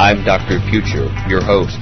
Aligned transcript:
I'm 0.00 0.24
Dr. 0.24 0.60
Future, 0.70 1.12
your 1.28 1.44
host. 1.44 1.76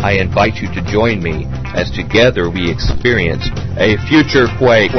I 0.00 0.16
invite 0.18 0.54
you 0.54 0.72
to 0.72 0.80
join 0.90 1.22
me 1.22 1.44
as 1.76 1.90
together 1.90 2.48
we 2.48 2.70
experience 2.70 3.46
a 3.76 3.98
future 4.08 4.46
quake. 4.56 4.94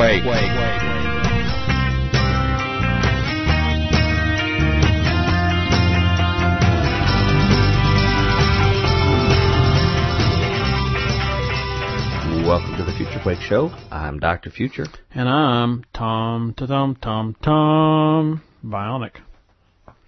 Welcome 12.45 12.77
to 12.77 12.83
the 12.83 12.93
Future 12.95 13.19
Quake 13.23 13.41
Show. 13.41 13.71
I'm 13.89 14.19
Dr. 14.19 14.51
Future. 14.51 14.85
And 15.15 15.27
I'm 15.27 15.85
Tom 15.91 16.53
Tom 16.55 16.95
Tom 17.01 17.35
Tom 17.41 18.43
Bionic. 18.63 19.15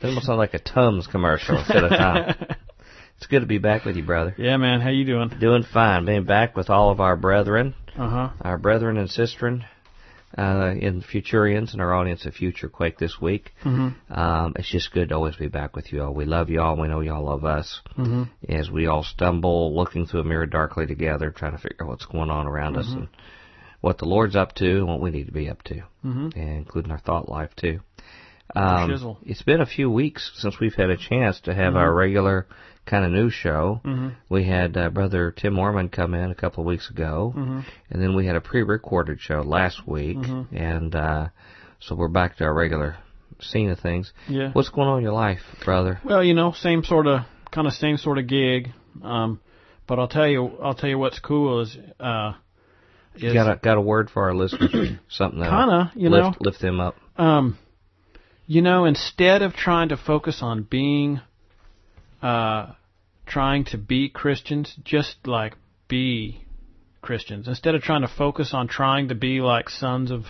That 0.01 0.07
almost 0.09 0.25
sounds 0.25 0.37
like 0.37 0.53
a 0.53 0.59
Tums 0.59 1.07
commercial 1.07 1.57
instead 1.57 1.83
of 1.83 1.89
Tom. 1.91 2.35
it's 3.17 3.27
good 3.27 3.41
to 3.41 3.45
be 3.45 3.57
back 3.59 3.85
with 3.85 3.95
you, 3.95 4.03
brother. 4.03 4.33
Yeah, 4.37 4.57
man. 4.57 4.81
How 4.81 4.89
you 4.89 5.05
doing? 5.05 5.29
Doing 5.39 5.63
fine. 5.63 6.05
Being 6.05 6.25
back 6.25 6.55
with 6.55 6.69
all 6.69 6.89
of 6.91 6.99
our 6.99 7.15
brethren, 7.15 7.75
Uh 7.97 8.09
huh. 8.09 8.29
our 8.41 8.57
brethren 8.57 8.97
and 8.97 9.09
sistren, 9.09 9.63
uh, 10.37 10.73
in 10.79 11.01
Futurians 11.03 11.73
and 11.73 11.81
our 11.81 11.93
audience 11.93 12.25
of 12.25 12.33
Future 12.33 12.69
Quake 12.69 12.97
this 12.97 13.19
week. 13.21 13.51
Mm-hmm. 13.65 14.13
Um, 14.13 14.53
it's 14.55 14.71
just 14.71 14.91
good 14.93 15.09
to 15.09 15.15
always 15.15 15.35
be 15.35 15.49
back 15.49 15.75
with 15.75 15.91
you 15.91 16.01
all. 16.03 16.13
We 16.13 16.25
love 16.25 16.49
you 16.49 16.61
all. 16.61 16.77
We 16.77 16.87
know 16.87 17.01
you 17.01 17.13
all 17.13 17.23
love 17.25 17.43
us. 17.45 17.81
Mm-hmm. 17.97 18.23
As 18.49 18.71
we 18.71 18.87
all 18.87 19.03
stumble, 19.03 19.75
looking 19.75 20.05
through 20.07 20.21
a 20.21 20.23
mirror 20.23 20.45
darkly 20.45 20.87
together, 20.87 21.31
trying 21.31 21.51
to 21.51 21.57
figure 21.57 21.83
out 21.83 21.89
what's 21.89 22.05
going 22.05 22.29
on 22.29 22.47
around 22.47 22.77
us 22.77 22.87
and 22.89 23.07
what 23.81 23.97
the 23.97 24.05
Lord's 24.05 24.35
up 24.35 24.53
to 24.55 24.77
and 24.77 24.87
what 24.87 25.01
we 25.01 25.09
need 25.11 25.25
to 25.25 25.31
be 25.33 25.49
up 25.49 25.61
to, 25.63 25.83
Mm-hmm. 26.05 26.29
including 26.39 26.91
our 26.91 26.99
thought 26.99 27.27
life 27.29 27.49
too. 27.55 27.81
Um, 28.55 29.17
it's 29.23 29.41
been 29.43 29.61
a 29.61 29.65
few 29.65 29.89
weeks 29.89 30.31
since 30.35 30.59
we've 30.59 30.73
had 30.73 30.89
a 30.89 30.97
chance 30.97 31.39
to 31.41 31.53
have 31.53 31.75
our 31.75 31.93
regular 31.93 32.47
kind 32.85 33.05
of 33.05 33.11
news 33.11 33.33
show. 33.33 33.79
Mm-hmm. 33.85 34.09
We 34.29 34.43
had 34.45 34.75
uh, 34.75 34.89
Brother 34.89 35.31
Tim 35.31 35.57
Orman 35.57 35.89
come 35.89 36.13
in 36.13 36.31
a 36.31 36.35
couple 36.35 36.61
of 36.63 36.67
weeks 36.67 36.89
ago, 36.89 37.33
Mm-hmm. 37.35 37.59
and 37.91 38.01
then 38.01 38.15
we 38.15 38.25
had 38.25 38.35
a 38.35 38.41
pre-recorded 38.41 39.19
show 39.21 39.41
last 39.41 39.87
week, 39.87 40.17
Mhm. 40.17 40.47
and 40.51 40.95
uh, 40.95 41.27
so 41.79 41.95
we're 41.95 42.07
back 42.07 42.37
to 42.37 42.43
our 42.43 42.53
regular 42.53 42.97
scene 43.39 43.69
of 43.69 43.79
things. 43.79 44.11
Yeah. 44.27 44.49
What's 44.53 44.69
going 44.69 44.87
on 44.87 44.97
in 44.97 45.03
your 45.03 45.13
life, 45.13 45.39
brother? 45.63 45.99
Well, 46.03 46.23
you 46.23 46.33
know, 46.33 46.51
same 46.53 46.83
sort 46.83 47.07
of, 47.07 47.21
kind 47.51 47.67
of 47.67 47.73
same 47.73 47.97
sort 47.97 48.17
of 48.17 48.27
gig. 48.27 48.69
Um, 49.03 49.39
but 49.87 49.97
I'll 49.99 50.07
tell 50.07 50.27
you, 50.27 50.57
I'll 50.61 50.73
tell 50.75 50.89
you 50.89 50.97
what's 50.99 51.19
cool 51.19 51.61
is, 51.61 51.77
uh, 51.99 52.33
is 53.15 53.33
got 53.33 53.51
a 53.51 53.55
got 53.57 53.77
a 53.77 53.81
word 53.81 54.09
for 54.09 54.23
our 54.23 54.33
listeners? 54.35 54.91
Something 55.09 55.39
that 55.41 55.49
Kinda, 55.49 55.91
you 55.95 56.09
lift, 56.09 56.23
know. 56.23 56.33
lift 56.39 56.61
them 56.61 56.79
up. 56.79 56.95
um, 57.17 57.57
you 58.51 58.61
know, 58.61 58.83
instead 58.83 59.41
of 59.41 59.53
trying 59.53 59.87
to 59.87 59.95
focus 59.95 60.39
on 60.41 60.63
being, 60.63 61.21
uh, 62.21 62.73
trying 63.25 63.63
to 63.63 63.77
be 63.77 64.09
Christians, 64.09 64.75
just 64.83 65.25
like 65.25 65.53
be 65.87 66.43
Christians. 67.01 67.47
Instead 67.47 67.75
of 67.75 67.81
trying 67.81 68.01
to 68.01 68.09
focus 68.09 68.53
on 68.53 68.67
trying 68.67 69.07
to 69.07 69.15
be 69.15 69.39
like 69.39 69.69
sons 69.69 70.11
of, 70.11 70.25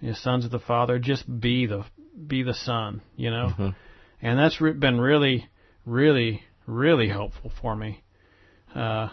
you 0.00 0.10
know, 0.10 0.14
sons 0.14 0.44
of 0.44 0.52
the 0.52 0.60
Father, 0.60 1.00
just 1.00 1.24
be 1.40 1.66
the 1.66 1.84
be 2.28 2.44
the 2.44 2.54
Son. 2.54 3.00
You 3.16 3.32
know, 3.32 3.46
Mhm. 3.58 3.74
and 4.22 4.38
that's 4.38 4.60
re- 4.60 4.72
been 4.72 5.00
really, 5.00 5.48
really, 5.84 6.44
really 6.64 7.08
helpful 7.08 7.50
for 7.60 7.74
me. 7.74 8.02
Uh, 8.72 9.08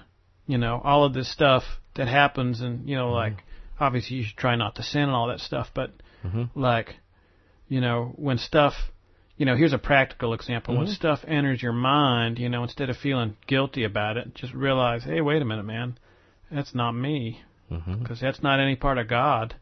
you 0.46 0.60
know, 0.60 0.80
all 0.84 1.04
of 1.04 1.16
this 1.16 1.32
stuff 1.32 1.64
that 1.96 2.08
happens, 2.08 2.62
and 2.62 2.88
you 2.88 2.96
know, 2.96 3.12
like 3.12 3.44
obviously 3.80 4.18
you 4.18 4.24
should 4.24 4.38
try 4.38 4.56
not 4.56 4.76
to 4.76 4.84
sin 4.84 5.02
and 5.02 5.14
all 5.14 5.30
that 5.30 5.40
stuff, 5.40 5.72
but 5.74 5.94
Mhm. 6.24 6.52
like, 6.54 6.98
you 7.68 7.82
know, 7.82 8.14
when 8.16 8.38
stuff, 8.38 8.74
you 9.38 9.46
know, 9.46 9.56
here's 9.56 9.74
a 9.74 9.78
practical 9.78 10.34
example. 10.34 10.78
When 10.78 10.88
Mhm. 10.88 10.96
stuff 10.96 11.26
enters 11.28 11.62
your 11.62 11.74
mind, 11.74 12.40
you 12.40 12.50
know, 12.50 12.64
instead 12.64 12.90
of 12.90 12.98
feeling 12.98 13.36
guilty 13.48 13.84
about 13.84 14.18
it, 14.18 14.36
just 14.36 14.54
realize, 14.54 15.04
hey, 15.04 15.22
wait 15.22 15.42
a 15.42 15.46
minute, 15.46 15.66
man, 15.66 15.98
that's 16.52 16.76
not 16.76 16.92
me, 16.94 17.42
because 18.00 18.20
that's 18.20 18.42
not 18.44 18.60
any 18.60 18.76
part 18.76 18.98
of 18.98 19.08
God. 19.08 19.56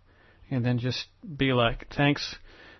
And 0.51 0.63
then 0.66 0.77
just 0.77 1.07
be 1.38 1.53
like, 1.53 1.88
thanks, 1.95 2.35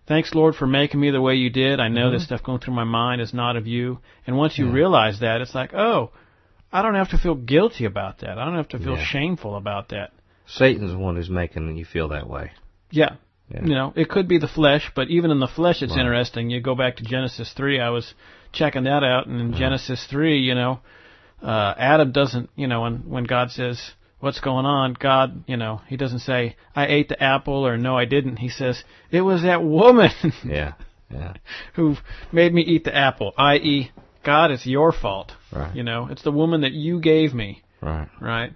thanks, 0.06 0.36
Lord, 0.36 0.56
for 0.56 0.68
making 0.68 1.00
me 1.00 1.10
the 1.10 1.22
way 1.22 1.36
you 1.36 1.50
did. 1.50 1.80
I 1.80 1.88
know 1.88 2.10
Mhm. 2.10 2.12
this 2.12 2.26
stuff 2.26 2.44
going 2.44 2.60
through 2.60 2.76
my 2.76 2.84
mind 2.84 3.22
is 3.22 3.34
not 3.34 3.56
of 3.56 3.66
you. 3.66 4.00
And 4.28 4.38
once 4.38 4.58
you 4.60 4.68
Yeah. 4.68 4.74
realize 4.74 5.20
that, 5.22 5.42
it's 5.42 5.56
like, 5.56 5.74
oh, 5.74 6.12
I 6.72 6.82
don't 6.82 6.96
have 6.96 7.10
to 7.10 7.18
feel 7.18 7.36
guilty 7.36 7.86
about 7.86 8.20
that. 8.20 8.38
I 8.38 8.46
don't 8.46 8.56
have 8.56 8.68
to 8.70 8.80
feel 8.80 8.98
Yeah. 8.98 9.04
shameful 9.04 9.56
about 9.56 9.90
that. 9.90 10.12
Satan's 10.46 10.92
the 10.92 10.98
one 10.98 11.16
who's 11.16 11.30
making 11.30 11.78
you 11.78 11.86
feel 11.86 12.10
that 12.10 12.28
way. 12.28 12.52
Yeah. 12.92 13.16
Yeah. 13.54 13.64
You 13.64 13.76
know, 13.76 13.94
it 13.96 14.10
could 14.10 14.28
be 14.28 14.38
the 14.40 14.48
flesh, 14.48 14.92
but 14.96 15.10
even 15.10 15.30
in 15.32 15.40
the 15.40 15.48
flesh, 15.48 15.82
it's 15.82 15.92
Right. 15.92 16.00
interesting. 16.02 16.50
You 16.50 16.60
go 16.62 16.76
back 16.76 16.96
to 16.98 17.04
Genesis 17.04 17.52
3, 17.54 17.80
I 17.80 17.90
was 17.90 18.14
checking 18.52 18.84
that 18.86 19.04
out, 19.04 19.28
and 19.28 19.40
in 19.40 19.52
Yeah. 19.54 19.60
Genesis 19.60 20.06
3, 20.06 20.40
you 20.40 20.56
know, 20.56 20.80
uh, 21.42 21.74
Adam 21.78 22.12
doesn't, 22.12 22.50
you 22.56 22.68
know, 22.68 22.82
when, 22.82 22.98
when 23.10 23.24
God 23.26 23.52
says, 23.52 23.94
what's 24.20 24.40
going 24.40 24.66
on, 24.66 24.94
God, 25.00 25.44
you 25.48 25.58
know, 25.58 25.82
he 25.88 25.98
doesn't 25.98 26.20
say, 26.20 26.56
I 26.76 26.88
ate 26.88 27.10
the 27.10 27.22
apple, 27.22 27.66
or 27.68 27.78
no, 27.78 27.98
I 27.98 28.06
didn't. 28.06 28.38
He 28.38 28.50
says, 28.50 28.84
it 29.12 29.22
was 29.22 29.44
that 29.44 29.62
woman 29.64 30.12
Yeah. 30.44 30.74
Yeah. 31.12 31.34
who 31.74 31.98
made 32.32 32.54
me 32.54 32.62
eat 32.62 32.86
the 32.86 32.96
apple, 32.96 33.34
i.e., 33.38 33.92
God, 34.24 34.52
it's 34.52 34.66
your 34.66 34.94
fault. 34.94 35.34
Right. 35.52 35.76
You 35.76 35.84
know, 35.84 36.08
it's 36.10 36.22
the 36.24 36.32
woman 36.32 36.62
that 36.62 36.72
you 36.72 37.02
gave 37.02 37.34
me 37.34 37.62
Right. 37.82 38.08
right? 38.22 38.54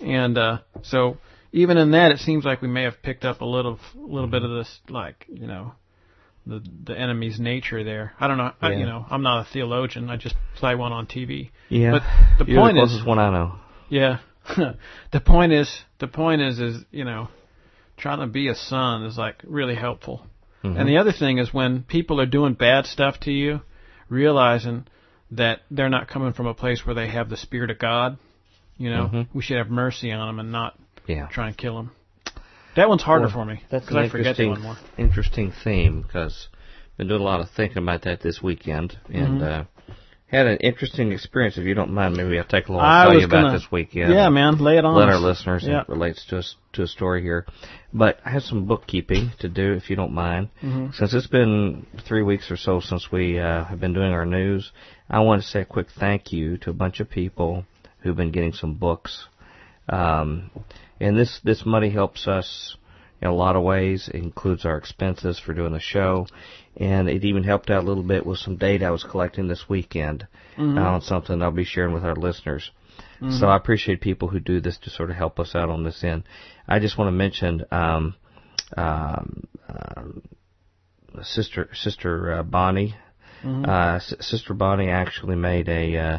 And 0.00 0.38
uh, 0.38 0.58
so 0.82 1.18
even 1.52 1.76
in 1.76 1.92
that, 1.92 2.10
it 2.12 2.18
seems 2.18 2.44
like 2.44 2.62
we 2.62 2.68
may 2.68 2.82
have 2.84 3.02
picked 3.02 3.24
up 3.24 3.40
a 3.40 3.44
little, 3.44 3.78
little 3.94 4.28
bit 4.28 4.42
of 4.42 4.50
this, 4.50 4.80
like 4.88 5.24
you 5.28 5.46
know, 5.46 5.72
the 6.46 6.62
the 6.84 6.98
enemy's 6.98 7.38
nature 7.40 7.84
there. 7.84 8.12
I 8.20 8.28
don't 8.28 8.38
know. 8.38 8.52
I, 8.60 8.72
you 8.72 8.86
know, 8.86 9.04
I'm 9.10 9.22
not 9.22 9.46
a 9.46 9.52
theologian. 9.52 10.10
I 10.10 10.16
just 10.16 10.34
play 10.56 10.74
one 10.74 10.92
on 10.92 11.06
TV. 11.06 11.50
Yeah. 11.68 11.92
But 11.92 12.02
the 12.44 12.52
You're 12.52 12.60
point 12.60 12.76
the 12.76 12.82
is, 12.82 12.88
closest 12.90 13.06
one 13.06 13.18
I 13.18 13.30
know. 13.30 13.54
yeah, 13.88 14.18
the 15.12 15.20
point 15.20 15.52
is, 15.52 15.70
the 15.98 16.06
point 16.08 16.42
is, 16.42 16.58
is 16.58 16.84
you 16.90 17.04
know, 17.04 17.28
trying 17.96 18.20
to 18.20 18.26
be 18.26 18.48
a 18.48 18.54
son 18.54 19.04
is 19.04 19.16
like 19.18 19.42
really 19.44 19.74
helpful. 19.74 20.26
Mhm. 20.64 20.78
And 20.78 20.88
the 20.88 20.96
other 20.98 21.12
thing 21.12 21.38
is 21.38 21.54
when 21.54 21.82
people 21.82 22.20
are 22.20 22.26
doing 22.26 22.54
bad 22.54 22.86
stuff 22.86 23.20
to 23.20 23.30
you, 23.32 23.60
realizing 24.08 24.86
that 25.32 25.60
they're 25.70 25.88
not 25.90 26.08
coming 26.08 26.32
from 26.32 26.46
a 26.46 26.54
place 26.54 26.84
where 26.86 26.94
they 26.94 27.08
have 27.08 27.28
the 27.28 27.36
spirit 27.36 27.70
of 27.70 27.78
God. 27.78 28.18
You 28.76 28.90
know, 28.90 29.10
Mhm. 29.12 29.28
we 29.34 29.42
should 29.42 29.58
have 29.58 29.70
mercy 29.70 30.10
on 30.12 30.26
them 30.28 30.38
and 30.40 30.52
not 30.52 30.78
yeah. 31.08 31.26
try 31.28 31.48
and 31.48 31.56
kill 31.56 31.78
him. 31.78 31.90
That 32.76 32.88
one's 32.88 33.02
harder 33.02 33.24
Well, 33.24 33.32
for 33.32 33.44
me 33.44 33.62
That's 33.70 33.84
because 33.86 33.96
an 33.96 34.02
I 34.04 34.08
forget 34.08 34.36
that 34.36 34.42
interesting, 34.44 34.50
one 34.50 34.62
more. 34.62 34.76
interesting 34.96 35.52
theme 35.64 36.02
because 36.02 36.48
been 36.96 37.08
doing 37.08 37.20
a 37.20 37.24
lot 37.24 37.40
of 37.40 37.48
thinking 37.50 37.78
about 37.78 38.02
that 38.02 38.20
this 38.20 38.40
weekend 38.42 38.96
and 39.12 39.40
Mhm. 39.40 39.60
uh, 39.60 39.64
had 40.26 40.46
an 40.46 40.58
interesting 40.58 41.10
experience. 41.12 41.56
If 41.56 41.64
you 41.64 41.72
don't 41.74 41.92
mind, 41.92 42.16
maybe 42.16 42.36
I'll 42.38 42.44
take 42.44 42.68
a 42.68 42.72
little 42.72 42.84
I 42.86 43.04
tell 43.06 43.14
you 43.18 43.24
about 43.24 43.42
gonna- 43.44 43.52
this 43.58 43.70
weekend. 43.72 44.12
Yeah, 44.12 44.28
man, 44.28 44.58
lay 44.58 44.76
it 44.78 44.84
on. 44.84 44.94
Let 44.94 45.08
us. 45.08 45.14
our 45.14 45.20
listeners. 45.20 45.64
Yeah. 45.64 45.80
It 45.82 45.88
relates 45.88 46.24
to 46.26 46.38
us 46.38 46.54
to 46.74 46.82
a 46.82 46.86
story 46.86 47.22
here, 47.22 47.46
but 47.94 48.20
I 48.24 48.30
have 48.30 48.42
some 48.42 48.66
bookkeeping 48.66 49.30
to 49.38 49.48
do 49.48 49.72
if 49.72 49.88
you 49.90 49.96
don't 49.96 50.12
mind. 50.12 50.48
Mhm. 50.62 50.94
Since 50.94 51.14
it's 51.14 51.26
been 51.28 51.86
three 52.04 52.22
weeks 52.22 52.50
or 52.50 52.56
so 52.56 52.80
since 52.80 53.10
we 53.10 53.38
uh, 53.38 53.64
have 53.64 53.80
been 53.80 53.94
doing 53.94 54.12
our 54.12 54.26
news, 54.26 54.70
I 55.08 55.20
want 55.20 55.40
to 55.42 55.48
say 55.48 55.60
a 55.62 55.64
quick 55.64 55.88
thank 55.98 56.32
you 56.32 56.58
to 56.58 56.70
a 56.70 56.74
bunch 56.74 57.00
of 57.00 57.08
people 57.08 57.64
who've 58.00 58.16
been 58.16 58.30
getting 58.32 58.52
some 58.52 58.74
books. 58.74 59.26
Um, 59.88 60.50
and 61.00 61.16
this, 61.16 61.40
this 61.44 61.64
money 61.66 61.90
helps 61.90 62.26
us 62.26 62.76
in 63.20 63.28
a 63.28 63.34
lot 63.34 63.56
of 63.56 63.62
ways. 63.62 64.08
It 64.12 64.22
includes 64.22 64.64
our 64.64 64.76
expenses 64.76 65.38
for 65.38 65.52
doing 65.54 65.72
the 65.72 65.80
show. 65.80 66.26
And 66.76 67.08
it 67.08 67.24
even 67.24 67.42
helped 67.42 67.70
out 67.70 67.82
a 67.82 67.86
little 67.86 68.04
bit 68.04 68.24
with 68.24 68.38
some 68.38 68.56
data 68.56 68.86
I 68.86 68.90
was 68.90 69.02
collecting 69.02 69.48
this 69.48 69.68
weekend 69.68 70.26
Mhm. 70.56 70.80
on 70.80 71.00
something 71.00 71.42
I'll 71.42 71.50
be 71.50 71.64
sharing 71.64 71.92
with 71.92 72.04
our 72.04 72.14
listeners. 72.14 72.70
Mhm. 73.20 73.32
So 73.38 73.48
I 73.48 73.56
appreciate 73.56 74.00
people 74.00 74.28
who 74.28 74.38
do 74.38 74.60
this 74.60 74.78
to 74.78 74.90
sort 74.90 75.10
of 75.10 75.16
help 75.16 75.40
us 75.40 75.54
out 75.56 75.70
on 75.70 75.82
this 75.82 76.04
end. 76.04 76.22
I 76.68 76.78
just 76.78 76.96
want 76.96 77.08
to 77.08 77.12
mention 77.12 77.64
um, 77.72 78.14
um, 78.76 79.44
um, 79.68 80.22
sister 81.22 81.68
sister 81.74 82.32
uh, 82.34 82.42
Bonnie. 82.44 82.94
Mhm. 83.42 83.66
Uh, 83.66 83.96
S- 83.96 84.14
sister 84.20 84.54
Bonnie 84.54 84.90
actually 84.90 85.36
made 85.36 85.68
a 85.68 85.96
uh, 85.96 86.18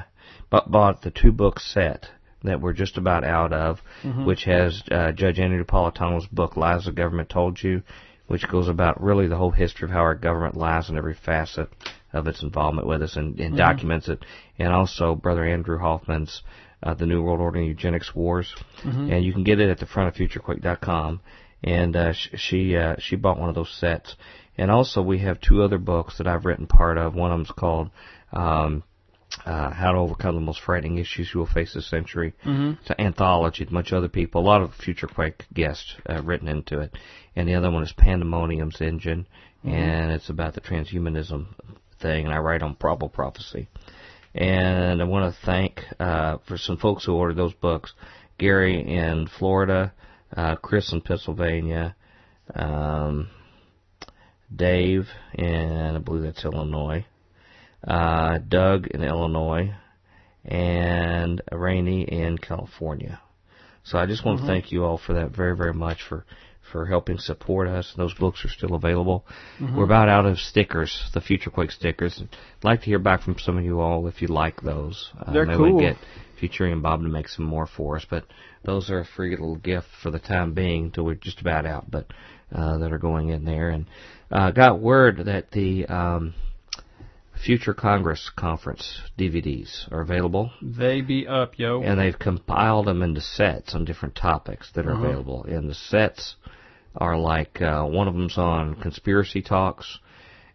bought 0.50 1.02
the 1.02 1.12
two 1.12 1.32
book 1.32 1.60
set 1.60 2.10
that 2.44 2.62
we're 2.62 2.74
just 2.74 2.98
about 2.98 3.24
out 3.24 3.52
of, 3.54 3.82
Mhm. 4.04 4.26
which 4.26 4.44
has 4.46 4.82
uh, 4.92 5.12
Judge 5.12 5.40
Andrew 5.40 5.64
Napolitano's 5.64 6.28
book 6.28 6.56
"Lies 6.58 6.86
the 6.86 6.92
Government 6.92 7.30
Told 7.30 7.62
You," 7.62 7.82
which 8.28 8.48
goes 8.48 8.68
about 8.70 9.02
really 9.04 9.28
the 9.28 9.38
whole 9.38 9.52
history 9.52 9.86
of 9.86 9.92
how 9.92 10.00
our 10.02 10.16
government 10.16 10.56
lies 10.56 10.90
in 10.90 10.98
every 10.98 11.16
facet 11.16 11.70
of 12.14 12.28
its 12.28 12.42
involvement 12.44 12.88
with 12.88 13.02
us 13.04 13.16
and, 13.18 13.40
and 13.40 13.54
Mhm. 13.54 13.58
documents 13.58 14.08
it, 14.10 14.24
and 14.58 14.72
also 14.74 15.16
Brother 15.16 15.44
Andrew 15.44 15.78
Hoffman's 15.80 16.42
uh, 16.82 16.94
"The 16.94 17.06
New 17.06 17.22
World 17.22 17.42
Order 17.42 17.60
and 17.60 17.68
Eugenics 17.68 18.16
Wars," 18.16 18.56
Mhm. 18.84 19.12
and 19.12 19.26
you 19.26 19.34
can 19.34 19.44
get 19.44 19.60
it 19.60 19.70
at 19.70 19.80
the 19.80 19.86
front 19.86 20.08
of 20.10 20.16
FutureQuake.com. 20.16 21.20
And 21.62 21.96
uh, 21.96 22.14
sh- 22.14 22.30
she 22.36 22.78
uh, 22.78 22.96
she 23.00 23.18
bought 23.18 23.38
one 23.38 23.50
of 23.50 23.56
those 23.56 23.70
sets, 23.70 24.16
and 24.58 24.72
also 24.72 25.02
we 25.02 25.20
have 25.20 25.42
two 25.42 25.62
other 25.62 25.78
books 25.78 26.18
that 26.18 26.28
I've 26.28 26.46
written 26.46 26.68
part 26.68 26.98
of. 26.98 27.16
One 27.16 27.32
of 27.34 27.38
them's 27.40 27.52
called 27.52 27.90
um, 28.32 28.84
uh, 29.46 29.72
"How 29.72 29.92
to 29.92 29.98
Overcome 29.98 30.36
the 30.36 30.42
Most 30.42 30.62
Frightening 30.62 30.98
Issues 30.98 31.34
You 31.34 31.40
Will 31.40 31.48
Face 31.48 31.74
This 31.74 31.90
Century." 31.90 32.34
Mhm. 32.44 32.78
It's 32.80 32.90
an 32.90 33.00
anthology, 33.00 33.64
a 33.64 33.72
bunch 33.72 33.92
of 33.92 33.98
other 34.00 34.10
people, 34.10 34.42
a 34.42 34.44
lot 34.44 34.62
of 34.62 34.74
Future 34.74 35.08
Quake 35.08 35.46
guests 35.54 35.96
uh, 36.10 36.22
written 36.24 36.48
into 36.48 36.80
it. 36.80 36.96
And 37.36 37.48
the 37.48 37.56
other 37.56 37.72
one 37.72 37.84
is 37.84 37.92
Pandemonium's 37.94 38.82
Engine, 38.82 39.28
and 39.64 40.12
it's 40.12 40.30
about 40.30 40.54
the 40.54 40.62
transhumanism 40.62 41.48
thing, 42.00 42.26
and 42.26 42.34
I 42.34 42.38
write 42.40 42.62
on 42.62 42.76
probable 42.76 43.10
prophecy. 43.10 43.68
And 44.34 45.02
I 45.02 45.06
want 45.06 45.34
to 45.34 45.42
thank 45.46 45.84
uh, 46.00 46.38
for 46.48 46.58
some 46.58 46.78
folks 46.78 47.06
who 47.06 47.14
ordered 47.14 47.38
those 47.38 47.54
books: 47.54 47.94
Gary 48.38 48.80
in 48.80 49.28
Florida, 49.28 49.94
uh, 50.36 50.56
Chris 50.56 50.94
in 50.94 51.02
Pennsylvania, 51.02 51.96
um, 52.56 53.30
Dave 54.54 55.08
and 55.36 55.96
I 55.98 56.00
believe 56.00 56.24
that's 56.24 56.44
Illinois, 56.46 57.06
uh, 57.88 58.38
Doug 58.40 58.88
in 58.88 59.04
Illinois, 59.04 59.74
and 60.46 61.42
Rainey 61.52 62.04
in 62.04 62.38
California. 62.38 63.20
So 63.84 63.98
I 63.98 64.06
just 64.06 64.26
want 64.26 64.40
Mm-hmm. 64.40 64.48
to 64.48 64.54
thank 64.54 64.72
you 64.72 64.84
all 64.84 64.98
for 64.98 65.14
that 65.14 65.32
very, 65.36 65.56
very 65.56 65.74
much 65.74 66.00
for 66.08 66.26
for 66.72 66.86
helping 66.86 67.18
support 67.18 67.68
us. 67.68 67.92
Those 67.98 68.14
books 68.14 68.46
are 68.46 68.50
still 68.50 68.76
available. 68.76 69.26
Mm-hmm. 69.60 69.76
We're 69.76 69.86
about 69.86 70.08
out 70.08 70.28
of 70.28 70.38
stickers, 70.38 71.10
the 71.16 71.22
Future 71.22 71.50
Quake 71.50 71.72
stickers. 71.72 72.22
I'd 72.22 72.64
like 72.64 72.82
to 72.82 72.86
hear 72.86 73.00
back 73.00 73.24
from 73.24 73.40
some 73.40 73.58
of 73.58 73.64
you 73.64 73.80
all 73.80 74.06
if 74.06 74.22
you 74.22 74.28
like 74.28 74.62
those. 74.62 75.10
Uh, 75.20 75.34
They're 75.34 75.48
maybe 75.48 75.58
cool. 75.58 75.76
we 75.78 75.82
get 75.82 75.98
Future 76.40 76.66
and 76.66 76.84
Bob 76.84 77.02
to 77.02 77.08
make 77.10 77.28
some 77.28 77.46
more 77.46 77.66
for 77.66 77.96
us, 77.96 78.06
but 78.08 78.26
those 78.64 78.92
are 78.92 79.00
a 79.00 79.06
free 79.06 79.32
little 79.32 79.56
gift 79.56 79.88
for 80.04 80.12
the 80.12 80.20
time 80.20 80.54
being 80.54 80.86
until 80.86 81.06
we're 81.06 81.16
just 81.16 81.42
about 81.42 81.66
out, 81.66 81.90
but 81.90 82.06
uh, 82.54 82.78
that 82.78 82.94
are 82.94 83.00
going 83.00 83.30
in 83.30 83.46
there. 83.46 83.70
And 83.72 83.88
uh, 84.32 84.52
got 84.52 84.80
word 84.80 85.24
that 85.26 85.50
the 85.50 85.88
um, 85.88 86.36
Future 87.46 87.74
Congress 87.74 88.30
Conference 88.36 89.00
DVDs 89.18 89.90
are 89.92 90.02
available 90.02 90.52
They 90.62 91.02
be 91.02 91.26
up, 91.28 91.58
yo. 91.58 91.82
and 91.82 92.00
they've 92.00 92.18
compiled 92.20 92.88
them 92.88 93.02
into 93.02 93.22
sets 93.22 93.74
on 93.74 93.86
different 93.86 94.16
topics 94.16 94.70
that 94.74 94.86
are 94.86 94.92
Uh-huh. 94.94 95.06
available. 95.06 95.44
And 95.46 95.70
the 95.70 95.74
sets 95.74 96.36
are 96.96 97.18
like 97.18 97.62
uh, 97.62 97.86
one 97.86 98.08
of 98.08 98.14
them's 98.14 98.38
on 98.38 98.76
conspiracy 98.76 99.42
talks, 99.42 100.00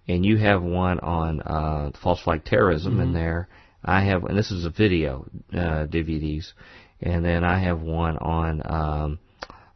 and 0.06 0.26
you 0.26 0.36
have 0.36 0.62
one 0.62 1.00
on 1.00 1.40
uh, 1.40 1.90
false 2.02 2.20
flag 2.20 2.44
terrorism 2.44 3.00
in 3.00 3.12
there. 3.14 3.48
I 3.82 4.04
have, 4.04 4.24
and 4.24 4.36
this 4.36 4.50
is 4.50 4.64
a 4.66 4.70
video 4.70 5.26
uh, 5.52 5.86
DVDs, 5.86 6.52
and 7.00 7.24
then 7.24 7.44
I 7.44 7.58
have 7.60 7.80
one 7.80 8.18
on 8.18 8.62
um, 8.64 9.18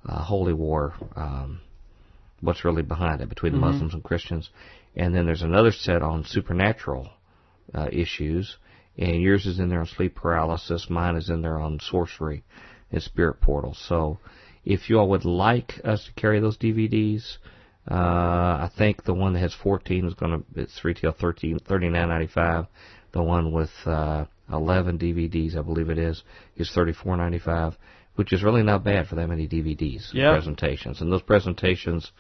uh, 0.07 0.23
holy 0.23 0.53
war. 0.53 0.95
Um, 1.17 1.61
what's 2.41 2.65
really 2.65 2.83
behind 2.83 3.21
it 3.21 3.29
between 3.29 3.53
the 3.53 3.59
Muslims 3.59 3.95
and 3.95 4.03
Christians, 4.05 4.51
and 4.99 5.15
then 5.15 5.25
there's 5.25 5.43
another 5.43 5.71
set 5.71 6.03
on 6.03 6.25
supernatural 6.25 7.09
uh, 7.73 7.89
issues, 7.93 8.57
and 8.99 9.23
yours 9.23 9.47
is 9.47 9.61
in 9.61 9.69
there 9.69 9.81
on 9.81 9.87
sleep 9.87 10.17
paralysis. 10.17 10.91
Mine 10.91 11.15
is 11.17 11.31
in 11.31 11.41
there 11.41 11.59
on 11.59 11.79
sorcery 11.81 12.43
and 12.91 13.01
spirit 13.01 13.41
portals. 13.41 13.83
So, 13.89 14.19
if 14.65 14.91
you 14.91 14.99
all 14.99 15.09
would 15.11 15.25
like 15.25 15.81
us 15.85 16.05
to 16.05 16.21
carry 16.21 16.41
those 16.41 16.59
DVDs, 16.59 17.37
uh, 17.89 17.95
I 17.95 18.71
think 18.77 19.05
the 19.05 19.15
one 19.15 19.35
that 19.35 19.39
has 19.39 19.55
14 19.63 20.05
is 20.05 20.15
going 20.15 20.43
to 20.43 20.61
it's 20.61 20.85
retail 20.85 21.15
13 21.19 21.61
39.95. 21.61 22.67
The 23.13 23.23
one 23.23 23.53
with 23.53 23.71
uh, 23.87 24.25
11 24.53 24.99
DVDs, 24.99 25.57
I 25.57 25.63
believe 25.63 25.89
it 25.89 25.99
is, 25.99 26.23
is 26.57 26.71
34.95, 26.77 27.77
which 28.17 28.33
is 28.33 28.43
really 28.43 28.63
not 28.63 28.85
bad 28.85 29.07
for 29.07 29.15
that 29.15 29.29
many 29.29 29.49
DVDs 29.49 30.13
and 30.13 30.19
presentations. 30.35 31.01
And 31.01 31.11
those 31.11 31.23
presentations 31.23 32.11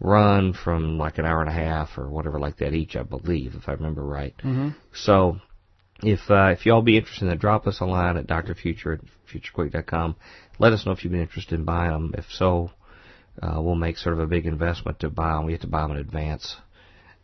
run 0.00 0.52
from 0.52 0.98
like 0.98 1.18
an 1.18 1.26
hour 1.26 1.40
and 1.40 1.50
a 1.50 1.52
half 1.52 1.98
or 1.98 2.08
whatever 2.08 2.38
like 2.38 2.58
that 2.58 2.72
each, 2.74 2.96
I 2.96 3.02
believe, 3.02 3.54
if 3.54 3.68
I 3.68 3.72
remember 3.72 4.02
right. 4.04 4.34
Mhm. 4.42 4.74
So, 4.92 5.40
if 6.02 6.20
uh, 6.30 6.54
if 6.56 6.64
y'all 6.66 6.82
be 6.82 6.96
interested 6.96 7.24
in 7.24 7.30
that, 7.30 7.40
drop 7.40 7.66
us 7.66 7.80
a 7.80 7.84
line 7.84 8.16
at 8.16 8.26
drfuture 8.28 8.98
at 8.98 9.00
futurequake.com. 9.32 10.16
Let 10.58 10.72
us 10.72 10.86
know 10.86 10.92
if 10.92 11.04
you've 11.04 11.12
been 11.12 11.22
interested 11.22 11.58
in 11.58 11.64
buying 11.64 11.90
them. 11.90 12.14
If 12.16 12.26
so, 12.30 12.70
uh, 13.42 13.60
we'll 13.60 13.74
make 13.74 13.96
sort 13.98 14.12
of 14.14 14.20
a 14.20 14.26
big 14.26 14.46
investment 14.46 15.00
to 15.00 15.10
buy 15.10 15.32
them. 15.34 15.46
We 15.46 15.52
have 15.52 15.60
to 15.62 15.66
buy 15.66 15.82
them 15.82 15.92
in 15.92 15.96
advance, 15.98 16.56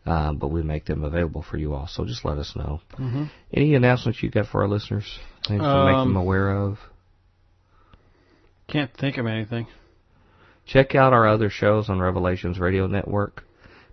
um, 0.07 0.39
but 0.39 0.49
we 0.49 0.63
make 0.63 0.85
them 0.87 1.05
available 1.05 1.43
for 1.43 1.57
you 1.57 1.75
all. 1.75 1.87
So 1.87 2.05
just 2.05 2.25
let 2.25 2.39
us 2.39 2.55
know. 2.57 2.81
Mhm. 2.99 3.31
Any 3.53 3.75
announcements 3.75 4.23
you 4.23 4.31
got 4.31 4.47
for 4.47 4.63
our 4.63 4.69
listeners? 4.69 5.19
Things 5.47 5.63
to 5.63 5.85
make 5.85 5.95
Um, 5.95 6.09
them 6.09 6.17
aware 6.17 6.51
of? 6.51 6.79
Can't 8.67 8.93
think 8.95 9.19
of 9.19 9.27
anything. 9.27 9.67
Check 10.67 10.95
out 10.95 11.13
our 11.13 11.27
other 11.29 11.51
shows 11.51 11.89
on 11.91 12.01
Revelations 12.01 12.59
Radio 12.59 12.87
Network. 12.87 13.45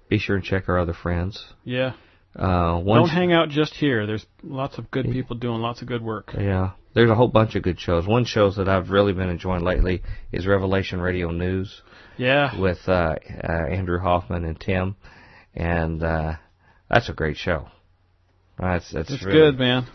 Be 0.10 0.18
sure 0.20 0.36
and 0.36 0.46
check 0.46 0.68
our 0.70 0.80
other 0.80 0.94
friends. 0.94 1.44
Yeah. 1.64 1.94
Uh, 2.36 2.82
Don't 2.82 3.10
hang 3.10 3.34
out 3.34 3.50
just 3.50 3.74
here. 3.74 4.06
There's 4.08 4.26
lots 4.42 4.78
of 4.78 4.90
good 4.90 5.06
people 5.12 5.36
doing 5.36 5.62
lots 5.62 5.82
of 5.82 5.88
good 5.88 6.02
work. 6.02 6.34
Yeah, 6.38 6.72
there's 6.94 7.10
a 7.10 7.16
whole 7.16 7.28
bunch 7.28 7.56
of 7.56 7.64
good 7.64 7.80
shows. 7.80 8.08
One 8.08 8.24
shows 8.24 8.56
that 8.56 8.70
I've 8.70 8.90
really 8.90 9.12
been 9.12 9.30
enjoying 9.30 9.64
lately 9.66 10.02
is 10.32 10.48
Revelation 10.48 11.02
Radio 11.02 11.32
News 11.32 11.82
Yeah. 12.18 12.58
with 12.60 12.80
uh, 12.88 13.16
uh, 13.44 13.52
Andrew 13.70 14.00
Hoffman 14.00 14.46
and 14.46 14.58
Tim, 14.58 14.96
and 15.54 16.02
uh, 16.02 16.36
that's 16.90 17.10
a 17.10 17.14
great 17.14 17.36
show. 17.36 17.68
That's 18.58 18.90
that's 18.92 19.12
It's 19.12 19.26
really, 19.26 19.38
good, 19.38 19.60
man. 19.60 19.88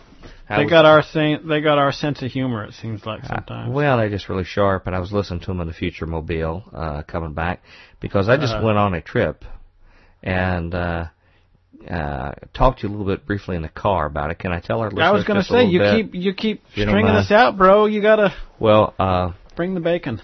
I 0.48 0.56
They 0.58 0.64
was- 0.64 0.70
got 0.70 0.84
our 0.84 1.02
sen- 1.02 1.46
they 1.48 1.60
got 1.60 1.78
our 1.78 1.92
sense 1.92 2.22
of 2.22 2.30
humor. 2.30 2.64
It 2.64 2.74
seems 2.74 3.04
like 3.06 3.24
uh, 3.24 3.28
sometimes. 3.28 3.72
well, 3.72 3.98
they're 3.98 4.08
just 4.10 4.28
really 4.28 4.44
sharp, 4.44 4.86
and 4.86 4.94
I 4.96 4.98
was 5.00 5.12
listening 5.12 5.40
to 5.40 5.46
them 5.46 5.60
on 5.60 5.66
the 5.66 5.72
Future 5.72 6.06
Mobile 6.06 6.64
uh, 6.74 7.02
coming 7.02 7.32
back 7.34 7.62
because 8.00 8.28
I 8.28 8.36
just 8.36 8.54
Uh-huh. 8.54 8.64
went 8.66 8.78
on 8.78 8.94
a 8.94 9.00
trip 9.00 9.44
and 10.22 10.74
uh, 10.74 11.06
uh, 11.90 12.32
talked 12.54 12.80
to 12.80 12.86
you 12.88 12.90
a 12.90 12.92
little 12.96 13.06
bit 13.06 13.26
briefly 13.26 13.56
in 13.56 13.62
the 13.62 13.68
car 13.68 14.06
about 14.06 14.30
it. 14.30 14.38
Can 14.38 14.52
I 14.52 14.60
tell 14.60 14.80
our 14.80 14.86
listeners 14.90 15.04
I 15.08 15.10
was 15.12 15.24
going 15.24 15.38
to 15.38 15.44
say 15.44 15.64
you 15.64 15.78
bit? 15.78 15.94
keep 15.96 16.14
you 16.14 16.34
keep 16.34 16.62
you 16.74 16.84
stringing 16.86 17.10
us 17.12 17.30
out, 17.30 17.56
bro. 17.56 17.86
You 17.86 18.02
got 18.02 18.16
to 18.16 18.34
well. 18.58 18.94
Uh, 18.98 19.32
bring 19.54 19.74
the 19.74 19.80
bacon. 19.80 20.20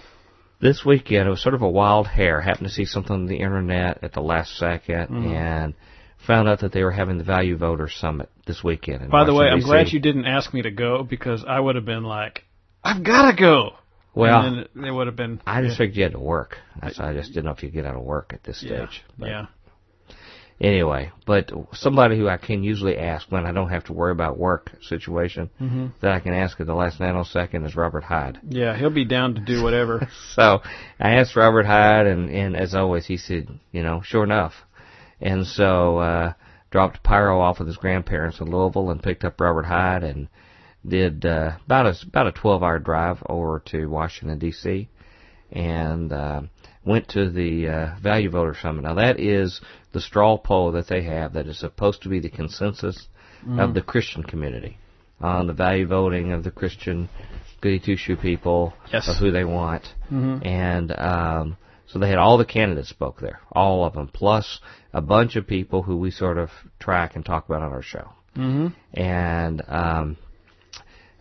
this 0.61 0.85
weekend 0.85 1.27
it 1.27 1.31
was 1.31 1.41
sort 1.41 1.55
of 1.55 1.61
a 1.61 1.69
wild 1.69 2.07
hair. 2.07 2.41
Happened 2.41 2.67
to 2.67 2.73
see 2.73 2.85
something 2.85 3.13
on 3.13 3.25
the 3.27 3.37
internet 3.37 3.99
at 4.03 4.13
the 4.13 4.21
last 4.21 4.57
second 4.57 5.07
Mm-hmm. 5.09 5.27
and 5.31 5.73
found 6.25 6.47
out 6.47 6.59
that 6.59 6.71
they 6.71 6.83
were 6.83 6.91
having 6.91 7.17
the 7.17 7.23
Value 7.23 7.57
Voter 7.57 7.89
Summit 7.89 8.29
this 8.45 8.63
weekend. 8.63 9.09
By 9.09 9.25
the 9.25 9.33
way, 9.33 9.45
I'm 9.45 9.53
Washington, 9.53 9.69
glad 9.69 9.93
you 9.93 9.99
didn't 9.99 10.25
ask 10.25 10.53
me 10.53 10.61
to 10.61 10.71
go 10.71 11.03
because 11.03 11.43
I 11.47 11.59
would 11.59 11.75
have 11.75 11.85
been 11.85 12.03
like, 12.03 12.43
I've 12.83 13.03
got 13.03 13.31
to 13.31 13.37
go. 13.37 13.71
Well, 14.15 14.41
and 14.41 14.69
then 14.75 14.85
it 14.85 14.91
would 14.91 15.07
have 15.07 15.15
been. 15.15 15.41
I 15.45 15.61
just 15.61 15.73
yeah, 15.73 15.77
figured 15.77 15.97
you 15.97 16.03
had 16.03 16.11
to 16.11 16.19
work. 16.19 16.57
That's 16.79 16.99
I 16.99 17.13
just 17.13 17.29
didn't 17.29 17.45
know 17.45 17.51
if 17.51 17.63
you 17.63 17.69
get 17.69 17.85
out 17.85 17.95
of 17.95 18.03
work 18.03 18.31
at 18.33 18.43
this 18.43 18.61
yeah, 18.61 18.85
stage. 18.85 19.03
But 19.17 19.29
yeah. 19.29 19.45
Anyway, 20.61 21.11
but 21.25 21.51
somebody 21.73 22.17
who 22.17 22.29
I 22.29 22.37
can 22.37 22.63
usually 22.63 22.97
ask 22.97 23.29
when 23.31 23.45
I 23.45 23.51
don't 23.51 23.69
have 23.69 23.85
to 23.85 23.93
worry 23.93 24.11
about 24.11 24.37
work 24.37 24.71
situation 24.81 25.49
hmm 25.57 25.87
that 26.01 26.11
I 26.11 26.19
can 26.19 26.33
ask 26.33 26.59
at 26.61 26.67
the 26.67 26.75
last 26.75 26.99
nanosecond 26.99 27.65
is 27.65 27.75
Robert 27.75 28.03
Hyde. 28.03 28.39
Yeah, 28.47 28.77
he'll 28.77 28.91
be 28.91 29.03
down 29.03 29.35
to 29.35 29.41
do 29.41 29.63
whatever. 29.63 30.07
So 30.35 30.61
I 30.99 31.15
asked 31.15 31.35
Robert 31.35 31.65
Hyde, 31.65 32.07
and, 32.07 32.29
and 32.29 32.55
as 32.55 32.73
always, 32.73 33.05
he 33.05 33.17
said, 33.17 33.47
you 33.71 33.83
know, 33.83 34.01
sure 34.03 34.23
enough. 34.23 34.53
And 35.23 35.47
so 35.47 35.97
uh, 35.99 36.33
dropped 36.69 37.01
Pyro 37.01 37.39
off 37.39 37.57
with 37.59 37.67
his 37.67 37.77
grandparents 37.77 38.39
in 38.41 38.51
Louisville 38.51 38.89
and 38.91 39.01
picked 39.01 39.23
up 39.23 39.39
Robert 39.39 39.63
Hyde 39.65 40.03
and 40.03 40.27
did 40.85 41.25
uh, 41.25 41.53
about 41.65 41.85
a 41.87 41.95
about 42.05 42.27
a 42.27 42.31
12-hour 42.33 42.79
drive 42.79 43.23
over 43.27 43.61
to 43.67 43.85
Washington 43.87 44.37
D.C. 44.37 44.89
and 45.51 46.11
uh, 46.11 46.41
went 46.85 47.07
to 47.09 47.29
the 47.29 47.67
uh, 47.69 47.95
Value 48.01 48.29
Voter 48.29 48.55
Summit. 48.61 48.83
Now 48.83 48.95
that 48.95 49.19
is 49.19 49.61
the 49.93 50.01
straw 50.01 50.37
poll 50.37 50.73
that 50.73 50.87
they 50.87 51.03
have 51.03 51.33
that 51.33 51.47
is 51.47 51.57
supposed 51.59 52.01
to 52.03 52.09
be 52.09 52.19
the 52.19 52.29
consensus 52.29 53.07
of 53.59 53.73
the 53.73 53.81
Christian 53.81 54.23
community 54.23 54.77
on 55.21 55.47
the 55.47 55.53
value 55.53 55.85
voting 55.87 56.31
of 56.33 56.43
the 56.43 56.51
Christian 56.51 57.09
goody 57.61 57.79
two 57.79 57.95
shoe 57.97 58.15
people 58.17 58.73
Yes. 58.91 59.07
of 59.09 59.17
who 59.17 59.31
they 59.31 59.43
want. 59.45 59.85
hmm 60.09 60.39
And 60.43 60.91
um, 60.97 61.57
so 61.87 61.99
they 61.99 62.09
had 62.09 62.17
all 62.17 62.37
the 62.37 62.45
candidates 62.45 62.89
spoke 62.89 63.19
there, 63.21 63.39
all 63.51 63.85
of 63.85 63.93
them, 63.93 64.07
plus 64.13 64.59
a 64.93 65.01
bunch 65.01 65.35
of 65.35 65.47
people 65.47 65.81
who 65.81 65.97
we 65.97 66.11
sort 66.11 66.37
of 66.37 66.49
track 66.79 67.15
and 67.15 67.25
talk 67.25 67.45
about 67.45 67.61
on 67.61 67.71
our 67.71 67.81
show. 67.81 68.09
hmm 68.35 68.67
And 68.93 69.61
um, 69.67 70.17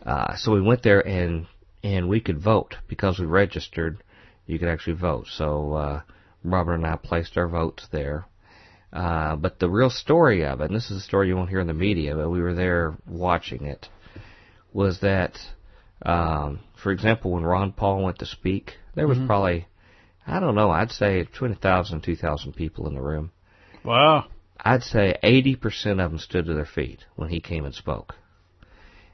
uh, 0.05 0.37
so 0.37 0.53
we 0.53 0.61
went 0.61 0.83
there 0.83 1.07
and 1.07 1.47
and 1.83 2.09
we 2.09 2.21
could 2.21 2.39
vote 2.39 2.77
because 2.89 3.19
we 3.19 3.27
registered. 3.27 4.03
You 4.47 4.59
could 4.59 4.69
actually 4.69 4.95
vote. 4.97 5.27
So 5.29 5.73
uh, 5.73 6.01
Robert 6.45 6.75
and 6.75 6.87
I 6.87 6.97
placed 6.97 7.37
our 7.37 7.49
votes 7.49 7.89
there. 7.91 8.27
Uh, 8.93 9.37
but 9.37 9.59
the 9.59 9.71
real 9.71 9.89
story 9.89 10.45
of 10.45 10.61
it, 10.61 10.67
and 10.67 10.77
this 10.77 10.91
is 10.91 10.99
a 10.99 11.01
story 11.01 11.29
you 11.29 11.37
won't 11.37 11.49
hear 11.49 11.61
in 11.61 11.67
the 11.67 11.73
media, 11.73 12.15
but 12.15 12.29
we 12.29 12.43
were 12.43 12.53
there 12.53 12.95
watching 13.09 13.65
it, 13.65 13.89
was 14.75 15.01
that, 15.01 15.39
um, 16.05 16.61
for 16.83 16.93
example, 16.93 17.31
when 17.31 17.43
Ron 17.43 17.73
Paul 17.73 18.05
went 18.05 18.19
to 18.19 18.27
speak, 18.27 18.75
there 18.95 19.09
was 19.09 19.17
probably, 19.27 19.67
I 20.27 20.41
don't 20.41 20.55
know, 20.55 20.71
I'd 20.71 20.91
say 20.91 21.23
between 21.23 21.53
a 21.53 21.57
thousand 21.57 21.97
and 21.97 22.05
two 22.05 22.17
thousand 22.17 22.53
people 22.53 22.87
in 22.87 22.95
the 22.95 23.01
room. 23.01 23.31
Wow. 23.85 24.27
I'd 24.59 24.83
say 24.83 25.17
80% 25.23 26.05
of 26.05 26.11
them 26.11 26.19
stood 26.19 26.47
to 26.47 26.55
their 26.55 26.67
feet 26.67 27.01
when 27.17 27.29
he 27.29 27.41
came 27.41 27.65
and 27.65 27.75
spoke. 27.75 28.15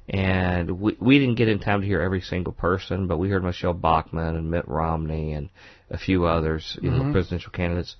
And 0.08 0.80
we, 0.80 0.96
we 1.00 1.18
didn't 1.18 1.36
get 1.36 1.48
in 1.48 1.58
time 1.58 1.82
to 1.82 1.86
hear 1.86 2.00
every 2.00 2.22
single 2.22 2.52
person, 2.52 3.06
but 3.06 3.18
we 3.18 3.28
heard 3.28 3.44
Michele 3.44 3.74
Bachmann 3.74 4.36
and 4.36 4.50
Mitt 4.50 4.66
Romney 4.66 5.34
and 5.34 5.50
a 5.90 5.98
few 5.98 6.24
others, 6.24 6.78
you 6.80 6.90
know, 6.90 7.02
Mhm. 7.04 7.12
presidential 7.12 7.52
candidates. 7.52 7.96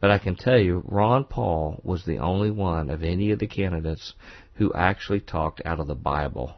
But 0.00 0.10
I 0.10 0.18
can 0.18 0.36
tell 0.36 0.58
you, 0.58 0.82
Ron 0.86 1.24
Paul 1.24 1.80
was 1.84 2.04
the 2.04 2.18
only 2.18 2.50
one 2.50 2.88
of 2.88 3.02
any 3.02 3.30
of 3.32 3.38
the 3.38 3.46
candidates 3.46 4.14
who 4.54 4.72
actually 4.72 5.20
talked 5.20 5.60
out 5.66 5.80
of 5.80 5.86
the 5.86 5.94
Bible 5.94 6.54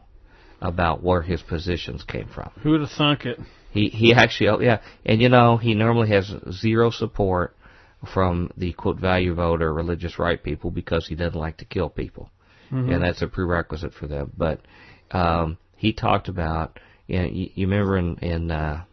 about 0.61 1.02
where 1.02 1.23
his 1.23 1.42
positions 1.42 2.04
came 2.04 2.28
from. 2.28 2.50
Who'd 2.62 2.81
have 2.81 2.90
thunk 2.90 3.26
it? 3.26 3.40
He 3.73 3.88
he 3.88 4.14
actually 4.14 4.49
oh, 4.50 4.61
yeah, 4.61 4.78
and 5.04 5.21
you 5.21 5.28
know 5.28 5.57
he 5.57 5.75
normally 5.75 6.11
has 6.11 6.33
zero 6.52 6.90
support 6.90 7.57
from 8.06 8.50
the 8.56 8.73
quote 8.73 8.99
value 8.99 9.35
voter 9.35 9.73
religious 9.73 10.18
right 10.18 10.42
people 10.42 10.71
because 10.71 11.06
he 11.06 11.14
doesn't 11.14 11.38
like 11.38 11.59
to 11.59 11.64
kill 11.64 11.88
people. 11.88 12.30
Mhm. 12.73 12.94
and 12.94 13.02
that's 13.02 13.21
a 13.21 13.26
prerequisite 13.26 13.92
for 13.92 14.06
them. 14.06 14.32
But 14.37 14.61
um, 15.11 15.59
he 15.76 15.92
talked 15.92 16.28
about, 16.28 16.78
you, 17.06 17.18
know, 17.18 17.26
you, 17.26 17.50
you 17.54 17.66
remember 17.66 17.99
in, 17.99 18.16
in 18.18 18.50
uh, 18.50 18.85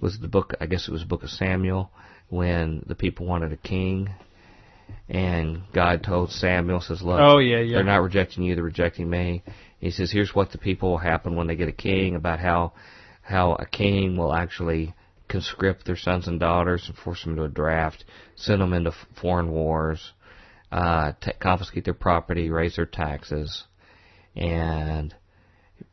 was 0.00 0.18
the 0.18 0.28
book? 0.28 0.54
I 0.60 0.66
guess 0.66 0.88
it 0.88 0.92
was 0.92 1.00
the 1.00 1.06
book 1.06 1.22
of 1.22 1.30
Samuel 1.30 1.90
when 2.28 2.84
the 2.86 2.94
people 2.94 3.24
wanted 3.26 3.52
a 3.52 3.56
king, 3.56 4.10
and 5.08 5.62
God 5.72 6.02
told 6.02 6.32
Samuel 6.32 6.80
says, 6.80 7.02
"Look, 7.02 7.20
Oh 7.20 7.38
yeah, 7.38 7.60
yeah. 7.60 7.76
they're 7.76 7.84
not 7.84 8.02
rejecting 8.02 8.44
you; 8.44 8.54
they're 8.54 8.64
rejecting 8.64 9.08
me." 9.08 9.42
He 9.78 9.90
says, 9.90 10.10
"Here's 10.12 10.34
what 10.34 10.50
the 10.52 10.58
people 10.58 10.90
will 10.90 10.98
happen 10.98 11.34
when 11.34 11.46
they 11.46 11.56
get 11.56 11.68
a 11.68 11.72
king. 11.72 12.14
About 12.14 12.40
how 12.40 12.72
how 13.22 13.54
a 13.54 13.64
king 13.66 14.16
will 14.16 14.34
actually 14.34 14.92
conscript 15.32 15.86
their 15.86 15.96
sons 15.96 16.28
and 16.28 16.38
daughters 16.38 16.84
and 16.86 16.96
force 16.96 17.24
them 17.24 17.34
to 17.34 17.44
a 17.44 17.48
draft, 17.48 18.04
send 18.36 18.60
them 18.60 18.74
into 18.74 18.92
foreign 19.20 19.50
wars, 19.50 20.12
uh, 20.70 21.12
ta 21.20 21.32
confiscate 21.40 21.84
their 21.84 21.94
property, 21.94 22.50
raise 22.50 22.76
their 22.76 22.86
taxes, 22.86 23.64
and 24.36 25.14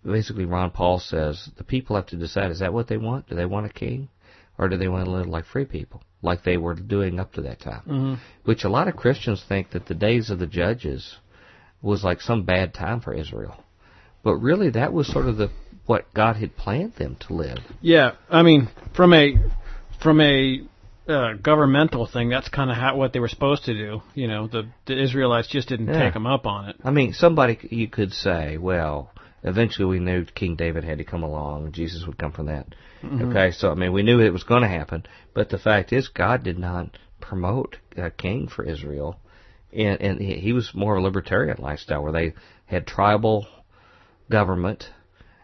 basically 0.05 0.46
Ron 0.46 0.72
Paul 0.72 1.00
says 1.00 1.50
the 1.58 1.63
people 1.63 1.96
have 1.96 2.08
to 2.08 2.17
decide: 2.17 2.51
is 2.51 2.60
that 2.60 2.74
what 2.74 2.88
they 2.88 2.98
want? 2.98 3.29
Do 3.29 3.36
they 3.36 3.46
want 3.46 3.65
a 3.65 3.69
king, 3.69 4.10
or 4.58 4.67
do 4.67 4.77
they 4.77 4.89
want 4.89 5.05
to 5.05 5.12
live 5.12 5.27
like 5.27 5.46
free 5.46 5.65
people, 5.65 6.03
like 6.22 6.43
they 6.43 6.58
were 6.58 6.75
doing 6.75 7.19
up 7.19 7.34
to 7.34 7.41
that 7.43 7.62
time?" 7.62 7.81
hmm 7.81 8.13
which 8.43 8.63
a 8.63 8.69
lot 8.69 8.88
of 8.88 8.96
Christians 8.96 9.43
think 9.48 9.72
that 9.72 9.86
the 9.86 9.93
days 9.93 10.29
of 10.29 10.39
the 10.39 10.48
judges 10.48 11.17
was 11.81 12.03
like 12.03 12.19
some 12.19 12.43
bad 12.43 12.74
time 12.74 13.00
for 13.00 13.13
Israel. 13.13 13.63
But 14.24 14.36
really 14.38 14.69
that 14.72 14.91
was 14.91 15.08
sort 15.08 15.27
of 15.27 15.38
the 15.38 15.50
what 15.89 16.13
God 16.13 16.36
had 16.36 16.55
planned 16.55 16.93
them 16.98 17.17
to 17.22 17.34
live. 17.34 17.58
Yeah, 17.81 18.12
I 18.29 18.43
mean, 18.43 18.69
from 18.96 19.12
a 19.12 19.34
from 20.03 20.22
a 20.22 20.62
uh, 21.08 21.34
governmental 21.41 22.05
thing, 22.05 22.29
that's 22.29 22.48
kind 22.48 22.69
of 22.69 22.77
how 22.77 22.96
what 22.96 23.12
they 23.12 23.19
were 23.19 23.27
supposed 23.27 23.65
to 23.65 23.74
do. 23.74 24.03
You 24.13 24.27
know, 24.27 24.46
the 24.46 24.69
the 24.86 25.01
Israelites 25.01 25.48
just 25.48 25.67
didn't 25.67 25.88
Yeah. 25.88 26.03
take 26.03 26.13
them 26.13 26.27
up 26.27 26.46
on 26.46 26.69
it. 26.69 26.75
I 26.84 26.91
mean, 26.91 27.13
somebody 27.13 27.58
c- 27.60 27.75
you 27.75 27.88
could 27.88 28.13
say, 28.13 28.58
well, 28.58 29.10
eventually 29.41 29.86
we 29.88 29.98
knew 29.98 30.25
King 30.25 30.55
David 30.55 30.84
had 30.84 31.00
to 31.00 31.03
come 31.03 31.24
along 31.24 31.65
and 31.65 31.74
Jesus 31.74 32.05
would 32.05 32.19
come 32.19 32.34
from 32.34 32.46
that. 32.46 32.67
Okay, 33.03 33.50
so 33.50 33.72
I 33.72 33.75
mean, 33.75 33.91
we 33.91 34.03
knew 34.03 34.19
it 34.19 34.31
was 34.31 34.43
going 34.43 34.62
to 34.62 34.67
happen, 34.67 35.08
but 35.34 35.50
the 35.50 35.58
fact 35.58 35.91
is 35.91 36.08
God 36.10 36.43
did 36.43 36.60
not 36.60 37.00
promote 37.19 37.77
a 37.98 38.12
king 38.12 38.48
for 38.48 38.63
Israel. 38.63 39.19
And, 39.74 40.00
and 40.01 40.22
he 40.22 40.36
he 40.36 40.53
was 40.53 40.69
more 40.75 40.96
of 40.96 41.01
a 41.01 41.08
libertarian 41.08 41.58
lifestyle 41.60 42.03
where 42.03 42.12
they 42.12 42.34
had 42.67 42.86
tribal 42.86 43.48
government 44.29 44.91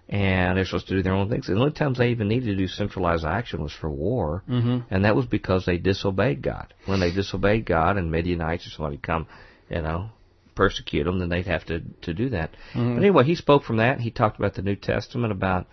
and 0.07 0.57
they're 0.57 0.65
supposed 0.65 0.87
to 0.87 0.95
do 0.95 1.01
their 1.03 1.13
own 1.13 1.29
things. 1.29 1.47
The 1.47 1.53
only 1.53 1.71
times 1.71 1.97
they 1.97 2.09
even 2.09 2.27
needed 2.27 2.45
to 2.47 2.55
do 2.55 2.67
centralized 2.67 3.25
action 3.25 3.61
was 3.63 3.73
for 3.73 3.89
war, 3.89 4.43
hmm 4.47 4.79
and 4.91 5.03
that 5.05 5.15
was 5.15 5.25
because 5.25 5.65
they 5.65 5.77
disobeyed 5.77 6.41
God. 6.41 6.73
When 6.85 6.99
they 6.99 7.11
disobeyed 7.11 7.65
God 7.65 7.97
and 7.97 8.11
Midianites 8.11 8.67
or 8.67 8.69
somebody 8.69 8.97
come, 8.97 9.27
you 9.69 9.81
know, 9.81 10.09
persecute 10.53 11.03
them, 11.05 11.19
then 11.19 11.29
they'd 11.29 11.47
have 11.47 11.65
to 11.65 11.81
to 12.03 12.13
do 12.13 12.29
that. 12.29 12.51
Mhm. 12.73 12.95
But 12.95 13.01
anyway, 13.01 13.23
he 13.25 13.35
spoke 13.35 13.63
from 13.63 13.77
that. 13.77 13.99
He 13.99 14.11
talked 14.11 14.37
about 14.39 14.53
the 14.53 14.61
New 14.61 14.75
Testament, 14.75 15.31
about 15.31 15.65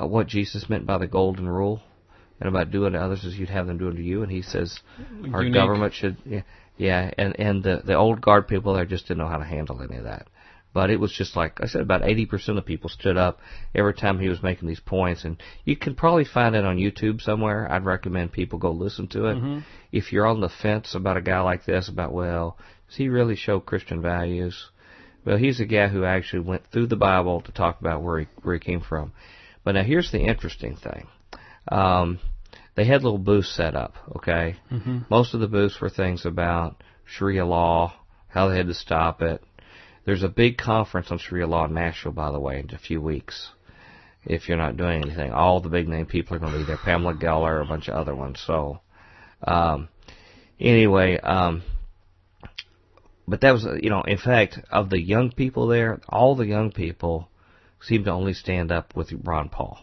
uh, 0.00 0.06
what 0.06 0.26
Jesus 0.26 0.68
meant 0.68 0.86
by 0.86 0.98
the 0.98 1.06
golden 1.08 1.48
rule, 1.48 1.80
and 2.40 2.48
about 2.48 2.70
doing 2.70 2.92
to 2.92 3.00
others 3.00 3.24
as 3.24 3.38
you'd 3.38 3.48
have 3.48 3.66
them 3.66 3.78
do 3.78 3.88
unto 3.88 4.02
you. 4.02 4.22
And 4.22 4.30
he 4.30 4.42
says 4.42 4.78
our 5.32 5.42
Unique. 5.42 5.54
government 5.54 5.94
should, 5.94 6.16
yeah, 6.26 6.42
yeah. 6.76 7.10
And 7.16 7.40
and 7.40 7.62
the 7.64 7.82
the 7.84 7.94
old 7.94 8.20
guard 8.20 8.46
people 8.48 8.74
there 8.74 8.84
just 8.84 9.08
didn't 9.08 9.18
know 9.18 9.28
how 9.28 9.38
to 9.38 9.44
handle 9.44 9.80
any 9.82 9.96
of 9.96 10.04
that. 10.04 10.28
But 10.74 10.90
it 10.90 11.00
was 11.00 11.12
just 11.12 11.34
like 11.34 11.60
I 11.60 11.66
said, 11.66 11.80
about 11.80 12.02
80% 12.02 12.58
of 12.58 12.66
people 12.66 12.90
stood 12.90 13.16
up 13.16 13.40
every 13.74 13.94
time 13.94 14.18
he 14.18 14.28
was 14.28 14.42
making 14.42 14.68
these 14.68 14.80
points, 14.80 15.24
and 15.24 15.42
you 15.64 15.76
can 15.76 15.94
probably 15.94 16.24
find 16.24 16.54
it 16.54 16.64
on 16.64 16.76
YouTube 16.76 17.20
somewhere. 17.20 17.70
I'd 17.70 17.84
recommend 17.84 18.32
people 18.32 18.58
go 18.58 18.70
listen 18.70 19.08
to 19.08 19.26
it. 19.26 19.38
Mhm. 19.38 19.62
If 19.92 20.12
you're 20.12 20.26
on 20.26 20.40
the 20.40 20.48
fence 20.48 20.94
about 20.94 21.16
a 21.16 21.22
guy 21.22 21.40
like 21.40 21.64
this, 21.64 21.88
about 21.88 22.12
well, 22.12 22.58
does 22.86 22.96
he 22.96 23.08
really 23.08 23.34
show 23.36 23.60
Christian 23.60 24.02
values? 24.02 24.70
Well, 25.24 25.36
he's 25.36 25.60
a 25.60 25.66
guy 25.66 25.88
who 25.88 26.04
actually 26.04 26.40
went 26.40 26.66
through 26.66 26.86
the 26.86 26.96
Bible 26.96 27.40
to 27.42 27.52
talk 27.52 27.80
about 27.80 28.02
where 28.02 28.20
he 28.20 28.26
where 28.42 28.54
he 28.54 28.60
came 28.60 28.80
from. 28.80 29.12
But 29.64 29.72
now 29.72 29.82
here's 29.82 30.10
the 30.10 30.20
interesting 30.20 30.76
thing. 30.76 31.06
Um, 31.70 32.18
they 32.76 32.84
had 32.84 33.02
little 33.02 33.18
booths 33.18 33.50
set 33.50 33.74
up. 33.74 33.94
Okay, 34.16 34.56
hmm 34.68 35.00
most 35.10 35.34
of 35.34 35.40
the 35.40 35.48
booths 35.48 35.80
were 35.80 35.90
things 35.90 36.24
about 36.24 36.82
Sharia 37.04 37.44
law, 37.44 37.94
how 38.28 38.48
they 38.48 38.56
had 38.56 38.68
to 38.68 38.74
stop 38.74 39.22
it. 39.22 39.42
There's 40.08 40.22
a 40.22 40.28
big 40.30 40.56
conference 40.56 41.10
on 41.10 41.18
Sharia 41.18 41.46
law 41.46 41.66
in 41.66 41.74
Nashville, 41.74 42.12
by 42.12 42.30
the 42.32 42.40
way, 42.40 42.60
in 42.60 42.74
a 42.74 42.78
few 42.78 42.98
weeks. 42.98 43.50
If 44.24 44.48
you're 44.48 44.56
not 44.56 44.78
doing 44.78 45.02
anything, 45.02 45.32
all 45.32 45.60
the 45.60 45.68
big 45.68 45.86
name 45.86 46.06
people 46.06 46.34
are 46.34 46.38
going 46.38 46.52
to 46.54 46.58
be 46.60 46.64
there. 46.64 46.78
Pamela 46.78 47.12
Geller, 47.12 47.60
a 47.60 47.66
bunch 47.66 47.90
of 47.90 47.94
other 47.94 48.14
ones. 48.14 48.42
So, 48.46 48.80
um, 49.46 49.90
anyway, 50.58 51.18
um, 51.18 51.62
but 53.26 53.42
that 53.42 53.52
was, 53.52 53.66
you 53.82 53.90
know, 53.90 54.00
in 54.00 54.16
fact, 54.16 54.58
of 54.70 54.88
the 54.88 54.98
young 54.98 55.30
people 55.30 55.66
there, 55.66 56.00
all 56.08 56.34
the 56.34 56.46
young 56.46 56.72
people 56.72 57.28
seemed 57.82 58.06
to 58.06 58.10
only 58.10 58.32
stand 58.32 58.72
up 58.72 58.96
with 58.96 59.12
Ron 59.24 59.50
Paul 59.50 59.78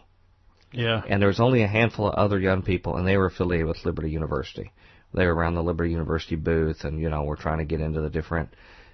Yeah. 0.72 1.02
and 1.08 1.22
there 1.22 1.28
was 1.28 1.38
only 1.38 1.62
a 1.62 1.68
handful 1.68 2.08
of 2.08 2.14
other 2.16 2.40
young 2.40 2.62
people, 2.62 2.96
and 2.96 3.06
they 3.06 3.16
were 3.16 3.26
affiliated 3.26 3.68
with 3.68 3.84
Liberty 3.84 4.10
University. 4.10 4.72
They 5.14 5.24
were 5.24 5.36
around 5.36 5.54
the 5.54 5.62
Liberty 5.62 5.92
University 5.92 6.34
booth, 6.34 6.82
and 6.82 7.00
you 7.00 7.10
know, 7.10 7.22
we're 7.22 7.36
trying 7.36 7.58
to 7.58 7.64
get 7.64 7.80
into 7.80 8.00
the 8.00 8.10
different, 8.10 8.48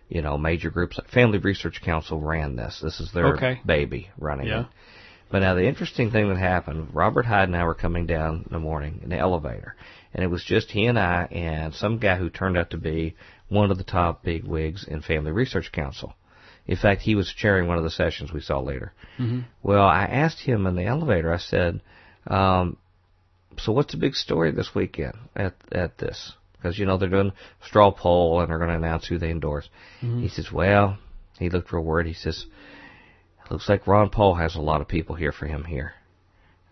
you 0.09 0.23
know, 0.23 0.37
major 0.39 0.71
groups. 0.71 0.99
Like 0.99 1.09
Family 1.11 1.39
Research 1.39 1.81
Council 1.83 2.21
ran 2.21 2.57
this. 2.57 2.81
This 2.83 3.01
is 3.01 3.13
their 3.13 3.35
Okay. 3.37 3.61
baby 3.65 4.11
running 4.19 4.47
Yeah. 4.49 4.61
it. 4.63 4.67
But 5.31 5.39
now 5.41 5.55
the 5.55 5.67
interesting 5.67 6.11
thing 6.11 6.29
that 6.29 6.37
happened, 6.37 6.89
Robert 6.93 7.25
Hyde 7.25 7.49
and 7.49 7.57
I 7.57 7.65
were 7.65 7.75
coming 7.75 8.05
down 8.07 8.45
in 8.47 8.53
the 8.53 8.59
morning 8.59 9.01
in 9.03 9.09
the 9.09 9.17
elevator, 9.17 9.75
and 10.13 10.23
it 10.23 10.27
was 10.27 10.45
just 10.45 10.71
he 10.71 10.85
and 10.87 10.99
I 10.99 11.25
and 11.31 11.75
some 11.75 11.97
guy 11.99 12.17
who 12.17 12.29
turned 12.29 12.59
out 12.59 12.71
to 12.71 12.77
be 12.77 13.17
one 13.49 13.71
of 13.71 13.79
the 13.79 13.85
top 13.85 14.23
big 14.23 14.45
wigs 14.45 14.85
in 14.87 15.01
Family 15.01 15.33
Research 15.33 15.73
Council. 15.73 16.15
In 16.67 16.77
fact, 16.77 17.01
he 17.03 17.15
was 17.15 17.33
chairing 17.33 17.67
one 17.67 17.79
of 17.79 17.83
the 17.85 17.91
sessions 17.91 18.31
we 18.33 18.41
saw 18.41 18.61
later. 18.61 18.93
hmm 19.17 19.41
Well, 19.63 19.87
I 19.87 20.05
asked 20.05 20.41
him 20.41 20.67
in 20.67 20.77
the 20.77 20.85
elevator. 20.85 21.33
I 21.33 21.39
said, 21.39 21.81
um, 22.27 22.77
"So 23.57 23.73
what's 23.73 23.93
the 23.93 23.99
big 23.99 24.15
story 24.15 24.51
this 24.51 24.75
weekend 24.75 25.17
at 25.35 25.55
at 25.73 25.97
this?" 25.97 26.35
Because 26.62 26.78
you 26.78 26.87
know 26.87 26.97
they're 26.97 27.09
doing 27.09 27.33
a 27.33 27.66
straw 27.66 27.90
poll 27.90 28.40
and 28.40 28.49
they're 28.49 28.59
going 28.59 28.71
to 28.71 28.76
announce 28.76 29.07
who 29.07 29.19
they 29.19 29.31
endorse. 29.31 29.69
He 30.21 30.28
says, 30.28 30.52
"Well," 30.52 30.97
he 31.38 31.50
looked 31.50 31.73
real 31.73 31.83
worried. 31.83 32.07
He 32.07 32.12
says, 32.12 32.47
"Looks 33.50 33.69
like 33.69 33.88
Ron 33.88 34.11
Paul 34.11 34.35
has 34.35 34.54
a 34.54 34.61
lot 34.61 34.81
of 34.81 34.87
people 34.87 35.16
here 35.16 35.33
for 35.33 35.47
him 35.47 35.64
here," 35.64 35.95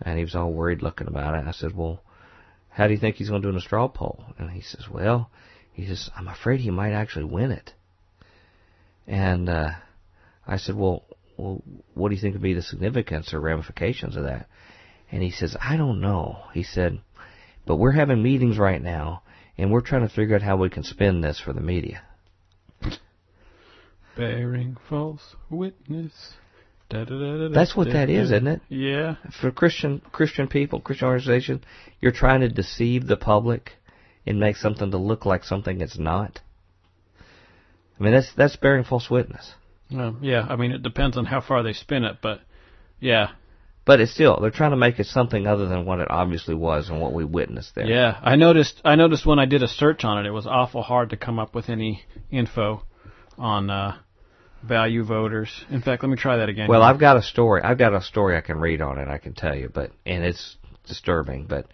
and 0.01 0.17
he 0.17 0.25
was 0.25 0.37
all 0.37 0.53
worried 0.53 0.83
looking 0.83 1.09
about 1.09 1.35
it. 1.35 1.47
I 1.47 1.51
said, 1.51 1.75
"Well, 1.75 2.03
how 2.69 2.87
do 2.87 2.93
you 2.93 3.01
think 3.01 3.17
he's 3.17 3.31
going 3.31 3.43
to 3.43 3.47
do 3.47 3.51
in 3.51 3.57
a 3.57 3.61
straw 3.61 3.89
poll?" 3.89 4.25
And 4.39 4.51
he 4.51 4.61
says, 4.61 4.89
"Well," 4.89 5.29
he 5.73 5.87
says, 5.87 6.09
"I'm 6.17 6.29
afraid 6.29 6.61
he 6.61 6.71
might 6.71 6.93
actually 6.93 7.25
win 7.25 7.51
it." 7.51 7.75
And 9.09 9.49
uh, 9.49 9.71
I 10.47 10.57
said, 10.57 10.77
"Well." 10.77 11.05
well, 11.37 11.63
what 11.95 12.11
do 12.11 12.15
you 12.15 12.21
think 12.21 12.35
would 12.35 12.43
be 12.43 12.55
the 12.55 12.63
significance 12.63 13.33
or 13.33 13.41
ramifications 13.41 14.17
of 14.17 14.25
that? 14.25 14.47
And 15.11 15.23
he 15.23 15.31
says, 15.31 15.57
I 15.61 15.77
don't 15.77 16.01
know. 16.01 16.45
He 16.53 16.63
said, 16.63 17.01
but 17.67 17.77
we're 17.77 17.93
having 17.93 18.23
meetings 18.23 18.59
right 18.59 18.81
now, 18.81 19.23
and 19.61 19.71
we're 19.71 19.83
trying 19.83 20.09
to 20.09 20.15
figure 20.15 20.35
out 20.35 20.43
how 20.43 20.57
we 20.57 20.71
can 20.71 20.83
spin 20.83 21.21
this 21.21 21.39
for 21.39 21.53
the 21.53 21.61
media. 21.61 22.03
Bearing 24.17 24.77
false 24.89 25.37
witness. 25.51 26.13
Da, 26.89 27.05
da, 27.05 27.15
da, 27.15 27.49
That's 27.49 27.77
what 27.77 27.93
that 27.93 28.11
is, 28.11 28.33
isn't 28.33 28.49
it? 28.49 28.63
Yeah. 28.69 29.17
For 29.41 29.53
Christian 29.53 30.03
Christian 30.11 30.49
people, 30.49 30.81
Christian 30.81 31.07
organization, 31.07 31.63
you're 32.01 32.11
trying 32.11 32.41
to 32.41 32.49
deceive 32.49 33.07
the 33.07 33.17
public 33.17 33.73
and 34.27 34.41
make 34.41 34.57
something 34.57 34.91
to 34.91 34.97
look 34.97 35.25
like 35.25 35.45
something 35.45 35.81
it's 35.81 35.99
not. 35.99 36.41
I 37.99 38.03
mean, 38.03 38.13
that's 38.13 38.33
that's 38.35 38.57
bearing 38.57 38.85
false 38.85 39.09
witness. 39.09 39.55
Um, 39.93 40.19
yeah. 40.23 40.47
I 40.49 40.57
mean, 40.57 40.73
it 40.73 40.83
depends 40.83 41.17
on 41.17 41.27
how 41.27 41.41
far 41.41 41.63
they 41.63 41.75
spin 41.75 42.05
it, 42.05 42.17
but 42.21 42.41
yeah. 42.99 43.33
But 43.91 44.01
it's 44.01 44.15
still 44.15 44.39
they're 44.41 44.53
trying 44.53 44.71
to 44.71 44.77
make 44.77 45.01
it 45.01 45.07
something 45.07 45.49
other 45.49 45.67
than 45.67 45.85
what 45.85 45.99
it 45.99 46.07
obviously 46.09 46.55
was 46.55 46.89
and 46.89 47.01
what 47.01 47.13
we 47.13 47.25
witnessed 47.25 47.75
there. 47.75 47.87
Yeah, 47.87 48.17
I 48.23 48.37
noticed. 48.37 48.81
I 48.85 48.95
noticed 48.95 49.27
when 49.27 49.41
I 49.41 49.47
did 49.47 49.65
a 49.65 49.67
search 49.67 50.05
on 50.05 50.25
it, 50.25 50.29
it 50.29 50.31
was 50.31 50.47
awful 50.47 50.81
hard 50.81 51.11
to 51.11 51.17
come 51.17 51.41
up 51.41 51.57
with 51.57 51.69
any 51.69 52.05
info 52.31 52.85
on 53.37 53.69
uh, 53.69 53.97
value 54.63 55.03
voters. 55.03 55.51
In 55.71 55.83
fact, 55.83 56.05
let 56.05 56.09
me 56.09 56.15
try 56.15 56.37
that 56.37 56.49
again. 56.49 56.69
Well, 56.69 56.85
I've 56.85 57.01
got 57.01 57.17
a 57.17 57.23
story. 57.23 57.63
I've 57.63 57.79
got 57.79 57.93
a 57.93 58.01
story 58.01 58.37
I 58.37 58.43
can 58.43 58.61
read 58.61 58.81
on 58.81 58.99
it. 58.99 59.09
I 59.09 59.19
can 59.19 59.35
tell 59.35 59.57
you, 59.57 59.69
but 59.69 59.91
and 60.07 60.23
it's 60.23 60.57
disturbing. 60.87 61.47
But 61.47 61.67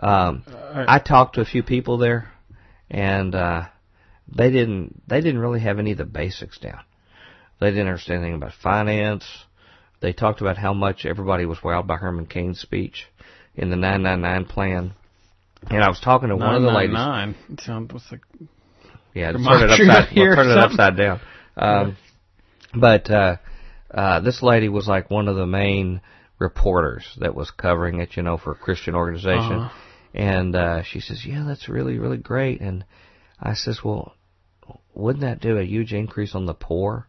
um, 0.00 0.42
I 0.74 0.98
talked 0.98 1.36
to 1.36 1.40
a 1.40 1.44
few 1.44 1.62
people 1.62 1.98
there, 1.98 2.32
and 2.90 3.32
uh, 3.32 3.66
they 4.26 4.50
didn't. 4.50 5.06
They 5.06 5.20
didn't 5.20 5.38
really 5.38 5.60
have 5.60 5.78
any 5.78 5.92
of 5.92 5.98
the 5.98 6.04
basics 6.04 6.58
down. 6.58 6.80
They 7.60 7.70
didn't 7.70 7.86
understand 7.86 8.22
anything 8.24 8.34
about 8.34 8.54
finance. 8.60 9.24
They 10.00 10.12
talked 10.12 10.40
about 10.40 10.56
how 10.56 10.72
much 10.72 11.04
everybody 11.04 11.44
was 11.46 11.58
wowed 11.58 11.86
by 11.86 11.96
Herman 11.96 12.26
Cain's 12.26 12.58
speech 12.58 13.06
in 13.54 13.70
the 13.70 13.76
999 13.76 14.46
plan. 14.46 14.94
And 15.68 15.84
I 15.84 15.88
was 15.88 16.00
talking 16.00 16.30
to 16.30 16.36
one 16.36 16.54
of 16.54 16.62
the 16.62 16.70
ladies. 16.70 16.94
Nine. 16.94 17.34
It 17.50 17.60
sounds 17.60 17.92
like 18.10 18.22
Yeah, 19.12 19.32
turn 19.32 19.42
it 19.42 19.70
upside, 19.70 20.16
well, 20.16 20.34
turn 20.34 20.50
it 20.50 20.58
upside 20.58 20.96
down. 20.96 21.20
Um, 21.56 21.96
but 22.74 23.10
uh, 23.10 23.36
uh, 23.92 24.20
this 24.20 24.42
lady 24.42 24.68
was 24.68 24.88
like 24.88 25.10
one 25.10 25.28
of 25.28 25.36
the 25.36 25.46
main 25.46 26.00
reporters 26.38 27.04
that 27.18 27.34
was 27.34 27.50
covering 27.50 28.00
it, 28.00 28.16
you 28.16 28.22
know, 28.22 28.38
for 28.38 28.52
a 28.52 28.56
Christian 28.56 28.94
organization. 28.94 29.52
Uh-huh. 29.52 29.78
And 30.14 30.56
uh, 30.56 30.82
she 30.82 31.00
says, 31.00 31.24
"Yeah, 31.24 31.44
that's 31.46 31.68
really, 31.68 31.98
really 31.98 32.16
great." 32.16 32.60
And 32.60 32.84
I 33.38 33.54
says, 33.54 33.80
"Well, 33.84 34.14
wouldn't 34.94 35.22
that 35.22 35.40
do 35.40 35.58
a 35.58 35.64
huge 35.64 35.92
increase 35.92 36.34
on 36.34 36.46
the 36.46 36.54
poor? 36.54 37.06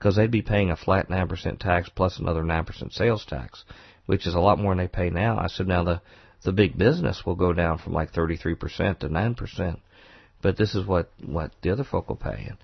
Because 0.00 0.16
they'd 0.16 0.30
be 0.30 0.40
paying 0.40 0.70
a 0.70 0.76
flat 0.76 1.10
9% 1.10 1.58
tax 1.58 1.90
plus 1.94 2.18
another 2.18 2.42
9% 2.42 2.92
sales 2.92 3.26
tax, 3.28 3.64
which 4.06 4.26
is 4.26 4.34
a 4.34 4.40
lot 4.40 4.58
more 4.58 4.74
than 4.74 4.78
they 4.78 4.88
pay 4.88 5.10
now. 5.10 5.38
I 5.38 5.48
said, 5.48 5.68
now 5.68 5.84
the, 5.84 6.00
the 6.42 6.52
big 6.52 6.78
business 6.78 7.22
will 7.26 7.34
go 7.34 7.52
down 7.52 7.76
from 7.76 7.92
like 7.92 8.10
33% 8.10 9.00
to 9.00 9.08
9%, 9.10 9.80
but 10.40 10.56
this 10.56 10.74
is 10.74 10.86
what, 10.86 11.10
what 11.22 11.52
the 11.60 11.70
other 11.70 11.84
folk 11.84 12.08
will 12.08 12.16
pay. 12.16 12.46
And 12.48 12.56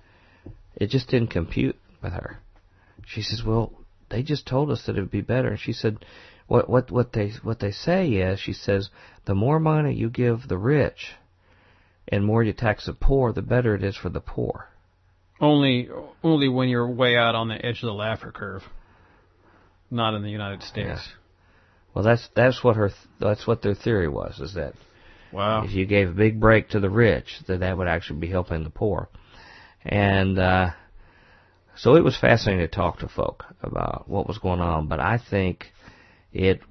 it 0.75 0.89
just 0.89 1.09
didn't 1.09 1.29
compute 1.29 1.75
with 2.01 2.13
her. 2.13 2.39
She 3.05 3.21
says, 3.21 3.43
well, 3.45 3.71
they 4.09 4.23
just 4.23 4.47
told 4.47 4.71
us 4.71 4.87
that 4.87 4.97
it 4.97 5.01
would 5.01 5.11
be 5.11 5.21
better. 5.21 5.49
And 5.49 5.59
she 5.59 5.73
said, 5.73 5.99
what, 6.47 6.67
what, 6.67 6.89
what 6.89 7.13
they, 7.13 7.33
what 7.43 7.59
they 7.59 7.71
say 7.71 8.07
is, 8.09 8.39
she 8.39 8.53
says, 8.53 8.89
the 9.25 9.35
more 9.35 9.59
money 9.59 9.93
you 9.93 10.09
give 10.09 10.47
the 10.47 10.57
rich 10.57 11.11
and 12.07 12.25
more 12.25 12.41
you 12.41 12.53
tax 12.53 12.87
the 12.87 12.93
poor, 12.93 13.31
the 13.31 13.43
better 13.43 13.75
it 13.75 13.83
is 13.83 13.95
for 13.95 14.09
the 14.09 14.21
poor. 14.21 14.69
Only, 15.39 15.89
only 16.23 16.49
when 16.49 16.69
you're 16.69 16.89
way 16.89 17.15
out 17.15 17.35
on 17.35 17.47
the 17.47 17.55
edge 17.55 17.83
of 17.83 17.87
the 17.87 17.93
Laffer 17.93 18.33
curve. 18.33 18.63
Not 19.89 20.15
in 20.15 20.23
the 20.23 20.29
United 20.29 20.63
States. 20.63 20.87
Yeah. 20.87 21.17
Well, 21.97 22.03
that's 22.03 22.29
that's 22.35 22.63
what 22.63 22.75
her 22.75 22.91
that's 23.19 23.47
what 23.47 23.63
their 23.63 23.73
theory 23.73 24.07
was 24.07 24.39
is 24.39 24.53
that 24.53 24.73
wow. 25.31 25.63
if 25.63 25.71
you 25.71 25.87
gave 25.87 26.09
a 26.09 26.13
big 26.13 26.39
break 26.39 26.69
to 26.69 26.79
the 26.79 26.91
rich, 26.91 27.39
that 27.47 27.61
that 27.61 27.75
would 27.75 27.87
actually 27.87 28.19
be 28.19 28.29
helping 28.29 28.63
the 28.63 28.69
poor, 28.69 29.09
and 29.83 30.37
uh, 30.37 30.69
so 31.75 31.95
it 31.95 32.03
was 32.03 32.15
fascinating 32.15 32.67
to 32.67 32.67
talk 32.67 32.99
to 32.99 33.07
folk 33.07 33.45
about 33.63 34.07
what 34.07 34.27
was 34.27 34.37
going 34.37 34.59
on. 34.59 34.87
But 34.87 34.99
I 34.99 35.17
think 35.17 35.71
it 36.31 36.61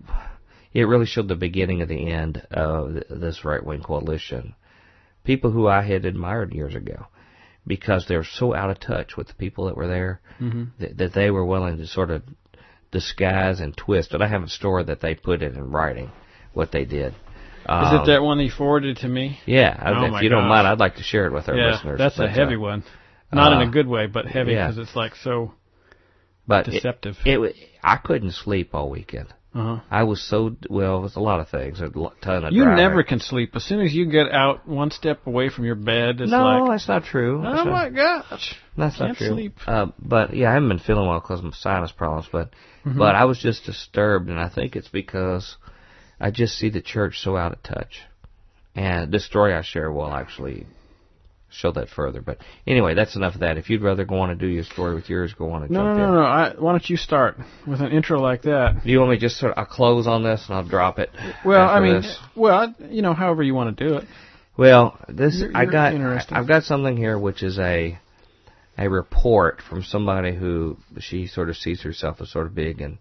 it 0.72 0.84
really 0.84 1.06
showed 1.06 1.26
the 1.26 1.34
beginning 1.34 1.82
of 1.82 1.88
the 1.88 2.08
end 2.08 2.46
of 2.52 2.94
this 3.10 3.44
right 3.44 3.64
wing 3.64 3.82
coalition. 3.82 4.54
People 5.24 5.50
who 5.50 5.66
I 5.66 5.82
had 5.82 6.04
admired 6.04 6.52
years 6.52 6.76
ago, 6.76 7.06
because 7.66 8.06
they're 8.06 8.24
so 8.24 8.54
out 8.54 8.70
of 8.70 8.80
touch 8.80 9.16
with 9.16 9.28
the 9.28 9.34
people 9.34 9.66
that 9.66 9.76
were 9.76 9.88
there, 9.88 10.20
mm-hmm. 10.40 10.64
that, 10.78 10.96
that 10.98 11.14
they 11.14 11.30
were 11.30 11.44
willing 11.44 11.78
to 11.78 11.86
sort 11.86 12.10
of 12.10 12.22
disguise 12.92 13.60
and 13.60 13.76
twist. 13.76 14.12
And 14.12 14.22
I 14.22 14.28
have 14.28 14.42
a 14.42 14.48
story 14.48 14.84
that 14.84 15.00
they 15.00 15.14
put 15.14 15.42
it 15.42 15.54
in 15.54 15.70
writing 15.70 16.10
what 16.52 16.72
they 16.72 16.84
did. 16.84 17.14
Um, 17.66 17.84
Is 17.86 18.00
it 18.00 18.12
that 18.12 18.22
one 18.22 18.38
he 18.38 18.48
forwarded 18.48 18.98
to 18.98 19.08
me? 19.08 19.40
Yeah. 19.44 19.76
Oh 19.84 20.04
if 20.04 20.22
you 20.22 20.30
gosh. 20.30 20.38
don't 20.38 20.48
mind, 20.48 20.68
I'd 20.68 20.78
like 20.78 20.96
to 20.96 21.02
share 21.02 21.26
it 21.26 21.32
with 21.32 21.48
our 21.48 21.56
yeah, 21.56 21.72
listeners. 21.72 21.98
That's 21.98 22.16
but, 22.16 22.26
a 22.26 22.30
heavy 22.30 22.54
uh, 22.54 22.60
one. 22.60 22.84
Not 23.32 23.52
uh, 23.52 23.60
in 23.60 23.68
a 23.68 23.70
good 23.70 23.88
way, 23.88 24.06
but 24.06 24.26
heavy 24.26 24.52
yeah. 24.52 24.68
because 24.68 24.86
it's 24.86 24.96
like 24.96 25.16
so 25.16 25.52
but 26.46 26.66
deceptive. 26.66 27.16
It, 27.24 27.40
it, 27.40 27.56
I 27.82 27.96
couldn't 27.96 28.32
sleep 28.32 28.72
all 28.72 28.88
weekend. 28.88 29.34
Uh-huh. 29.56 29.80
I 29.90 30.02
was 30.04 30.20
so 30.22 30.54
well. 30.68 30.98
It 30.98 31.02
was 31.02 31.16
a 31.16 31.20
lot 31.20 31.40
of 31.40 31.48
things. 31.48 31.80
A 31.80 31.88
ton 32.20 32.44
of 32.44 32.52
You 32.52 32.64
driving. 32.64 32.76
never 32.84 33.02
can 33.02 33.20
sleep. 33.20 33.56
As 33.56 33.64
soon 33.64 33.80
as 33.80 33.94
you 33.94 34.04
get 34.10 34.30
out 34.30 34.68
one 34.68 34.90
step 34.90 35.26
away 35.26 35.48
from 35.48 35.64
your 35.64 35.76
bed, 35.76 36.20
it's 36.20 36.30
no, 36.30 36.42
like, 36.42 36.70
that's 36.72 36.88
not 36.88 37.04
true. 37.04 37.38
oh 37.38 37.42
That's 37.42 37.64
not- 37.64 37.72
my 37.72 37.88
gosh, 37.90 38.54
That's 38.76 38.96
can't 38.98 39.08
not 39.10 39.16
true. 39.16 39.28
sleep. 39.28 39.54
Uh, 39.66 39.86
but 39.98 40.34
yeah, 40.36 40.50
I 40.50 40.54
haven't 40.54 40.68
been 40.68 40.78
feeling 40.78 41.08
well 41.08 41.20
because 41.20 41.42
of 41.42 41.54
sinus 41.54 41.90
problems. 41.92 42.28
But 42.30 42.50
Mhm. 42.84 42.98
but 42.98 43.14
I 43.14 43.24
was 43.24 43.38
just 43.38 43.64
disturbed, 43.64 44.28
and 44.28 44.38
I 44.38 44.48
think 44.50 44.76
it's 44.76 44.88
because 44.88 45.56
I 46.20 46.30
just 46.30 46.58
see 46.58 46.68
the 46.68 46.82
church 46.82 47.20
so 47.20 47.36
out 47.36 47.52
of 47.52 47.62
touch. 47.62 48.02
And 48.74 49.10
this 49.10 49.24
story 49.24 49.54
I 49.54 49.62
share 49.62 49.90
will 49.90 50.12
actually 50.12 50.66
show 51.56 51.72
that 51.72 51.88
further. 51.88 52.20
But 52.20 52.38
anyway, 52.66 52.94
that's 52.94 53.16
enough 53.16 53.34
of 53.34 53.40
that. 53.40 53.58
If 53.58 53.70
you'd 53.70 53.82
rather 53.82 54.04
go 54.04 54.18
on 54.20 54.30
and 54.30 54.38
do 54.38 54.46
your 54.46 54.64
story 54.64 54.94
with 54.94 55.08
yours, 55.08 55.34
go 55.34 55.50
on 55.52 55.62
and 55.62 55.70
No, 55.70 55.82
no, 55.84 55.88
jump 55.90 55.98
no, 55.98 56.04
in. 56.08 56.14
no. 56.14 56.20
I, 56.22 56.54
why 56.58 56.72
don't 56.72 56.88
you 56.90 56.96
start 56.96 57.36
with 57.66 57.80
an 57.80 57.90
intro 57.92 58.20
like 58.20 58.42
that? 58.42 58.82
Do 58.84 58.90
you 58.90 58.98
want 58.98 59.10
me 59.12 59.18
just 59.18 59.38
sort 59.38 59.52
of 59.52 59.58
I'll 59.58 59.66
close 59.66 60.06
on 60.06 60.22
this 60.22 60.44
and 60.48 60.56
I'll 60.56 60.68
drop 60.68 60.98
it? 60.98 61.10
Well, 61.44 61.68
I 61.68 61.80
mean, 61.80 62.02
this? 62.02 62.18
well, 62.34 62.74
you 62.90 63.02
know, 63.02 63.14
however 63.14 63.42
you 63.42 63.54
want 63.54 63.76
to 63.76 63.88
do 63.88 63.96
it. 63.96 64.04
Well, 64.56 64.98
this 65.08 65.40
You're- 65.40 65.54
I 65.54 65.62
you're 65.64 65.72
got. 65.72 65.92
interesting. 65.94 66.36
I've 66.36 66.48
got 66.48 66.64
something 66.64 66.96
here, 66.96 67.18
which 67.18 67.42
is 67.42 67.58
a 67.58 67.98
a 68.78 68.88
report 68.90 69.62
from 69.62 69.82
somebody 69.82 70.34
who 70.34 70.76
she 71.00 71.26
sort 71.26 71.48
of 71.48 71.56
sees 71.56 71.80
herself 71.82 72.20
as 72.20 72.30
sort 72.30 72.46
of 72.46 72.54
big 72.54 72.80
in 72.80 72.98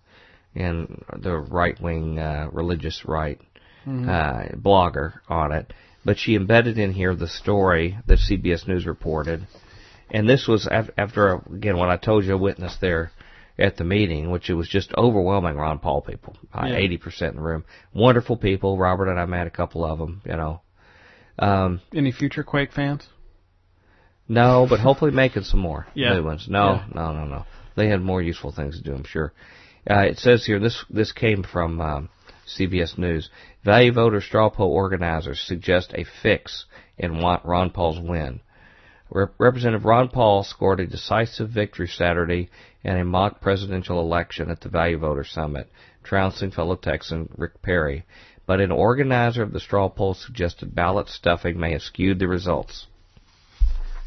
in 0.54 1.02
the 1.18 1.36
right 1.36 1.80
wing 1.82 2.18
uh, 2.18 2.48
religious 2.54 3.04
right 3.06 3.40
Mhm. 3.86 4.08
uh, 4.10 4.56
blogger 4.56 5.14
on 5.30 5.52
it. 5.52 5.72
But 6.06 6.20
she 6.20 6.36
embedded 6.36 6.78
in 6.78 6.94
here 6.94 7.16
the 7.16 7.28
story 7.28 7.98
that 8.06 8.20
CBS 8.20 8.68
News 8.68 8.86
reported, 8.86 9.48
and 10.12 10.30
this 10.30 10.48
was 10.48 10.68
after 10.98 11.42
again 11.52 11.78
what 11.78 11.90
I 11.90 11.98
told 11.98 12.24
you 12.26 12.34
I 12.34 12.36
witnessed 12.36 12.80
there 12.80 13.12
at 13.58 13.78
the 13.78 13.84
meeting, 13.84 14.30
which 14.30 14.50
it 14.50 14.54
was 14.54 14.70
just 14.70 14.94
overwhelming 14.96 15.56
Ron 15.56 15.80
Paul 15.80 16.02
people, 16.02 16.38
Yeah. 16.54 16.76
eighty 16.76 16.98
percent 16.98 17.32
in 17.32 17.38
the 17.38 17.42
room, 17.48 17.66
wonderful 17.94 18.38
people. 18.38 18.78
Robert 18.78 19.10
and 19.10 19.20
I 19.20 19.26
met 19.26 19.48
a 19.48 19.50
couple 19.52 19.84
of 19.84 19.98
them, 19.98 20.22
you 20.26 20.36
know. 20.36 20.62
Um, 21.40 21.82
Any 21.94 22.12
future 22.12 22.44
Quake 22.44 22.72
fans? 22.72 23.08
no, 24.28 24.66
but 24.70 24.80
hopefully 24.80 25.12
making 25.12 25.44
some 25.44 25.60
more 25.60 25.88
Yeah. 25.96 26.14
new 26.14 26.24
ones. 26.24 26.48
No, 26.48 26.74
Yeah. 26.76 26.84
no, 26.94 27.14
no, 27.14 27.26
no. 27.26 27.46
They 27.76 27.88
had 27.88 28.02
more 28.02 28.22
useful 28.22 28.52
things 28.52 28.78
to 28.78 28.84
do, 28.84 28.94
I'm 28.96 29.04
sure. 29.06 29.34
Uh, 29.90 30.00
it 30.10 30.18
says 30.18 30.46
here 30.46 30.60
this 30.60 30.84
this 30.90 31.12
came 31.12 31.44
from 31.44 31.82
um, 31.82 32.10
CBS 32.48 32.98
News. 32.98 33.30
Value 33.64 33.92
voter 33.92 34.22
straw 34.22 34.50
poll 34.50 34.72
organizers 34.72 35.40
suggest 35.40 35.94
a 35.94 36.06
fix 36.22 36.66
in 36.98 37.20
want 37.20 37.46
Ron 37.46 37.70
Paul's 37.72 38.00
win. 38.00 38.42
Rep- 39.10 39.34
Representative 39.38 39.86
Ron 39.86 40.10
Paul 40.10 40.44
scored 40.44 40.80
a 40.80 40.88
decisive 40.88 41.50
victory 41.50 41.88
Saturday 41.88 42.50
in 42.84 42.98
a 42.98 43.06
mock 43.06 43.42
presidential 43.42 44.00
election 44.00 44.50
at 44.50 44.62
the 44.62 44.70
Value 44.70 44.98
Voter 44.98 45.24
Summit, 45.24 45.70
trouncing 46.04 46.52
fellow 46.52 46.76
Texan 46.76 47.30
Rick 47.38 47.62
Perry. 47.62 48.06
But 48.46 48.62
an 48.62 48.72
organizer 48.72 49.42
of 49.42 49.52
the 49.52 49.60
straw 49.60 49.90
poll 49.90 50.14
suggested 50.14 50.76
ballot 50.76 51.10
stuffing 51.10 51.60
may 51.60 51.72
have 51.72 51.82
skewed 51.82 52.20
the 52.20 52.28
results. 52.28 52.88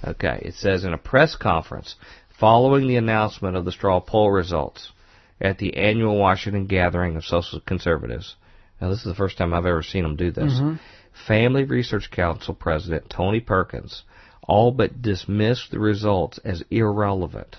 Okay, 0.07 0.41
it 0.43 0.55
says 0.55 0.85
in 0.85 0.93
a 0.93 0.99
press 0.99 1.35
conference 1.35 1.97
following 2.39 2.87
the 2.87 2.97
announcement 2.97 3.57
of 3.57 3.65
the 3.65 3.73
straw 3.73 3.99
poll 3.99 4.31
results 4.31 4.93
at 5.41 5.59
the 5.59 5.77
annual 5.77 6.17
Washington 6.17 6.67
gathering 6.67 7.17
of 7.17 7.25
social 7.25 7.61
conservatives. 7.61 8.37
Now, 8.81 8.91
this 8.91 8.99
is 8.99 9.05
the 9.05 9.15
first 9.15 9.39
time 9.39 9.53
I've 9.53 9.67
ever 9.67 9.83
seen 9.83 10.03
them 10.03 10.17
do 10.17 10.31
this. 10.31 10.53
Mhm. 10.55 10.79
Family 11.27 11.65
Research 11.65 12.11
Council 12.11 12.55
President 12.55 13.11
Tony 13.11 13.41
Perkins 13.41 14.05
all 14.43 14.73
but 14.73 15.03
dismissed 15.03 15.71
the 15.71 15.79
results 15.79 16.39
as 16.39 16.65
irrelevant, 16.71 17.57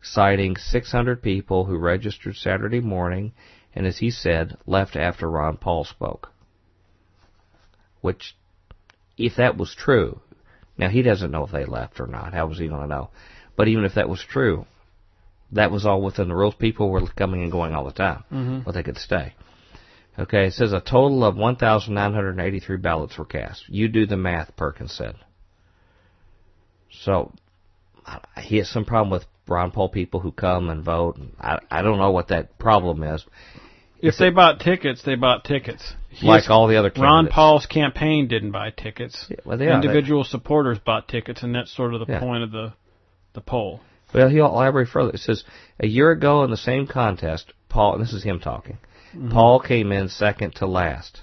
citing 0.00 0.56
600 0.56 1.20
people 1.20 1.64
who 1.64 1.76
registered 1.76 2.36
Saturday 2.36 2.80
morning 2.80 3.32
and, 3.74 3.86
as 3.86 3.98
he 3.98 4.10
said, 4.10 4.56
left 4.66 4.94
after 4.94 5.28
Ron 5.28 5.56
Paul 5.56 5.84
spoke. 5.84 6.30
Which, 8.00 8.36
if 9.18 9.36
that 9.36 9.56
was 9.56 9.74
true, 9.74 10.20
now 10.78 10.88
he 10.88 11.02
doesn't 11.02 11.32
know 11.32 11.44
if 11.44 11.50
they 11.50 11.64
left 11.64 11.98
or 11.98 12.06
not. 12.06 12.34
How 12.34 12.46
was 12.46 12.58
he 12.58 12.68
going 12.68 12.82
to 12.82 12.86
know? 12.86 13.10
But 13.56 13.68
even 13.68 13.84
if 13.84 13.94
that 13.94 14.08
was 14.08 14.22
true, 14.22 14.66
that 15.52 15.70
was 15.70 15.86
all 15.86 16.02
within 16.02 16.28
the 16.28 16.34
rules. 16.34 16.54
People 16.54 16.90
were 16.90 17.06
coming 17.06 17.42
and 17.42 17.52
going 17.52 17.74
all 17.74 17.84
the 17.84 17.92
time, 17.92 18.24
Mhm. 18.32 18.64
but 18.64 18.72
they 18.74 18.82
could 18.82 18.98
stay. 18.98 19.34
Okay, 20.18 20.46
it 20.46 20.54
says 20.54 20.72
a 20.72 20.80
total 20.80 21.24
of 21.24 21.36
1,983 21.36 22.76
ballots 22.78 23.18
were 23.18 23.24
cast. 23.26 23.68
You 23.68 23.88
do 23.88 24.06
the 24.06 24.16
math, 24.16 24.56
Perkins 24.56 24.92
said. 24.92 25.14
So, 26.90 27.32
he 28.38 28.58
has 28.58 28.68
some 28.70 28.84
problem 28.84 29.10
with 29.10 29.26
Ron 29.46 29.70
Paul 29.70 29.88
people 29.90 30.20
who 30.20 30.32
come 30.32 30.70
and 30.70 30.82
vote. 30.82 31.18
I, 31.40 31.58
I 31.70 31.82
don't 31.82 31.98
know 31.98 32.10
what 32.12 32.28
that 32.28 32.58
problem 32.58 33.02
is. 33.02 33.24
If 34.00 34.16
they 34.18 34.30
bought 34.30 34.60
tickets, 34.60 35.02
they 35.02 35.14
bought 35.14 35.44
tickets. 35.44 35.94
Like 36.22 36.42
His- 36.42 36.50
all 36.50 36.66
the 36.66 36.76
other 36.76 36.90
candidates. 36.90 37.02
Ron. 37.02 37.28
Paul's 37.28 37.66
campaign 37.66 38.28
didn't 38.28 38.52
buy 38.52 38.70
tickets. 38.70 39.26
Yeah, 39.28 39.36
well, 39.44 39.58
they 39.58 39.68
are. 39.68 39.74
Individual 39.74 40.24
supporters 40.24 40.78
bought 40.78 41.08
tickets, 41.08 41.42
and 41.42 41.54
that's 41.54 41.74
sort 41.74 41.94
of 41.94 42.06
the 42.06 42.12
Yeah. 42.12 42.20
point 42.20 42.42
of 42.42 42.50
the 42.52 42.72
the 43.34 43.40
poll. 43.42 43.80
Well, 44.14 44.28
he'll 44.28 44.46
elaborate 44.46 44.88
further. 44.88 45.10
It 45.10 45.20
says 45.20 45.44
a 45.80 45.86
year 45.86 46.10
ago 46.10 46.44
in 46.44 46.50
the 46.50 46.56
same 46.56 46.86
contest, 46.86 47.52
Paul. 47.68 47.94
And 47.94 48.02
this 48.02 48.12
is 48.12 48.22
him 48.22 48.40
talking. 48.40 48.78
Mm-hmm. 49.14 49.30
Paul 49.30 49.60
came 49.60 49.92
in 49.92 50.08
second 50.08 50.54
to 50.56 50.66
last. 50.66 51.22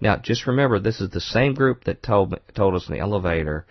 Now, 0.00 0.16
just 0.16 0.46
remember, 0.46 0.78
this 0.78 1.00
is 1.00 1.10
the 1.10 1.20
same 1.20 1.54
group 1.54 1.84
that 1.84 2.02
told 2.02 2.38
told 2.54 2.74
us 2.74 2.88
in 2.88 2.94
the 2.94 3.00
elevator 3.00 3.66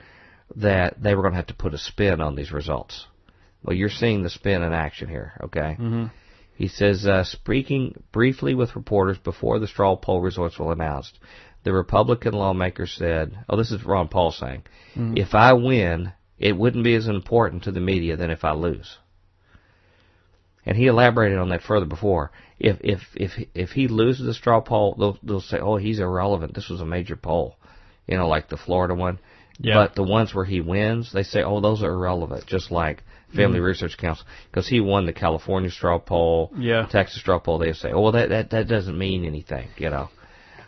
that 0.55 1.01
they 1.01 1.15
were 1.15 1.21
going 1.21 1.33
to 1.33 1.37
have 1.37 1.47
to 1.47 1.53
put 1.53 1.73
a 1.73 1.77
spin 1.77 2.21
on 2.21 2.35
these 2.35 2.51
results. 2.51 3.05
Well, 3.63 3.75
you're 3.75 3.89
seeing 3.89 4.23
the 4.23 4.29
spin 4.29 4.63
in 4.63 4.73
action 4.73 5.09
here. 5.09 5.33
Okay. 5.43 5.75
Mm-hmm. 5.79 6.05
He 6.55 6.67
says, 6.67 7.05
uh, 7.05 7.23
speaking 7.23 8.01
briefly 8.11 8.55
with 8.55 8.75
reporters 8.75 9.17
before 9.17 9.59
the 9.59 9.67
straw 9.67 9.95
poll 9.97 10.21
results 10.21 10.57
were 10.57 10.71
announced, 10.71 11.19
the 11.63 11.73
Republican 11.73 12.33
lawmaker 12.33 12.87
said, 12.87 13.37
oh, 13.49 13.57
this 13.57 13.71
is 13.71 13.83
Ron 13.83 14.07
Paul 14.07 14.31
saying, 14.31 14.63
Mhm. 14.95 15.17
if 15.17 15.35
I 15.35 15.53
win, 15.53 16.13
it 16.39 16.57
wouldn't 16.57 16.83
be 16.83 16.95
as 16.95 17.07
important 17.07 17.63
to 17.63 17.71
the 17.71 17.79
media 17.79 18.17
than 18.17 18.31
if 18.31 18.43
I 18.43 18.53
lose. 18.53 18.97
And 20.65 20.75
he 20.75 20.87
elaborated 20.87 21.37
on 21.37 21.49
that 21.49 21.61
further 21.61 21.85
before. 21.85 22.31
If 22.59 22.77
if 22.81 23.01
if 23.15 23.31
if 23.53 23.71
he 23.71 23.87
loses 23.87 24.25
the 24.25 24.33
straw 24.33 24.61
poll, 24.61 24.95
they'll 24.97 25.17
they'll 25.21 25.41
say, 25.41 25.59
"Oh, 25.59 25.77
he's 25.77 25.99
irrelevant. 25.99 26.55
This 26.55 26.69
was 26.69 26.81
a 26.81 26.85
major 26.85 27.15
poll," 27.15 27.57
you 28.07 28.17
know, 28.17 28.27
like 28.27 28.49
the 28.49 28.57
Florida 28.57 28.95
one. 28.95 29.19
Yeah. 29.59 29.75
But 29.75 29.95
the 29.95 30.03
ones 30.03 30.33
where 30.33 30.45
he 30.45 30.61
wins, 30.61 31.11
they 31.13 31.23
say, 31.23 31.43
"Oh, 31.43 31.61
those 31.61 31.83
are 31.83 31.91
irrelevant." 31.91 32.45
Just 32.47 32.71
like 32.71 33.03
Family 33.35 33.59
Research 33.59 33.97
Council, 33.97 34.25
because 34.49 34.67
he 34.67 34.79
won 34.79 35.05
the 35.05 35.13
California 35.13 35.69
straw 35.69 35.99
poll, 35.99 36.51
Yeah. 36.57 36.87
Texas 36.87 37.19
straw 37.19 37.39
poll. 37.39 37.57
They 37.59 37.73
say, 37.73 37.91
"Oh, 37.91 38.01
well, 38.01 38.11
that 38.13 38.29
that 38.29 38.49
that 38.51 38.67
doesn't 38.67 38.97
mean 38.97 39.25
anything," 39.25 39.67
you 39.77 39.89
know. 39.89 40.09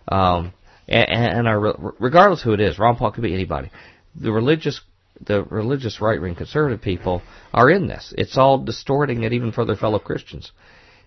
Um, 0.09 0.53
and, 0.87 1.09
and 1.09 1.49
I, 1.49 1.53
re- 1.53 1.73
regardless 1.99 2.41
who 2.41 2.53
it 2.53 2.61
is, 2.61 2.79
Ron 2.79 2.95
Paul 2.95 3.11
could 3.11 3.23
be 3.23 3.33
anybody. 3.33 3.71
The 4.15 4.31
religious 4.31 4.79
the 5.21 5.43
religious 5.43 6.01
right 6.01 6.21
wing 6.21 6.35
conservative 6.35 6.81
people 6.81 7.21
are 7.53 7.69
in 7.69 7.87
this. 7.87 8.13
It's 8.17 8.37
all 8.37 8.57
distorting 8.59 9.23
it 9.23 9.33
even 9.33 9.51
for 9.51 9.65
their 9.65 9.75
fellow 9.75 9.99
Christians. 9.99 10.51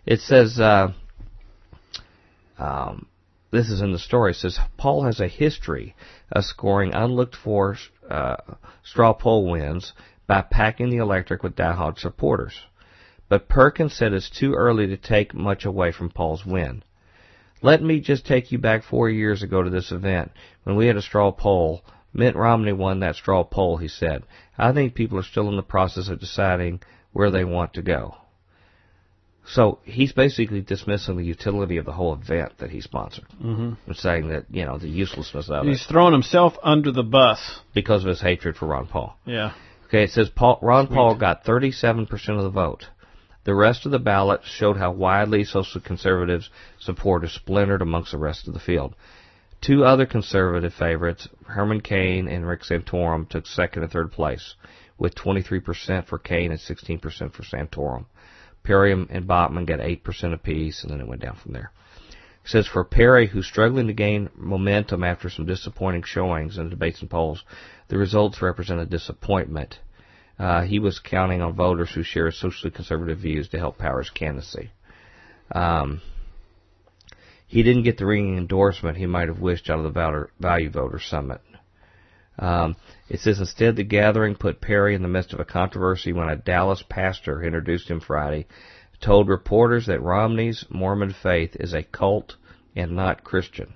It 0.06 0.20
says, 0.20 0.58
uh, 0.58 0.92
um, 2.58 3.06
this 3.50 3.68
is 3.68 3.80
in 3.80 3.92
the 3.92 3.98
story. 3.98 4.32
It 4.32 4.36
says 4.36 4.58
Paul 4.76 5.04
has 5.04 5.20
a 5.20 5.28
history 5.28 5.94
of 6.30 6.44
scoring 6.44 6.94
unlooked 6.94 7.36
for 7.36 7.76
uh, 8.08 8.36
straw 8.84 9.12
poll 9.12 9.50
wins 9.50 9.92
by 10.26 10.42
packing 10.42 10.90
the 10.90 10.98
electric 10.98 11.42
with 11.42 11.56
diehard 11.56 11.98
supporters. 11.98 12.60
But 13.28 13.48
Perkins 13.48 13.94
said 13.94 14.12
it's 14.12 14.30
too 14.30 14.54
early 14.54 14.86
to 14.88 14.96
take 14.96 15.34
much 15.34 15.64
away 15.64 15.92
from 15.92 16.10
Paul's 16.10 16.44
win. 16.44 16.82
Let 17.62 17.82
me 17.82 18.00
just 18.00 18.26
take 18.26 18.52
you 18.52 18.58
back 18.58 18.84
four 18.84 19.10
years 19.10 19.42
ago 19.42 19.62
to 19.62 19.70
this 19.70 19.92
event 19.92 20.32
when 20.64 20.76
we 20.76 20.86
had 20.86 20.96
a 20.96 21.02
straw 21.02 21.30
poll. 21.30 21.82
Mitt 22.12 22.36
Romney 22.36 22.72
won 22.72 23.00
that 23.00 23.16
straw 23.16 23.44
poll, 23.44 23.76
he 23.76 23.88
said. 23.88 24.24
I 24.58 24.72
think 24.72 24.94
people 24.94 25.18
are 25.18 25.22
still 25.22 25.48
in 25.48 25.56
the 25.56 25.62
process 25.62 26.08
of 26.08 26.20
deciding 26.20 26.80
where 27.12 27.30
they 27.30 27.44
want 27.44 27.74
to 27.74 27.82
go. 27.82 28.16
So 29.46 29.78
he's 29.82 30.12
basically 30.12 30.60
dismissing 30.60 31.16
the 31.16 31.24
utility 31.24 31.76
of 31.78 31.84
the 31.84 31.92
whole 31.92 32.14
event 32.14 32.52
that 32.58 32.70
he 32.70 32.80
sponsored, 32.80 33.26
mm-hmm. 33.42 33.72
and 33.86 33.96
saying 33.96 34.28
that 34.28 34.46
you 34.50 34.64
know 34.64 34.78
the 34.78 34.88
uselessness 34.88 35.48
of 35.48 35.64
He's 35.64 35.68
it 35.68 35.78
He's 35.78 35.86
throwing 35.86 36.12
himself 36.12 36.54
under 36.62 36.92
the 36.92 37.02
bus. 37.02 37.60
because 37.74 38.04
of 38.04 38.08
his 38.08 38.20
hatred 38.20 38.56
for 38.56 38.66
Ron 38.66 38.86
Paul. 38.86 39.16
Yeah. 39.24 39.52
Okay, 39.86 40.04
it 40.04 40.10
says 40.10 40.30
Paul, 40.30 40.58
Ron 40.62 40.86
Paul 40.86 41.16
got 41.16 41.44
37% 41.44 42.12
of 42.36 42.44
the 42.44 42.50
vote. 42.50 42.86
The 43.42 43.54
rest 43.54 43.86
of 43.86 43.92
the 43.92 43.98
ballot 43.98 44.42
showed 44.44 44.76
how 44.76 44.92
widely 44.92 45.42
social 45.42 45.80
conservatives' 45.80 46.48
support 46.78 47.24
is 47.24 47.32
splintered 47.32 47.82
amongst 47.82 48.12
the 48.12 48.18
rest 48.18 48.46
of 48.46 48.54
the 48.54 48.60
field. 48.60 48.94
Two 49.60 49.84
other 49.84 50.06
conservative 50.06 50.72
favorites, 50.72 51.28
Herman 51.46 51.82
Cain 51.82 52.28
and 52.28 52.46
Rick 52.46 52.62
Santorum, 52.62 53.28
took 53.28 53.46
second 53.46 53.82
and 53.82 53.92
third 53.92 54.10
place, 54.10 54.54
with 54.96 55.14
23% 55.14 56.06
for 56.06 56.18
Cain 56.18 56.50
and 56.50 56.60
16% 56.60 57.00
for 57.32 57.42
Santorum. 57.42 58.06
Perry 58.62 58.92
and 58.92 59.26
Bachmann 59.26 59.66
got 59.66 59.80
8% 59.80 60.32
apiece, 60.32 60.82
and 60.82 60.90
then 60.90 61.00
it 61.00 61.08
went 61.08 61.22
down 61.22 61.36
from 61.36 61.52
there. 61.52 61.72
It 62.44 62.48
says 62.48 62.66
for 62.66 62.84
Perry, 62.84 63.26
who's 63.26 63.46
struggling 63.46 63.86
to 63.88 63.92
gain 63.92 64.30
momentum 64.34 65.04
after 65.04 65.28
some 65.28 65.44
disappointing 65.44 66.04
showings 66.04 66.56
in 66.56 66.70
debates 66.70 67.00
and 67.00 67.10
polls, 67.10 67.44
the 67.88 67.98
results 67.98 68.40
represent 68.40 68.80
a 68.80 68.86
disappointment. 68.86 69.78
Uh, 70.38 70.62
he 70.62 70.78
was 70.78 70.98
counting 70.98 71.42
on 71.42 71.52
voters 71.54 71.90
who 71.90 72.02
share 72.02 72.30
socially 72.30 72.70
conservative 72.70 73.18
views 73.18 73.48
to 73.50 73.58
help 73.58 73.76
power 73.76 73.98
his 73.98 74.08
candidacy. 74.08 74.70
Um, 75.52 76.00
he 77.50 77.64
didn't 77.64 77.82
get 77.82 77.98
the 77.98 78.06
ringing 78.06 78.38
endorsement 78.38 78.96
he 78.96 79.06
might 79.06 79.26
have 79.26 79.40
wished 79.40 79.68
out 79.68 79.84
of 79.84 79.92
the 79.92 80.28
Value 80.38 80.70
Voter 80.70 81.00
Summit. 81.00 81.40
Um, 82.38 82.76
it 83.08 83.18
says 83.18 83.40
instead 83.40 83.74
the 83.74 83.82
gathering 83.82 84.36
put 84.36 84.60
Perry 84.60 84.94
in 84.94 85.02
the 85.02 85.08
midst 85.08 85.32
of 85.32 85.40
a 85.40 85.44
controversy 85.44 86.12
when 86.12 86.28
a 86.28 86.36
Dallas 86.36 86.84
pastor 86.88 87.42
introduced 87.42 87.90
him 87.90 87.98
Friday, 87.98 88.46
told 89.00 89.28
reporters 89.28 89.86
that 89.86 90.00
Romney's 90.00 90.64
Mormon 90.70 91.12
faith 91.12 91.56
is 91.58 91.74
a 91.74 91.82
cult 91.82 92.36
and 92.76 92.92
not 92.92 93.24
Christian. 93.24 93.74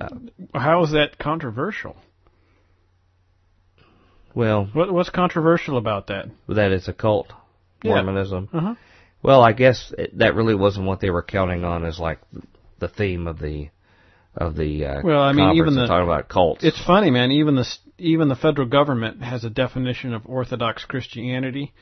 Uh, 0.00 0.08
How 0.52 0.82
is 0.82 0.90
that 0.90 1.18
controversial? 1.20 1.94
Well, 4.34 4.68
what, 4.72 4.92
what's 4.92 5.10
controversial 5.10 5.76
about 5.76 6.08
that? 6.08 6.26
That 6.48 6.72
it's 6.72 6.88
a 6.88 6.92
cult, 6.92 7.32
Mormonism. 7.84 8.48
Yeah. 8.52 8.58
Uh-huh. 8.58 8.74
Well, 9.22 9.42
I 9.42 9.52
guess 9.52 9.92
it, 9.96 10.18
that 10.18 10.34
really 10.34 10.54
wasn't 10.54 10.86
what 10.86 11.00
they 11.00 11.10
were 11.10 11.22
counting 11.22 11.64
on 11.64 11.84
as 11.84 11.98
like 11.98 12.18
the 12.78 12.88
theme 12.88 13.26
of 13.26 13.38
the 13.38 13.68
of 14.36 14.56
the 14.56 14.86
uh, 14.86 15.00
well, 15.04 15.22
I 15.22 15.32
mean, 15.32 15.56
even 15.56 15.74
the 15.74 15.86
talking 15.86 16.08
about 16.08 16.28
cults. 16.28 16.64
It's 16.64 16.82
funny, 16.84 17.10
man. 17.10 17.30
Even 17.30 17.54
the 17.54 17.66
even 17.98 18.28
the 18.28 18.36
federal 18.36 18.66
government 18.66 19.22
has 19.22 19.44
a 19.44 19.50
definition 19.50 20.14
of 20.14 20.26
Orthodox 20.26 20.84
Christianity. 20.84 21.72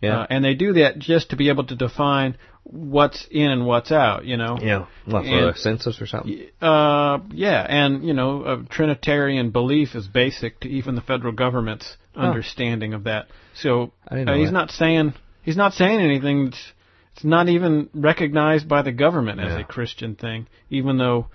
Yeah. 0.00 0.20
Uh, 0.20 0.26
and 0.28 0.44
they 0.44 0.54
do 0.54 0.74
that 0.74 0.98
just 0.98 1.30
to 1.30 1.36
be 1.36 1.48
able 1.48 1.64
to 1.64 1.74
define 1.74 2.36
what's 2.64 3.26
in 3.30 3.50
and 3.50 3.66
what's 3.66 3.90
out, 3.90 4.26
you 4.26 4.36
know. 4.36 4.58
Yeah. 4.60 4.86
What, 5.06 5.24
for 5.24 5.28
and, 5.28 5.50
a 5.50 5.56
census 5.56 6.00
or 6.02 6.06
something? 6.06 6.48
Uh, 6.60 7.18
yeah, 7.32 7.64
and 7.66 8.04
you 8.04 8.12
know, 8.12 8.44
a 8.44 8.64
Trinitarian 8.68 9.50
belief 9.50 9.94
is 9.94 10.06
basic 10.06 10.60
to 10.60 10.68
even 10.68 10.96
the 10.96 11.00
federal 11.00 11.32
government's 11.32 11.96
oh. 12.14 12.20
understanding 12.20 12.92
of 12.92 13.04
that. 13.04 13.28
So 13.54 13.92
uh, 14.08 14.16
he's 14.16 14.48
that. 14.48 14.52
not 14.52 14.70
saying 14.70 15.14
he's 15.42 15.56
not 15.56 15.72
saying 15.72 16.00
anything. 16.00 16.46
That's, 16.46 16.72
it's 17.16 17.24
not 17.24 17.48
even 17.48 17.88
recognized 17.94 18.68
by 18.68 18.82
the 18.82 18.92
government 18.92 19.40
as 19.40 19.52
yeah. 19.52 19.60
a 19.60 19.64
Christian 19.64 20.16
thing, 20.16 20.48
even 20.68 20.98
though 20.98 21.28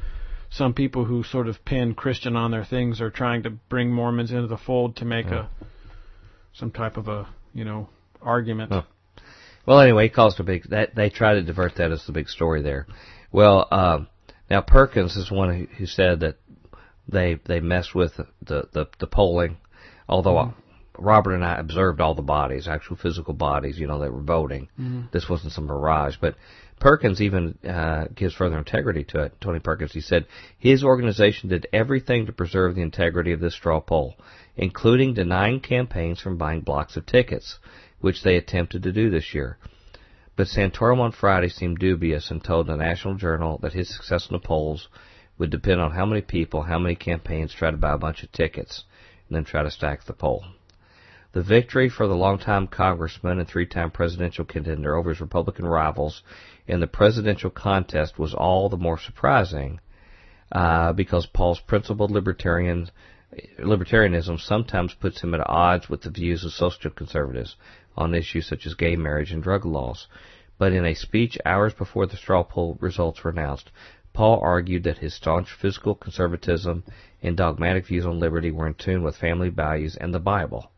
some 0.52 0.76
people 0.76 1.06
who 1.06 1.24
sort 1.24 1.48
of 1.48 1.66
pin 1.66 1.96
Christian 1.96 2.36
on 2.36 2.52
their 2.52 2.64
things 2.64 3.02
are 3.02 3.10
trying 3.10 3.44
to 3.44 3.50
bring 3.50 3.92
Mormons 3.92 4.32
into 4.32 4.46
the 4.46 4.58
fold 4.58 4.98
to 4.98 5.06
make 5.06 5.26
yeah. 5.26 5.48
a 5.60 5.66
some 6.54 6.70
type 6.70 6.98
of 6.98 7.08
a 7.08 7.28
you 7.56 7.66
know 7.66 7.90
argument. 8.22 8.72
Oh. 8.72 8.84
Well, 9.66 9.80
anyway, 9.80 10.04
he 10.04 10.10
calls 10.10 10.36
it 10.36 10.42
a 10.42 10.44
big. 10.44 10.70
That 10.70 10.94
they 10.94 11.10
try 11.10 11.34
to 11.34 11.42
divert 11.42 11.78
that 11.78 11.92
as 11.92 12.06
the 12.06 12.12
big 12.12 12.30
story 12.30 12.62
there. 12.62 12.86
Well, 13.32 13.68
um, 13.72 14.08
now 14.52 14.62
Perkins 14.62 15.16
is 15.16 15.32
one 15.32 15.58
who, 15.58 15.66
who 15.78 15.86
said 15.88 16.20
that 16.20 16.36
they 17.08 17.40
they 17.46 17.60
messed 17.60 17.96
with 17.96 18.14
the 18.18 18.68
the, 18.72 18.88
the 19.00 19.08
polling, 19.08 19.58
although. 20.08 20.36
Mm-hmm. 20.36 20.58
Robert 21.02 21.34
and 21.34 21.44
I 21.44 21.56
observed 21.56 22.00
all 22.00 22.16
the 22.16 22.22
bodies, 22.22 22.68
actual 22.68 22.96
physical 22.96 23.34
bodies, 23.34 23.80
you 23.80 23.88
know, 23.88 24.00
that 24.00 24.14
were 24.14 24.22
voting. 24.22 24.70
Mm-hmm. 24.80 25.02
This 25.12 25.28
wasn't 25.28 25.54
some 25.54 25.66
mirage. 25.66 26.16
But 26.20 26.36
Perkins 26.80 27.22
even 27.22 27.58
uh, 27.68 28.06
gives 28.16 28.34
further 28.34 28.58
integrity 28.58 29.04
to 29.06 29.24
it. 29.24 29.42
Tony 29.42 29.60
Perkins, 29.60 29.94
he 29.94 30.02
said, 30.02 30.26
his 30.58 30.84
organization 30.84 31.50
did 31.50 31.68
everything 31.74 32.26
to 32.26 32.32
preserve 32.32 32.76
the 32.76 32.82
integrity 32.82 33.32
of 33.32 33.40
this 33.40 33.54
straw 33.54 33.80
poll, 33.80 34.16
including 34.56 35.14
denying 35.14 35.60
campaigns 35.60 36.20
from 36.20 36.38
buying 36.38 36.62
blocks 36.62 36.98
of 36.98 37.06
tickets, 37.06 37.60
which 38.00 38.24
they 38.24 38.36
attempted 38.36 38.84
to 38.84 38.92
do 38.92 39.10
this 39.10 39.34
year. 39.34 39.58
But 40.36 40.48
Santorum 40.48 41.00
on 41.00 41.12
Friday 41.12 41.50
seemed 41.50 41.80
dubious 41.80 42.32
and 42.32 42.44
told 42.44 42.68
the 42.68 42.76
National 42.76 43.16
Journal 43.16 43.60
that 43.62 43.74
his 43.74 43.94
success 43.94 44.28
in 44.30 44.34
the 44.34 44.40
polls 44.40 44.88
would 45.38 45.50
depend 45.50 45.82
on 45.82 45.92
how 45.92 46.06
many 46.06 46.22
people, 46.22 46.64
how 46.64 46.80
many 46.80 46.96
campaigns 46.96 47.54
try 47.54 47.70
to 47.70 47.78
buy 47.78 47.94
a 47.94 47.98
bunch 47.98 48.24
of 48.24 48.32
tickets, 48.32 48.86
and 49.28 49.36
then 49.36 49.44
try 49.44 49.62
to 49.62 49.70
stack 49.70 50.04
the 50.06 50.14
poll. 50.14 50.46
The 51.34 51.42
victory 51.42 51.88
for 51.88 52.08
the 52.08 52.16
longtime 52.16 52.68
congressman 52.68 53.40
and 53.40 53.48
three-time 53.48 53.92
presidential 53.92 54.44
contender 54.44 54.96
over 54.96 55.12
his 55.12 55.22
Republican 55.22 55.66
rivals 55.66 56.24
in 56.68 56.82
the 56.82 56.88
presidential 56.88 57.50
contest 57.50 58.20
was 58.20 58.34
all 58.34 58.68
the 58.68 58.76
more 58.76 58.98
surprising 58.98 59.80
uh, 60.52 60.92
because 60.92 61.26
Paul's 61.28 61.62
principled 61.62 62.12
libertarian 62.12 62.90
libertarianism 63.60 64.42
sometimes 64.42 64.94
puts 64.94 65.22
him 65.22 65.34
at 65.34 65.50
odds 65.50 65.88
with 65.88 66.02
the 66.02 66.10
views 66.10 66.44
of 66.44 66.52
social 66.52 66.92
conservatives 66.92 67.56
on 67.96 68.14
issues 68.14 68.46
such 68.46 68.66
as 68.66 68.74
gay 68.74 68.98
marriage 68.98 69.32
and 69.32 69.42
drug 69.42 69.66
laws. 69.66 70.08
But 70.58 70.74
in 70.74 70.86
a 70.86 70.94
speech 70.94 71.38
hours 71.46 71.74
before 71.74 72.08
the 72.08 72.18
straw 72.18 72.44
poll 72.44 72.78
results 72.82 73.24
were 73.24 73.32
announced, 73.32 73.72
Paul 74.12 74.42
argued 74.44 74.84
that 74.84 74.98
his 74.98 75.14
staunch 75.14 75.50
fiscal 75.54 75.96
conservatism 75.96 76.84
and 77.22 77.38
dogmatic 77.38 77.86
views 77.88 78.06
on 78.06 78.20
liberty 78.20 78.52
were 78.52 78.68
in 78.68 78.74
tune 78.74 79.02
with 79.02 79.16
family 79.16 79.48
values 79.48 79.96
and 79.96 80.14
the 80.14 80.20
Bible. 80.20 80.70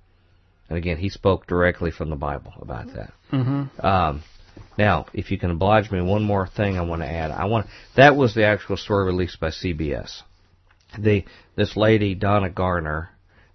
And 0.70 0.78
again, 0.78 0.98
he 0.98 1.10
spoke 1.10 1.48
directly 1.48 1.92
from 1.92 2.10
the 2.10 2.16
Bible 2.16 2.54
about 2.62 2.88
that. 2.94 3.14
Mm-hmm. 3.32 3.86
Um, 3.86 4.24
now, 4.78 5.06
if 5.14 5.32
you 5.32 5.38
can 5.38 5.52
oblige 5.52 5.92
me, 5.92 6.02
one 6.02 6.24
more 6.24 6.48
thing 6.48 6.78
I 6.78 6.82
want 6.82 7.02
to 7.02 7.08
add. 7.08 7.32
I 7.32 7.46
want 7.46 7.68
that 7.96 8.16
was 8.16 8.34
the 8.34 8.46
actual 8.46 8.78
story 8.78 9.06
released 9.06 9.40
by 9.40 9.50
CBS. 9.50 10.22
The 10.98 11.26
this 11.56 11.76
lady 11.76 12.16
Donna 12.16 12.50
Garner, 12.50 13.10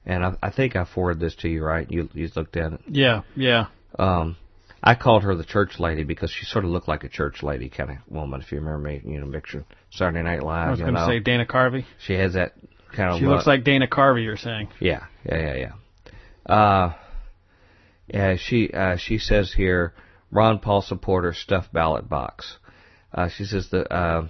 and 0.06 0.24
I, 0.24 0.36
I 0.42 0.50
think 0.50 0.76
I 0.76 0.84
forwarded 0.84 1.20
this 1.20 1.34
to 1.36 1.48
you, 1.48 1.64
right? 1.64 1.90
You 1.90 2.08
you 2.14 2.28
looked 2.34 2.56
at 2.56 2.72
it. 2.72 2.80
Yeah, 2.88 3.22
yeah. 3.34 3.66
Um, 3.98 4.36
I 4.82 4.94
called 4.94 5.24
her 5.24 5.34
the 5.34 5.44
church 5.44 5.80
lady 5.80 6.04
because 6.04 6.30
she 6.30 6.44
sort 6.44 6.64
of 6.64 6.70
looked 6.70 6.88
like 6.88 7.02
a 7.04 7.08
church 7.08 7.42
lady 7.42 7.68
kind 7.68 7.90
of 7.90 7.96
woman. 8.08 8.40
If 8.40 8.52
you 8.52 8.58
remember 8.58 8.88
me, 8.88 9.02
you 9.04 9.20
know, 9.20 9.26
mixture 9.26 9.64
Saturday 9.90 10.22
Night 10.22 10.42
Live. 10.42 10.68
I 10.68 10.70
was 10.70 10.80
going 10.80 10.94
to 10.94 11.06
say 11.06 11.18
Dana 11.18 11.46
Carvey. 11.46 11.84
She 11.98 12.14
has 12.14 12.34
that 12.34 12.52
kind 12.94 13.12
of. 13.12 13.18
She 13.18 13.26
look. 13.26 13.36
looks 13.36 13.46
like 13.46 13.64
Dana 13.64 13.88
Carvey. 13.88 14.24
You're 14.24 14.36
saying? 14.36 14.68
Yeah, 14.80 15.06
yeah, 15.24 15.38
yeah, 15.38 15.54
yeah. 15.54 15.72
Uh, 16.48 16.92
yeah, 18.06 18.36
she 18.36 18.70
uh, 18.70 18.96
she 18.96 19.18
says 19.18 19.52
here, 19.52 19.92
Ron 20.30 20.58
Paul 20.60 20.82
supporter 20.82 21.34
stuffed 21.34 21.72
ballot 21.72 22.08
box. 22.08 22.56
Uh, 23.12 23.28
she 23.28 23.44
says 23.44 23.68
the 23.70 23.92
uh, 23.92 24.28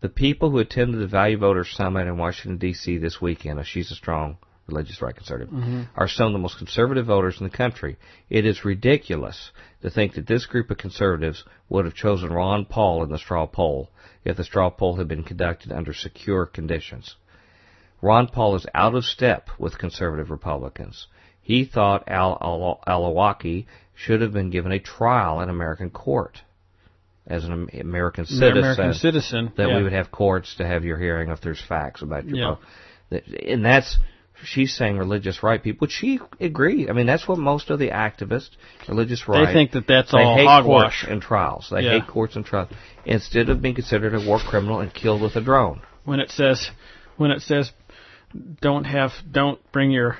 the 0.00 0.08
people 0.08 0.50
who 0.50 0.58
attended 0.58 1.00
the 1.00 1.06
Value 1.06 1.38
Voters 1.38 1.70
Summit 1.70 2.06
in 2.06 2.18
Washington 2.18 2.58
D.C. 2.58 2.98
this 2.98 3.20
weekend, 3.20 3.58
uh, 3.58 3.62
she's 3.62 3.90
a 3.90 3.94
strong 3.94 4.38
religious 4.66 5.02
right 5.02 5.14
conservative, 5.14 5.52
mm-hmm. 5.52 5.82
are 5.94 6.08
some 6.08 6.28
of 6.28 6.32
the 6.32 6.38
most 6.38 6.58
conservative 6.58 7.06
voters 7.06 7.36
in 7.38 7.44
the 7.44 7.56
country. 7.56 7.96
It 8.30 8.46
is 8.46 8.64
ridiculous 8.64 9.50
to 9.82 9.90
think 9.90 10.14
that 10.14 10.26
this 10.26 10.46
group 10.46 10.70
of 10.70 10.78
conservatives 10.78 11.44
would 11.68 11.84
have 11.84 11.94
chosen 11.94 12.32
Ron 12.32 12.64
Paul 12.64 13.02
in 13.02 13.10
the 13.10 13.18
straw 13.18 13.46
poll 13.46 13.90
if 14.24 14.36
the 14.36 14.44
straw 14.44 14.70
poll 14.70 14.96
had 14.96 15.08
been 15.08 15.24
conducted 15.24 15.72
under 15.72 15.92
secure 15.92 16.46
conditions. 16.46 17.16
Ron 18.00 18.28
Paul 18.28 18.56
is 18.56 18.66
out 18.74 18.94
of 18.94 19.04
step 19.04 19.50
with 19.58 19.78
conservative 19.78 20.30
Republicans. 20.30 21.06
He 21.44 21.66
thought 21.66 22.08
Al 22.08 22.38
Awlaki 22.86 23.66
should 23.94 24.22
have 24.22 24.32
been 24.32 24.50
given 24.50 24.72
a 24.72 24.80
trial 24.80 25.40
in 25.40 25.50
American 25.50 25.90
court 25.90 26.40
as 27.26 27.44
an 27.44 27.68
American 27.80 28.24
citizen. 28.24 28.58
American 28.58 28.94
citizen. 28.94 29.52
That 29.56 29.68
yeah. 29.68 29.76
we 29.76 29.82
would 29.84 29.92
have 29.92 30.10
courts 30.10 30.56
to 30.56 30.66
have 30.66 30.84
your 30.84 30.98
hearing 30.98 31.30
if 31.30 31.40
there's 31.42 31.62
facts 31.62 32.02
about 32.02 32.26
your 32.26 32.58
yeah. 33.10 33.20
And 33.46 33.64
that's 33.64 33.98
she's 34.42 34.74
saying 34.74 34.96
religious 34.96 35.42
right 35.42 35.62
people, 35.62 35.84
which 35.84 35.92
she 35.92 36.18
agreed. 36.40 36.88
I 36.88 36.94
mean, 36.94 37.06
that's 37.06 37.28
what 37.28 37.38
most 37.38 37.68
of 37.70 37.78
the 37.78 37.90
activists, 37.90 38.50
religious 38.88 39.28
right, 39.28 39.46
They 39.46 39.52
think 39.52 39.72
that 39.72 39.86
that's 39.86 40.12
they 40.12 40.22
all 40.22 40.36
hate 40.36 40.46
hogwash. 40.46 41.02
courts 41.02 41.12
and 41.12 41.22
trials. 41.22 41.68
They 41.70 41.82
Yeah. 41.82 42.00
hate 42.00 42.06
courts 42.06 42.36
and 42.36 42.44
trials 42.44 42.70
instead 43.04 43.50
of 43.50 43.60
being 43.60 43.74
considered 43.74 44.14
a 44.14 44.26
war 44.26 44.38
criminal 44.38 44.80
and 44.80 44.92
killed 44.92 45.20
with 45.20 45.36
a 45.36 45.42
drone. 45.42 45.82
when 46.04 46.20
it 46.20 46.30
says 46.30 46.70
when 47.16 47.30
it 47.30 47.42
says 47.42 47.70
don't 48.60 48.84
have 48.84 49.12
don't 49.30 49.60
bring 49.72 49.90
your 49.90 50.16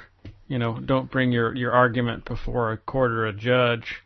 you 0.48 0.59
know 0.59 0.78
don't 0.78 1.11
bring 1.11 1.33
your 1.33 1.54
your 1.54 1.72
argument 1.72 2.24
before 2.24 2.72
a 2.72 2.76
court 2.76 3.11
or 3.11 3.26
a 3.26 3.33
judge 3.33 4.02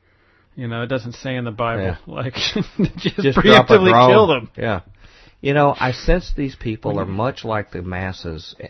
you 0.54 0.68
know 0.68 0.82
it 0.82 0.86
doesn't 0.86 1.12
say 1.14 1.36
in 1.36 1.44
the 1.44 1.50
bible 1.50 1.82
Yeah. 1.82 1.96
like 2.06 2.34
just, 2.96 3.16
Just 3.16 3.38
preemptively 3.38 4.08
kill 4.10 4.26
them 4.26 4.50
Yeah. 4.56 4.80
You 5.40 5.54
know, 5.54 5.72
I 5.78 5.92
sense 5.92 6.32
these 6.36 6.56
people 6.56 6.98
are 6.98 7.06
much 7.06 7.44
like 7.44 7.70
the 7.70 7.80
masses 7.80 8.56
eh, 8.58 8.66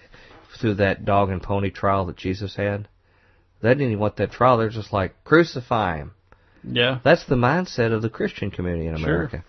through 0.61 0.75
that 0.75 1.07
dog 1.07 1.31
and 1.31 1.43
pony 1.43 1.71
trial 1.71 2.05
that 2.07 2.17
Jesus 2.19 2.55
had. 2.57 2.89
They 3.63 3.71
didn't 3.71 3.85
even 3.87 3.99
want 3.99 4.17
that 4.17 4.33
trial. 4.33 4.59
They're 4.59 4.69
just 4.69 4.93
like, 4.93 5.15
crucify 5.25 5.97
him. 5.97 6.11
yeah 6.63 6.99
That's 7.03 7.25
the 7.25 7.37
mindset 7.37 7.93
of 7.93 8.03
the 8.03 8.11
Christian 8.11 8.51
community 8.51 8.87
in 8.87 8.99
Sure. 8.99 9.07
America. 9.07 9.45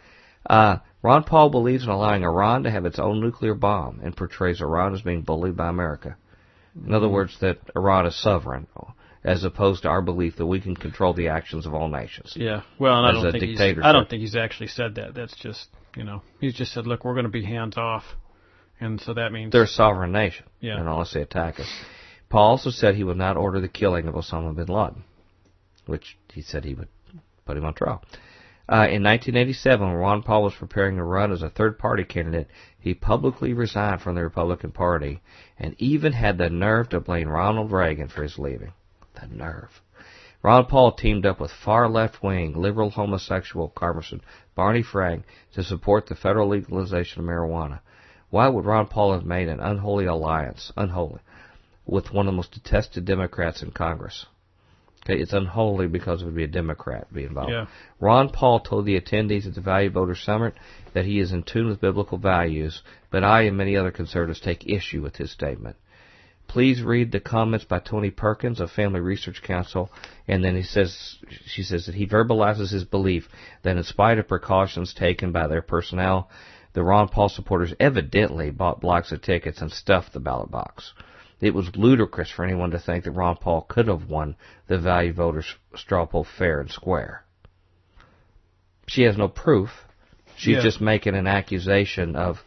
Uh, 0.49 0.77
Ron 1.01 1.25
Paul 1.25 1.49
believes 1.49 1.83
in 1.83 1.89
allowing 1.89 2.23
Iran 2.23 2.63
to 2.63 2.71
have 2.71 2.85
its 2.85 2.99
own 2.99 3.19
nuclear 3.19 3.53
bomb 3.53 3.99
and 4.01 4.15
portrays 4.15 4.61
Iran 4.61 4.93
as 4.93 5.01
being 5.01 5.21
bullied 5.23 5.57
by 5.57 5.67
America. 5.67 6.15
In 6.85 6.93
other 6.93 7.09
words, 7.09 7.37
that 7.41 7.57
Iran 7.75 8.05
is 8.05 8.15
sovereign, 8.21 8.67
as 9.23 9.43
opposed 9.43 9.83
to 9.83 9.89
our 9.89 10.01
belief 10.01 10.37
that 10.37 10.45
we 10.45 10.61
can 10.61 10.75
control 10.75 11.13
the 11.13 11.27
actions 11.27 11.65
of 11.65 11.73
all 11.73 11.89
nations. 11.89 12.33
yeah 12.35 12.61
well 12.79 12.95
and 13.03 13.05
i 13.05 13.11
don't 13.11 13.31
think 13.31 13.43
he's 13.43 13.59
i 13.61 13.91
don't 13.91 14.09
think 14.09 14.21
he's 14.21 14.35
actually 14.35 14.67
said 14.67 14.95
that 14.95 15.13
that's 15.13 15.35
just 15.35 15.67
you 15.97 16.03
know 16.05 16.21
he's 16.39 16.53
just 16.53 16.71
said 16.73 16.87
look 16.87 17.03
we're 17.03 17.13
going 17.13 17.25
to 17.25 17.29
be 17.29 17.43
hands 17.43 17.75
off 17.77 18.03
and 18.79 19.01
so 19.01 19.13
that 19.13 19.31
means 19.33 19.51
They're 19.51 19.63
a 19.63 19.67
sovereign 19.67 20.13
nation, 20.13 20.45
Yeah. 20.61 20.77
and 20.79 20.87
unless 20.87 21.13
they 21.13 21.21
attack 21.21 21.59
us. 21.59 21.67
Paul 22.29 22.51
also 22.51 22.69
said 22.69 22.95
he 22.95 23.03
would 23.03 23.17
not 23.17 23.35
order 23.35 23.59
the 23.59 23.67
killing 23.67 24.07
of 24.07 24.15
Osama 24.15 24.55
bin 24.55 24.67
Laden, 24.67 25.03
which 25.85 26.17
he 26.33 26.41
said 26.41 26.63
he 26.63 26.75
would 26.75 26.87
put 27.45 27.57
him 27.57 27.65
on 27.65 27.73
trial. 27.73 28.01
Uh, 28.71 28.85
in 28.85 29.01
1987, 29.01 29.87
when 29.87 29.97
Ron 29.97 30.21
Paul 30.21 30.43
was 30.43 30.53
preparing 30.53 30.97
to 30.97 31.03
run 31.03 31.31
as 31.31 31.41
a 31.41 31.49
third-party 31.49 32.03
candidate, 32.03 32.47
he 32.79 32.93
publicly 32.93 33.51
resigned 33.51 33.99
from 33.99 34.13
the 34.13 34.21
Republican 34.21 34.71
Party 34.71 35.21
and 35.57 35.73
even 35.79 36.13
had 36.13 36.37
the 36.37 36.51
nerve 36.51 36.87
to 36.89 36.99
blame 36.99 37.29
Ronald 37.29 37.71
Reagan 37.71 38.09
for 38.09 38.21
his 38.21 38.37
leaving. 38.37 38.73
The 39.19 39.25
nerve. 39.25 39.81
Ron 40.43 40.67
Paul 40.67 40.91
teamed 40.91 41.25
up 41.25 41.39
with 41.39 41.49
far 41.49 41.89
left-wing 41.89 42.53
liberal 42.61 42.91
homosexual 42.91 43.69
Congressman 43.69 44.21
Barney 44.53 44.83
Frank 44.83 45.23
to 45.55 45.63
support 45.63 46.05
the 46.05 46.13
federal 46.13 46.49
legalization 46.49 47.23
of 47.23 47.27
marijuana. 47.27 47.79
Why 48.29 48.49
would 48.49 48.65
Ron 48.65 48.85
Paul 48.85 49.13
have 49.13 49.25
made 49.25 49.49
an 49.49 49.59
unholy 49.59 50.05
alliance, 50.05 50.71
unholy, 50.77 51.21
with 51.87 52.13
one 52.13 52.27
of 52.27 52.33
the 52.33 52.37
most 52.37 52.51
detested 52.51 53.03
Democrats 53.03 53.63
in 53.63 53.71
Congress? 53.71 54.27
Okay, 55.05 55.21
it's 55.21 55.33
unholy 55.33 55.87
because 55.87 56.21
it 56.21 56.25
would 56.25 56.35
be 56.35 56.43
a 56.43 56.47
Democrat 56.47 57.11
be 57.13 57.23
involved. 57.23 57.51
Yeah. 57.51 57.67
Ron 57.99 58.29
Paul 58.29 58.59
told 58.59 58.85
the 58.85 58.99
attendees 58.99 59.47
at 59.47 59.55
the 59.55 59.61
Value 59.61 59.89
Voter 59.89 60.15
Summit 60.15 60.55
that 60.93 61.05
he 61.05 61.19
is 61.19 61.31
in 61.31 61.43
tune 61.43 61.67
with 61.67 61.81
biblical 61.81 62.17
values, 62.17 62.81
but 63.09 63.23
I 63.23 63.43
and 63.43 63.57
many 63.57 63.77
other 63.77 63.91
conservatives 63.91 64.41
take 64.41 64.67
issue 64.67 65.01
with 65.01 65.15
his 65.15 65.31
statement. 65.31 65.77
Please 66.49 66.81
read 66.81 67.11
the 67.11 67.19
comments 67.19 67.63
by 67.63 67.77
Tony 67.77 68.09
Perkins 68.09 68.59
of 68.59 68.71
Family 68.71 68.99
Research 68.99 69.41
Council, 69.43 69.91
and 70.27 70.43
then 70.43 70.55
he 70.55 70.63
says, 70.63 71.17
she 71.45 71.61
says 71.61 71.85
that 71.85 71.93
he 71.93 72.07
verbalizes 72.07 72.71
his 72.71 72.83
belief 72.83 73.29
that 73.61 73.77
in 73.77 73.83
spite 73.83 74.17
of 74.17 74.27
precautions 74.27 74.93
taken 74.93 75.31
by 75.31 75.47
their 75.47 75.61
personnel, 75.61 76.29
the 76.73 76.83
Ron 76.83 77.07
Paul 77.07 77.29
supporters 77.29 77.73
evidently 77.79 78.49
bought 78.49 78.81
blocks 78.81 79.11
of 79.11 79.21
tickets 79.21 79.61
and 79.61 79.71
stuffed 79.71 80.13
the 80.13 80.19
ballot 80.19 80.49
box. 80.49 80.93
It 81.41 81.53
was 81.53 81.75
ludicrous 81.75 82.29
for 82.29 82.43
anyone 82.43 82.71
to 82.71 82.79
think 82.79 83.05
that 83.05 83.11
Ron 83.11 83.37
Paul 83.37 83.61
could 83.61 83.87
have 83.87 84.09
won 84.09 84.35
the 84.67 84.77
Value 84.77 85.13
Voters 85.13 85.55
straw 85.75 86.05
poll 86.05 86.25
fair 86.37 86.59
and 86.59 86.69
square. 86.69 87.23
She 88.87 89.03
has 89.03 89.17
no 89.17 89.27
proof. 89.29 89.69
She's 90.37 90.55
Yeah. 90.57 90.63
just 90.63 90.81
making 90.81 91.15
an 91.15 91.27
accusation 91.27 92.15
of 92.15 92.43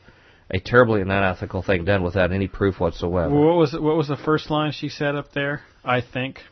a 0.50 0.58
terribly 0.60 1.00
unethical 1.00 1.62
thing 1.62 1.84
done 1.84 2.02
without 2.02 2.32
any 2.32 2.48
proof 2.48 2.78
whatsoever. 2.80 3.34
what 3.34 3.56
was 3.56 3.72
what 3.72 3.96
was 3.96 4.08
the 4.08 4.16
first 4.16 4.50
line 4.50 4.72
she 4.72 4.88
said 4.90 5.14
up 5.14 5.32
there 5.32 5.62
i 5.84 6.00
think 6.02 6.42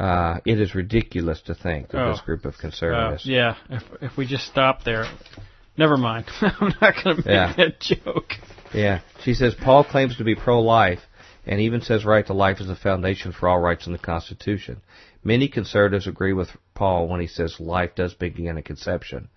Uh, 0.00 0.38
it 0.44 0.60
is 0.60 0.74
ridiculous 0.76 1.40
to 1.42 1.54
think 1.54 1.88
that 1.88 2.00
Oh. 2.00 2.10
this 2.12 2.20
group 2.20 2.44
of 2.44 2.54
uh, 2.54 2.58
conservatives. 2.60 3.26
yeah 3.26 3.54
if 3.68 3.82
if 4.00 4.16
we 4.16 4.26
just 4.26 4.46
stop 4.46 4.84
there 4.84 5.06
never 5.76 5.96
mind 5.96 6.26
i'm 6.40 6.72
not 6.80 6.94
going 7.02 7.16
to 7.16 7.22
make 7.22 7.26
Yeah. 7.26 7.52
that 7.56 7.80
joke 7.80 8.32
Yeah. 8.74 9.00
She 9.22 9.34
says 9.34 9.54
Paul 9.54 9.84
claims 9.84 10.16
to 10.16 10.24
be 10.24 10.34
pro-life 10.34 11.00
and 11.46 11.60
even 11.60 11.80
says 11.80 12.04
right 12.04 12.26
to 12.26 12.34
life 12.34 12.60
is 12.60 12.66
the 12.66 12.76
foundation 12.76 13.32
for 13.32 13.48
all 13.48 13.58
rights 13.58 13.86
in 13.86 13.92
the 13.92 13.98
Constitution. 13.98 14.82
Many 15.24 15.48
conservatives 15.48 16.06
agree 16.06 16.32
with 16.32 16.50
Paul 16.74 17.08
when 17.08 17.20
he 17.20 17.26
says 17.26 17.58
life 17.58 17.94
does 17.94 18.14
begin 18.14 18.58
at 18.58 18.64
conception 18.64 19.28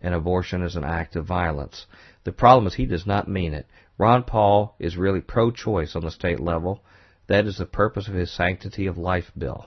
and 0.00 0.14
abortion 0.14 0.62
is 0.62 0.76
an 0.76 0.84
act 0.84 1.16
of 1.16 1.26
violence. 1.26 1.86
The 2.24 2.32
problem 2.32 2.66
is 2.66 2.74
he 2.74 2.86
does 2.86 3.06
not 3.06 3.28
mean 3.28 3.54
it. 3.54 3.66
Ron 3.98 4.24
Paul 4.24 4.74
is 4.78 4.96
really 4.96 5.20
pro-choice 5.20 5.94
on 5.94 6.02
the 6.02 6.10
state 6.10 6.40
level. 6.40 6.82
That 7.28 7.46
is 7.46 7.58
the 7.58 7.66
purpose 7.66 8.08
of 8.08 8.14
his 8.14 8.34
Sanctity 8.34 8.86
of 8.86 8.98
Life 8.98 9.30
bill. 9.36 9.66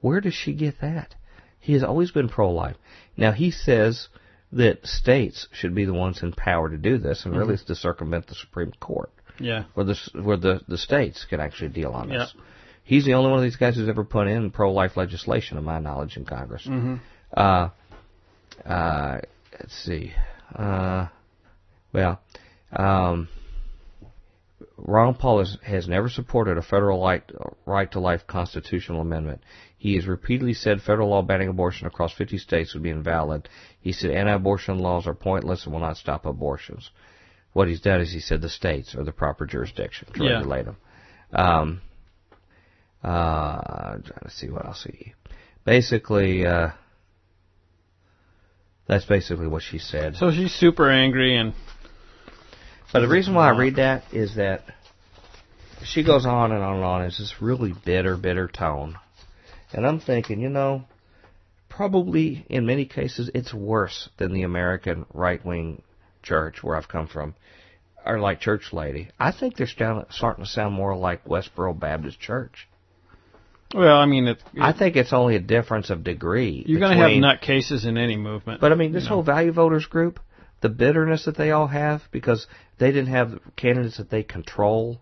Where 0.00 0.20
does 0.20 0.34
she 0.34 0.52
get 0.54 0.80
that? 0.80 1.14
He 1.58 1.74
has 1.74 1.82
always 1.82 2.10
been 2.10 2.28
pro-life. 2.28 2.76
Now 3.16 3.32
he 3.32 3.50
says 3.50 4.08
that 4.52 4.86
states 4.86 5.48
should 5.52 5.74
be 5.74 5.84
the 5.84 5.94
ones 5.94 6.22
in 6.22 6.32
power 6.32 6.68
to 6.70 6.76
do 6.76 6.98
this, 6.98 7.24
and 7.24 7.36
really 7.36 7.54
it's 7.54 7.64
to 7.64 7.74
circumvent 7.74 8.26
the 8.26 8.34
Supreme 8.34 8.72
Court, 8.80 9.10
yeah 9.38 9.64
where 9.74 9.84
the 9.84 9.96
where 10.22 10.36
the 10.36 10.60
the 10.68 10.78
states 10.78 11.24
can 11.28 11.40
actually 11.40 11.68
deal 11.70 11.92
on 11.92 12.08
this. 12.08 12.32
Yeah. 12.34 12.42
He's 12.84 13.04
the 13.04 13.14
only 13.14 13.30
one 13.30 13.40
of 13.40 13.44
these 13.44 13.56
guys 13.56 13.74
who's 13.74 13.88
ever 13.88 14.04
put 14.04 14.28
in 14.28 14.52
pro-life 14.52 14.96
legislation, 14.96 15.56
to 15.56 15.62
my 15.62 15.80
knowledge, 15.80 16.16
in 16.16 16.24
Congress. 16.24 16.64
hmm 16.64 16.96
Uh, 17.36 17.70
uh, 18.64 19.18
let's 19.58 19.74
see. 19.84 20.12
Uh, 20.54 21.08
well, 21.92 22.20
um, 22.72 23.28
Ron 24.78 25.14
Paul 25.14 25.40
has, 25.40 25.58
has 25.62 25.86
never 25.88 26.08
supported 26.08 26.56
a 26.56 26.62
federal 26.62 27.02
right, 27.02 27.22
right 27.66 27.90
to 27.92 28.00
life 28.00 28.22
constitutional 28.26 29.00
amendment. 29.02 29.42
He 29.76 29.96
has 29.96 30.06
repeatedly 30.06 30.54
said 30.54 30.80
federal 30.80 31.10
law 31.10 31.22
banning 31.22 31.48
abortion 31.48 31.86
across 31.86 32.12
50 32.14 32.38
states 32.38 32.72
would 32.72 32.82
be 32.82 32.90
invalid. 32.90 33.48
He 33.80 33.92
said 33.92 34.10
anti-abortion 34.10 34.78
laws 34.78 35.06
are 35.06 35.14
pointless 35.14 35.64
and 35.64 35.72
will 35.74 35.80
not 35.80 35.98
stop 35.98 36.24
abortions. 36.24 36.90
What 37.52 37.68
he's 37.68 37.80
done 37.80 38.00
is 38.00 38.12
he 38.12 38.20
said 38.20 38.40
the 38.40 38.48
states 38.48 38.94
are 38.94 39.04
the 39.04 39.12
proper 39.12 39.46
jurisdiction 39.46 40.08
to 40.14 40.24
Yeah. 40.24 40.32
regulate 40.36 40.64
them. 40.64 40.76
Um, 41.32 41.80
uh, 43.04 43.08
I'm 43.08 44.02
trying 44.02 44.20
to 44.24 44.30
see 44.30 44.48
what 44.50 44.64
else 44.64 44.84
he. 44.84 45.14
Basically, 45.64 46.46
uh, 46.46 46.70
that's 48.86 49.04
basically 49.04 49.48
what 49.48 49.62
she 49.62 49.78
said. 49.78 50.16
so 50.16 50.30
she's 50.30 50.52
super 50.54 50.88
angry 50.90 51.36
and 51.36 51.54
But 52.92 53.00
the 53.00 53.08
reason 53.08 53.34
why 53.34 53.48
I 53.48 53.56
read 53.56 53.76
that 53.76 54.04
is 54.12 54.36
that 54.36 54.62
she 55.84 56.02
goes 56.04 56.24
on 56.24 56.52
and 56.52 56.62
on 56.62 56.76
and 56.76 56.84
on. 56.84 57.02
It's 57.02 57.18
this 57.18 57.34
really 57.40 57.74
bitter, 57.84 58.16
bitter 58.16 58.48
tone. 58.48 58.96
And 59.72 59.86
I'm 59.86 60.00
thinking, 60.00 60.40
you 60.40 60.48
know, 60.48 60.84
probably 61.68 62.46
in 62.48 62.64
many 62.64 62.86
cases 62.86 63.30
it's 63.34 63.52
worse 63.52 64.08
than 64.16 64.32
the 64.32 64.42
American 64.42 65.04
right 65.12 65.44
wing 65.44 65.82
church 66.22 66.62
where 66.62 66.76
I've 66.76 66.88
come 66.88 67.06
from, 67.06 67.34
or 68.04 68.18
like 68.18 68.40
Church 68.40 68.72
Lady. 68.72 69.08
I 69.18 69.32
think 69.32 69.56
they're 69.56 69.66
starting 69.66 70.44
to 70.44 70.46
sound 70.50 70.74
more 70.74 70.96
like 70.96 71.24
Westboro 71.24 71.78
Baptist 71.78 72.18
Church. 72.18 72.66
well 73.74 73.98
i 73.98 74.06
mean 74.06 74.28
it, 74.28 74.38
I 74.60 74.72
think 74.72 74.96
it's 74.96 75.12
only 75.12 75.36
a 75.36 75.40
difference 75.40 75.90
of 75.90 76.04
degree. 76.04 76.64
you're 76.66 76.80
going 76.80 76.96
to 76.96 77.02
have 77.02 77.10
nutcases 77.10 77.84
in 77.84 77.98
any 77.98 78.16
movement 78.16 78.60
But 78.60 78.72
I 78.72 78.76
mean, 78.76 78.92
this 78.92 79.04
you 79.04 79.10
know. 79.10 79.16
whole 79.16 79.24
value 79.24 79.52
voters 79.52 79.86
group, 79.86 80.20
the 80.62 80.68
bitterness 80.68 81.24
that 81.26 81.36
they 81.36 81.50
all 81.50 81.66
have 81.66 82.02
because 82.10 82.46
they 82.78 82.92
didn't 82.92 83.08
have 83.12 83.38
candidates 83.56 83.96
that 83.98 84.10
they 84.10 84.22
control 84.22 85.00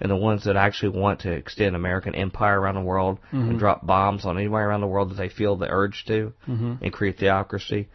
and 0.00 0.10
the 0.10 0.16
ones 0.16 0.44
that 0.44 0.56
actually 0.56 0.98
want 0.98 1.20
to 1.20 1.32
extend 1.32 1.74
American 1.74 2.14
empire 2.14 2.60
around 2.60 2.74
the 2.74 2.80
world 2.82 3.18
and 3.32 3.58
drop 3.58 3.86
bombs 3.86 4.26
on 4.26 4.36
anywhere 4.36 4.68
around 4.68 4.82
the 4.82 4.86
world 4.86 5.10
that 5.10 5.14
they 5.16 5.28
feel 5.30 5.56
the 5.56 5.68
urge 5.70 6.04
to 6.06 6.32
Mhm. 6.48 6.78
and 6.82 6.92
create 6.92 7.18
theocracy. 7.18 7.88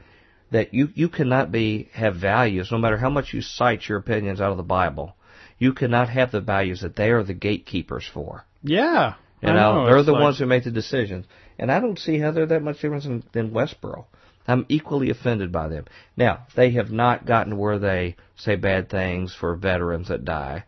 That 0.52 0.74
you, 0.74 0.89
you 0.96 1.08
cannot 1.10 1.52
be 1.52 1.89
have 1.94 2.15
values 2.15 2.72
no 2.72 2.78
matter 2.78 2.98
how 2.98 3.10
much 3.10 3.34
you 3.34 3.41
cite 3.41 3.88
your 3.88 4.00
opinions 4.00 4.41
out 4.41 4.52
of 4.52 4.58
the 4.58 4.63
Bible. 4.63 5.15
You 5.60 5.74
cannot 5.74 6.10
have 6.10 6.32
the 6.32 6.41
values 6.41 6.82
that 6.82 6.96
they 6.96 7.12
are 7.12 7.24
the 7.24 7.36
gatekeepers 7.36 8.08
for. 8.12 8.46
yeah 8.63 9.13
You 9.41 9.50
know, 9.54 9.76
know, 9.76 9.86
they're 9.86 9.98
it's 9.98 10.06
the 10.08 10.12
like- 10.13 10.22
ones 10.24 10.39
who 10.39 10.46
make 10.48 10.63
the 10.63 10.72
decisions. 10.72 11.26
And 11.60 11.72
I 11.72 11.80
don't 11.80 12.00
see 12.00 12.17
how 12.20 12.32
they're 12.32 12.48
that 12.48 12.63
much 12.63 12.82
different 12.82 13.04
than, 13.04 13.24
than 13.32 13.52
Westboro. 13.52 14.06
I'm 14.48 14.66
equally 14.70 15.10
offended 15.10 15.52
by 15.52 15.68
them. 15.70 15.86
Now, 16.18 16.48
they 16.56 16.72
have 16.72 16.92
not 16.92 17.26
gotten 17.26 17.58
where 17.58 17.80
they 17.80 18.16
say 18.36 18.56
bad 18.56 18.90
things 18.90 19.34
for 19.34 19.56
veterans 19.56 20.08
that 20.08 20.26
die 20.26 20.66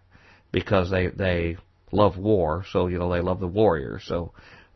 because 0.52 0.90
they, 0.92 1.08
they 1.08 1.58
love 1.92 2.18
war, 2.18 2.66
so, 2.72 2.88
you 2.88 3.00
know, 3.00 3.12
they 3.12 3.22
love 3.22 3.40
the 3.40 3.48
warriors, 3.48 4.04
so, 4.06 4.32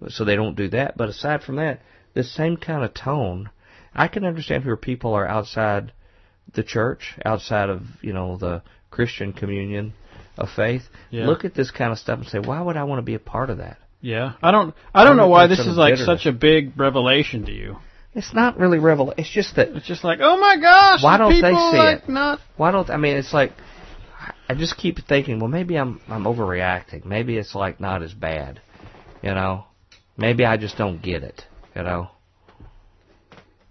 so 0.10 0.26
they 0.26 0.36
don't 0.36 0.56
do 0.56 0.70
that. 0.70 0.98
But 0.98 1.10
aside 1.10 1.44
from 1.44 1.58
that, 1.58 1.82
this 2.14 2.34
same 2.34 2.58
kind 2.58 2.84
of 2.84 2.94
tone, 2.94 3.50
I 3.94 4.08
can 4.08 4.26
understand 4.26 4.66
where 4.66 4.78
people 4.78 5.14
are 5.14 5.28
outside 5.28 5.94
the 6.54 6.64
church, 6.64 7.18
outside 7.24 7.70
of, 7.70 7.84
you 8.02 8.14
know, 8.14 8.38
the 8.38 8.64
Christian 8.90 9.34
communion, 9.34 9.94
of 10.38 10.50
faith, 10.56 10.84
Yeah. 11.10 11.26
look 11.26 11.46
at 11.46 11.54
this 11.56 11.72
kind 11.72 11.92
of 11.92 11.98
stuff 11.98 12.20
and 12.20 12.28
say, 12.28 12.40
why 12.40 12.62
would 12.62 12.78
I 12.78 12.84
want 12.84 13.00
to 13.00 13.04
be 13.04 13.16
a 13.16 13.20
part 13.20 13.50
of 13.50 13.58
that? 13.58 13.78
Yeah. 14.02 14.34
I 14.42 14.52
don't. 14.52 14.76
I 14.94 15.04
don't 15.04 15.18
know 15.18 15.28
why 15.28 15.48
this 15.48 15.60
is 15.60 15.76
like 15.76 15.94
bitterness. 15.94 16.22
such 16.22 16.26
a 16.28 16.32
big 16.32 16.80
revelation 16.80 17.46
to 17.46 17.52
you. 17.52 17.78
It's 18.18 18.34
not 18.34 18.58
really 18.58 18.80
revelation. 18.80 19.20
It's 19.20 19.30
just 19.30 19.56
that 19.58 19.70
It's 19.70 19.86
just 19.86 20.04
like, 20.04 20.18
oh 20.24 20.38
my 20.38 20.58
gosh, 20.60 21.04
Why 21.04 21.18
don't 21.20 21.30
they 21.40 21.54
see 21.54 21.78
like 21.78 22.04
it? 22.04 22.10
not. 22.10 22.40
why 22.58 22.72
don't 22.72 22.90
I 22.90 22.98
mean 22.98 23.16
it's 23.16 23.32
like 23.32 23.52
I 24.50 24.56
just 24.56 24.76
keep 24.76 24.98
thinking, 25.08 25.40
well 25.40 25.50
maybe 25.50 25.78
I'm 25.78 26.02
I'm 26.10 26.24
overreacting. 26.24 27.06
Maybe 27.06 27.38
it's 27.38 27.54
like 27.54 27.80
not 27.80 28.02
as 28.02 28.14
bad. 28.14 28.60
You 29.22 29.36
know? 29.36 29.66
Maybe 30.18 30.46
I 30.46 30.58
just 30.58 30.78
don't 30.78 31.00
get 31.00 31.22
it, 31.24 31.44
you 31.76 31.84
know. 31.84 32.10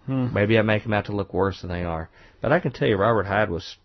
Hmm. 0.06 0.32
Maybe 0.32 0.56
I 0.58 0.62
make 0.62 0.84
them 0.84 0.92
out 0.92 1.06
to 1.06 1.12
look 1.12 1.34
worse 1.34 1.60
than 1.60 1.70
they 1.70 1.82
are. 1.82 2.08
But 2.40 2.52
I 2.52 2.60
can 2.60 2.70
tell 2.70 2.86
you 2.86 2.96
Robert 2.96 3.26
Hyde 3.26 3.50
was 3.50 3.76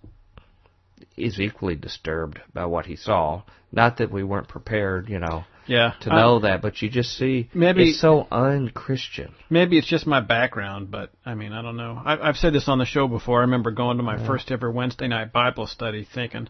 is 1.17 1.39
equally 1.39 1.76
disturbed 1.76 2.39
by 2.54 2.65
what 2.65 2.86
he 2.86 2.95
saw. 2.95 3.41
Not 3.71 3.97
that 3.97 4.12
we 4.12 4.24
weren't 4.24 4.47
prepared, 4.47 5.10
you 5.10 5.17
know, 5.17 5.43
Yeah. 5.72 5.94
to 6.02 6.10
know 6.10 6.40
that, 6.40 6.62
but 6.62 6.82
you 6.82 6.90
just 6.90 7.18
see 7.18 7.50
Maybe- 7.54 7.90
it's 7.92 8.02
so 8.02 8.28
unchristian. 8.30 9.34
Maybe 9.50 9.78
it's 9.78 9.88
just 9.88 10.06
my 10.06 10.20
background, 10.20 10.92
but 10.92 11.12
I 11.26 11.34
mean, 11.36 11.54
I 11.54 11.62
don't 11.62 11.78
know. 11.78 12.02
I, 12.04 12.18
I've 12.28 12.36
said 12.38 12.54
this 12.54 12.68
on 12.68 12.78
the 12.78 12.86
show 12.86 13.08
before. 13.08 13.40
I 13.40 13.42
remember 13.42 13.72
going 13.72 13.98
to 13.98 14.04
my 14.04 14.18
first 14.28 14.52
ever 14.52 14.70
Wednesday 14.70 15.08
night 15.08 15.32
Bible 15.32 15.68
study 15.68 16.04
thinking, 16.14 16.50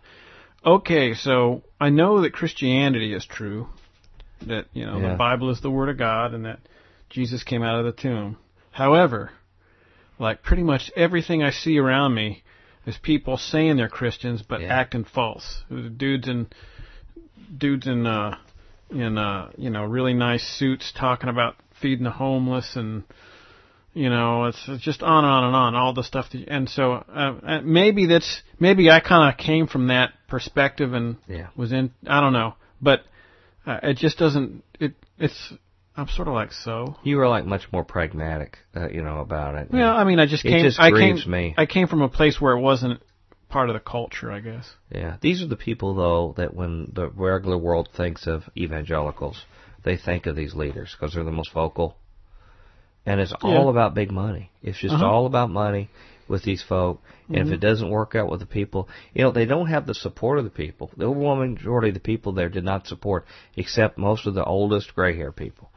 okay, 0.65 1.13
so 1.13 1.61
I 1.79 1.89
know 1.89 2.21
that 2.21 2.33
Christianity 2.33 3.13
is 3.13 3.25
true, 3.25 3.67
that, 4.47 4.65
you 4.73 4.85
know, 4.87 4.97
Yeah. 4.99 5.11
the 5.11 5.15
Bible 5.17 5.51
is 5.51 5.61
the 5.61 5.69
Word 5.71 5.89
of 5.89 5.97
God 5.97 6.33
and 6.33 6.45
that 6.45 6.59
Jesus 7.11 7.43
came 7.43 7.61
out 7.61 7.77
of 7.79 7.85
the 7.85 7.91
tomb. 8.01 8.37
However, 8.71 9.31
like 10.17 10.41
pretty 10.41 10.63
much 10.63 10.89
everything 10.95 11.43
I 11.43 11.51
see 11.51 11.77
around 11.77 12.15
me 12.15 12.41
is 12.87 12.97
people 12.97 13.37
saying 13.37 13.75
they're 13.77 13.87
Christians 13.87 14.41
but 14.41 14.61
Yeah. 14.61 14.73
acting 14.73 15.03
false. 15.03 15.63
Dudes 15.69 16.27
in, 16.27 16.47
dudes 17.55 17.85
in, 17.85 18.07
uh, 18.07 18.37
in 18.91 19.17
uh 19.17 19.49
you 19.57 19.69
know 19.69 19.83
really 19.85 20.13
nice 20.13 20.43
suits 20.57 20.91
talking 20.97 21.29
about 21.29 21.55
feeding 21.81 22.03
the 22.03 22.11
homeless 22.11 22.75
and 22.75 23.03
you 23.93 24.09
know 24.09 24.45
it's, 24.45 24.63
it's 24.67 24.83
just 24.83 25.01
on 25.01 25.23
and 25.23 25.33
on 25.33 25.43
and 25.45 25.55
on 25.55 25.75
all 25.75 25.93
the 25.93 26.03
stuff 26.03 26.25
that, 26.31 26.47
and 26.47 26.69
so 26.69 26.93
uh, 26.93 27.33
uh, 27.45 27.61
maybe 27.63 28.05
that's 28.05 28.41
maybe 28.59 28.89
I 28.89 28.99
kind 28.99 29.31
of 29.33 29.37
came 29.37 29.67
from 29.67 29.87
that 29.87 30.11
perspective 30.27 30.93
and 30.93 31.17
Yeah. 31.27 31.47
was 31.55 31.71
in 31.71 31.91
I 32.07 32.21
don't 32.21 32.33
know 32.33 32.55
but 32.81 33.01
uh, 33.65 33.79
it 33.83 33.97
just 33.97 34.17
doesn't 34.17 34.63
it 34.79 34.93
it's 35.17 35.53
I'm 35.95 36.07
sort 36.07 36.27
of 36.29 36.33
like 36.33 36.53
so 36.53 36.95
You 37.03 37.17
were 37.17 37.27
like 37.27 37.45
much 37.45 37.67
more 37.73 37.83
pragmatic, 37.83 38.57
uh, 38.73 38.87
you 38.89 39.01
know, 39.03 39.19
about 39.19 39.55
it. 39.55 39.67
yeah 39.73 39.93
I 39.93 40.05
mean 40.05 40.19
I 40.19 40.25
just 40.25 40.43
came. 40.43 40.53
It 40.55 40.63
just 40.63 40.79
I 40.79 40.89
grieves 40.89 41.23
came 41.23 41.31
me. 41.31 41.53
I 41.57 41.65
came 41.65 41.87
from 41.87 42.01
a 42.01 42.07
place 42.09 42.39
where 42.39 42.53
it 42.55 42.61
wasn't 42.61 43.01
part 43.51 43.69
of 43.69 43.75
the 43.75 43.79
culture 43.79 44.31
I 44.31 44.39
guess 44.39 44.67
Yeah, 44.89 45.17
these 45.21 45.41
are 45.43 45.47
the 45.47 45.55
people 45.69 45.93
though 45.95 46.33
that 46.37 46.53
when 46.59 46.91
the 46.93 47.09
regular 47.09 47.57
world 47.57 47.89
thinks 47.95 48.25
of 48.27 48.49
evangelicals, 48.57 49.45
they 49.83 49.97
think 49.97 50.25
of 50.25 50.35
these 50.35 50.55
leaders 50.55 50.89
because 50.95 51.13
they're 51.13 51.23
the 51.31 51.31
most 51.41 51.53
vocal, 51.53 51.95
and 53.05 53.19
it's 53.19 53.33
all 53.41 53.69
about 53.69 53.93
big 53.93 54.11
money. 54.11 54.51
It's 54.61 54.79
just 54.79 54.95
Uh-huh. 54.95 55.11
all 55.11 55.25
about 55.25 55.49
money 55.49 55.89
with 56.27 56.43
these 56.43 56.63
folk. 56.63 57.01
And 57.29 57.37
if 57.37 57.47
Mhm. 57.47 57.53
it 57.53 57.59
doesn't 57.59 57.89
work 57.89 58.15
out 58.15 58.29
with 58.29 58.39
the 58.41 58.45
people, 58.59 58.87
you 59.13 59.23
know, 59.23 59.31
they 59.31 59.45
don't 59.45 59.67
have 59.67 59.85
the 59.87 59.93
support 59.93 60.37
of 60.37 60.43
the 60.43 60.57
people. 60.63 60.91
The 60.97 61.05
overwhelming 61.05 61.53
majority 61.53 61.89
of 61.89 61.93
the 61.95 61.99
people 62.11 62.31
there 62.31 62.49
did 62.49 62.63
not 62.63 62.87
support, 62.87 63.25
except 63.55 63.97
most 63.97 64.27
of 64.27 64.33
the 64.33 64.43
oldest 64.43 64.95
gray-haired 64.95 65.35
people. 65.35 65.69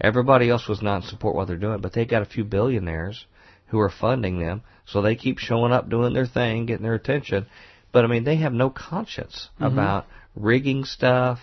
Everybody 0.00 0.48
else 0.50 0.66
was 0.68 0.82
not 0.82 1.02
in 1.02 1.08
support 1.08 1.36
what 1.36 1.46
they're 1.46 1.56
doing, 1.66 1.80
but 1.80 1.92
they 1.92 2.04
got 2.04 2.22
a 2.22 2.32
few 2.34 2.44
billionaires 2.44 3.26
who 3.72 3.80
are 3.80 3.90
funding 3.90 4.38
them, 4.38 4.62
so 4.84 5.02
they 5.02 5.16
keep 5.16 5.38
showing 5.38 5.72
up 5.72 5.88
doing 5.88 6.12
their 6.12 6.26
thing, 6.26 6.66
getting 6.66 6.84
their 6.84 6.94
attention. 6.94 7.46
But 7.90 8.04
I 8.04 8.06
mean, 8.08 8.22
they 8.24 8.36
have 8.36 8.52
no 8.52 8.70
conscience 8.70 9.48
Mhm. 9.60 9.66
about 9.72 10.06
rigging 10.36 10.84
stuff, 10.84 11.40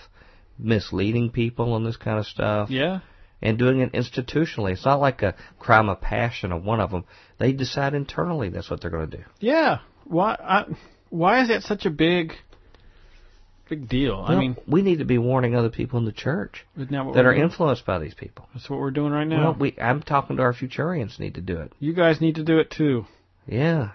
misleading 0.58 1.32
people 1.32 1.76
and 1.76 1.86
this 1.86 1.98
kind 1.98 2.20
of 2.20 2.26
stuff, 2.26 2.70
yeah 2.70 3.00
and 3.42 3.58
doing 3.58 3.80
it 3.80 3.94
institutionally. 3.94 4.74
It's 4.74 4.84
not 4.86 5.00
like 5.00 5.22
a 5.22 5.34
crime 5.60 5.88
of 5.88 6.02
passion 6.02 6.52
of 6.52 6.62
one 6.66 6.82
of 6.82 6.92
them. 6.92 7.06
They 7.38 7.54
decide 7.54 7.94
internally 7.94 8.50
that's 8.50 8.70
what 8.70 8.82
they're 8.82 8.92
going 8.92 9.10
to 9.10 9.18
do. 9.18 9.24
yeah 9.40 9.80
why 10.04 10.36
I, 10.40 10.66
why 11.10 11.42
is 11.42 11.48
that 11.48 11.64
such 11.64 11.86
a 11.86 11.90
big 11.90 12.34
big 13.70 13.88
deal 13.88 14.26
I 14.28 14.36
mean 14.36 14.58
we 14.68 14.82
need 14.82 15.00
to 15.00 15.06
be 15.06 15.18
warning 15.18 15.56
other 15.56 15.70
people 15.70 16.00
in 16.00 16.06
the 16.06 16.12
church 16.12 16.66
that 16.76 16.92
we're 16.92 17.34
doing? 17.34 17.42
influenced 17.44 17.86
by 17.86 18.00
these 18.00 18.14
people. 18.14 18.48
That's 18.54 18.70
what 18.70 18.80
we're 18.80 18.92
doing 18.92 19.12
right 19.12 19.28
now. 19.28 19.52
Well, 19.52 19.58
we 19.60 19.76
I'm 19.80 20.02
talking 20.02 20.38
to 20.38 20.44
our 20.44 20.54
futurians 20.54 21.20
need 21.20 21.36
to 21.36 21.42
do 21.42 21.58
it. 21.60 21.72
you 21.80 21.94
guys 21.94 22.20
need 22.20 22.36
to 22.36 22.44
do 22.44 22.60
it 22.60 22.72
too. 22.72 23.06
Yeah. 23.48 23.92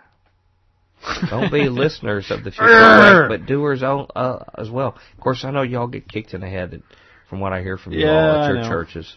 Don't 1.29 1.53
be 1.53 1.69
listeners 1.69 2.31
of 2.31 2.45
the 2.45 2.51
future, 2.53 3.27
but 3.29 3.47
doers 3.47 3.83
all, 3.83 4.11
uh, 4.15 4.45
as 4.57 4.71
well. 4.71 4.97
Of 5.17 5.21
course, 5.23 5.45
I 5.45 5.51
know 5.51 5.63
y'all 5.63 5.87
get 5.87 6.09
kicked 6.09 6.35
in 6.35 6.41
the 6.41 6.49
head 6.49 6.83
from 7.29 7.41
what 7.41 7.53
I 7.53 7.63
hear 7.63 7.77
from 7.77 7.93
you 7.93 8.07
all 8.07 8.43
at 8.45 8.55
your 8.55 8.65
churches. 8.65 9.17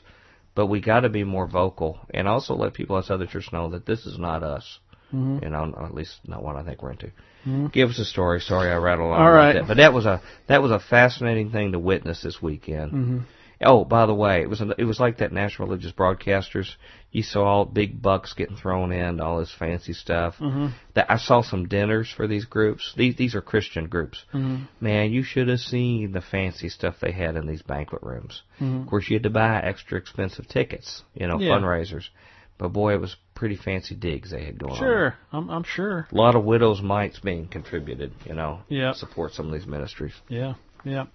But 0.56 0.68
we 0.68 0.82
got 0.82 1.02
to 1.02 1.10
be 1.10 1.24
more 1.24 1.48
vocal 1.48 2.00
and 2.12 2.28
also 2.28 2.56
let 2.56 2.74
people 2.74 2.96
outside 2.96 3.18
the 3.18 3.28
church 3.28 3.54
know 3.54 3.70
that 3.70 3.86
this 3.86 4.06
is 4.06 4.18
not 4.18 4.42
us. 4.42 4.80
Mhm. 5.14 5.44
You 5.44 5.50
know, 5.50 5.74
at 5.86 5.94
least 5.94 6.20
not 6.28 6.44
one 6.44 6.58
I 6.58 6.64
think 6.64 6.82
we're 6.84 6.92
into. 6.92 7.12
Mhm. 7.46 7.72
Give 7.72 7.90
us 7.90 8.00
a 8.00 8.06
story. 8.06 8.42
Sorry, 8.42 8.70
I 8.70 8.76
rattled 8.76 9.12
on 9.12 9.22
All 9.22 9.28
about 9.28 9.34
right. 9.36 9.54
that, 9.54 9.68
but 9.68 9.78
that 9.78 9.94
was 9.94 10.06
a 10.06 10.22
that 10.48 10.62
was 10.62 10.72
a 10.72 10.80
fascinating 10.80 11.50
thing 11.52 11.72
to 11.72 11.80
witness 11.80 12.22
this 12.22 12.42
weekend. 12.42 12.92
Mm-hmm. 12.92 13.18
Oh, 13.64 13.84
by 13.86 14.06
the 14.06 14.14
way, 14.14 14.42
it 14.44 14.50
was 14.50 14.62
an, 14.62 14.74
it 14.78 14.84
was 14.84 15.00
like 15.00 15.18
that 15.18 15.32
national 15.32 15.68
religious 15.68 15.92
broadcasters. 15.92 16.76
You 17.12 17.24
saw 17.24 17.44
all 17.44 17.66
big 17.66 18.00
bucks 18.04 18.34
getting 18.34 18.56
thrown 18.56 18.92
in, 18.92 19.20
all 19.20 19.40
this 19.40 19.52
fancy 19.52 19.94
stuff. 19.94 20.36
Mm-hmm. 20.40 20.68
That 20.94 21.10
I 21.10 21.18
saw 21.18 21.42
some 21.42 21.68
dinners 21.68 22.12
for 22.16 22.28
these 22.28 22.46
groups. 22.46 22.94
These 22.96 23.16
these 23.16 23.34
are 23.34 23.42
Christian 23.42 23.88
groups. 23.88 24.24
Mm-hmm. 24.32 24.64
Man, 24.80 25.12
you 25.12 25.24
should 25.24 25.48
have 25.48 25.60
seen 25.62 26.12
the 26.12 26.22
fancy 26.22 26.70
stuff 26.70 26.98
they 27.02 27.12
had 27.12 27.36
in 27.36 27.48
these 27.48 27.64
banquet 27.64 28.04
rooms. 28.04 28.44
Mhm. 28.60 28.82
Of 28.84 28.90
course, 28.90 29.10
you 29.10 29.16
had 29.16 29.24
to 29.24 29.32
buy 29.32 29.60
extra 29.60 29.98
expensive 29.98 30.48
tickets, 30.48 31.04
you 31.16 31.26
know, 31.28 31.40
Yeah. 31.40 31.54
fundraisers. 31.54 32.10
But 32.58 32.70
boy, 32.70 32.94
it 32.96 33.02
was 33.02 33.16
pretty 33.36 33.56
fancy 33.56 33.94
digs 33.96 34.32
they 34.32 34.44
had 34.46 34.58
going 34.58 34.74
on. 34.74 34.80
Sure, 34.80 35.16
I'm, 35.32 35.50
I'm 35.50 35.64
sure. 35.64 36.08
A 36.12 36.16
lot 36.16 36.36
of 36.36 36.44
widows' 36.44 36.82
mites 36.82 37.20
being 37.20 37.48
contributed, 37.48 38.14
you 38.26 38.34
know, 38.34 38.62
Yeah. 38.68 38.94
to 38.94 38.98
support 38.98 39.34
some 39.34 39.46
of 39.48 39.54
these 39.54 39.68
ministries. 39.68 40.14
Yeah, 40.28 40.56
yeah. 40.84 41.06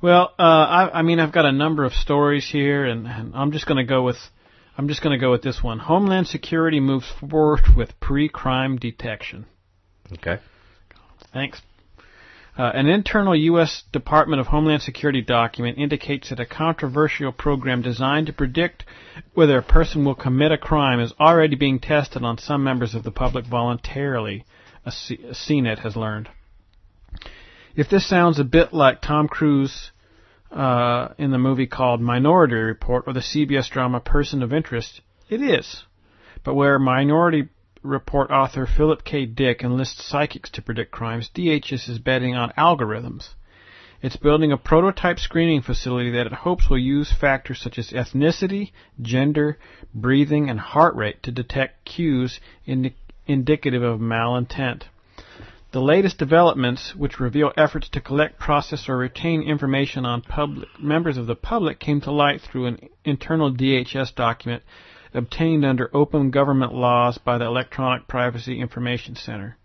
Well, 0.00 0.32
uh, 0.38 0.42
I, 0.42 1.00
I 1.00 1.02
mean, 1.02 1.18
I've 1.18 1.32
got 1.32 1.44
a 1.44 1.50
number 1.52 1.84
of 1.84 1.92
stories 1.92 2.48
here, 2.48 2.84
and, 2.84 3.06
and 3.08 3.34
I'm 3.34 3.50
just 3.50 3.66
going 3.66 3.78
to 3.78 3.88
go 3.88 4.02
with, 4.02 4.16
I'm 4.78 4.86
just 4.86 5.02
going 5.02 5.18
to 5.18 5.20
go 5.20 5.32
with 5.32 5.42
this 5.42 5.60
one. 5.62 5.80
Homeland 5.80 6.28
Security 6.28 6.78
moves 6.78 7.10
forward 7.28 7.62
with 7.76 7.98
pre-crime 7.98 8.76
detection. 8.76 9.46
Okay. 10.12 10.38
Thanks. 11.32 11.60
Uh, 12.56 12.70
an 12.74 12.86
internal 12.86 13.34
U.S. 13.34 13.82
Department 13.92 14.38
of 14.38 14.48
Homeland 14.48 14.82
Security 14.82 15.22
document 15.22 15.78
indicates 15.78 16.28
that 16.28 16.40
a 16.40 16.44
controversial 16.44 17.32
program 17.32 17.80
designed 17.80 18.26
to 18.26 18.32
predict 18.32 18.84
whether 19.32 19.56
a 19.56 19.62
person 19.62 20.04
will 20.04 20.14
commit 20.14 20.52
a 20.52 20.58
crime 20.58 21.00
is 21.00 21.14
already 21.18 21.56
being 21.56 21.80
tested 21.80 22.22
on 22.22 22.36
some 22.36 22.62
members 22.62 22.94
of 22.94 23.04
the 23.04 23.10
public 23.10 23.46
voluntarily, 23.46 24.44
a 24.84 24.92
C- 24.92 25.16
CNET 25.30 25.78
has 25.78 25.96
learned. 25.96 26.28
If 27.74 27.88
this 27.88 28.06
sounds 28.06 28.38
a 28.38 28.44
bit 28.44 28.74
like 28.74 29.00
Tom 29.00 29.28
Cruise 29.28 29.90
uh, 30.50 31.08
in 31.16 31.30
the 31.30 31.38
movie 31.38 31.66
called 31.66 32.02
Minority 32.02 32.54
Report 32.56 33.04
or 33.06 33.14
the 33.14 33.20
CBS 33.20 33.70
drama 33.70 34.00
Person 34.00 34.42
of 34.42 34.52
Interest, 34.52 35.00
it 35.30 35.40
is. 35.40 35.84
But 36.44 36.54
where 36.54 36.78
Minority 36.78 37.48
Report 37.82 38.30
author 38.30 38.64
Philip 38.64 39.02
K. 39.02 39.26
Dick 39.26 39.62
enlists 39.64 40.04
psychics 40.04 40.48
to 40.50 40.62
predict 40.62 40.92
crimes, 40.92 41.28
DHS 41.34 41.88
is 41.88 41.98
betting 41.98 42.36
on 42.36 42.52
algorithms. 42.56 43.30
It's 44.00 44.14
building 44.14 44.52
a 44.52 44.56
prototype 44.56 45.18
screening 45.18 45.62
facility 45.62 46.10
that 46.12 46.26
it 46.26 46.32
hopes 46.32 46.70
will 46.70 46.78
use 46.78 47.12
factors 47.12 47.60
such 47.60 47.78
as 47.78 47.90
ethnicity, 47.90 48.70
gender, 49.00 49.58
breathing, 49.92 50.48
and 50.48 50.60
heart 50.60 50.94
rate 50.94 51.24
to 51.24 51.32
detect 51.32 51.84
cues 51.84 52.38
indi- 52.66 52.94
indicative 53.26 53.82
of 53.82 53.98
malintent. 53.98 54.84
The 55.72 55.80
latest 55.80 56.18
developments, 56.18 56.94
which 56.94 57.18
reveal 57.18 57.52
efforts 57.56 57.88
to 57.88 58.00
collect, 58.00 58.38
process, 58.38 58.88
or 58.88 58.96
retain 58.96 59.42
information 59.42 60.06
on 60.06 60.22
public, 60.22 60.68
members 60.78 61.16
of 61.16 61.26
the 61.26 61.34
public, 61.34 61.80
came 61.80 62.00
to 62.02 62.12
light 62.12 62.42
through 62.42 62.66
an 62.66 62.88
internal 63.04 63.52
DHS 63.52 64.14
document 64.14 64.62
obtained 65.14 65.64
under 65.64 65.90
open 65.94 66.30
government 66.30 66.74
laws 66.74 67.18
by 67.18 67.38
the 67.38 67.44
Electronic 67.44 68.08
Privacy 68.08 68.60
Information 68.60 69.16
Center. 69.16 69.56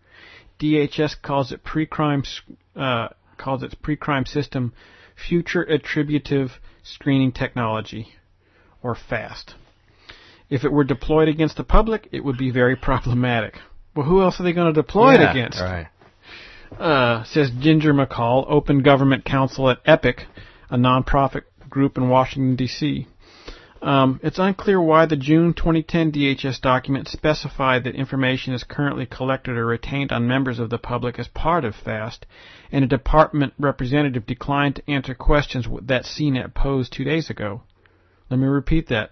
DHS 0.60 1.22
calls 1.22 1.52
it 1.52 1.64
pre-crime 1.64 2.24
uh, 2.76 3.10
calls 3.38 3.64
its 3.64 3.76
pre-crime 3.76 4.26
system 4.26 4.74
Future 5.28 5.62
Attributive 5.64 6.52
Screening 6.84 7.32
Technology, 7.32 8.10
or 8.82 8.95
FAST. 8.95 9.56
If 10.50 10.64
it 10.64 10.72
were 10.72 10.84
deployed 10.84 11.28
against 11.28 11.58
the 11.58 11.64
public, 11.64 12.08
it 12.12 12.24
would 12.24 12.38
be 12.38 12.52
very 12.52 12.76
problematic. 12.89 13.56
Well, 13.95 14.06
who 14.06 14.22
else 14.22 14.39
are 14.39 14.43
they 14.43 14.54
going 14.54 14.74
to 14.74 14.82
deploy 14.82 15.16
it 15.16 15.30
against? 15.30 15.60
Right. 15.60 15.88
uh, 16.80 17.24
says 17.26 17.50
Ginger 17.60 17.93
McCall, 17.93 18.45
Open 18.48 18.84
Government 18.84 19.26
Counsel 19.26 19.70
at 19.70 19.80
EPIC, 19.86 20.22
a 20.70 20.78
nonprofit 20.78 21.43
group 21.70 21.98
in 21.98 22.10
Washington, 22.10 22.56
D.C. 22.56 23.08
Um, 23.82 24.20
it's 24.24 24.40
unclear 24.40 24.82
why 24.82 25.06
the 25.06 25.16
June 25.16 25.54
2010 25.54 26.12
DHS 26.12 26.62
document 26.62 27.08
specified 27.08 27.84
that 27.84 27.96
information 27.96 28.54
is 28.54 28.64
currently 28.64 29.06
collected 29.06 29.58
or 29.58 29.66
retained 29.66 30.12
on 30.12 30.28
members 30.28 30.60
of 30.60 30.70
the 30.70 30.78
public 30.78 31.20
as 31.20 31.28
part 31.28 31.64
of 31.64 31.76
FAST, 31.76 32.26
and 32.72 32.84
a 32.84 32.88
department 32.88 33.54
representative 33.60 34.26
declined 34.26 34.76
to 34.76 34.92
answer 34.92 35.14
questions 35.14 35.68
that 35.84 36.06
CNET 36.06 36.54
posed 36.54 36.92
two 36.92 37.04
days 37.04 37.30
ago. 37.30 37.62
Let 38.30 38.40
me 38.40 38.48
repeat 38.48 38.88
that. 38.90 39.12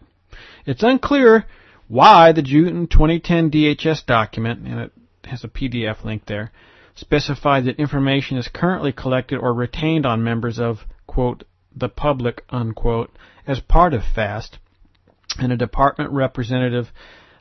It's 0.65 0.83
unclear 0.83 1.45
why 1.87 2.31
the 2.31 2.41
June 2.41 2.87
2010 2.87 3.51
DHS 3.51 4.05
document, 4.05 4.67
and 4.67 4.79
it 4.79 4.91
has 5.25 5.43
a 5.43 5.47
PDF 5.47 6.03
link 6.03 6.25
there, 6.25 6.51
specified 6.95 7.65
that 7.65 7.79
information 7.79 8.37
is 8.37 8.47
currently 8.47 8.91
collected 8.91 9.37
or 9.37 9.53
retained 9.53 10.05
on 10.05 10.23
members 10.23 10.59
of, 10.59 10.79
quote, 11.05 11.43
the 11.75 11.89
public, 11.89 12.43
unquote, 12.49 13.11
as 13.47 13.59
part 13.59 13.93
of 13.93 14.03
FAST, 14.03 14.57
and 15.39 15.51
a 15.51 15.57
department 15.57 16.11
representative 16.11 16.91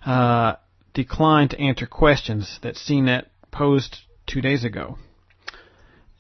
uh, 0.05 0.55
declined 0.93 1.51
to 1.51 1.61
answer 1.61 1.87
questions 1.87 2.59
that 2.63 2.75
CNET 2.75 3.27
posed 3.51 3.99
two 4.27 4.41
days 4.41 4.65
ago. 4.65 4.99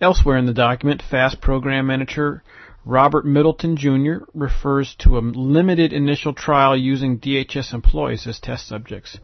Elsewhere 0.01 0.37
in 0.37 0.47
the 0.47 0.53
document, 0.53 1.03
FAST 1.03 1.41
program 1.41 1.87
manager 1.87 2.43
Robert 2.87 3.25
Middleton 3.25 3.79
Jr. 3.79 4.25
refers 4.35 4.95
to 4.97 5.17
a 5.17 5.21
limited 5.21 5.95
initial 5.95 6.35
trial 6.35 6.77
using 6.77 7.19
DHS 7.19 7.73
employees 7.73 8.27
as 8.27 8.39
test 8.39 8.69
subjects. 8.69 9.19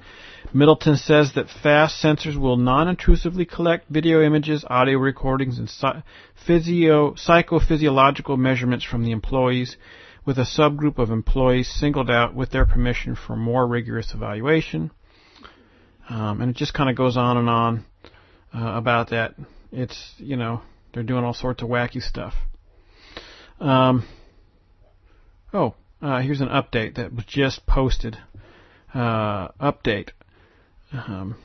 Middleton 0.54 0.96
says 0.96 1.32
that 1.34 1.50
FAST 1.50 2.02
sensors 2.02 2.36
will 2.36 2.56
non-intrusively 2.56 3.44
collect 3.44 3.90
video 3.90 4.22
images, 4.22 4.64
audio 4.66 4.98
recordings, 4.98 5.58
and 5.58 5.70
physio- 6.34 7.12
psychophysiological 7.14 8.38
measurements 8.38 8.84
from 8.84 9.04
the 9.04 9.11
employees, 9.11 9.76
with 10.31 10.39
a 10.39 10.43
subgroup 10.43 10.99
of 10.99 11.11
employees 11.11 11.68
singled 11.68 12.09
out 12.09 12.37
with 12.37 12.51
their 12.51 12.64
permission 12.64 13.16
for 13.16 13.35
more 13.35 13.66
rigorous 13.66 14.14
evaluation. 14.14 14.93
Um, 16.09 16.41
and 16.41 16.53
it 16.53 16.57
just 16.57 16.72
kind 16.72 16.89
of 16.89 16.95
goes 16.95 17.16
on 17.16 17.37
and 17.37 17.51
on 17.51 17.85
uh, 18.55 18.76
about 18.76 19.11
that. 19.11 19.35
It's, 19.72 20.14
you 20.18 20.37
know, 20.37 20.62
they're 20.95 21.03
doing 21.03 21.24
all 21.24 21.35
sorts 21.35 21.64
of 21.64 21.68
wacky 21.68 22.01
stuff. 22.01 22.35
Um, 23.59 24.07
oh, 25.53 25.74
uh, 26.01 26.20
here's 26.20 26.41
an 26.41 26.49
update 26.49 26.95
that 26.95 27.12
was 27.12 27.24
just 27.24 27.66
posted. 27.66 28.16
Uh, 28.95 29.49
update. 29.61 30.11
Um, 30.93 31.39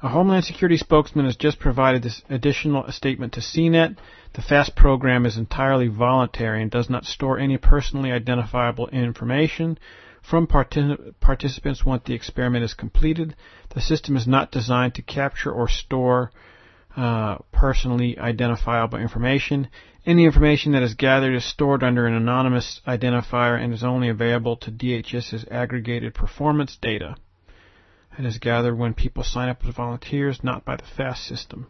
a 0.00 0.08
Homeland 0.08 0.44
Security 0.44 0.76
spokesman 0.76 1.24
has 1.24 1.34
just 1.34 1.58
provided 1.58 2.04
this 2.04 2.22
additional 2.30 2.84
statement 2.92 3.32
to 3.32 3.40
CNET. 3.40 3.96
The 4.34 4.40
FAST 4.40 4.74
program 4.74 5.26
is 5.26 5.36
entirely 5.36 5.88
voluntary 5.88 6.62
and 6.62 6.70
does 6.70 6.88
not 6.88 7.04
store 7.04 7.38
any 7.38 7.58
personally 7.58 8.10
identifiable 8.10 8.88
information 8.88 9.78
from 10.22 10.46
partic- 10.46 11.14
participants 11.20 11.84
once 11.84 12.04
the 12.04 12.14
experiment 12.14 12.64
is 12.64 12.72
completed. 12.72 13.36
The 13.70 13.82
system 13.82 14.16
is 14.16 14.26
not 14.26 14.50
designed 14.50 14.94
to 14.94 15.02
capture 15.02 15.52
or 15.52 15.68
store 15.68 16.30
uh, 16.96 17.38
personally 17.52 18.18
identifiable 18.18 18.98
information. 18.98 19.68
Any 20.06 20.24
information 20.24 20.72
that 20.72 20.82
is 20.82 20.94
gathered 20.94 21.34
is 21.34 21.44
stored 21.44 21.82
under 21.82 22.06
an 22.06 22.14
anonymous 22.14 22.80
identifier 22.86 23.62
and 23.62 23.74
is 23.74 23.84
only 23.84 24.08
available 24.08 24.56
to 24.56 24.70
DHS's 24.70 25.44
aggregated 25.50 26.14
performance 26.14 26.76
data. 26.76 27.16
It 28.18 28.24
is 28.24 28.38
gathered 28.38 28.78
when 28.78 28.94
people 28.94 29.24
sign 29.24 29.48
up 29.48 29.62
as 29.66 29.74
volunteers, 29.74 30.42
not 30.42 30.64
by 30.64 30.76
the 30.76 30.84
FAST 30.84 31.24
system. 31.24 31.66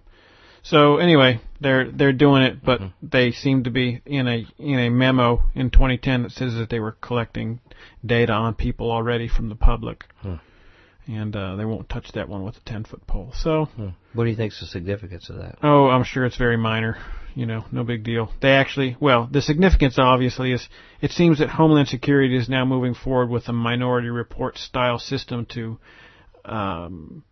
So 0.62 0.98
anyway, 0.98 1.40
they're 1.60 1.90
they're 1.90 2.12
doing 2.12 2.42
it, 2.42 2.64
but 2.64 2.80
mm-hmm. 2.80 3.06
they 3.06 3.32
seem 3.32 3.64
to 3.64 3.70
be 3.70 4.00
in 4.06 4.28
a 4.28 4.46
in 4.58 4.78
a 4.78 4.90
memo 4.90 5.44
in 5.54 5.70
2010 5.70 6.22
that 6.24 6.32
says 6.32 6.54
that 6.54 6.70
they 6.70 6.80
were 6.80 6.92
collecting 6.92 7.60
data 8.04 8.32
on 8.32 8.54
people 8.54 8.90
already 8.90 9.28
from 9.28 9.48
the 9.48 9.56
public, 9.56 10.04
hmm. 10.20 10.36
and 11.08 11.34
uh, 11.34 11.56
they 11.56 11.64
won't 11.64 11.88
touch 11.88 12.12
that 12.14 12.28
one 12.28 12.44
with 12.44 12.56
a 12.56 12.60
10 12.60 12.84
foot 12.84 13.04
pole. 13.08 13.32
So, 13.34 13.64
hmm. 13.64 13.88
what 14.14 14.24
do 14.24 14.30
you 14.30 14.36
think 14.36 14.52
is 14.52 14.60
the 14.60 14.66
significance 14.66 15.28
of 15.30 15.36
that? 15.38 15.58
Oh, 15.62 15.88
I'm 15.88 16.04
sure 16.04 16.24
it's 16.24 16.36
very 16.36 16.56
minor 16.56 16.96
you 17.34 17.46
know, 17.46 17.64
no 17.72 17.84
big 17.84 18.04
deal. 18.04 18.30
They 18.40 18.52
actually, 18.52 18.96
well, 19.00 19.28
the 19.30 19.42
significance 19.42 19.98
obviously 19.98 20.52
is 20.52 20.68
it 21.00 21.10
seems 21.12 21.38
that 21.38 21.48
Homeland 21.48 21.88
Security 21.88 22.36
is 22.36 22.48
now 22.48 22.64
moving 22.64 22.94
forward 22.94 23.30
with 23.30 23.48
a 23.48 23.52
minority 23.52 24.08
report 24.08 24.58
style 24.58 24.98
system 24.98 25.46
to 25.46 25.78
um, 26.44 27.24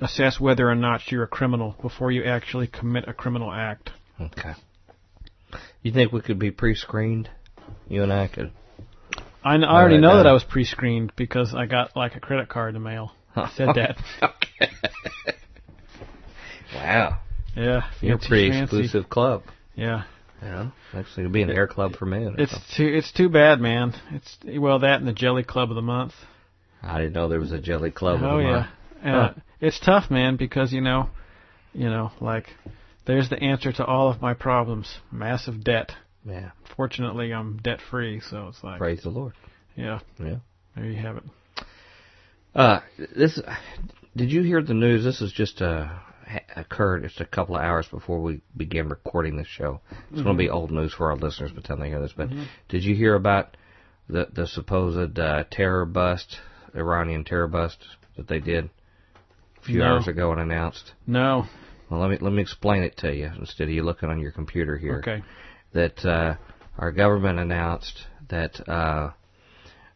assess 0.00 0.40
whether 0.40 0.68
or 0.68 0.74
not 0.74 1.10
you're 1.10 1.24
a 1.24 1.28
criminal 1.28 1.76
before 1.80 2.10
you 2.10 2.24
actually 2.24 2.66
commit 2.66 3.08
a 3.08 3.12
criminal 3.12 3.52
act. 3.52 3.90
Okay. 4.20 4.54
You 5.82 5.92
think 5.92 6.12
we 6.12 6.20
could 6.20 6.38
be 6.38 6.50
pre-screened? 6.50 7.30
You 7.88 8.02
and 8.02 8.12
I 8.12 8.28
could. 8.28 8.52
I, 9.44 9.54
I 9.56 9.62
already 9.62 9.98
know 9.98 10.08
down. 10.08 10.16
that 10.18 10.26
I 10.26 10.32
was 10.32 10.44
pre-screened 10.44 11.12
because 11.16 11.54
I 11.54 11.66
got 11.66 11.96
like 11.96 12.16
a 12.16 12.20
credit 12.20 12.48
card 12.48 12.74
in 12.74 12.82
the 12.82 12.88
mail. 12.88 13.12
I 13.36 13.50
said 13.54 13.68
that. 13.74 13.96
okay. 14.22 14.72
wow. 16.74 17.18
Yeah, 17.54 17.82
you're 18.00 18.16
a 18.16 18.18
pretty 18.18 18.50
fancy. 18.50 18.62
exclusive 18.64 19.08
club. 19.08 19.44
Yeah. 19.74 20.04
Yeah, 20.42 20.70
actually, 20.92 21.24
it'll 21.24 21.32
be 21.32 21.42
an 21.42 21.50
air 21.50 21.66
club 21.66 21.96
for 21.96 22.04
me. 22.04 22.28
It's 22.36 22.54
too 22.76 22.86
it's 22.86 23.10
too 23.10 23.30
bad, 23.30 23.58
man. 23.58 23.94
It's 24.12 24.36
well 24.58 24.80
that 24.80 24.98
and 24.98 25.08
the 25.08 25.14
jelly 25.14 25.42
club 25.42 25.70
of 25.70 25.76
the 25.76 25.82
month. 25.82 26.12
I 26.82 26.98
didn't 26.98 27.14
know 27.14 27.28
there 27.28 27.40
was 27.40 27.52
a 27.52 27.58
jelly 27.58 27.90
club. 27.90 28.20
Oh 28.22 28.38
yeah, 28.38 28.66
uh, 29.02 29.32
it's 29.60 29.80
tough, 29.80 30.10
man, 30.10 30.36
because 30.36 30.72
you 30.72 30.80
know, 30.80 31.08
you 31.72 31.88
know, 31.88 32.12
like 32.20 32.46
there's 33.06 33.28
the 33.28 33.42
answer 33.42 33.72
to 33.72 33.84
all 33.84 34.10
of 34.10 34.20
my 34.20 34.34
problems: 34.34 34.98
massive 35.10 35.62
debt. 35.64 35.92
Yeah. 36.24 36.50
Fortunately, 36.76 37.32
I'm 37.32 37.58
debt 37.58 37.80
free, 37.90 38.20
so 38.20 38.48
it's 38.48 38.62
like 38.62 38.78
praise 38.78 39.02
the 39.02 39.10
Lord. 39.10 39.34
Yeah. 39.76 40.00
Yeah. 40.18 40.36
There 40.74 40.84
you 40.84 40.96
have 40.96 41.18
it. 41.18 41.24
Uh, 42.54 42.80
this. 43.14 43.40
Did 44.16 44.32
you 44.32 44.42
hear 44.42 44.62
the 44.62 44.74
news? 44.74 45.04
This 45.04 45.20
is 45.20 45.32
just 45.32 45.60
a 45.60 46.00
occurred 46.56 47.04
just 47.04 47.20
a 47.20 47.24
couple 47.24 47.56
of 47.56 47.62
hours 47.62 47.86
before 47.86 48.20
we 48.20 48.40
began 48.56 48.88
recording 48.88 49.36
this 49.36 49.46
show. 49.46 49.80
It's 49.90 50.16
mm-hmm. 50.16 50.24
going 50.24 50.36
to 50.36 50.42
be 50.42 50.50
old 50.50 50.70
news 50.70 50.92
for 50.92 51.10
our 51.10 51.16
listeners 51.16 51.52
by 51.52 51.60
the 51.60 51.68
time 51.68 51.80
they 51.80 51.88
hear 51.88 52.00
this. 52.00 52.14
But 52.16 52.30
mm-hmm. 52.30 52.44
did 52.68 52.84
you 52.84 52.94
hear 52.94 53.14
about 53.14 53.56
the 54.08 54.28
the 54.32 54.46
supposed 54.46 55.18
uh, 55.18 55.44
terror 55.50 55.84
bust, 55.84 56.38
Iranian 56.74 57.24
terror 57.24 57.48
bust 57.48 57.84
that 58.16 58.28
they 58.28 58.40
did 58.40 58.70
few 59.66 59.80
no. 59.80 59.86
hours 59.86 60.08
ago 60.08 60.32
and 60.32 60.40
announced? 60.40 60.92
No. 61.06 61.46
Well, 61.90 62.00
let 62.00 62.10
me 62.10 62.18
let 62.20 62.32
me 62.32 62.42
explain 62.42 62.82
it 62.82 62.96
to 62.98 63.14
you 63.14 63.30
instead 63.38 63.64
of 63.64 63.70
you 63.70 63.82
looking 63.82 64.08
on 64.08 64.20
your 64.20 64.32
computer 64.32 64.76
here. 64.76 64.98
Okay. 64.98 65.22
That 65.72 66.04
uh, 66.04 66.36
our 66.78 66.92
government 66.92 67.38
announced 67.38 68.06
that 68.28 68.68
uh, 68.68 69.10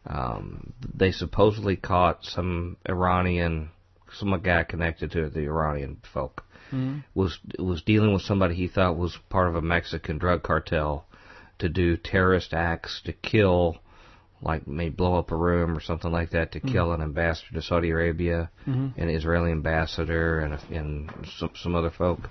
um, 0.05 0.73
they 0.93 1.11
supposedly 1.11 1.75
caught 1.75 2.23
some 2.23 2.77
Iranian 2.87 3.71
some 4.13 4.37
guy 4.41 4.63
connected 4.63 5.11
to 5.11 5.29
the 5.29 5.41
Iranian 5.41 6.01
folk 6.13 6.43
mm-hmm. 6.71 6.99
was 7.13 7.39
was 7.59 7.81
dealing 7.83 8.13
with 8.13 8.23
somebody 8.23 8.55
he 8.55 8.67
thought 8.67 8.97
was 8.97 9.17
part 9.29 9.49
of 9.49 9.55
a 9.55 9.61
Mexican 9.61 10.17
drug 10.17 10.43
cartel 10.43 11.05
to 11.59 11.69
do 11.69 11.97
terrorist 11.97 12.53
acts 12.53 13.01
to 13.05 13.13
kill 13.13 13.77
like 14.41 14.67
may 14.67 14.89
blow 14.89 15.17
up 15.17 15.31
a 15.31 15.35
room 15.35 15.77
or 15.77 15.81
something 15.81 16.11
like 16.11 16.31
that 16.31 16.51
to 16.53 16.59
mm-hmm. 16.59 16.71
kill 16.71 16.93
an 16.93 17.01
ambassador 17.01 17.53
to 17.53 17.61
Saudi 17.61 17.89
Arabia, 17.89 18.49
mm-hmm. 18.67 18.99
an 18.99 19.09
Israeli 19.09 19.51
ambassador, 19.51 20.39
and 20.39 20.75
and 20.75 21.11
some 21.37 21.51
some 21.55 21.75
other 21.75 21.91
folk, 21.91 22.29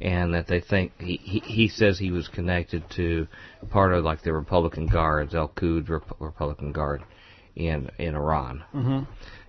and 0.00 0.34
that 0.34 0.48
they 0.48 0.60
think 0.60 1.00
he, 1.00 1.16
he 1.16 1.38
he 1.40 1.68
says 1.68 1.98
he 1.98 2.10
was 2.10 2.28
connected 2.28 2.82
to 2.96 3.28
part 3.70 3.92
of 3.92 4.04
like 4.04 4.22
the 4.22 4.32
Republican 4.32 4.86
Guards, 4.86 5.34
Al 5.34 5.48
Quds 5.48 5.88
Rep- 5.88 6.20
Republican 6.20 6.72
Guard, 6.72 7.02
in 7.54 7.90
in 7.98 8.14
Iran. 8.14 8.64
Mm-hmm. 8.74 9.04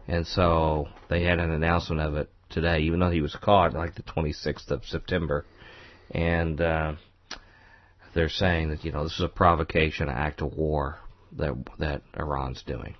And 0.08 0.26
so 0.26 0.88
they 1.10 1.24
had 1.24 1.40
an 1.40 1.52
announcement 1.52 2.02
of 2.02 2.16
it 2.16 2.30
today, 2.50 2.80
even 2.80 3.00
though 3.00 3.12
he 3.12 3.22
was 3.22 3.36
caught 3.36 3.74
like 3.74 3.96
the 3.96 4.04
26th 4.04 4.72
of 4.72 4.84
September. 4.86 5.46
And 6.10 6.60
uh, 6.60 6.94
they're 8.16 8.30
saying 8.30 8.70
that 8.70 8.84
you 8.84 8.92
know 8.92 9.04
this 9.04 9.14
is 9.14 9.26
a 9.26 9.28
provocation, 9.28 10.10
an 10.10 10.16
act 10.16 10.42
of 10.42 10.54
war 10.54 11.00
that 11.38 11.56
that 11.80 12.02
Iran's 12.18 12.64
doing. 12.64 12.96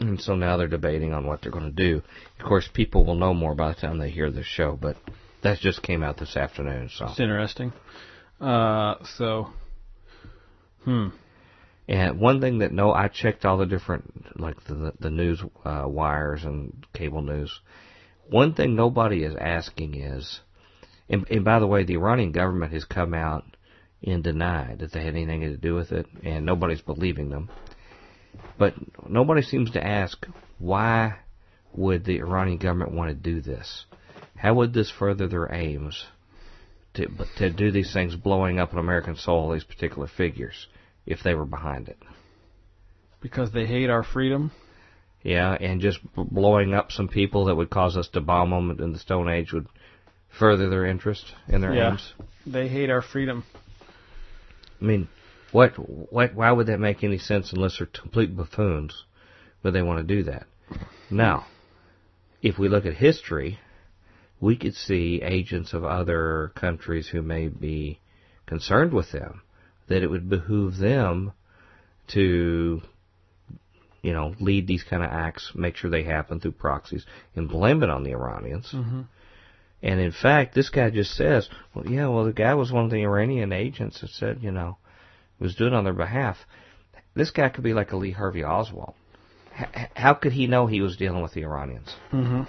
And 0.00 0.20
so 0.20 0.34
now 0.34 0.56
they're 0.56 0.66
debating 0.66 1.12
on 1.12 1.26
what 1.26 1.42
they're 1.42 1.52
going 1.52 1.66
to 1.66 1.70
do. 1.70 2.02
Of 2.38 2.46
course, 2.46 2.68
people 2.72 3.04
will 3.04 3.16
know 3.16 3.34
more 3.34 3.54
by 3.54 3.68
the 3.68 3.80
time 3.80 3.98
they 3.98 4.10
hear 4.10 4.30
this 4.30 4.46
show, 4.46 4.78
but 4.80 4.96
that 5.42 5.58
just 5.58 5.82
came 5.82 6.02
out 6.02 6.16
this 6.16 6.36
afternoon. 6.36 6.90
So 6.94 7.06
it's 7.06 7.20
interesting. 7.20 7.72
Uh, 8.40 8.94
so, 9.16 9.48
hmm. 10.84 11.08
And 11.86 12.20
one 12.20 12.40
thing 12.40 12.58
that 12.58 12.72
no, 12.72 12.92
I 12.92 13.08
checked 13.08 13.44
all 13.44 13.58
the 13.58 13.66
different 13.66 14.40
like 14.40 14.62
the 14.64 14.92
the 15.00 15.10
news 15.10 15.42
uh, 15.64 15.84
wires 15.86 16.44
and 16.44 16.86
cable 16.94 17.20
news. 17.20 17.60
One 18.28 18.54
thing 18.54 18.76
nobody 18.76 19.24
is 19.24 19.34
asking 19.34 19.96
is, 19.96 20.40
and, 21.08 21.26
and 21.30 21.44
by 21.44 21.58
the 21.58 21.66
way, 21.66 21.82
the 21.82 21.94
Iranian 21.94 22.30
government 22.30 22.72
has 22.72 22.84
come 22.84 23.12
out 23.12 23.44
and 24.02 24.22
denied 24.22 24.78
that 24.80 24.92
they 24.92 25.04
had 25.04 25.14
anything 25.14 25.40
to 25.40 25.56
do 25.56 25.74
with 25.74 25.92
it, 25.92 26.06
and 26.24 26.46
nobody's 26.46 26.80
believing 26.80 27.30
them. 27.30 27.50
But 28.58 28.74
nobody 29.08 29.42
seems 29.42 29.70
to 29.72 29.84
ask 29.86 30.26
why 30.58 31.16
would 31.74 32.04
the 32.04 32.18
Iranian 32.18 32.58
government 32.58 32.92
want 32.92 33.10
to 33.10 33.14
do 33.14 33.40
this? 33.40 33.84
How 34.36 34.54
would 34.54 34.72
this 34.72 34.90
further 34.90 35.28
their 35.28 35.52
aims 35.52 36.06
to 36.94 37.06
to 37.36 37.50
do 37.50 37.70
these 37.70 37.92
things, 37.92 38.16
blowing 38.16 38.58
up 38.58 38.72
an 38.72 38.78
American 38.78 39.16
soil 39.16 39.52
these 39.52 39.64
particular 39.64 40.06
figures? 40.08 40.66
if 41.06 41.22
they 41.22 41.34
were 41.34 41.44
behind 41.44 41.88
it. 41.88 41.98
Because 43.20 43.52
they 43.52 43.66
hate 43.66 43.90
our 43.90 44.02
freedom. 44.02 44.52
Yeah, 45.22 45.52
and 45.52 45.80
just 45.80 45.98
blowing 46.14 46.72
up 46.72 46.92
some 46.92 47.08
people 47.08 47.46
that 47.46 47.56
would 47.56 47.68
cause 47.68 47.96
us 47.96 48.08
to 48.10 48.20
bomb 48.22 48.50
them 48.50 48.82
in 48.82 48.92
the 48.92 48.98
Stone 48.98 49.28
Age 49.28 49.52
would 49.52 49.66
further 50.38 50.70
their 50.70 50.86
interest 50.86 51.34
in 51.48 51.60
their 51.60 51.74
Yeah. 51.74 51.90
aims. 51.90 52.14
They 52.46 52.68
hate 52.68 52.88
our 52.88 53.02
freedom. 53.02 53.44
I 54.80 54.84
mean, 54.84 55.08
what, 55.52 55.72
what, 56.12 56.34
why 56.34 56.52
would 56.52 56.68
that 56.68 56.80
make 56.80 57.02
any 57.02 57.18
sense 57.18 57.52
unless 57.52 57.78
they're 57.78 57.86
complete 57.86 58.36
buffoons? 58.36 59.04
Would 59.62 59.74
they 59.74 59.82
want 59.82 60.06
to 60.06 60.14
do 60.14 60.22
that? 60.24 60.46
Now, 61.10 61.46
if 62.42 62.58
we 62.58 62.68
look 62.68 62.86
at 62.86 62.94
history, 62.94 63.58
we 64.40 64.56
could 64.56 64.74
see 64.74 65.20
agents 65.22 65.72
of 65.72 65.84
other 65.84 66.52
countries 66.54 67.08
who 67.08 67.20
may 67.20 67.48
be 67.48 68.00
concerned 68.46 68.92
with 68.92 69.12
them, 69.12 69.42
that 69.88 70.02
it 70.02 70.08
would 70.08 70.30
behoove 70.30 70.78
them 70.78 71.32
to, 72.08 72.80
you 74.02 74.12
know, 74.12 74.34
lead 74.40 74.66
these 74.66 74.82
kind 74.82 75.02
of 75.02 75.10
acts, 75.10 75.52
make 75.54 75.76
sure 75.76 75.90
they 75.90 76.04
happen 76.04 76.40
through 76.40 76.52
proxies, 76.52 77.04
and 77.36 77.48
blame 77.48 77.82
it 77.82 77.90
on 77.90 78.02
the 78.02 78.12
Iranians. 78.12 78.70
Mm-hmm. 78.72 79.02
And 79.82 79.98
in 80.00 80.12
fact, 80.12 80.54
this 80.54 80.68
guy 80.68 80.90
just 80.90 81.14
says, 81.14 81.48
well, 81.74 81.86
yeah, 81.86 82.08
well, 82.08 82.24
the 82.24 82.32
guy 82.32 82.54
was 82.54 82.70
one 82.70 82.84
of 82.84 82.90
the 82.90 83.02
Iranian 83.02 83.52
agents 83.52 84.00
that 84.00 84.10
said, 84.10 84.38
you 84.42 84.50
know, 84.50 84.76
was 85.38 85.54
doing 85.54 85.72
it 85.72 85.76
on 85.76 85.84
their 85.84 85.92
behalf. 85.94 86.36
This 87.14 87.30
guy 87.30 87.48
could 87.48 87.64
be 87.64 87.72
like 87.72 87.92
a 87.92 87.96
Lee 87.96 88.10
Harvey 88.12 88.44
Oswald. 88.44 88.94
H- 89.58 89.88
how 89.94 90.14
could 90.14 90.32
he 90.32 90.46
know 90.46 90.66
he 90.66 90.80
was 90.82 90.96
dealing 90.96 91.22
with 91.22 91.32
the 91.32 91.42
Iranians? 91.44 91.94
Mm-hmm. 92.12 92.42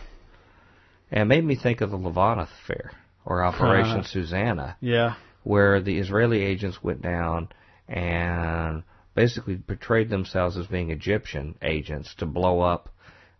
And 1.11 1.21
it 1.21 1.25
made 1.25 1.43
me 1.45 1.55
think 1.55 1.81
of 1.81 1.89
the 1.91 1.97
Lavon 1.97 2.39
affair 2.39 2.91
or 3.25 3.43
Operation 3.43 4.03
Susanna, 4.05 4.75
Yeah. 4.81 5.15
where 5.43 5.81
the 5.81 5.97
Israeli 5.99 6.41
agents 6.43 6.83
went 6.83 7.01
down 7.01 7.49
and 7.87 8.83
basically 9.15 9.55
portrayed 9.57 10.09
themselves 10.09 10.57
as 10.57 10.67
being 10.67 10.89
Egyptian 10.91 11.55
agents 11.61 12.13
to 12.15 12.25
blow 12.25 12.61
up 12.61 12.89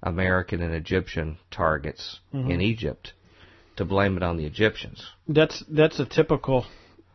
American 0.03 0.61
and 0.61 0.73
Egyptian 0.73 1.37
targets 1.51 2.19
Mhm. 2.33 2.49
in 2.51 2.61
Egypt 2.61 3.13
to 3.77 3.85
blame 3.85 4.17
it 4.17 4.23
on 4.23 4.37
the 4.37 4.45
Egyptians. 4.45 5.03
That's 5.27 5.63
that's 5.69 5.99
a 5.99 6.05
typical 6.05 6.65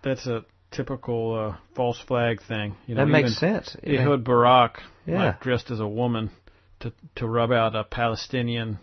that's 0.03 0.27
a 0.27 0.45
typical 0.71 1.35
uh, 1.35 1.57
false 1.75 1.99
flag 2.07 2.41
thing. 2.47 2.75
You 2.87 2.95
know, 2.95 3.05
that 3.05 3.11
makes 3.11 3.39
sense. 3.39 3.77
Ehud 3.87 4.25
Barak, 4.25 4.81
Yeah. 5.07 5.25
like 5.27 5.41
dressed 5.41 5.71
as 5.71 5.81
a 5.81 5.87
woman, 5.87 6.31
to 6.81 6.93
to 7.17 7.27
rub 7.27 7.53
out 7.53 7.75
a 7.77 7.85
Palestinian 7.85 8.79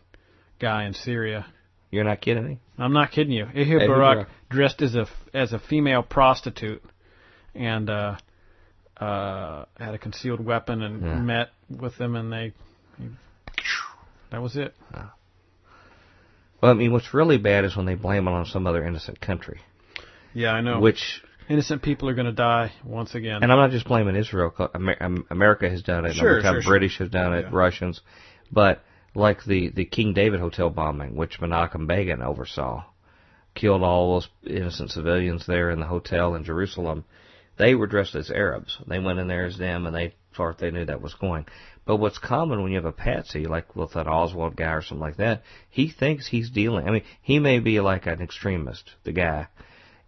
guy 0.60 0.86
in 0.86 0.94
Syria. 0.94 1.46
You're 1.92 2.04
not 2.06 2.22
kidding 2.22 2.46
me. 2.46 2.60
I'm 2.78 2.94
not 2.94 3.12
kidding 3.12 3.34
you. 3.34 3.46
Ehud 3.46 3.88
Barak 3.88 4.16
Barak. 4.18 4.28
dressed 4.50 4.82
as 4.82 4.96
a 4.96 5.06
as 5.34 5.54
a 5.54 5.60
female 5.60 6.02
prostitute, 6.04 6.84
and 7.54 7.90
uh, 7.90 8.16
uh, 8.98 9.66
had 9.78 9.94
a 9.94 9.98
concealed 10.00 10.44
weapon 10.44 10.82
and 10.82 11.02
Yeah. 11.04 11.16
met 11.20 11.50
with 11.70 11.98
them, 11.98 12.16
and 12.16 12.32
they. 12.32 12.54
That 14.32 14.42
was 14.42 14.56
it. 14.58 14.74
Well, 16.64 16.72
I 16.72 16.76
mean, 16.76 16.94
what's 16.94 17.14
really 17.14 17.38
bad 17.38 17.66
is 17.66 17.76
when 17.76 17.86
they 17.86 17.96
blame 17.96 18.26
it 18.26 18.32
on 18.32 18.46
some 18.46 18.66
other 18.68 18.86
innocent 18.86 19.20
country, 19.20 19.60
Yeah, 20.34 20.54
I 20.54 20.62
know. 20.62 20.80
which 20.80 21.22
Innocent 21.50 21.82
people 21.82 22.08
are 22.08 22.14
going 22.14 22.26
to 22.26 22.32
die 22.32 22.72
once 22.86 23.16
again. 23.16 23.44
And 23.44 23.52
I'm 23.52 23.58
not 23.58 23.72
just 23.72 23.86
blaming 23.86 24.16
Israel. 24.16 24.54
Am- 24.74 24.96
um, 25.02 25.26
America 25.30 25.70
has 25.70 25.84
done 25.84 26.06
it. 26.06 26.14
Sure, 26.14 26.42
sure, 26.42 26.62
sure. 26.62 26.72
British 26.72 27.00
has 27.00 27.10
done 27.10 27.34
it. 27.34 27.42
Yeah. 27.42 27.50
Russians, 27.52 28.00
but 28.50 28.82
like 29.14 29.44
the 29.44 29.72
the 29.76 29.84
King 29.84 30.14
David 30.14 30.40
Hotel 30.40 30.70
bombing, 30.70 31.18
which 31.18 31.42
Menachem 31.42 31.86
Begin 31.86 32.22
oversaw, 32.22 32.86
killed 33.56 33.84
all 33.84 34.14
those 34.14 34.30
innocent 34.48 34.92
civilians 34.92 35.46
there 35.46 35.70
in 35.70 35.82
the 35.82 35.86
hotel 35.86 36.34
in 36.36 36.46
Jerusalem. 36.46 37.04
They 37.58 37.76
were 37.76 37.88
dressed 37.88 38.16
as 38.16 38.32
Arabs. 38.32 38.78
They 38.88 39.00
went 39.00 39.20
in 39.20 39.28
there 39.28 39.46
as 39.46 39.58
them, 39.58 39.86
and 39.86 39.94
they 39.94 40.16
thought 40.34 40.60
they 40.60 40.72
knew 40.72 40.86
that 40.86 41.02
was 41.02 41.14
going. 41.14 41.46
But 41.86 41.98
what's 41.98 42.18
common 42.18 42.62
when 42.62 42.72
you 42.72 42.78
have 42.78 42.86
a 42.86 42.92
patsy, 42.94 43.46
like 43.46 43.76
with 43.76 43.94
that 43.94 44.08
Oswald 44.08 44.56
guy 44.56 44.72
or 44.74 44.82
something 44.82 45.02
like 45.02 45.18
that, 45.18 45.44
he 45.70 45.90
thinks 45.90 46.28
he's 46.28 46.50
dealing. 46.50 46.88
I 46.88 46.92
mean, 46.92 47.04
he 47.22 47.40
may 47.40 47.60
be 47.60 47.80
like 47.82 48.06
an 48.06 48.22
extremist, 48.22 48.92
the 49.04 49.12
guy, 49.12 49.48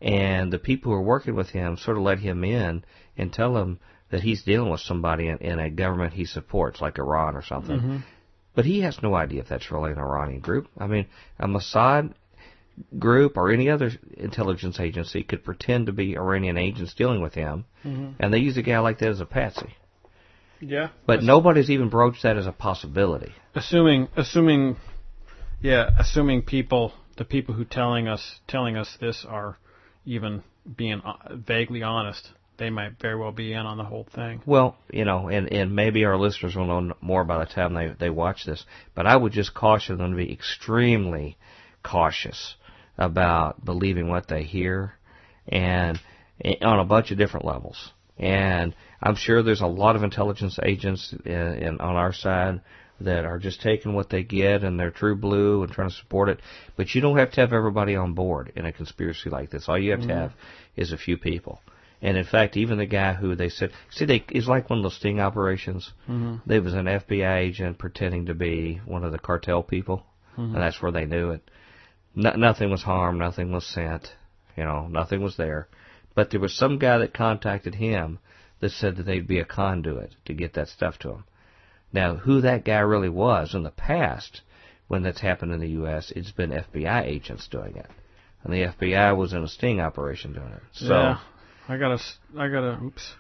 and 0.02 0.52
the 0.54 0.60
people 0.60 0.92
who 0.92 0.98
are 0.98 1.02
working 1.04 1.36
with 1.36 1.50
him 1.50 1.78
sort 1.78 1.98
of 1.98 2.04
let 2.04 2.20
him 2.20 2.44
in 2.44 2.86
and 3.18 3.34
tell 3.34 3.58
him 3.58 3.80
that 4.10 4.22
he's 4.22 4.44
dealing 4.44 4.72
with 4.72 4.82
somebody 4.82 5.28
in, 5.28 5.38
in 5.40 5.60
a 5.60 5.70
government 5.70 6.14
he 6.14 6.26
supports, 6.26 6.80
like 6.80 6.98
Iran 6.98 7.36
or 7.36 7.42
something. 7.44 7.80
Mhm. 7.80 8.04
But 8.54 8.66
he 8.66 8.82
has 8.82 9.02
no 9.04 9.14
idea 9.14 9.42
if 9.42 9.50
that's 9.50 9.70
really 9.72 9.92
an 9.92 9.98
Iranian 9.98 10.40
group. 10.40 10.70
I 10.78 10.88
mean, 10.88 11.08
a 11.40 11.48
Mossad 11.48 12.14
group 12.98 13.36
or 13.36 13.52
any 13.52 13.70
other 13.70 13.92
intelligence 14.16 14.80
agency 14.80 15.24
could 15.24 15.44
pretend 15.44 15.88
to 15.88 15.92
be 15.94 16.18
Iranian 16.18 16.58
agents 16.58 16.94
dealing 16.94 17.22
with 17.22 17.34
him, 17.34 17.66
Mhm. 17.84 18.14
and 18.20 18.34
they 18.34 18.40
use 18.40 18.56
a 18.58 18.62
guy 18.62 18.80
like 18.80 19.00
that 19.00 19.10
as 19.10 19.20
a 19.22 19.26
patsy. 19.26 19.76
Yeah. 20.60 20.90
But 21.06 21.24
nobody's 21.24 21.70
even 21.70 21.90
broached 21.90 22.24
that 22.24 22.38
as 22.38 22.48
a 22.48 22.52
possibility. 22.52 23.34
assuming 23.54 24.08
assuming 24.16 24.78
yeah 25.62 25.90
assuming 26.00 26.42
people 26.44 26.94
the 27.18 27.26
people 27.26 27.54
who 27.56 27.66
telling 27.66 28.08
us 28.08 28.40
telling 28.48 28.76
us 28.78 28.98
this 29.00 29.26
are 29.28 29.58
even 30.06 30.44
being 30.78 31.02
uh, 31.06 31.36
vaguely 31.36 31.82
honest 31.84 32.30
they 32.58 32.70
might 32.70 33.00
very 33.02 33.18
well 33.18 33.32
be 33.32 33.52
in 33.54 33.60
on 33.66 33.78
the 33.78 33.84
whole 33.84 34.08
thing 34.16 34.42
Well, 34.46 34.78
you 34.90 35.04
know, 35.06 35.28
and, 35.28 35.52
and 35.52 35.76
maybe 35.76 36.06
our 36.06 36.18
listeners 36.18 36.56
will 36.56 36.66
know 36.66 36.96
more 37.02 37.24
by 37.26 37.40
the 37.40 37.52
time 37.52 37.74
they, 37.74 37.94
they 38.00 38.10
watch 38.10 38.46
this, 38.46 38.66
but 38.96 39.06
I 39.06 39.16
would 39.16 39.34
just 39.34 39.54
caution 39.54 39.98
them 39.98 40.12
to 40.12 40.18
be 40.18 40.32
extremely 40.32 41.38
cautious 41.84 42.56
about 42.98 43.64
believing 43.64 44.08
what 44.08 44.28
they 44.30 44.44
hear 44.44 44.94
and 45.48 46.00
and 46.40 46.58
on 46.64 46.80
a 46.80 46.86
bunch 46.86 47.12
of 47.12 47.18
different 47.18 47.46
levels. 47.46 47.92
And 48.18 48.74
I'm 49.02 49.16
sure 49.16 49.44
there's 49.44 49.62
a 49.62 49.68
lot 49.68 49.96
of 49.96 50.04
intelligence 50.04 50.60
agents 50.64 51.14
in, 51.26 51.32
in, 51.32 51.82
on 51.82 51.96
our 51.96 52.14
side 52.14 52.62
that 53.02 53.26
are 53.26 53.40
just 53.40 53.62
taking 53.62 53.94
what 53.94 54.10
they 54.10 54.24
get 54.24 54.64
and 54.64 54.80
they're 54.80 54.92
true 54.92 55.16
blue 55.16 55.64
and 55.64 55.72
trying 55.72 55.90
to 55.90 55.96
support 55.96 56.30
it. 56.30 56.40
But 56.78 56.96
you 56.96 57.02
don't 57.02 57.18
have 57.18 57.32
to 57.32 57.42
have 57.42 57.54
everybody 57.54 57.96
on 57.96 58.14
board 58.14 58.54
in 58.56 58.66
a 58.66 58.72
conspiracy 58.72 59.30
like 59.30 59.50
this. 59.50 59.68
All 59.68 59.78
you 59.78 59.92
have 59.92 60.08
to 60.08 60.16
have 60.16 60.34
is 60.76 60.92
a 60.92 60.98
few 60.98 61.18
people. 61.18 61.60
And 62.02 62.18
in 62.18 62.26
fact, 62.26 62.56
even 62.56 62.78
the 62.78 62.86
guy 62.86 63.14
who 63.14 63.36
they 63.36 63.50
said, 63.50 63.72
see, 63.90 64.06
they, 64.06 64.24
it's 64.30 64.48
like 64.48 64.70
one 64.70 64.80
of 64.80 64.84
those 64.84 64.96
sting 64.96 65.20
operations. 65.20 65.92
mm-hmm. 66.08 66.36
There 66.46 66.62
was 66.62 66.74
an 66.74 66.86
FBI 66.86 67.38
agent 67.38 67.80
pretending 67.80 68.28
to 68.28 68.34
be 68.34 68.80
one 68.86 69.04
of 69.04 69.12
the 69.12 69.20
cartel 69.20 69.64
people, 69.64 70.06
and 70.38 70.56
that's 70.56 70.82
where 70.82 70.92
they 70.92 71.06
knew 71.06 71.32
it. 71.32 71.50
No, 72.14 72.32
nothing 72.32 72.70
was 72.70 72.84
harmed, 72.84 73.20
nothing 73.20 73.52
was 73.52 73.66
sent, 73.66 74.14
you 74.56 74.64
know, 74.64 74.88
nothing 74.88 75.22
was 75.22 75.38
there. 75.38 75.68
But 76.14 76.32
there 76.32 76.40
was 76.40 76.54
some 76.54 76.78
guy 76.78 76.98
that 77.00 77.14
contacted 77.14 77.76
him 77.76 78.20
that 78.60 78.72
said 78.72 78.96
that 78.98 79.04
they'd 79.04 79.28
be 79.28 79.40
a 79.40 79.46
conduit 79.46 80.16
to 80.26 80.34
get 80.34 80.54
that 80.54 80.68
stuff 80.70 80.98
to 81.00 81.10
them. 81.10 81.24
Now, 81.94 82.16
who 82.16 82.42
that 82.42 82.66
guy 82.66 82.80
really 82.80 83.10
was 83.10 83.54
in 83.54 83.64
the 83.64 83.72
past, 83.72 84.42
when 84.88 85.04
that's 85.04 85.22
happened 85.22 85.54
in 85.54 85.60
the 85.60 85.70
U.S., 85.70 86.12
it's 86.16 86.32
been 86.32 86.52
FBI 86.52 87.06
agents 87.06 87.48
doing 87.48 87.76
it, 87.76 87.90
and 88.44 88.54
the 88.54 88.66
FBI 88.74 89.16
was 89.16 89.34
in 89.34 89.44
a 89.44 89.48
sting 89.48 89.80
operation 89.80 90.34
doing 90.34 90.52
it. 90.52 90.62
So. 90.74 90.94
yeah 90.94 91.20
i 91.68 91.78
got 91.78 91.94
a, 91.94 92.00
I 92.38 92.48
got 92.48 92.64
a 92.64 92.80
oops 92.84 93.14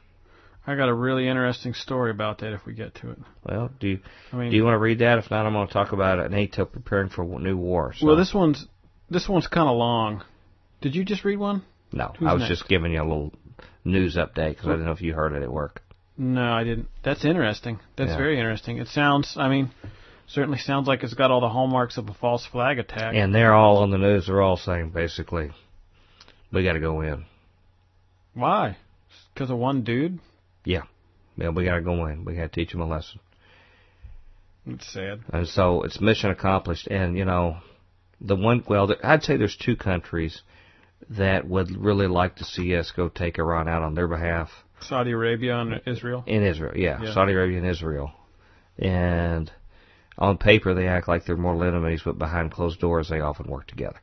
i 0.67 0.75
got 0.75 0.87
a 0.89 0.93
really 0.93 1.27
interesting 1.27 1.73
story 1.73 2.11
about 2.11 2.39
that 2.39 2.53
if 2.53 2.65
we 2.65 2.73
get 2.73 2.93
to 2.95 3.11
it 3.11 3.17
Well, 3.43 3.71
do 3.79 3.87
you 3.87 3.99
i 4.31 4.35
mean 4.35 4.51
do 4.51 4.57
you 4.57 4.63
want 4.63 4.75
to 4.75 4.79
read 4.79 4.99
that? 4.99 5.17
If 5.17 5.31
not, 5.31 5.45
I'm 5.45 5.53
going 5.53 5.67
to 5.67 5.73
talk 5.73 5.93
about 5.93 6.19
it. 6.19 6.31
NATO 6.31 6.65
preparing 6.65 7.09
for 7.09 7.23
new 7.39 7.57
war. 7.57 7.93
So. 7.97 8.07
well 8.07 8.15
this 8.15 8.33
one's 8.33 8.67
this 9.09 9.27
one's 9.27 9.47
kind 9.47 9.67
of 9.67 9.75
long 9.77 10.23
did 10.81 10.95
you 10.95 11.03
just 11.03 11.23
read 11.25 11.37
one 11.37 11.63
no, 11.91 12.13
who's 12.19 12.27
I 12.27 12.33
was 12.33 12.41
next? 12.41 12.59
just 12.59 12.69
giving 12.69 12.91
you 12.91 13.01
a 13.01 13.03
little 13.03 13.33
news 13.85 14.15
update 14.17 14.49
because 14.51 14.65
I 14.67 14.69
don't 14.71 14.85
know 14.85 14.91
if 14.91 15.01
you 15.01 15.13
heard 15.13 15.33
it 15.33 15.43
at 15.43 15.51
work. 15.51 15.81
no 16.17 16.41
i 16.51 16.63
didn't 16.63 16.87
that's 17.03 17.23
interesting 17.23 17.79
that's 17.95 18.09
Yeah. 18.11 18.17
very 18.17 18.37
interesting 18.37 18.77
it 18.79 18.87
sounds 18.87 19.35
i 19.37 19.47
mean 19.47 19.71
certainly 20.27 20.57
sounds 20.57 20.87
like 20.87 21.03
it's 21.03 21.13
got 21.13 21.29
all 21.31 21.39
the 21.41 21.49
hallmarks 21.49 21.97
of 21.97 22.09
a 22.09 22.13
false 22.13 22.45
flag 22.47 22.79
attack 22.79 23.13
And 23.13 23.33
they're 23.33 23.53
all 23.53 23.77
on 23.77 23.91
the 23.91 23.99
news. 23.99 24.25
They're 24.25 24.41
all 24.41 24.57
saying 24.57 24.89
basically, 24.89 25.51
we 26.51 26.63
got 26.63 26.73
to 26.73 26.79
go 26.79 27.01
in. 27.01 27.25
Why? 28.33 28.75
Because 29.33 29.51
of 29.51 29.57
one 29.59 29.83
dude? 29.83 30.17
Yeah, 30.63 30.81
Yeah, 31.37 31.49
we 31.49 31.63
got 31.65 31.75
to 31.75 31.81
go 31.81 32.07
in. 32.07 32.25
We 32.25 32.33
got 32.33 32.41
to 32.51 32.55
teach 32.59 32.71
them 32.71 32.81
a 32.81 32.87
lesson. 32.87 33.19
It's 34.65 34.91
sad. 34.91 35.19
And 35.31 35.47
so 35.47 35.83
it's 35.83 36.01
mission 36.01 36.31
accomplished. 36.31 36.87
And 36.87 37.15
you 37.15 37.25
know, 37.25 37.57
the 38.19 38.35
one 38.35 38.63
well, 38.67 38.91
I'd 39.03 39.21
say 39.23 39.37
there's 39.37 39.55
two 39.55 39.75
countries 39.75 40.41
that 41.11 41.47
would 41.47 41.75
really 41.77 42.07
like 42.07 42.35
to 42.37 42.43
see 42.43 42.75
us 42.75 42.91
go 42.91 43.09
take 43.09 43.37
Iran 43.39 43.67
out 43.67 43.83
on 43.83 43.95
their 43.95 44.07
behalf. 44.07 44.49
Saudi 44.81 45.11
Arabia 45.11 45.57
and 45.59 45.81
Israel. 45.85 46.23
In 46.27 46.43
Israel, 46.43 46.75
yeah, 46.75 47.01
Yeah. 47.01 47.13
Saudi 47.13 47.33
Arabia 47.33 47.57
and 47.59 47.67
Israel. 47.67 48.11
And 48.77 49.51
on 50.17 50.37
paper, 50.37 50.73
they 50.73 50.87
act 50.87 51.07
like 51.07 51.25
they're 51.25 51.37
mortal 51.37 51.63
enemies, 51.63 52.01
but 52.03 52.17
behind 52.17 52.51
closed 52.51 52.79
doors, 52.79 53.09
they 53.09 53.19
often 53.19 53.47
work 53.49 53.67
together. 53.67 53.99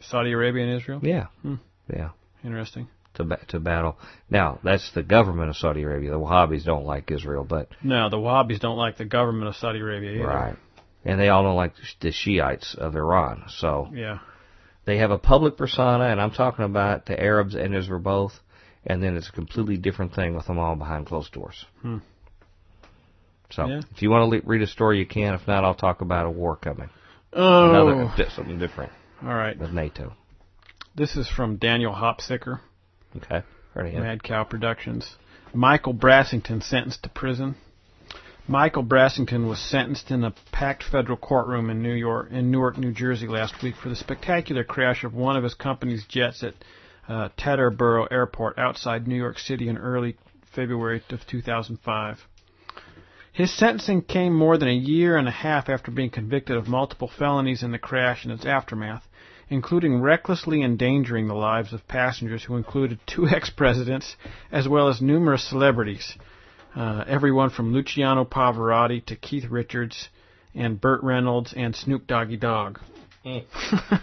Saudi 0.00 0.32
Arabia 0.32 0.64
and 0.64 0.76
Israel. 0.76 1.00
Yeah, 1.02 1.26
Hmm. 1.42 1.56
yeah, 1.92 2.10
Interesting. 2.44 2.88
to 3.14 3.24
ba- 3.24 3.44
to 3.48 3.60
battle. 3.60 3.98
Now 4.30 4.58
that's 4.62 4.90
the 4.92 5.02
government 5.02 5.50
of 5.50 5.56
Saudi 5.56 5.82
Arabia. 5.82 6.10
The 6.10 6.18
Wahhabis 6.18 6.64
don't 6.64 6.86
like 6.86 7.10
Israel, 7.10 7.44
but 7.44 7.68
No, 7.82 8.08
the 8.08 8.16
Wahhabis 8.16 8.60
don't 8.60 8.78
like 8.78 8.96
the 8.96 9.04
government 9.04 9.48
of 9.48 9.56
Saudi 9.56 9.80
Arabia 9.80 10.12
either. 10.12 10.26
right, 10.26 10.56
and 11.04 11.20
they 11.20 11.28
all 11.28 11.42
don't 11.42 11.56
like 11.56 11.72
the 12.00 12.12
Shiites 12.12 12.74
of 12.74 12.96
Iran. 12.96 13.44
So 13.48 13.88
Yeah. 13.92 14.18
They 14.84 14.98
have 14.98 15.10
a 15.10 15.18
public 15.18 15.56
persona, 15.56 16.04
and 16.04 16.20
I'm 16.20 16.30
talking 16.30 16.64
about 16.64 17.06
the 17.06 17.20
Arabs 17.20 17.54
and 17.54 17.74
Israel 17.74 18.00
both, 18.00 18.32
and 18.86 19.02
then 19.02 19.16
it's 19.16 19.28
a 19.28 19.32
completely 19.32 19.76
different 19.76 20.14
thing 20.14 20.34
with 20.34 20.46
them 20.46 20.58
all 20.58 20.76
behind 20.76 21.06
closed 21.06 21.32
doors. 21.32 21.64
Hmm. 21.82 21.98
So 23.50 23.66
Yeah. 23.66 23.80
if 23.90 24.02
you 24.02 24.10
want 24.10 24.22
to 24.30 24.36
le- 24.36 24.42
read 24.44 24.62
a 24.62 24.66
story, 24.66 24.98
you 24.98 25.06
can. 25.06 25.34
If 25.34 25.46
not, 25.46 25.64
I'll 25.64 25.74
talk 25.74 26.00
about 26.00 26.26
a 26.26 26.30
war 26.30 26.56
coming. 26.56 26.88
Oh, 27.32 27.70
Another 27.70 28.30
something 28.30 28.58
different 28.58 28.92
all 29.22 29.34
right. 29.34 29.56
with 29.58 29.72
NATO. 29.72 30.14
This 30.94 31.16
is 31.16 31.28
from 31.28 31.56
Daniel 31.56 31.92
Hopsicker, 31.92 32.60
Okay, 33.16 33.42
heard 33.74 33.86
of 33.86 33.92
him. 33.92 34.02
Mad 34.02 34.22
Cow 34.22 34.44
Productions. 34.44 35.16
Michael 35.54 35.94
Brassington 35.94 36.62
sentenced 36.62 37.02
to 37.04 37.08
prison. 37.08 37.54
Michael 38.50 38.82
Brassington 38.82 39.48
was 39.48 39.60
sentenced 39.60 40.10
in 40.10 40.24
a 40.24 40.34
packed 40.50 40.82
federal 40.82 41.16
courtroom 41.16 41.70
in 41.70 41.84
New 41.84 41.94
York, 41.94 42.32
in 42.32 42.50
Newark, 42.50 42.78
New 42.78 42.90
Jersey, 42.90 43.28
last 43.28 43.62
week 43.62 43.76
for 43.76 43.88
the 43.88 43.94
spectacular 43.94 44.64
crash 44.64 45.04
of 45.04 45.14
one 45.14 45.36
of 45.36 45.44
his 45.44 45.54
company's 45.54 46.04
jets 46.04 46.42
at 46.42 46.54
uh, 47.08 47.28
Teterboro 47.38 48.08
Airport 48.10 48.58
outside 48.58 49.06
New 49.06 49.14
York 49.14 49.38
City 49.38 49.68
in 49.68 49.78
early 49.78 50.16
February 50.52 51.00
of 51.10 51.24
2005. 51.28 52.26
His 53.32 53.56
sentencing 53.56 54.02
came 54.02 54.34
more 54.34 54.58
than 54.58 54.66
a 54.66 54.72
year 54.72 55.16
and 55.16 55.28
a 55.28 55.30
half 55.30 55.68
after 55.68 55.92
being 55.92 56.10
convicted 56.10 56.56
of 56.56 56.66
multiple 56.66 57.06
felonies 57.16 57.62
in 57.62 57.70
the 57.70 57.78
crash 57.78 58.24
and 58.24 58.32
its 58.32 58.44
aftermath, 58.44 59.06
including 59.48 60.00
recklessly 60.00 60.60
endangering 60.60 61.28
the 61.28 61.34
lives 61.34 61.72
of 61.72 61.86
passengers 61.86 62.42
who 62.42 62.56
included 62.56 62.98
two 63.06 63.28
ex-presidents 63.32 64.16
as 64.50 64.66
well 64.66 64.88
as 64.88 65.00
numerous 65.00 65.48
celebrities, 65.48 66.16
uh, 66.74 67.04
everyone 67.06 67.50
from 67.50 67.72
Luciano 67.72 68.24
Pavarotti 68.24 69.04
to 69.06 69.16
Keith 69.16 69.44
Richards 69.50 70.08
and 70.54 70.80
Burt 70.80 71.02
Reynolds 71.02 71.52
and 71.56 71.74
Snoop 71.74 72.06
Doggy 72.06 72.36
Dogg. 72.36 72.78
Mm. 73.24 73.44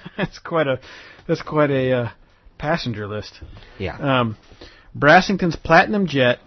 that's 0.18 0.39
quite 0.39 0.68
a 0.68 0.80
that's 1.28 1.41
quite 1.41 1.72
a 1.72 1.91
uh, 1.91 2.09
passenger 2.57 3.07
list. 3.07 3.39
Yeah. 3.80 3.97
Um, 3.97 4.38
Brassington's 4.95 5.55
Platinum 5.55 6.07
Jet, 6.07 6.39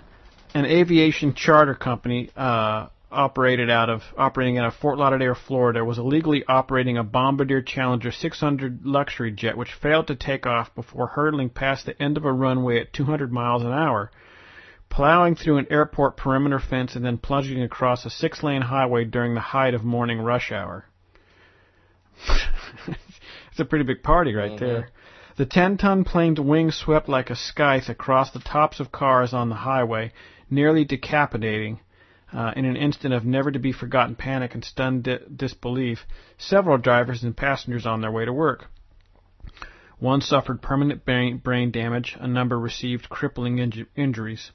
an 0.55 0.65
aviation 0.65 1.35
charter 1.35 1.75
company 1.75 2.31
uh, 2.37 2.89
operated 3.11 3.71
out 3.71 3.91
of 3.91 4.03
operating 4.17 4.59
out 4.59 4.67
of 4.67 4.75
Fort 4.75 4.99
Lauderdale, 4.99 5.35
Florida, 5.35 5.85
was 5.85 5.99
illegally 5.99 6.45
operating 6.47 6.97
a 6.97 7.05
Bombardier 7.05 7.63
Challenger 7.63 8.13
600 8.13 8.85
luxury 8.85 9.33
jet, 9.33 9.57
which 9.57 9.73
failed 9.73 10.07
to 10.09 10.17
take 10.17 10.47
off 10.47 10.75
before 10.75 11.09
hurtling 11.09 11.51
past 11.51 11.87
the 11.87 12.01
end 12.01 12.17
of 12.17 12.25
a 12.25 12.33
runway 12.33 12.81
at 12.81 12.93
200 12.93 13.33
miles 13.33 13.63
an 13.63 13.73
hour, 13.73 14.11
plowing 14.91 15.37
through 15.37 15.59
an 15.59 15.67
airport 15.71 16.17
perimeter 16.17 16.59
fence, 16.59 16.95
and 16.97 17.05
then 17.05 17.17
plunging 17.17 17.63
across 17.63 18.05
a 18.05 18.11
six-lane 18.11 18.63
highway 18.63 19.05
during 19.05 19.35
the 19.35 19.41
height 19.41 19.73
of 19.73 19.85
morning 19.85 20.21
rush 20.21 20.53
hour. 20.53 20.85
it's 22.89 23.61
a 23.61 23.65
pretty 23.65 23.85
big 23.85 24.03
party 24.03 24.35
right 24.35 24.59
there. 24.59 24.91
The 25.37 25.47
10 25.47 25.79
ton 25.79 26.05
plane's 26.05 26.41
wings 26.41 26.77
swept 26.77 27.09
like 27.09 27.31
a 27.31 27.37
scythe 27.37 27.89
across 27.89 28.31
the 28.31 28.41
tops 28.41 28.79
of 28.79 28.93
cars 28.93 29.33
on 29.33 29.49
the 29.49 29.55
highway, 29.55 30.13
nearly 30.51 30.85
decapitating. 30.85 31.81
Uh, 32.33 32.53
in 32.55 32.65
an 32.65 32.77
instant 32.77 33.13
of 33.13 33.25
never 33.25 33.51
to 33.51 33.59
be 33.59 33.73
forgotten 33.73 34.15
panic 34.15 34.55
and 34.55 34.65
stunned 34.65 35.03
di- 35.03 35.19
disbelief, 35.35 36.07
several 36.39 36.79
drivers 36.79 37.25
and 37.25 37.37
passengers 37.37 37.85
on 37.85 38.01
their 38.01 38.13
way 38.13 38.25
to 38.25 38.33
work. 38.33 38.67
One 40.01 40.23
suffered 40.23 40.63
permanent 40.63 41.05
brain, 41.05 41.71
damage, 41.71 42.17
a 42.19 42.27
number 42.27 42.59
received 42.59 43.11
crippling 43.11 43.57
inju- 43.59 43.87
injuries. 43.95 44.51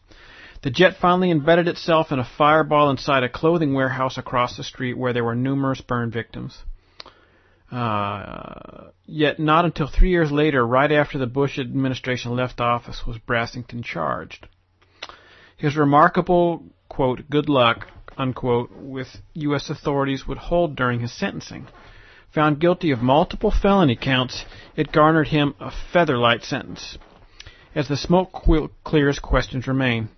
The 0.63 0.71
jet 0.71 0.97
finally 0.99 1.29
embedded 1.29 1.67
itself 1.67 2.11
in 2.11 2.17
a 2.17 2.25
fireball 2.25 2.89
inside 2.89 3.23
a 3.23 3.29
clothing 3.29 3.75
warehouse 3.75 4.17
across 4.17 4.57
the 4.57 4.63
street 4.63 4.97
where 4.97 5.13
there 5.13 5.23
were 5.23 5.35
numerous 5.35 5.81
burn 5.81 6.09
victims. 6.09 6.63
Uh, 7.71 8.85
yet 9.05 9.39
not 9.39 9.65
until 9.65 9.87
three 9.87 10.09
years 10.09 10.31
later, 10.31 10.65
right 10.65 10.91
after 10.91 11.19
the 11.19 11.27
Bush 11.27 11.59
administration 11.59 12.35
left 12.35 12.59
office, 12.59 13.05
was 13.05 13.17
Brassington 13.19 13.83
charged. 13.83 14.47
His 15.57 15.77
remarkable, 15.77 16.63
quote, 16.89 17.29
good 17.29 17.49
luck, 17.49 17.87
unquote, 18.17 18.71
with 18.71 19.07
U.S. 19.33 19.69
authorities 19.69 20.27
would 20.27 20.37
hold 20.37 20.75
during 20.75 21.01
his 21.01 21.13
sentencing. 21.13 21.67
Found 22.35 22.59
guilty 22.59 22.91
of 22.91 23.01
multiple 23.01 23.51
felony 23.51 23.95
counts, 23.95 24.45
it 24.75 24.91
garnered 24.91 25.29
him 25.29 25.55
a 25.59 25.71
featherlight 25.93 26.43
sentence. 26.43 26.97
As 27.73 27.87
the 27.87 27.97
smoke 27.97 28.31
clears, 28.83 29.19
questions 29.19 29.67
remain. 29.67 30.09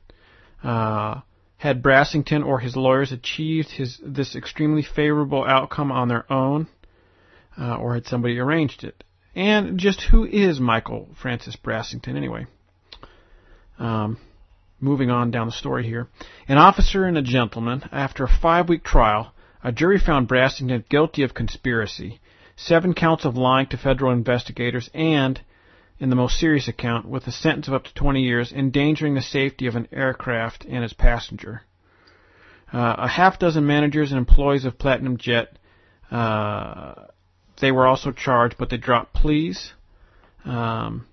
Uh, 0.63 1.21
had 1.57 1.81
Brassington 1.81 2.43
or 2.43 2.59
his 2.59 2.75
lawyers 2.75 3.11
achieved 3.11 3.69
his 3.69 3.99
this 4.03 4.35
extremely 4.35 4.83
favorable 4.83 5.43
outcome 5.43 5.91
on 5.91 6.07
their 6.07 6.31
own? 6.31 6.67
uh, 7.59 7.75
or 7.75 7.95
had 7.95 8.05
somebody 8.05 8.39
arranged 8.39 8.83
it? 8.83 9.03
And 9.35 9.77
just 9.77 10.01
who 10.01 10.25
is 10.25 10.59
Michael 10.59 11.09
Francis 11.21 11.55
Brassington 11.55 12.15
anyway? 12.15 12.47
Um, 13.77 14.17
moving 14.79 15.09
on 15.09 15.31
down 15.31 15.47
the 15.47 15.53
story 15.53 15.85
here. 15.85 16.07
An 16.47 16.57
officer 16.57 17.05
and 17.05 17.17
a 17.17 17.21
gentleman, 17.21 17.83
after 17.91 18.23
a 18.23 18.39
five 18.41 18.69
week 18.69 18.83
trial, 18.83 19.33
a 19.63 19.71
jury 19.71 19.99
found 19.99 20.27
Brassington 20.27 20.85
guilty 20.89 21.23
of 21.23 21.33
conspiracy, 21.33 22.19
seven 22.55 22.93
counts 22.93 23.25
of 23.25 23.35
lying 23.35 23.67
to 23.67 23.77
federal 23.77 24.11
investigators, 24.11 24.89
and, 24.93 25.41
in 25.99 26.09
the 26.09 26.15
most 26.15 26.39
serious 26.39 26.67
account, 26.67 27.07
with 27.07 27.27
a 27.27 27.31
sentence 27.31 27.67
of 27.67 27.73
up 27.73 27.83
to 27.85 27.93
20 27.93 28.21
years, 28.21 28.51
endangering 28.51 29.15
the 29.15 29.21
safety 29.21 29.67
of 29.67 29.75
an 29.75 29.87
aircraft 29.91 30.65
and 30.65 30.83
its 30.83 30.93
passenger. 30.93 31.63
Uh, 32.71 32.95
a 32.97 33.07
half 33.07 33.39
dozen 33.39 33.65
managers 33.65 34.11
and 34.11 34.17
employees 34.17 34.65
of 34.65 34.77
Platinum 34.77 35.17
Jet 35.17 35.57
uh, 36.11 36.93
they 37.59 37.71
were 37.71 37.87
also 37.87 38.11
charged, 38.11 38.55
but 38.57 38.69
they 38.69 38.77
dropped 38.77 39.13
pleas. 39.13 39.73
Um, 40.45 41.07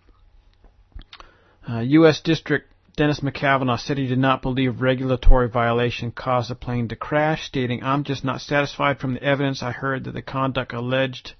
uh, 1.69 1.81
U.S. 1.81 2.21
District 2.21 2.71
Dennis 2.97 3.21
McCavanagh 3.21 3.81
said 3.81 3.99
he 3.99 4.07
did 4.07 4.19
not 4.19 4.41
believe 4.41 4.81
regulatory 4.81 5.49
violation 5.49 6.13
caused 6.13 6.49
the 6.49 6.55
plane 6.55 6.87
to 6.89 6.97
crash, 6.97 7.45
stating, 7.45 7.83
I'm 7.83 8.05
just 8.05 8.25
not 8.25 8.41
satisfied 8.41 9.01
from 9.01 9.15
the 9.15 9.23
evidence 9.23 9.65
I 9.65 9.73
heard 9.73 10.05
that 10.05 10.13
the 10.13 10.23
conduct 10.23 10.73
alleged 10.73 11.33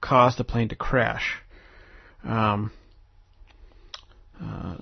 caused 0.00 0.38
the 0.38 0.44
plane 0.44 0.68
to 0.70 0.76
crash. 0.76 1.42
Um, 2.24 2.72
uh, 4.42 4.76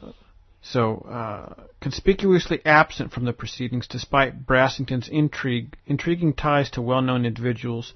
so, 0.62 0.98
uh, 1.10 1.64
conspicuously 1.80 2.60
absent 2.64 3.12
from 3.12 3.24
the 3.24 3.32
proceedings, 3.32 3.88
despite 3.88 4.46
Brassington's 4.46 5.08
intrigue, 5.08 5.76
intriguing 5.86 6.34
ties 6.34 6.70
to 6.70 6.82
well-known 6.82 7.26
individuals, 7.26 7.94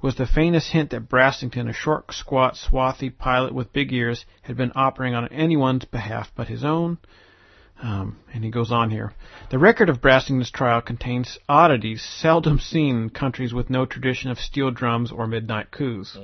was 0.00 0.16
the 0.16 0.26
faintest 0.26 0.72
hint 0.72 0.90
that 0.90 1.08
Brassington, 1.08 1.68
a 1.68 1.72
short, 1.72 2.12
squat, 2.12 2.56
swarthy 2.56 3.10
pilot 3.10 3.54
with 3.54 3.72
big 3.72 3.92
ears, 3.92 4.24
had 4.42 4.56
been 4.56 4.72
operating 4.74 5.14
on 5.14 5.28
anyone's 5.28 5.84
behalf 5.84 6.32
but 6.34 6.48
his 6.48 6.64
own. 6.64 6.98
Um, 7.82 8.18
and 8.32 8.44
he 8.44 8.50
goes 8.50 8.70
on 8.70 8.90
here. 8.90 9.12
The 9.50 9.58
record 9.58 9.88
of 9.88 10.00
Brassington's 10.00 10.52
trial 10.52 10.80
contains 10.80 11.38
oddities 11.48 12.00
seldom 12.00 12.60
seen 12.60 12.96
in 12.96 13.10
countries 13.10 13.52
with 13.52 13.70
no 13.70 13.86
tradition 13.86 14.30
of 14.30 14.38
steel 14.38 14.70
drums 14.70 15.10
or 15.10 15.26
midnight 15.26 15.72
coups. 15.72 16.16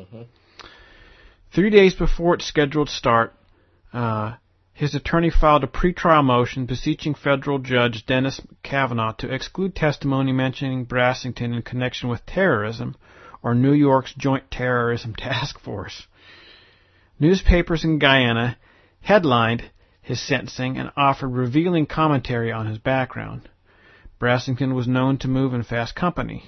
Three 1.53 1.71
days 1.71 1.95
before 1.95 2.35
its 2.35 2.45
scheduled 2.45 2.89
start, 2.89 3.35
uh, 3.93 4.35
his 4.73 4.95
attorney 4.95 5.31
filed 5.31 5.65
a 5.65 5.67
pretrial 5.67 6.23
motion 6.23 6.65
beseeching 6.65 7.15
federal 7.15 7.59
judge 7.59 8.07
Dennis 8.07 8.41
Cavanaugh 8.63 9.15
to 9.15 9.35
exclude 9.35 9.75
testimony 9.75 10.31
mentioning 10.31 10.87
Brassington 10.87 11.53
in 11.53 11.63
connection 11.63 12.09
with 12.09 12.25
terrorism 12.25 12.95
or 13.43 13.57
New 13.57 13.73
York's 13.73 14.15
Joint 14.15 14.49
Terrorism 14.53 15.17
Task 15.17 15.59
Force. 15.59 16.07
Newspapers 17.19 17.83
in 17.83 17.99
Guyana 17.99 18.57
headlined 19.01 19.69
his 20.09 20.27
sentencing 20.27 20.79
and 20.79 20.91
offered 20.97 21.29
revealing 21.29 21.85
commentary 21.85 22.51
on 22.51 22.67
his 22.67 22.79
background. 22.79 23.47
Brassington 24.19 24.75
was 24.75 24.89
known 24.89 25.19
to 25.19 25.29
move 25.29 25.53
in 25.53 25.63
fast 25.63 25.95
company. 25.95 26.45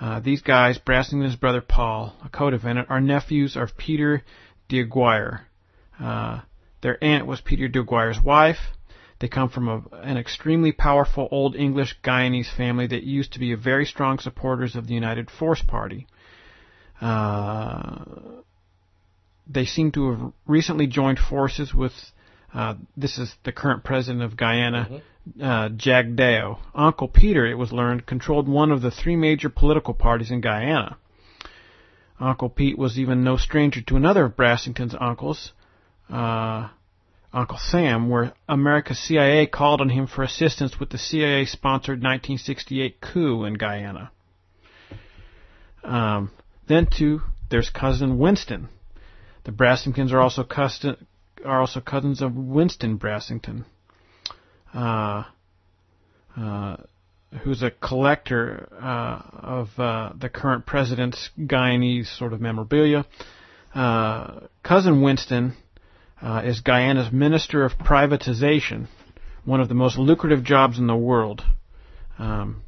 Uh, 0.00 0.20
these 0.20 0.40
guys, 0.40 0.78
Brassington's 0.78 1.36
brother 1.36 1.60
Paul, 1.60 2.16
a 2.24 2.30
co-defendant, 2.30 2.88
are 2.88 2.98
nephews 2.98 3.56
of 3.56 3.76
Peter 3.76 4.24
D'Aguiar. 4.70 5.42
Uh, 6.00 6.40
their 6.80 6.96
aunt 7.04 7.26
was 7.26 7.42
Peter 7.42 7.68
D'Aguiar's 7.68 8.22
wife. 8.24 8.58
They 9.20 9.28
come 9.28 9.50
from 9.50 9.68
a, 9.68 9.82
an 9.98 10.16
extremely 10.16 10.72
powerful 10.72 11.28
Old 11.30 11.56
English 11.56 11.98
Guyanese 12.02 12.54
family 12.56 12.86
that 12.86 13.02
used 13.02 13.34
to 13.34 13.38
be 13.38 13.54
very 13.54 13.84
strong 13.84 14.18
supporters 14.18 14.76
of 14.76 14.86
the 14.86 14.94
United 14.94 15.30
Force 15.30 15.60
Party. 15.60 16.06
Uh, 17.02 18.02
they 19.46 19.66
seem 19.66 19.92
to 19.92 20.10
have 20.10 20.32
recently 20.46 20.86
joined 20.86 21.18
forces 21.18 21.74
with, 21.74 21.92
uh, 22.56 22.74
this 22.96 23.18
is 23.18 23.34
the 23.44 23.52
current 23.52 23.84
president 23.84 24.22
of 24.24 24.34
Guyana, 24.34 25.02
uh, 25.38 25.68
Jagdeo. 25.68 26.58
Uncle 26.74 27.06
Peter, 27.06 27.46
it 27.46 27.58
was 27.58 27.70
learned, 27.70 28.06
controlled 28.06 28.48
one 28.48 28.72
of 28.72 28.80
the 28.80 28.90
three 28.90 29.14
major 29.14 29.50
political 29.50 29.92
parties 29.92 30.30
in 30.30 30.40
Guyana. 30.40 30.96
Uncle 32.18 32.48
Pete 32.48 32.78
was 32.78 32.98
even 32.98 33.22
no 33.22 33.36
stranger 33.36 33.82
to 33.82 33.96
another 33.96 34.24
of 34.24 34.36
Brassington's 34.36 34.94
uncles, 34.98 35.52
uh, 36.08 36.70
Uncle 37.30 37.58
Sam, 37.58 38.08
where 38.08 38.32
America's 38.48 38.98
CIA 39.00 39.46
called 39.46 39.82
on 39.82 39.90
him 39.90 40.06
for 40.06 40.22
assistance 40.22 40.80
with 40.80 40.88
the 40.88 40.96
CIA-sponsored 40.96 41.98
1968 41.98 43.02
coup 43.02 43.44
in 43.44 43.52
Guyana. 43.52 44.10
Um, 45.84 46.30
then 46.66 46.86
too, 46.86 47.20
there's 47.50 47.68
cousin 47.68 48.16
Winston. 48.16 48.70
The 49.44 49.52
Brassingtons 49.52 50.12
are 50.12 50.20
also 50.20 50.42
custom, 50.42 51.06
are 51.44 51.60
also 51.60 51.80
cousins 51.80 52.22
of 52.22 52.34
Winston 52.34 52.98
Brassington. 52.98 53.64
Uh, 54.74 55.24
uh, 56.36 56.76
who's 57.42 57.62
a 57.62 57.70
collector 57.70 58.68
uh, 58.80 59.20
of 59.32 59.68
uh, 59.78 60.12
the 60.18 60.28
current 60.28 60.66
president's 60.66 61.30
Guyanese 61.38 62.06
sort 62.06 62.32
of 62.32 62.40
memorabilia. 62.40 63.06
Uh, 63.74 64.40
cousin 64.62 65.02
Winston 65.02 65.56
is 66.44 66.60
Guyana's 66.60 67.10
Minister 67.12 67.64
of 67.64 67.72
Privatization, 67.78 68.86
one 69.44 69.60
of 69.60 69.68
the 69.68 69.74
most 69.74 69.98
lucrative 69.98 70.44
jobs 70.44 70.78
in 70.78 70.86
the 70.86 70.96
world. 70.96 71.42
Um, 72.18 72.62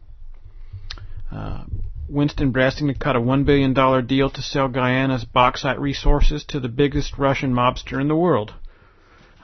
uh, 2.08 2.12
Winston 2.12 2.52
Brassington 2.52 2.98
cut 2.98 3.16
a 3.16 3.20
$1 3.20 3.44
billion 3.44 3.74
deal 4.06 4.30
to 4.30 4.42
sell 4.42 4.68
Guyana's 4.68 5.24
bauxite 5.24 5.80
resources 5.80 6.44
to 6.48 6.60
the 6.60 6.68
biggest 6.68 7.18
Russian 7.18 7.52
mobster 7.52 8.00
in 8.00 8.08
the 8.08 8.16
world, 8.16 8.54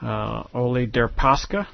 uh, 0.01 0.43
Oleg 0.53 0.91
Deripaska. 0.91 1.67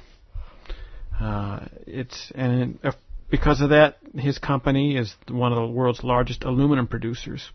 Uh, 1.20 1.66
it's 1.86 2.32
and 2.34 2.78
if, 2.82 2.94
because 3.30 3.60
of 3.60 3.70
that, 3.70 3.98
his 4.14 4.38
company 4.38 4.96
is 4.96 5.14
one 5.28 5.52
of 5.52 5.56
the 5.56 5.66
world's 5.66 6.02
largest 6.02 6.42
aluminum 6.42 6.86
producers. 6.86 7.50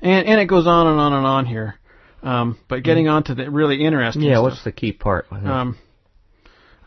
And 0.00 0.26
and 0.26 0.40
it 0.40 0.46
goes 0.46 0.66
on 0.66 0.86
and 0.86 0.98
on 0.98 1.12
and 1.12 1.26
on 1.26 1.46
here. 1.46 1.74
Um, 2.22 2.58
but 2.68 2.82
getting 2.82 3.08
on 3.08 3.24
to 3.24 3.34
the 3.34 3.50
really 3.50 3.84
interesting. 3.84 4.22
Yeah, 4.22 4.34
stuff, 4.34 4.42
what's 4.42 4.64
the 4.64 4.72
key 4.72 4.92
part? 4.92 5.26
Um, 5.30 5.78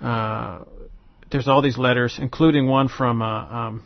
uh, 0.01 0.63
there's 1.31 1.47
all 1.47 1.61
these 1.61 1.77
letters, 1.77 2.17
including 2.19 2.67
one 2.67 2.87
from 2.87 3.21
uh, 3.21 3.45
um, 3.45 3.83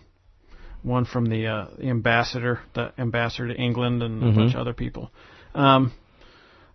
one 0.87 1.05
from 1.05 1.25
the, 1.27 1.47
uh, 1.47 1.65
the 1.77 1.89
ambassador, 1.89 2.59
the 2.73 2.91
ambassador 2.97 3.49
to 3.49 3.55
England, 3.55 4.01
and 4.01 4.23
a 4.23 4.27
Mhm. 4.27 4.35
bunch 4.35 4.53
of 4.55 4.61
other 4.61 4.73
people. 4.73 5.11
Um, 5.53 5.91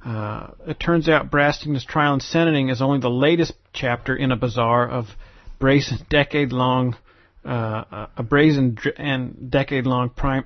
uh, 0.04 0.48
it 0.66 0.78
turns 0.80 1.08
out 1.08 1.30
Brassington's 1.30 1.84
trial 1.84 2.12
and 2.12 2.22
sentencing 2.22 2.68
is 2.68 2.82
only 2.82 2.98
the 2.98 3.10
latest 3.10 3.52
chapter 3.72 4.14
in 4.14 4.32
a 4.32 4.36
bazaar 4.36 4.88
of 4.88 5.06
brazen, 5.58 5.98
decade-long, 6.10 6.96
uh, 7.44 8.06
a 8.16 8.22
brazen 8.22 8.76
and 8.96 9.50
decade-long 9.50 10.10
prime, 10.10 10.44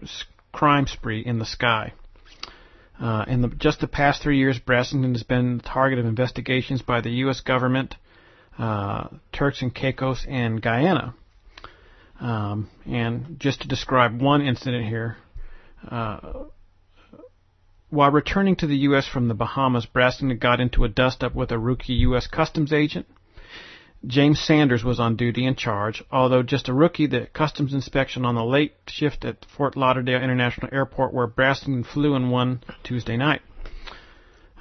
crime 0.52 0.86
spree 0.86 1.20
in 1.20 1.38
the 1.38 1.46
sky. 1.46 1.92
Uh, 3.00 3.24
in 3.28 3.42
the, 3.42 3.48
just 3.48 3.80
the 3.80 3.86
past 3.88 4.22
three 4.22 4.38
years, 4.38 4.58
Brassington 4.58 5.12
has 5.12 5.22
been 5.22 5.58
the 5.58 5.62
target 5.62 5.98
of 5.98 6.06
investigations 6.06 6.80
by 6.82 7.00
the 7.02 7.10
U.S. 7.24 7.40
government, 7.40 7.94
uh, 8.58 9.08
Turks 9.32 9.60
and 9.60 9.74
Caicos, 9.74 10.24
and 10.28 10.62
Guyana. 10.62 11.14
Um, 12.20 12.70
and 12.86 13.38
just 13.38 13.62
to 13.62 13.68
describe 13.68 14.20
one 14.20 14.42
incident 14.42 14.86
here, 14.86 15.16
uh, 15.90 16.44
while 17.90 18.10
returning 18.10 18.56
to 18.56 18.66
the 18.66 18.76
U.S. 18.78 19.06
from 19.06 19.28
the 19.28 19.34
Bahamas, 19.34 19.86
Brassington 19.86 20.38
got 20.38 20.60
into 20.60 20.84
a 20.84 20.88
dust-up 20.88 21.34
with 21.34 21.52
a 21.52 21.58
rookie 21.58 21.94
U.S. 21.94 22.26
Customs 22.26 22.72
agent. 22.72 23.06
James 24.06 24.40
Sanders 24.40 24.84
was 24.84 25.00
on 25.00 25.16
duty 25.16 25.44
in 25.44 25.56
charge. 25.56 26.02
Although 26.10 26.42
just 26.42 26.68
a 26.68 26.74
rookie, 26.74 27.06
the 27.06 27.26
customs 27.32 27.74
inspection 27.74 28.24
on 28.24 28.34
the 28.34 28.44
late 28.44 28.74
shift 28.86 29.24
at 29.24 29.44
Fort 29.56 29.76
Lauderdale 29.76 30.22
International 30.22 30.68
Airport, 30.72 31.12
where 31.12 31.26
Brassington 31.26 31.84
flew 31.84 32.14
in 32.14 32.30
one 32.30 32.62
Tuesday 32.84 33.16
night. 33.16 33.42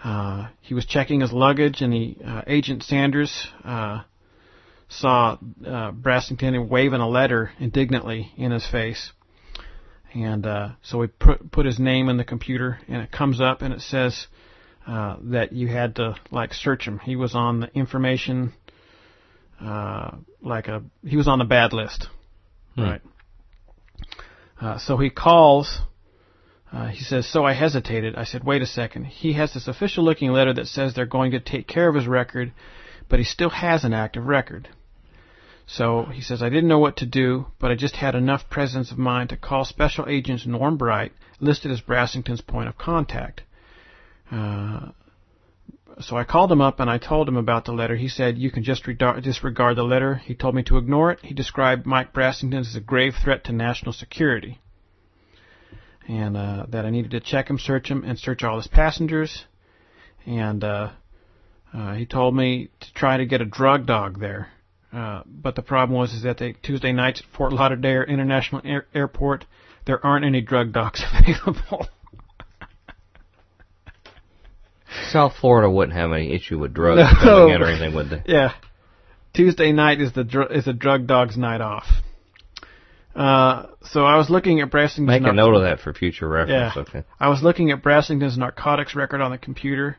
Uh, 0.03 0.47
he 0.61 0.73
was 0.73 0.85
checking 0.85 1.21
his 1.21 1.33
luggage, 1.33 1.81
and 1.81 1.91
the 1.91 2.15
uh, 2.23 2.41
agent 2.47 2.83
Sanders 2.83 3.47
uh, 3.63 4.01
saw 4.88 5.38
uh, 5.65 5.91
Brassington 5.91 6.67
waving 6.69 7.01
a 7.01 7.09
letter 7.09 7.51
indignantly 7.59 8.31
in 8.38 8.51
his 8.51 8.65
face. 8.67 9.11
And 10.13 10.45
uh, 10.45 10.69
so 10.81 10.99
we 10.99 11.07
put, 11.07 11.51
put 11.51 11.65
his 11.65 11.77
name 11.77 12.07
in 12.07 12.17
the 12.17 12.23
computer, 12.23 12.79
and 12.88 13.01
it 13.01 13.11
comes 13.11 13.41
up, 13.41 13.61
and 13.61 13.73
it 13.73 13.81
says 13.81 14.27
uh, 14.88 15.17
that 15.23 15.51
you 15.51 15.67
had 15.67 15.95
to 15.95 16.15
like 16.31 16.53
search 16.53 16.88
him. 16.88 16.99
He 16.99 17.17
was 17.17 17.36
on 17.36 17.59
the 17.59 17.75
information, 17.75 18.53
uh, 19.59 20.11
like 20.41 20.67
a 20.67 20.83
he 21.05 21.17
was 21.17 21.27
on 21.27 21.39
the 21.39 21.45
bad 21.45 21.73
list, 21.73 22.07
Hmm. 22.75 22.81
right? 22.81 23.01
Uh, 24.61 24.77
so 24.77 24.97
he 24.97 25.09
calls. 25.09 25.79
Uh, 26.71 26.88
he 26.88 27.03
says, 27.03 27.27
"So 27.27 27.43
I 27.45 27.53
hesitated. 27.53 28.15
I 28.15 28.23
said, 28.23 28.43
wait 28.43 28.61
a 28.61 28.65
second. 28.65 29.05
He 29.05 29.33
has 29.33 29.53
this 29.53 29.67
official-looking 29.67 30.31
letter 30.31 30.53
that 30.53 30.67
says 30.67 30.93
they're 30.93 31.05
going 31.05 31.31
to 31.31 31.39
take 31.39 31.67
care 31.67 31.89
of 31.89 31.95
his 31.95 32.07
record, 32.07 32.53
but 33.09 33.19
he 33.19 33.25
still 33.25 33.49
has 33.49 33.83
an 33.83 33.93
active 33.93 34.25
record." 34.25 34.69
So 35.68 36.05
he 36.05 36.22
says, 36.22 36.43
I 36.43 36.49
didn't 36.49 36.70
know 36.70 36.80
what 36.80 36.97
to 36.97 37.05
do, 37.05 37.47
but 37.59 37.72
I 37.72 37.76
just 37.76 37.95
had 37.95 38.16
enough 38.16 38.49
presence 38.49 38.91
of 38.91 38.97
mind 38.97 39.30
to 39.30 39.38
call 39.38 39.66
Special 39.66 40.05
Agent 40.07 40.45
Norm 40.45 40.78
Bright, 40.78 41.11
listed 41.39 41.72
as 41.72 41.82
Brassington's 41.82 42.41
point 42.41 42.70
of 42.70 42.78
contact. 42.78 43.41
Uh, 44.32 44.89
so 46.01 46.18
I 46.18 46.24
called 46.24 46.51
him 46.51 46.61
up 46.61 46.80
and 46.80 46.89
I 46.89 46.97
told 46.97 47.28
him 47.28 47.38
about 47.38 47.66
the 47.66 47.72
letter. 47.72 47.95
He 47.95 48.09
said, 48.09 48.38
You 48.38 48.51
can 48.51 48.63
just 48.63 48.84
redar- 48.84 49.22
disregard 49.24 49.78
the 49.78 49.84
letter. 49.84 50.16
He 50.16 50.36
told 50.36 50.53
me 50.53 50.63
to 50.63 50.78
ignore 50.78 51.11
it. 51.11 51.20
He 51.24 51.34
described 51.34 51.86
Mike 51.86 52.13
Brassington 52.13 52.59
as 52.59 52.76
a 52.76 52.82
grave 52.82 53.16
threat 53.24 53.45
to 53.45 53.53
national 53.53 53.93
security. 53.93 54.59
And 56.07 56.38
uh, 56.38 56.66
that 56.70 56.86
I 56.86 56.91
needed 56.91 57.11
to 57.11 57.20
check 57.20 57.49
him, 57.49 57.57
search 57.57 57.89
him, 57.89 58.03
and 58.03 58.20
search 58.20 58.43
all 58.43 58.57
his 58.57 58.68
passengers. 58.68 59.45
And 60.26 60.63
uh, 60.63 60.91
uh, 61.74 61.93
he 61.93 62.05
told 62.05 62.36
me 62.36 62.70
to 62.82 62.93
try 62.93 63.18
to 63.18 63.26
get 63.26 63.41
a 63.41 63.45
drug 63.45 63.88
dog 63.88 64.20
there. 64.20 64.49
Uh, 64.95 65.23
but 65.27 65.55
the 65.55 65.61
problem 65.61 65.97
was 65.99 66.13
is 66.13 66.23
that 66.23 66.37
they, 66.37 66.53
Tuesday 66.53 66.93
nights 66.93 67.19
at 67.21 67.37
Fort 67.37 67.51
Lauderdale 67.51 68.03
International 68.03 68.61
Air- 68.63 68.85
Airport, 68.93 69.45
there 69.85 70.03
aren't 70.05 70.23
any 70.23 70.39
drug 70.41 70.71
dogs 70.71 71.03
available. 71.13 71.87
South 75.11 75.33
Florida 75.39 75.69
wouldn't 75.69 75.97
have 75.97 76.11
any 76.13 76.33
issue 76.33 76.57
with 76.57 76.73
drugs 76.73 76.99
No. 76.99 77.19
coming 77.21 77.55
in 77.55 77.61
or 77.61 77.65
anything, 77.65 77.93
would 77.95 78.09
they? 78.09 78.21
yeah, 78.25 78.53
Tuesday 79.33 79.71
night 79.73 79.99
is 79.99 80.13
the 80.13 80.23
dr- 80.23 80.51
is 80.51 80.67
a 80.67 80.73
drug 80.73 81.07
dog's 81.07 81.35
night 81.37 81.59
off. 81.61 81.85
Uh, 83.13 83.67
so 83.83 84.05
I 84.05 84.17
was 84.17 84.29
looking 84.29 84.59
at 84.61 84.69
Brassington's 84.71 85.21
Make 85.21 85.29
a 85.29 85.33
note 85.33 85.55
of 85.55 85.63
that 85.63 85.79
for 85.79 85.93
future 85.93 86.27
reference. 86.27 86.73
Yeah. 86.75 86.81
Okay. 86.81 87.03
I 87.19 87.29
was 87.29 87.41
looking 87.43 87.71
at 87.71 87.81
Brassington's 87.81 88.37
narcotics 88.37 88.93
record 88.95 89.21
on 89.21 89.31
the 89.31 89.37
computer 89.37 89.97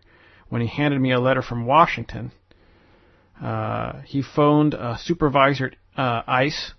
when 0.49 0.61
he 0.63 0.67
handed 0.69 1.01
me 1.01 1.13
a 1.13 1.21
letter 1.21 1.43
from 1.43 1.65
Washington. 1.67 2.33
Uh, 3.43 4.01
he 4.03 4.23
phoned 4.23 4.75
a 4.75 4.99
supervisor 4.99 5.73
at 5.97 6.01
uh, 6.01 6.23
ICE, 6.27 6.73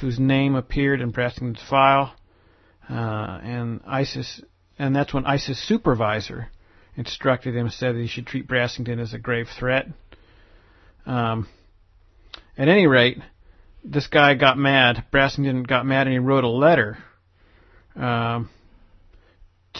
whose 0.00 0.18
name 0.18 0.54
appeared 0.54 1.00
in 1.00 1.10
Brassington's 1.10 1.62
file, 1.68 2.14
uh, 2.88 3.38
and 3.42 3.80
ISIS, 3.86 4.40
and 4.78 4.94
that's 4.94 5.12
when 5.12 5.26
ISIS 5.26 5.58
supervisor 5.66 6.50
instructed 6.96 7.54
him, 7.54 7.68
said 7.68 7.94
that 7.94 8.00
he 8.00 8.06
should 8.06 8.26
treat 8.26 8.48
Brassington 8.48 9.00
as 9.00 9.12
a 9.12 9.18
grave 9.18 9.48
threat. 9.58 9.86
Um, 11.04 11.48
at 12.56 12.68
any 12.68 12.86
rate, 12.86 13.18
this 13.84 14.06
guy 14.06 14.34
got 14.34 14.58
mad. 14.58 15.04
Brassington 15.12 15.66
got 15.66 15.86
mad, 15.86 16.06
and 16.06 16.12
he 16.14 16.18
wrote 16.18 16.44
a 16.44 16.48
letter. 16.48 16.98
Um, 17.94 18.50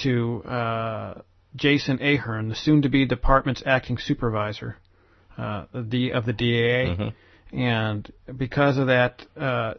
to 0.02 0.42
uh, 0.44 1.22
Jayson 1.56 2.00
Ahern, 2.00 2.48
the 2.48 2.54
soon-to-be 2.54 3.06
department's 3.06 3.62
acting 3.64 3.98
supervisor 3.98 4.76
uh, 5.38 5.64
the, 5.72 6.12
of 6.12 6.26
the 6.26 6.32
DAA, 6.32 6.96
Mhm. 6.96 7.12
and 7.52 8.12
because 8.36 8.76
of 8.76 8.88
that, 8.88 9.24
uh, 9.38 9.74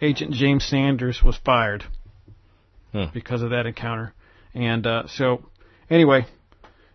Agent 0.00 0.32
James 0.34 0.64
Sanders 0.64 1.22
was 1.22 1.36
fired 1.36 1.84
Hmm. 2.92 3.04
because 3.14 3.42
of 3.42 3.50
that 3.50 3.64
encounter. 3.66 4.12
And 4.54 4.86
uh, 4.86 5.06
so, 5.08 5.44
anyway, 5.88 6.26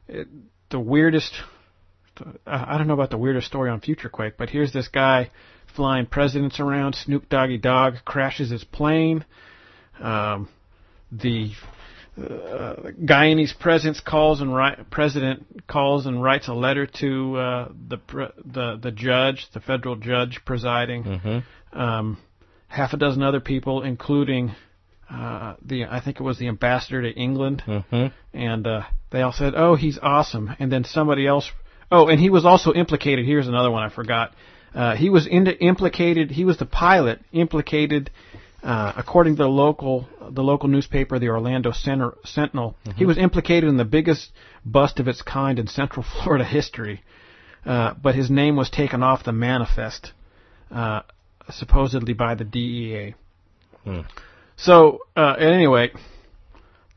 it, 0.07 0.28
the 0.70 0.80
weirdest. 0.80 1.34
I 2.45 2.76
I 2.76 2.78
don't 2.78 2.88
know 2.88 2.93
about 2.93 3.09
the 3.09 3.17
weirdest 3.17 3.47
story 3.47 3.70
on 3.70 3.80
Future 3.82 4.09
Quake, 4.09 4.36
but 4.38 4.49
here's 4.49 4.72
this 4.74 4.88
guy 4.89 5.32
flying 5.76 6.05
presidents 6.05 6.59
around. 6.59 6.95
Snoop 6.95 7.30
Doggy 7.30 7.57
Dogg 7.57 7.95
crashes 8.05 8.49
his 8.49 8.63
plane. 8.63 9.24
Um, 10.01 10.47
the 11.11 11.51
uh, 12.24 12.91
Guyanese 13.03 13.57
president 13.59 14.03
calls 14.05 14.41
and 14.41 14.53
write, 14.55 14.89
president 14.89 15.67
calls 15.67 16.05
and 16.05 16.22
writes 16.22 16.47
a 16.47 16.53
letter 16.53 16.86
to 16.86 17.36
uh, 17.38 17.72
the 17.88 17.97
pre- 17.97 18.34
the 18.45 18.78
the 18.82 18.91
judge, 18.91 19.47
the 19.53 19.59
federal 19.59 19.95
judge 19.95 20.41
presiding. 20.45 21.03
Mm-hmm. 21.03 21.80
Um, 21.80 22.17
half 22.67 22.93
a 22.93 22.97
dozen 22.97 23.24
other 23.24 23.39
people, 23.39 23.82
including 23.84 24.55
uh, 25.09 25.55
the 25.65 25.86
I 25.86 26.01
think 26.01 26.20
it 26.20 26.24
was 26.24 26.38
the 26.38 26.47
ambassador 26.47 27.01
to 27.01 27.09
England, 27.09 27.63
Mm-hmm. 27.65 28.07
and 28.38 28.67
uh, 28.67 28.82
they 29.11 29.22
all 29.22 29.34
said, 29.34 29.53
"Oh, 29.55 29.76
he's 29.76 29.99
awesome." 30.01 30.55
And 30.59 30.72
then 30.72 30.84
somebody 30.84 31.26
else. 31.28 31.51
Oh, 31.91 32.07
and 32.07 32.20
he 32.20 32.30
was 32.30 32.45
also 32.45 32.74
implicated. 32.74 33.26
Here's 33.26 33.47
another 33.47 33.72
one 33.72 33.84
I 33.84 33.89
forgot. 33.89 34.36
Uh, 34.76 34.95
he 34.95 35.09
was 35.09 35.26
into, 35.26 35.57
implicated. 35.57 36.30
He 36.30 36.45
was 36.45 36.57
the 36.57 36.67
pilot 36.67 37.20
implicated, 37.32 38.11
uh, 38.64 38.93
according 38.97 39.36
to 39.36 39.43
the 39.43 39.49
local 39.49 40.07
the 40.30 40.43
local 40.43 40.70
newspaper, 40.70 41.18
the 41.18 41.30
Orlando 41.30 41.72
Center, 41.72 42.14
Sentinel. 42.26 42.76
He 42.95 43.05
was 43.05 43.18
implicated 43.18 43.70
in 43.70 43.78
the 43.78 43.86
biggest 43.86 44.32
bust 44.66 44.99
of 44.99 45.07
its 45.07 45.22
kind 45.22 45.60
in 45.60 45.68
Central 45.68 46.05
Florida 46.24 46.45
history. 46.45 47.03
Uh, 47.66 47.93
but 48.01 48.16
his 48.16 48.30
name 48.30 48.55
was 48.55 48.70
taken 48.70 49.03
off 49.03 49.24
the 49.24 49.34
manifest, 49.34 50.14
uh, 50.72 51.01
supposedly 51.49 52.14
by 52.14 52.36
the 52.36 52.45
DEA. 52.45 53.16
Hmm. 53.84 54.01
So, 54.55 54.99
uh, 55.16 55.36
at 55.38 55.51
any 55.51 55.68
rate, 55.68 55.91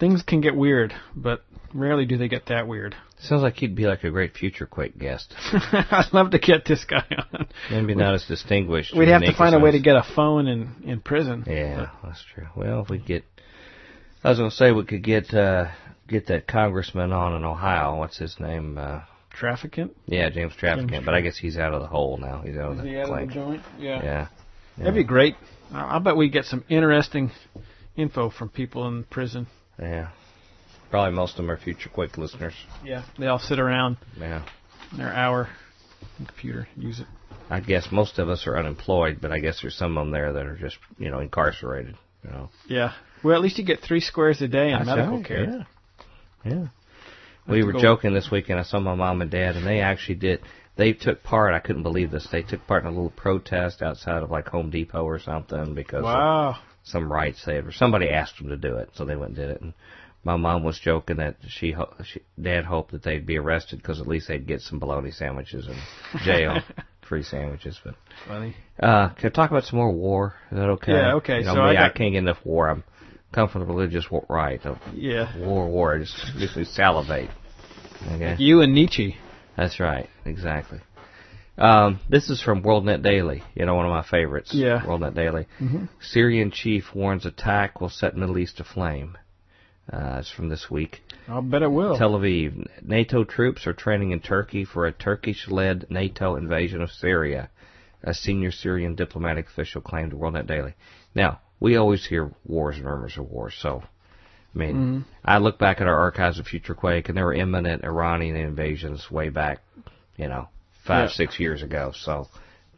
things 0.02 0.20
can 0.24 0.40
get 0.40 0.56
weird, 0.56 0.92
but 1.14 1.44
rarely 1.72 2.04
do 2.06 2.16
they 2.16 2.26
get 2.26 2.46
that 2.46 2.66
weird. 2.66 2.96
Sounds 3.20 3.42
like 3.42 3.54
he'd 3.54 3.76
be 3.76 3.86
like 3.86 4.02
a 4.02 4.10
great 4.10 4.34
future 4.34 4.66
Quake 4.66 4.98
guest. 4.98 5.32
I'd 5.52 6.08
love 6.12 6.32
to 6.32 6.40
get 6.40 6.64
this 6.64 6.84
guy 6.84 7.04
on. 7.32 7.46
Maybe 7.70 7.94
not 7.94 8.14
as 8.14 8.24
distinguished. 8.26 8.96
We'd 8.96 9.06
have 9.06 9.22
to 9.22 9.32
find 9.32 9.54
a 9.54 9.60
way 9.60 9.70
to 9.70 9.78
get 9.78 9.94
a 9.94 10.02
phone 10.02 10.48
in 10.48 10.74
in 10.84 11.00
prison. 11.00 11.44
Yeah, 11.46 11.90
that's 12.02 12.20
true. 12.34 12.48
Well, 12.56 12.82
if 12.82 12.90
we 12.90 12.98
get, 12.98 13.22
I 14.24 14.30
was 14.30 14.38
gonna 14.38 14.50
say 14.50 14.72
we 14.72 14.84
could 14.84 15.04
get 15.04 15.32
uh 15.32 15.66
get 16.08 16.26
that 16.26 16.48
congressman 16.48 17.12
on 17.12 17.36
in 17.36 17.44
Ohio. 17.44 17.96
What's 17.96 18.18
his 18.18 18.40
name? 18.40 18.78
Uh, 18.78 19.02
Traficant. 19.32 19.90
yeah, 20.06 20.30
James 20.30 20.52
Traficant. 20.60 20.90
James 20.90 21.04
but 21.04 21.14
I 21.14 21.20
guess 21.20 21.38
he's 21.38 21.56
out 21.56 21.74
of 21.74 21.80
the 21.80 21.86
hole 21.86 22.18
now. 22.18 22.42
He's 22.44 22.56
out 22.56 22.72
of 22.72 22.78
Is 22.78 22.82
the 22.82 22.88
he 22.88 22.96
out 22.96 23.08
of 23.08 23.28
the 23.28 23.32
joint? 23.32 23.62
Yeah. 23.78 24.02
Yeah. 24.02 24.28
That'd 24.78 24.94
be 24.94 25.04
great. 25.04 25.36
I 25.72 25.96
I 25.96 25.98
bet 26.00 26.16
we 26.16 26.28
get 26.28 26.44
some 26.46 26.64
interesting 26.68 27.30
info 27.96 28.30
from 28.30 28.48
people 28.48 28.88
in 28.88 29.04
prison. 29.04 29.46
Yeah. 29.82 30.08
Probably 30.90 31.12
most 31.12 31.32
of 31.32 31.36
them 31.38 31.50
are 31.50 31.56
future 31.56 31.88
Quake 31.88 32.18
listeners. 32.18 32.54
Yeah. 32.84 33.02
They 33.18 33.26
all 33.26 33.38
sit 33.38 33.58
around 33.58 33.96
Yeah. 34.18 34.42
their 34.96 35.12
hour 35.12 35.48
on 36.02 36.08
the 36.20 36.26
computer, 36.26 36.68
use 36.76 37.00
it. 37.00 37.06
I 37.50 37.60
guess 37.60 37.88
most 37.90 38.18
of 38.18 38.28
us 38.28 38.46
are 38.46 38.58
unemployed, 38.58 39.18
but 39.20 39.32
I 39.32 39.38
guess 39.38 39.60
there's 39.62 39.74
some 39.76 39.96
of 39.98 40.02
them 40.04 40.10
there 40.12 40.32
that 40.34 40.46
are 40.46 40.56
just, 40.56 40.76
you 40.98 41.10
know, 41.10 41.18
incarcerated. 41.20 41.96
You 42.24 42.30
know. 42.30 42.50
Yeah. 42.68 42.92
Well, 43.24 43.34
at 43.34 43.40
least 43.42 43.58
you 43.58 43.64
get 43.64 43.80
three 43.80 44.00
squares 44.00 44.40
a 44.42 44.48
day 44.48 44.68
in 44.70 44.78
That's 44.78 44.86
medical 44.86 45.16
right, 45.18 45.24
care. 45.26 45.44
Yeah. 45.44 46.50
Yeah. 46.52 46.66
We 47.48 47.60
to 47.60 47.66
were 47.66 47.72
go- 47.72 47.80
joking 47.80 48.14
this 48.14 48.30
weekend. 48.30 48.60
I 48.60 48.62
saw 48.62 48.78
my 48.78 48.94
mom 48.94 49.22
and 49.22 49.30
dad, 49.30 49.56
and 49.56 49.66
they 49.66 49.80
actually 49.80 50.14
did. 50.16 50.40
They 50.76 50.92
took 50.92 51.22
part. 51.22 51.52
I 51.54 51.58
couldn't 51.58 51.82
believe 51.82 52.10
this. 52.10 52.26
They 52.30 52.42
took 52.42 52.66
part 52.66 52.82
in 52.84 52.88
a 52.88 52.90
little 52.94 53.10
protest 53.10 53.82
outside 53.82 54.22
of 54.22 54.30
like 54.30 54.48
Home 54.48 54.70
Depot 54.70 55.04
or 55.04 55.18
something 55.18 55.74
because 55.74 55.98
of 55.98 56.04
Wow. 56.04 56.56
Some 56.84 57.12
rights 57.12 57.42
they 57.44 57.56
had. 57.56 57.66
Or 57.66 57.72
somebody 57.72 58.08
asked 58.08 58.38
them 58.38 58.48
to 58.48 58.56
do 58.56 58.76
it, 58.76 58.90
so 58.94 59.04
they 59.04 59.16
went 59.16 59.30
and 59.30 59.36
did 59.36 59.50
it. 59.50 59.60
And 59.60 59.72
my 60.24 60.36
mom 60.36 60.62
was 60.64 60.78
joking 60.78 61.16
that 61.16 61.36
she, 61.48 61.72
ho- 61.72 61.94
she 62.04 62.20
dad 62.40 62.64
hoped 62.64 62.92
that 62.92 63.02
they'd 63.02 63.26
be 63.26 63.38
arrested 63.38 63.78
because 63.80 64.00
at 64.00 64.06
least 64.06 64.28
they'd 64.28 64.46
get 64.46 64.60
some 64.60 64.78
bologna 64.78 65.10
sandwiches 65.10 65.66
in 65.68 65.76
jail, 66.24 66.58
free 67.08 67.22
sandwiches. 67.22 67.80
But 67.84 67.94
Funny. 68.28 68.54
uh, 68.80 69.10
can 69.10 69.26
I 69.26 69.30
talk 69.30 69.50
about 69.50 69.64
some 69.64 69.78
more 69.78 69.92
war? 69.92 70.34
Is 70.50 70.58
that 70.58 70.68
okay? 70.70 70.92
Yeah, 70.92 71.14
okay, 71.14 71.38
You 71.38 71.44
know, 71.44 71.54
so 71.54 71.62
me, 71.64 71.76
I 71.76 71.86
I, 71.86 71.88
can't 71.90 72.12
get 72.12 72.18
enough 72.18 72.38
war. 72.44 72.68
I'm 72.70 72.84
come 73.32 73.48
from 73.48 73.62
the 73.62 73.66
religious 73.66 74.10
wa- 74.10 74.24
right. 74.28 74.64
Of 74.66 74.78
Yeah. 74.94 75.36
war, 75.38 75.68
war. 75.68 75.94
I 75.96 75.98
just 76.00 76.14
makes 76.36 76.54
me 76.54 76.64
salivate. 76.64 77.30
Okay. 78.12 78.36
You 78.38 78.60
and 78.60 78.74
Nietzsche. 78.74 79.16
That's 79.56 79.78
right, 79.80 80.08
exactly. 80.24 80.80
Um, 81.58 82.00
this 82.08 82.30
is 82.30 82.40
from 82.42 82.62
WorldNet 82.62 83.02
Daily. 83.02 83.42
You 83.54 83.66
know, 83.66 83.74
one 83.74 83.86
of 83.86 83.90
my 83.90 84.02
favorites. 84.02 84.52
Yeah. 84.54 84.80
WorldNet 84.84 85.14
Daily. 85.14 85.46
Mhm. 85.60 85.88
Syrian 86.00 86.50
chief 86.50 86.94
warns 86.94 87.26
attack 87.26 87.80
will 87.80 87.90
set 87.90 88.16
Middle 88.16 88.38
East 88.38 88.58
aflame. 88.60 89.16
Uh, 89.92 90.16
it's 90.20 90.30
from 90.30 90.48
this 90.48 90.70
week. 90.70 91.02
I'll 91.28 91.42
bet 91.42 91.62
it 91.62 91.70
will. 91.70 91.98
Tel 91.98 92.12
Aviv. 92.12 92.66
NATO 92.82 93.24
troops 93.24 93.66
are 93.66 93.72
training 93.72 94.12
in 94.12 94.20
Turkey 94.20 94.64
for 94.64 94.86
a 94.86 94.92
Turkish-led 94.92 95.86
NATO 95.90 96.36
invasion 96.36 96.80
of 96.80 96.90
Syria. 96.90 97.50
A 98.02 98.14
senior 98.14 98.50
Syrian 98.50 98.94
diplomatic 98.94 99.46
official 99.46 99.80
claimed 99.80 100.12
to 100.12 100.16
WorldNet 100.16 100.46
Daily. 100.46 100.74
Now, 101.14 101.40
we 101.60 101.76
always 101.76 102.06
hear 102.06 102.30
wars 102.46 102.76
and 102.76 102.86
rumors 102.86 103.18
of 103.18 103.30
wars, 103.30 103.54
so 103.58 103.82
I 104.54 104.58
mean, 104.58 104.76
Mhm. 104.76 105.04
I 105.24 105.38
look 105.38 105.58
back 105.58 105.80
at 105.80 105.86
our 105.86 105.98
archives 105.98 106.38
of 106.38 106.46
Future 106.46 106.74
Quake, 106.74 107.08
and 107.08 107.16
there 107.16 107.24
were 107.24 107.32
imminent 107.34 107.84
Iranian 107.84 108.36
invasions 108.36 109.10
way 109.10 109.30
back, 109.30 109.62
you 110.16 110.28
know, 110.28 110.48
five, 110.84 111.10
Yeah. 111.10 111.14
six 111.14 111.40
years 111.40 111.62
ago. 111.62 111.92
So 111.94 112.28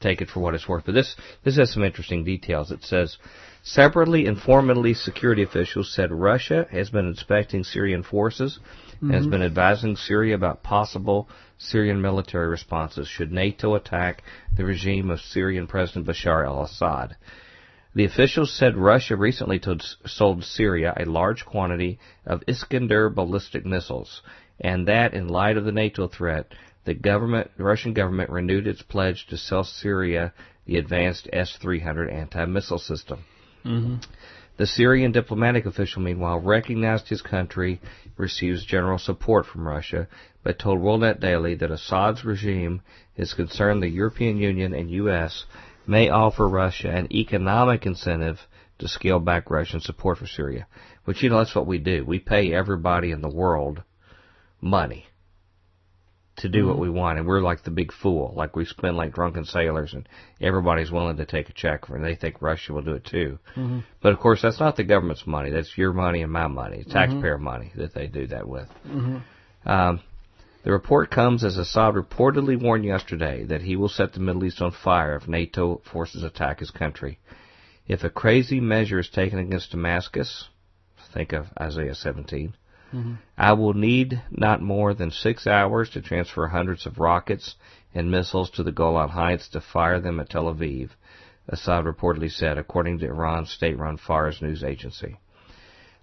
take 0.01 0.21
it 0.21 0.29
for 0.29 0.41
what 0.41 0.55
it's 0.55 0.69
worth. 0.69 0.85
But 0.85 0.95
this 0.95 1.17
this 1.43 1.57
has 1.57 1.73
some 1.73 1.85
interesting 1.85 2.25
details. 2.25 2.71
It 2.71 2.83
says 2.83 3.17
separately 3.63 4.27
informed 4.27 4.69
Middle 4.69 4.95
security 4.95 5.43
officials 5.43 5.93
said 5.95 6.13
Russia 6.13 6.67
has 6.71 6.91
been 6.91 7.07
inspecting 7.07 7.65
Syrian 7.65 8.03
forces 8.03 8.59
and 9.01 9.13
has 9.13 9.23
mm-hmm. 9.23 9.31
been 9.31 9.43
advising 9.43 9.97
Syria 9.97 10.35
about 10.35 10.63
possible 10.63 11.29
Syrian 11.59 12.01
military 12.01 12.49
responses 12.49 13.09
should 13.09 13.33
NATO 13.33 13.75
attack 13.75 14.23
the 14.57 14.65
regime 14.65 15.11
of 15.11 15.21
Syrian 15.21 15.67
President 15.67 16.07
Bashar 16.07 16.47
al-Assad. 16.47 17.17
The 17.95 18.05
officials 18.05 18.53
said 18.53 18.77
Russia 18.77 19.17
recently 19.17 19.61
sold 20.05 20.45
Syria 20.45 20.95
a 20.97 21.05
large 21.05 21.47
quantity 21.47 22.01
of 22.27 22.43
Iskander 22.49 23.09
ballistic 23.09 23.65
missiles, 23.65 24.21
and 24.61 24.89
that, 24.89 25.15
in 25.15 25.29
light 25.29 25.57
of 25.57 25.65
the 25.65 25.73
NATO 25.73 26.09
threat, 26.09 26.53
the 26.85 26.95
government, 26.95 27.51
the 27.57 27.65
Russian 27.65 27.95
government 27.95 28.31
renewed 28.31 28.67
its 28.67 28.83
pledge 28.83 29.27
to 29.29 29.37
sell 29.37 29.65
Syria 29.65 30.33
the 30.67 30.77
advanced 30.77 31.29
S-300 31.33 32.13
anti-missile 32.13 32.79
system. 32.79 33.25
hmm 33.63 33.97
The 34.57 34.67
Syrian 34.67 35.13
diplomatic 35.13 35.67
official, 35.67 36.03
meanwhile, 36.03 36.39
recognized 36.39 37.09
his 37.09 37.23
country 37.23 37.81
receives 38.17 38.65
general 38.65 38.99
support 38.99 39.47
from 39.47 39.67
Russia, 39.67 40.07
but 40.43 40.59
told 40.59 40.81
WorldNet 40.81 41.21
Daily 41.21 41.55
that 41.57 41.71
Assad's 41.71 42.25
regime 42.25 42.83
is 43.17 43.35
concerned 43.35 43.83
the 43.83 43.89
European 43.89 44.37
Union 44.37 44.75
and 44.75 44.91
U.S. 44.91 45.47
may 45.87 46.09
offer 46.11 46.47
Russia 46.47 46.91
an 46.91 47.13
economic 47.13 47.87
incentive 47.87 48.47
to 48.79 48.89
scale 48.89 49.21
back 49.21 49.51
Russian 49.51 49.81
support 49.81 50.19
for 50.19 50.27
Syria. 50.27 50.67
Which, 51.05 51.23
you 51.23 51.31
know, 51.31 51.39
that's 51.39 51.55
what 51.55 51.67
we 51.67 51.79
do. 51.79 52.05
We 52.05 52.19
pay 52.19 52.53
everybody 52.53 53.11
in 53.11 53.21
the 53.21 53.29
world 53.29 53.83
money 54.61 55.07
to 56.37 56.49
do 56.49 56.67
what 56.67 56.79
we 56.79 56.91
want, 56.91 57.19
and 57.19 57.27
we're 57.27 57.41
like 57.41 57.63
the 57.63 57.71
big 57.71 57.93
fool. 57.93 58.33
Like 58.37 58.57
we 58.57 58.65
spend 58.65 58.97
like 58.97 59.15
drunken 59.15 59.45
sailors, 59.45 59.95
and 59.95 60.09
everybody's 60.41 60.91
willing 60.91 61.17
to 61.19 61.25
take 61.27 61.49
a 61.49 61.53
check 61.53 61.87
for, 61.87 61.95
it, 61.95 62.01
and 62.01 62.05
they 62.05 62.17
think 62.17 62.43
Russia 62.43 62.73
will 62.73 62.83
do 62.83 62.95
it 62.95 63.05
too. 63.05 63.39
hmm 63.55 63.81
But 64.03 64.13
of 64.13 64.21
course, 64.21 64.43
that's 64.43 64.61
not 64.61 64.77
the 64.77 64.85
government's 64.85 65.27
money. 65.27 65.51
That's 65.51 65.79
your 65.79 65.93
money 65.93 66.23
and 66.23 66.33
my 66.33 66.49
money, 66.49 66.85
taxpayer 66.89 67.39
money 67.39 67.73
that 67.77 67.95
they 67.95 68.07
do 68.07 68.27
that 68.29 68.49
with. 68.49 68.69
hmm 68.85 69.19
Um, 69.65 70.01
the 70.65 70.73
report 70.73 71.11
comes 71.11 71.45
as 71.45 71.59
Assad 71.59 71.95
reportedly 71.95 72.61
warned 72.61 72.87
yesterday 72.87 73.45
that 73.45 73.61
he 73.63 73.77
will 73.77 73.91
set 73.91 74.15
the 74.15 74.21
Middle 74.21 74.45
East 74.45 74.63
on 74.63 74.73
fire 74.73 75.15
if 75.15 75.29
NATO 75.29 75.83
forces 75.93 76.23
attack 76.23 76.61
his 76.61 76.71
country. 76.71 77.19
If 77.87 78.03
a 78.03 78.09
crazy 78.09 78.61
measure 78.61 78.99
is 78.99 79.11
taken 79.11 79.39
against 79.39 79.73
Damascus, 79.73 80.49
think 81.13 81.35
of 81.35 81.49
Isaiah 81.61 81.95
17, 81.95 82.55
Mhm. 82.95 83.19
I 83.37 83.53
will 83.55 83.75
need 83.75 84.23
not 84.31 84.63
more 84.63 84.95
than 84.95 85.11
six 85.11 85.47
hours 85.47 85.91
to 85.91 86.01
transfer 86.01 86.47
hundreds 86.47 86.87
of 86.87 87.01
rockets 87.01 87.57
and 87.95 88.11
missiles 88.11 88.51
to 88.51 88.63
the 88.63 88.73
Golan 88.73 89.09
Heights 89.09 89.49
to 89.49 89.61
fire 89.61 90.01
them 90.01 90.21
at 90.21 90.31
Tel 90.31 90.45
Aviv, 90.45 90.91
Assad 91.49 91.85
reportedly 91.85 92.31
said, 92.31 92.57
according 92.57 92.99
to 92.99 93.07
Iran's 93.07 93.51
state-run 93.51 93.97
Fars 93.97 94.41
news 94.41 94.63
agency. 94.63 95.17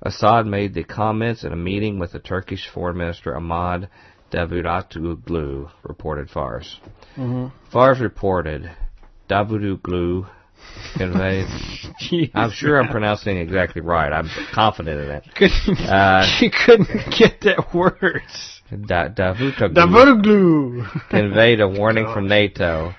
Assad 0.01 0.45
made 0.45 0.73
the 0.73 0.83
comments 0.83 1.45
at 1.45 1.53
a 1.53 1.55
meeting 1.55 1.97
with 1.97 2.11
the 2.11 2.19
Turkish 2.19 2.67
Foreign 2.67 2.97
Minister 2.97 3.35
Ahmad 3.35 3.87
Davutoglu, 4.31 5.69
reported 5.83 6.29
Fars. 6.29 6.79
hmm 7.15 7.47
Fars 7.71 7.99
reported 7.99 8.69
Davutoglu 9.29 10.27
conveyed. 10.97 11.45
I'm 12.33 12.51
sure 12.51 12.79
I'm 12.81 12.89
pronouncing 12.89 13.37
it 13.37 13.41
exactly 13.41 13.81
right. 13.81 14.11
I'm 14.11 14.29
confident 14.53 14.99
in 15.01 15.09
it. 15.11 15.23
Couldn't, 15.35 15.79
Uh, 15.87 16.25
he 16.39 16.49
couldn't 16.51 16.87
get 17.17 17.41
that 17.41 17.73
words. 17.73 18.61
Da- 18.69 19.09
Davutoglu 19.09 19.73
Davutoglu. 19.73 21.09
conveyed 21.09 21.59
a 21.59 21.67
warning 21.67 22.05
from 22.13 22.27
NATO 22.29 22.93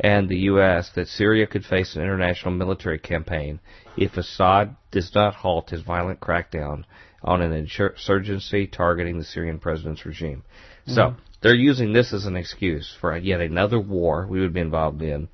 and 0.00 0.28
the 0.28 0.38
U.S. 0.50 0.90
that 0.96 1.06
Syria 1.08 1.46
could 1.46 1.64
face 1.64 1.94
an 1.94 2.02
international 2.02 2.52
military 2.54 2.98
campaign 2.98 3.60
if 3.96 4.16
Assad 4.16 4.74
does 4.90 5.14
not 5.14 5.34
halt 5.34 5.70
his 5.70 5.82
violent 5.82 6.18
crackdown 6.20 6.84
on 7.22 7.40
an 7.40 7.52
insurgency 7.52 8.66
targeting 8.66 9.18
the 9.18 9.24
Syrian 9.24 9.60
president's 9.60 10.04
regime. 10.04 10.42
So 10.86 11.14
they're 11.40 11.54
using 11.54 11.92
this 11.92 12.12
as 12.12 12.24
an 12.26 12.36
excuse 12.36 12.92
for 13.00 13.16
yet 13.16 13.40
another 13.40 13.78
war 13.78 14.26
we 14.28 14.40
would 14.40 14.52
be 14.52 14.58
involved 14.60 15.02
in 15.02 15.28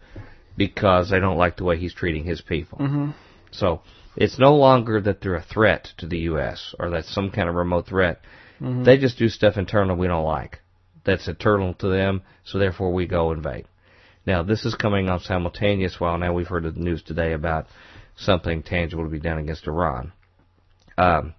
because 0.59 1.09
they 1.09 1.21
don't 1.21 1.39
like 1.39 1.57
the 1.57 1.65
way 1.65 1.79
he's 1.79 1.95
treating 1.95 2.25
his 2.25 2.43
people. 2.43 2.79
hmm 2.79 3.11
So 3.51 3.81
it's 4.17 4.39
no 4.39 4.57
longer 4.57 5.01
that 5.01 5.21
they're 5.21 5.37
a 5.37 5.43
threat 5.55 5.89
to 5.99 6.07
the 6.07 6.19
U.S. 6.33 6.75
or 6.79 6.91
that's 6.91 7.15
some 7.15 7.31
kind 7.31 7.49
of 7.49 7.55
remote 7.55 7.87
threat. 7.87 8.21
Mhm. 8.61 8.85
They 8.85 8.99
just 8.99 9.19
do 9.19 9.29
stuff 9.29 9.57
internal 9.57 9.97
we 9.97 10.09
don't 10.09 10.25
like. 10.25 10.59
That's 11.05 11.29
internal 11.29 11.73
to 11.75 11.89
them, 11.89 12.23
so 12.45 12.59
therefore 12.59 12.93
we 12.93 13.07
go 13.07 13.33
invade. 13.33 13.67
Now 14.27 14.43
this 14.43 14.67
is 14.67 14.75
coming 14.75 15.09
on 15.09 15.21
simultaneous 15.21 15.99
while 16.01 16.19
now 16.19 16.33
we've 16.35 16.49
heard 16.49 16.65
the 16.65 16.73
news 16.73 17.03
today 17.03 17.33
about 17.33 17.67
something 18.17 18.63
tangible 18.63 19.05
to 19.05 19.11
be 19.11 19.21
done 19.21 19.39
against 19.39 19.67
Iran. 19.69 20.13
Um, 20.99 21.35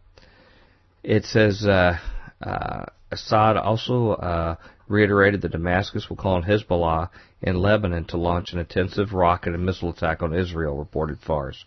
it 1.04 1.26
says 1.26 1.66
uh, 1.66 1.98
uh, 2.42 2.86
Assad 3.12 3.58
also 3.58 4.12
uh, 4.12 4.56
reiterated 4.90 5.42
that 5.42 5.54
Damascus 5.54 6.10
will 6.10 6.18
call 6.18 6.34
on 6.34 6.44
Hezbollah 6.44 7.10
in 7.42 7.56
Lebanon 7.56 8.04
to 8.06 8.18
launch 8.18 8.52
an 8.52 8.60
intensive 8.60 9.14
rocket 9.14 9.54
and 9.54 9.66
missile 9.66 9.92
attack 9.92 10.22
on 10.22 10.36
Israel, 10.36 10.76
reported 10.76 11.20
Fars. 11.20 11.64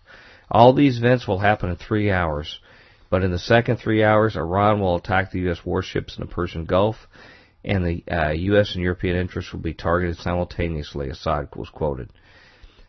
All 0.51 0.75
these 0.75 0.99
events 0.99 1.27
will 1.27 1.39
happen 1.39 1.70
in 1.70 1.77
three 1.77 2.11
hours, 2.11 2.61
but 3.09 3.23
in 3.23 3.31
the 3.31 3.39
second 3.39 3.77
three 3.77 4.03
hours, 4.03 4.37
Iran 4.37 4.81
will 4.81 4.97
attack 4.97 5.31
the 5.31 5.41
U.S. 5.41 5.64
warships 5.64 6.18
in 6.18 6.20
the 6.20 6.31
Persian 6.31 6.66
Gulf, 6.66 6.97
and 7.64 7.87
the 7.87 8.05
uh, 8.12 8.33
U.S. 8.33 8.75
and 8.75 8.83
European 8.83 9.16
interests 9.16 9.53
will 9.53 9.61
be 9.61 9.73
targeted 9.73 10.18
simultaneously, 10.18 11.09
Assad 11.09 11.49
was 11.55 11.70
quoted. 11.70 12.11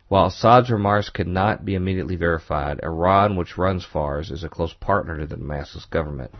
While 0.08 0.26
Assad's 0.26 0.70
remarks 0.70 1.10
could 1.10 1.28
not 1.28 1.64
be 1.64 1.74
immediately 1.74 2.16
verified, 2.16 2.80
Iran, 2.82 3.36
which 3.36 3.56
runs 3.56 3.84
Fars, 3.84 4.30
is 4.30 4.44
a 4.44 4.48
close 4.48 4.74
partner 4.74 5.18
to 5.18 5.26
the 5.26 5.36
Damascus 5.36 5.86
government. 5.86 6.32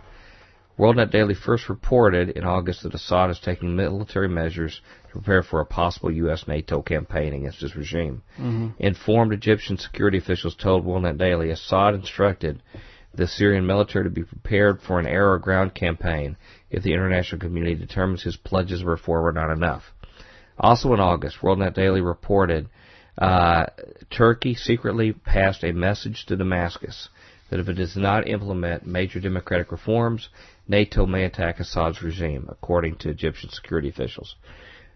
WorldNet 0.78 1.12
Daily 1.12 1.34
first 1.34 1.68
reported 1.68 2.30
in 2.30 2.44
August 2.44 2.82
that 2.82 2.94
Assad 2.94 3.30
is 3.30 3.38
taking 3.38 3.76
military 3.76 4.28
measures 4.28 4.80
to 5.06 5.12
prepare 5.12 5.42
for 5.42 5.60
a 5.60 5.66
possible 5.66 6.10
U.S. 6.10 6.48
NATO 6.48 6.82
campaign 6.82 7.32
against 7.32 7.60
his 7.60 7.76
regime. 7.76 8.22
Mm-hmm. 8.38 8.68
Informed 8.78 9.32
Egyptian 9.32 9.78
security 9.78 10.18
officials 10.18 10.56
told 10.56 10.84
WorldNet 10.84 11.18
Daily 11.18 11.50
Assad 11.50 11.94
instructed 11.94 12.60
the 13.14 13.28
Syrian 13.28 13.66
military 13.66 14.04
to 14.04 14.10
be 14.10 14.24
prepared 14.24 14.80
for 14.82 14.98
an 14.98 15.06
air 15.06 15.30
or 15.30 15.38
ground 15.38 15.74
campaign 15.74 16.36
if 16.70 16.82
the 16.82 16.92
international 16.92 17.40
community 17.40 17.76
determines 17.76 18.24
his 18.24 18.36
pledges 18.36 18.80
of 18.80 18.88
reform 18.88 19.26
are 19.26 19.32
not 19.32 19.52
enough. 19.52 19.84
Also 20.58 20.92
in 20.92 20.98
August, 20.98 21.38
WorldNet 21.40 21.74
Daily 21.74 22.00
reported 22.00 22.68
uh, 23.16 23.66
Turkey 24.10 24.54
secretly 24.54 25.12
passed 25.12 25.62
a 25.62 25.72
message 25.72 26.26
to 26.26 26.36
Damascus 26.36 27.08
that 27.50 27.60
if 27.60 27.68
it 27.68 27.74
does 27.74 27.96
not 27.96 28.26
implement 28.26 28.86
major 28.86 29.20
democratic 29.20 29.70
reforms, 29.70 30.28
NATO 30.66 31.04
may 31.04 31.24
attack 31.24 31.60
Assad's 31.60 32.02
regime, 32.02 32.46
according 32.48 32.96
to 32.96 33.10
Egyptian 33.10 33.50
security 33.50 33.88
officials. 33.88 34.36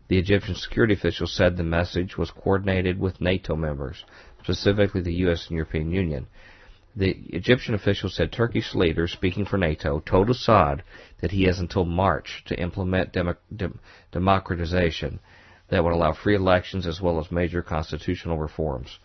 The 0.08 0.18
Egyptian 0.18 0.54
security 0.54 0.94
officials 0.94 1.34
said 1.34 1.56
the 1.56 1.62
message 1.62 2.16
was 2.16 2.30
coordinated 2.30 2.98
with 2.98 3.20
NATO 3.20 3.54
members, 3.54 4.04
specifically 4.42 5.02
the 5.02 5.12
U.S. 5.24 5.46
and 5.48 5.56
European 5.56 5.90
Union. 5.90 6.26
The 6.96 7.10
Egyptian 7.28 7.74
officials 7.74 8.14
said 8.14 8.32
Turkish 8.32 8.74
leaders, 8.74 9.12
speaking 9.12 9.44
for 9.44 9.58
NATO, 9.58 10.00
told 10.00 10.30
Assad 10.30 10.82
that 11.20 11.32
he 11.32 11.44
has 11.44 11.60
until 11.60 11.84
March 11.84 12.42
to 12.46 12.58
implement 12.58 13.12
demo- 13.12 13.36
de- 13.54 13.70
democratization 14.10 15.20
that 15.68 15.84
would 15.84 15.92
allow 15.92 16.14
free 16.14 16.34
elections 16.34 16.86
as 16.86 17.00
well 17.00 17.20
as 17.20 17.30
major 17.30 17.62
constitutional 17.62 18.38
reforms. 18.38 18.98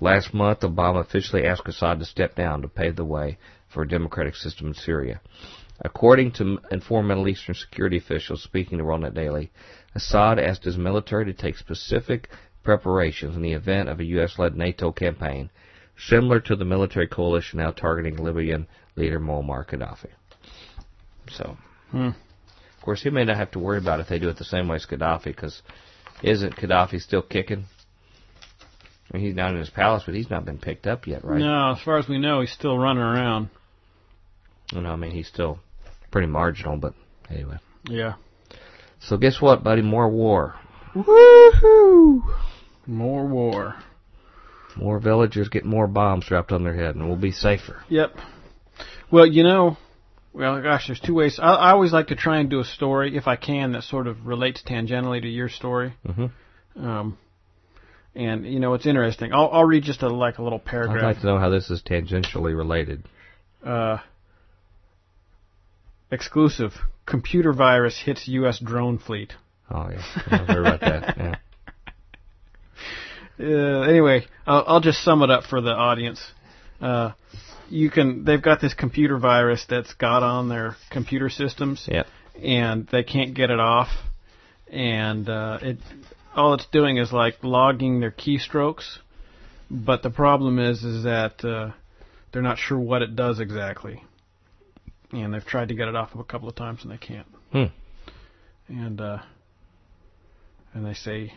Last 0.00 0.34
month, 0.34 0.60
Obama 0.60 1.00
officially 1.00 1.46
asked 1.46 1.68
Assad 1.68 2.00
to 2.00 2.04
step 2.04 2.34
down 2.34 2.62
to 2.62 2.68
pave 2.68 2.96
the 2.96 3.04
way 3.04 3.38
for 3.68 3.82
a 3.84 3.88
democratic 3.88 4.34
system 4.34 4.66
in 4.66 4.74
Syria. 4.74 5.20
According 5.80 6.32
to 6.32 6.58
informed 6.70 7.08
Middle 7.08 7.28
Eastern 7.28 7.54
security 7.54 7.98
officials 7.98 8.42
speaking 8.42 8.78
to 8.78 8.84
WorldNet 8.84 9.14
Daily, 9.14 9.52
Assad 9.94 10.38
asked 10.38 10.64
his 10.64 10.76
military 10.76 11.24
to 11.26 11.32
take 11.32 11.56
specific 11.56 12.28
preparations 12.64 13.36
in 13.36 13.42
the 13.42 13.52
event 13.52 13.88
of 13.88 14.00
a 14.00 14.04
U.S.-led 14.04 14.54
NATO 14.54 14.90
campaign, 14.90 15.50
similar 15.96 16.40
to 16.40 16.56
the 16.56 16.64
military 16.64 17.06
coalition 17.06 17.60
now 17.60 17.70
targeting 17.70 18.16
Libyan 18.16 18.66
leader 18.96 19.20
Muammar 19.20 19.64
Gaddafi. 19.66 20.10
So, 21.30 21.56
Hmm. 21.92 22.08
of 22.08 22.82
course, 22.82 23.02
he 23.02 23.10
may 23.10 23.24
not 23.24 23.36
have 23.36 23.52
to 23.52 23.58
worry 23.58 23.78
about 23.78 24.00
it 24.00 24.02
if 24.02 24.08
they 24.08 24.18
do 24.18 24.28
it 24.28 24.36
the 24.36 24.44
same 24.44 24.66
way 24.68 24.76
as 24.76 24.86
Gaddafi, 24.86 25.24
because 25.24 25.62
isn't 26.22 26.56
Gaddafi 26.56 27.00
still 27.00 27.22
kicking? 27.22 27.66
I 29.10 29.16
mean, 29.16 29.26
he's 29.26 29.34
not 29.34 29.52
in 29.52 29.58
his 29.58 29.70
palace, 29.70 30.02
but 30.04 30.14
he's 30.14 30.28
not 30.28 30.44
been 30.44 30.58
picked 30.58 30.86
up 30.86 31.06
yet, 31.06 31.24
right? 31.24 31.38
No, 31.38 31.72
as 31.72 31.80
far 31.82 31.98
as 31.98 32.08
we 32.08 32.18
know, 32.18 32.40
he's 32.40 32.52
still 32.52 32.76
running 32.76 33.02
around. 33.02 33.48
You 34.72 34.82
know, 34.82 34.90
I 34.90 34.96
mean, 34.96 35.12
he's 35.12 35.28
still 35.28 35.60
pretty 36.10 36.26
marginal, 36.28 36.76
but 36.76 36.94
anyway. 37.30 37.58
Yeah. 37.88 38.14
So 39.00 39.16
guess 39.16 39.40
what, 39.40 39.62
buddy? 39.62 39.82
More 39.82 40.08
war. 40.08 40.54
Woohoo! 40.94 42.22
More 42.86 43.26
war. 43.26 43.76
More 44.76 44.98
villagers 44.98 45.48
get 45.48 45.64
more 45.64 45.86
bombs 45.86 46.26
dropped 46.26 46.52
on 46.52 46.64
their 46.64 46.74
head, 46.74 46.94
and 46.94 47.06
we'll 47.06 47.16
be 47.16 47.32
safer. 47.32 47.82
Yep. 47.88 48.16
Well, 49.10 49.26
you 49.26 49.42
know, 49.42 49.76
well, 50.32 50.60
gosh, 50.62 50.86
there's 50.86 51.00
two 51.00 51.14
ways. 51.14 51.38
I, 51.42 51.52
I 51.54 51.70
always 51.72 51.92
like 51.92 52.08
to 52.08 52.16
try 52.16 52.38
and 52.38 52.48
do 52.48 52.60
a 52.60 52.64
story, 52.64 53.16
if 53.16 53.26
I 53.26 53.36
can, 53.36 53.72
that 53.72 53.82
sort 53.84 54.06
of 54.06 54.26
relates 54.26 54.62
tangentially 54.62 55.20
to 55.22 55.28
your 55.28 55.48
story. 55.48 55.94
Mm-hmm. 56.06 56.86
Um, 56.86 57.18
and 58.14 58.46
you 58.46 58.60
know, 58.60 58.74
it's 58.74 58.86
interesting. 58.86 59.32
I'll, 59.32 59.48
I'll 59.52 59.64
read 59.64 59.82
just 59.84 60.02
a 60.02 60.08
like 60.08 60.38
a 60.38 60.42
little 60.42 60.58
paragraph. 60.58 61.02
I'd 61.02 61.06
like 61.06 61.20
to 61.20 61.26
know 61.26 61.38
how 61.38 61.50
this 61.50 61.70
is 61.70 61.82
tangentially 61.82 62.56
related. 62.56 63.04
uh, 63.64 63.98
exclusive: 66.10 66.72
computer 67.06 67.52
virus 67.52 68.00
hits 68.04 68.28
U.S. 68.28 68.58
drone 68.58 68.98
fleet. 68.98 69.32
Oh 69.70 69.88
yeah, 69.90 70.02
I've 70.30 70.46
heard 70.46 70.66
about 70.66 70.80
that. 70.80 71.16
Yeah. 71.16 71.34
Uh, 73.40 73.82
anyway, 73.82 74.26
I'll, 74.46 74.64
I'll 74.66 74.80
just 74.80 75.04
sum 75.04 75.22
it 75.22 75.30
up 75.30 75.44
for 75.44 75.60
the 75.60 75.70
audience. 75.70 76.20
Uh, 76.80 77.12
you 77.70 77.88
can. 77.88 78.24
They've 78.24 78.42
got 78.42 78.60
this 78.60 78.74
computer 78.74 79.16
virus 79.16 79.64
that's 79.68 79.94
got 79.94 80.24
on 80.24 80.48
their 80.48 80.74
computer 80.90 81.28
systems, 81.30 81.86
Yep. 81.90 82.06
and 82.42 82.88
they 82.90 83.04
can't 83.04 83.34
get 83.34 83.50
it 83.50 83.60
off. 83.60 83.88
And 84.70 85.28
uh, 85.28 85.58
it 85.62 85.78
all 86.34 86.54
it's 86.54 86.66
doing 86.72 86.96
is 86.96 87.12
like 87.12 87.36
logging 87.44 88.00
their 88.00 88.10
keystrokes. 88.10 88.98
But 89.70 90.02
the 90.02 90.10
problem 90.10 90.58
is, 90.58 90.82
is 90.82 91.04
that 91.04 91.44
uh, 91.44 91.72
they're 92.32 92.42
not 92.42 92.58
sure 92.58 92.78
what 92.78 93.02
it 93.02 93.14
does 93.14 93.38
exactly, 93.38 94.02
and 95.12 95.32
they've 95.32 95.44
tried 95.44 95.68
to 95.68 95.74
get 95.74 95.88
it 95.88 95.96
off 95.96 96.14
of 96.14 96.20
a 96.20 96.24
couple 96.24 96.48
of 96.48 96.54
times 96.54 96.80
and 96.82 96.92
they 96.92 96.98
can't. 96.98 97.26
Hmm. 97.52 97.64
And 98.68 99.00
uh, 99.00 99.18
and 100.74 100.84
they 100.84 100.94
say 100.94 101.32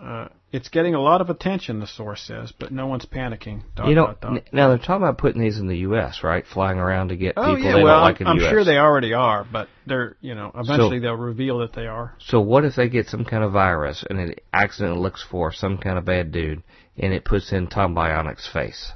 uh, 0.00 0.26
it's 0.50 0.68
getting 0.68 0.94
a 0.94 1.00
lot 1.00 1.20
of 1.20 1.30
attention. 1.30 1.78
The 1.78 1.86
source 1.86 2.20
says, 2.20 2.52
but 2.58 2.72
no 2.72 2.88
one's 2.88 3.06
panicking. 3.06 3.62
Dot, 3.76 3.88
you 3.88 3.94
know, 3.94 4.06
dot, 4.06 4.20
dot. 4.20 4.32
n- 4.32 4.42
now 4.52 4.68
they're 4.68 4.78
talking 4.78 4.96
about 4.96 5.18
putting 5.18 5.40
these 5.40 5.58
in 5.58 5.68
the 5.68 5.78
U.S., 5.78 6.20
right? 6.24 6.44
Flying 6.44 6.78
around 6.78 7.08
to 7.08 7.16
get 7.16 7.34
Oh 7.36 7.54
people 7.54 7.62
yeah, 7.70 7.76
they 7.76 7.82
well, 7.84 7.94
don't 7.96 8.02
like 8.02 8.20
in 8.20 8.26
I'm 8.26 8.36
the 8.38 8.42
U.S. 8.44 8.52
sure 8.52 8.64
they 8.64 8.78
already 8.78 9.14
are, 9.14 9.46
but 9.50 9.68
they're 9.86 10.16
you 10.20 10.34
know 10.34 10.50
eventually 10.54 10.98
So- 10.98 11.02
they'll 11.02 11.14
reveal 11.14 11.58
that 11.60 11.72
they 11.74 11.86
are. 11.86 12.14
So 12.18 12.40
what 12.40 12.64
if 12.64 12.74
they 12.74 12.88
get 12.88 13.06
some 13.06 13.24
kind 13.24 13.44
of 13.44 13.52
virus 13.52 14.04
and 14.08 14.18
it 14.18 14.44
accidentally 14.52 15.00
looks 15.00 15.22
for 15.22 15.52
some 15.52 15.78
kind 15.78 15.96
of 15.98 16.04
bad 16.04 16.32
dude 16.32 16.62
and 16.98 17.12
it 17.12 17.24
puts 17.24 17.52
in 17.52 17.68
Tom 17.68 17.94
Bionic's 17.94 18.48
face 18.52 18.92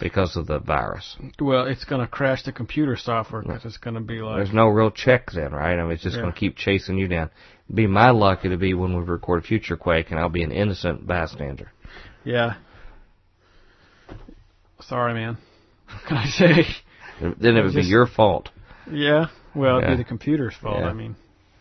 because 0.00 0.36
of 0.36 0.46
the 0.46 0.58
virus? 0.58 1.16
Well, 1.40 1.66
it's 1.66 1.84
going 1.84 2.00
to 2.00 2.06
crash 2.06 2.42
the 2.42 2.52
computer 2.52 2.96
software 2.96 3.42
because 3.42 3.64
it's 3.64 3.76
going 3.78 3.94
to 3.94 4.00
be 4.00 4.20
like 4.20 4.36
There's 4.36 4.52
no 4.52 4.68
real 4.68 4.90
check 4.90 5.30
then, 5.32 5.52
right? 5.52 5.78
I 5.78 5.82
mean, 5.82 5.92
it's 5.92 6.02
just 6.02 6.16
Yeah. 6.16 6.22
going 6.22 6.32
to 6.32 6.38
keep 6.38 6.56
chasing 6.56 6.98
you 6.98 7.08
down. 7.08 7.30
Be 7.72 7.86
my 7.86 8.10
luck 8.10 8.44
it'll 8.44 8.58
be 8.58 8.74
when 8.74 8.96
we 8.96 9.02
record 9.04 9.42
a 9.42 9.46
future 9.46 9.76
quake 9.76 10.10
and 10.10 10.18
I'll 10.20 10.28
be 10.28 10.42
an 10.42 10.52
innocent 10.52 11.06
bystander. 11.06 11.72
yeah. 12.24 12.54
Sorry, 14.80 15.14
man. 15.14 15.38
What 15.86 16.04
can 16.08 16.16
I 16.18 16.26
say? 16.26 16.64
Then 17.20 17.56
it 17.56 17.62
would 17.64 17.74
be 17.74 17.82
your 17.82 18.06
fault. 18.06 18.50
Yeah. 18.90 19.26
Well, 19.54 19.78
it'd 19.78 19.88
Yeah. 19.90 19.96
be 19.96 20.02
the 20.02 20.08
computer's 20.08 20.54
fault. 20.54 20.80
Yeah. 20.80 20.88
I 20.88 20.92
mean, 20.92 21.16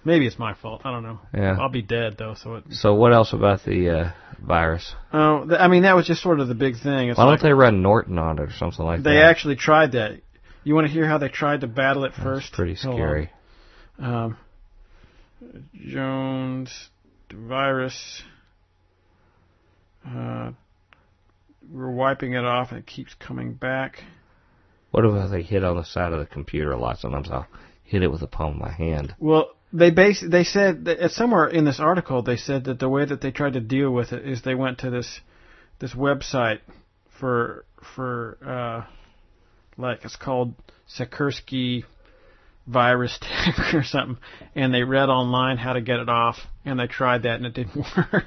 maybe 0.05 0.25
it's 0.27 0.39
my 0.39 0.53
fault. 0.53 0.81
I 0.85 0.91
don't 0.91 1.03
know. 1.03 1.19
Yeah. 1.33 1.57
I'll 1.59 1.69
be 1.69 1.81
dead 1.81 2.15
though, 2.17 2.35
so 2.35 2.55
it. 2.55 2.63
So 2.71 2.93
what 2.95 3.13
else 3.13 3.33
about 3.33 3.63
the 3.63 3.89
uh, 3.89 4.11
virus? 4.41 4.93
Oh, 5.11 5.45
th- 5.47 5.59
I 5.59 5.67
mean 5.67 5.83
that 5.83 5.95
was 5.95 6.05
just 6.07 6.21
sort 6.21 6.39
of 6.39 6.47
the 6.47 6.55
big 6.55 6.75
thing. 6.81 7.09
It's 7.09 7.17
Why 7.17 7.25
like 7.25 7.39
don't 7.41 7.49
they 7.49 7.53
run 7.53 7.81
Norton 7.81 8.17
on 8.17 8.39
it 8.39 8.41
or 8.41 8.51
something 8.51 8.85
like 8.85 8.99
that? 8.99 9.09
they 9.09 9.15
that? 9.17 9.25
actually 9.25 9.55
tried 9.55 9.93
that. 9.93 10.21
You 10.63 10.75
want 10.75 10.87
to 10.87 10.93
hear 10.93 11.05
how 11.07 11.17
they 11.17 11.27
tried 11.29 11.61
to 11.61 11.67
battle 11.67 12.05
it 12.05 12.13
That's 12.15 12.23
first? 12.23 12.53
pretty 12.53 12.75
Hold 12.75 12.95
on. 12.95 12.99
scary. 12.99 13.29
Um, 13.99 14.37
Jones 15.75 16.89
virus. 17.31 18.23
Uh, 20.07 20.51
we're 21.71 21.89
wiping 21.91 22.33
it 22.33 22.43
off 22.45 22.69
and 22.71 22.79
it 22.79 22.85
keeps 22.85 23.13
coming 23.15 23.53
back. 23.53 24.03
What 24.91 25.05
if 25.05 25.31
they 25.31 25.41
hit 25.41 25.63
on 25.63 25.75
the 25.77 25.83
side 25.83 26.13
of 26.13 26.19
the 26.19 26.25
computer 26.25 26.71
a 26.71 26.77
lot? 26.79 26.99
Sometimes 26.99 27.29
I'll 27.31 27.47
hit 27.83 28.03
it 28.03 28.11
with 28.11 28.19
the 28.21 28.27
palm 28.27 28.53
of 28.55 28.59
my 28.59 28.71
hand. 28.71 29.15
Well, 29.17 29.49
they 29.73 29.89
base 29.89 30.23
they 30.25 30.43
said 30.43 30.85
that 30.85 31.11
somewhere 31.11 31.47
in 31.47 31.65
this 31.65 31.79
article 31.79 32.21
they 32.21 32.37
said 32.37 32.65
that 32.65 32.79
the 32.79 32.87
way 32.87 33.03
that 33.05 33.19
they 33.21 33.31
tried 33.31 33.53
to 33.53 33.59
deal 33.59 33.91
with 33.91 34.13
it 34.13 34.25
is 34.27 34.41
they 34.43 34.55
went 34.55 34.77
to 34.79 34.89
this 34.91 35.19
this 35.79 35.93
website 35.93 36.59
for 37.19 37.65
for 37.95 38.37
uh 38.45 38.85
like 39.77 40.05
it's 40.05 40.15
called 40.15 40.53
Sikorsky 40.97 41.83
virus 42.67 43.17
tech 43.19 43.55
or 43.73 43.83
something 43.83 44.17
and 44.55 44.73
they 44.73 44.83
read 44.83 45.09
online 45.09 45.57
how 45.57 45.73
to 45.73 45.81
get 45.81 45.99
it 45.99 46.07
off 46.09 46.37
and 46.63 46.79
they 46.79 46.87
tried 46.87 47.23
that 47.23 47.35
and 47.37 47.45
it 47.47 47.53
didn't 47.53 47.75
work. 47.97 48.25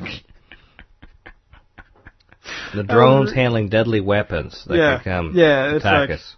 The 2.74 2.82
drones 2.84 3.30
re- 3.30 3.36
handling 3.36 3.68
deadly 3.68 4.01
weapons 4.01 4.64
that 4.66 4.76
Yeah, 4.76 5.01
come 5.03 5.32
yeah, 5.34 5.74
it's 5.74 5.84
attack 5.84 6.09
like- 6.11 6.18
us. 6.18 6.36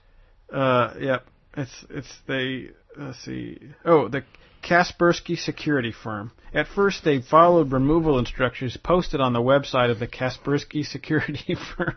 Uh, 0.52 0.94
yep. 1.00 1.26
It's 1.56 1.84
it's 1.90 2.09
they 2.26 2.70
let's 2.96 3.18
see. 3.24 3.59
Oh, 3.84 4.09
the 4.09 4.22
Kaspersky 4.62 5.36
security 5.38 5.92
firm. 5.92 6.32
At 6.54 6.66
first, 6.66 7.04
they 7.04 7.20
followed 7.20 7.72
removal 7.72 8.18
instructions 8.18 8.76
posted 8.76 9.20
on 9.20 9.32
the 9.32 9.40
website 9.40 9.90
of 9.90 9.98
the 9.98 10.06
Kaspersky 10.06 10.84
security 10.84 11.54
firm, 11.76 11.96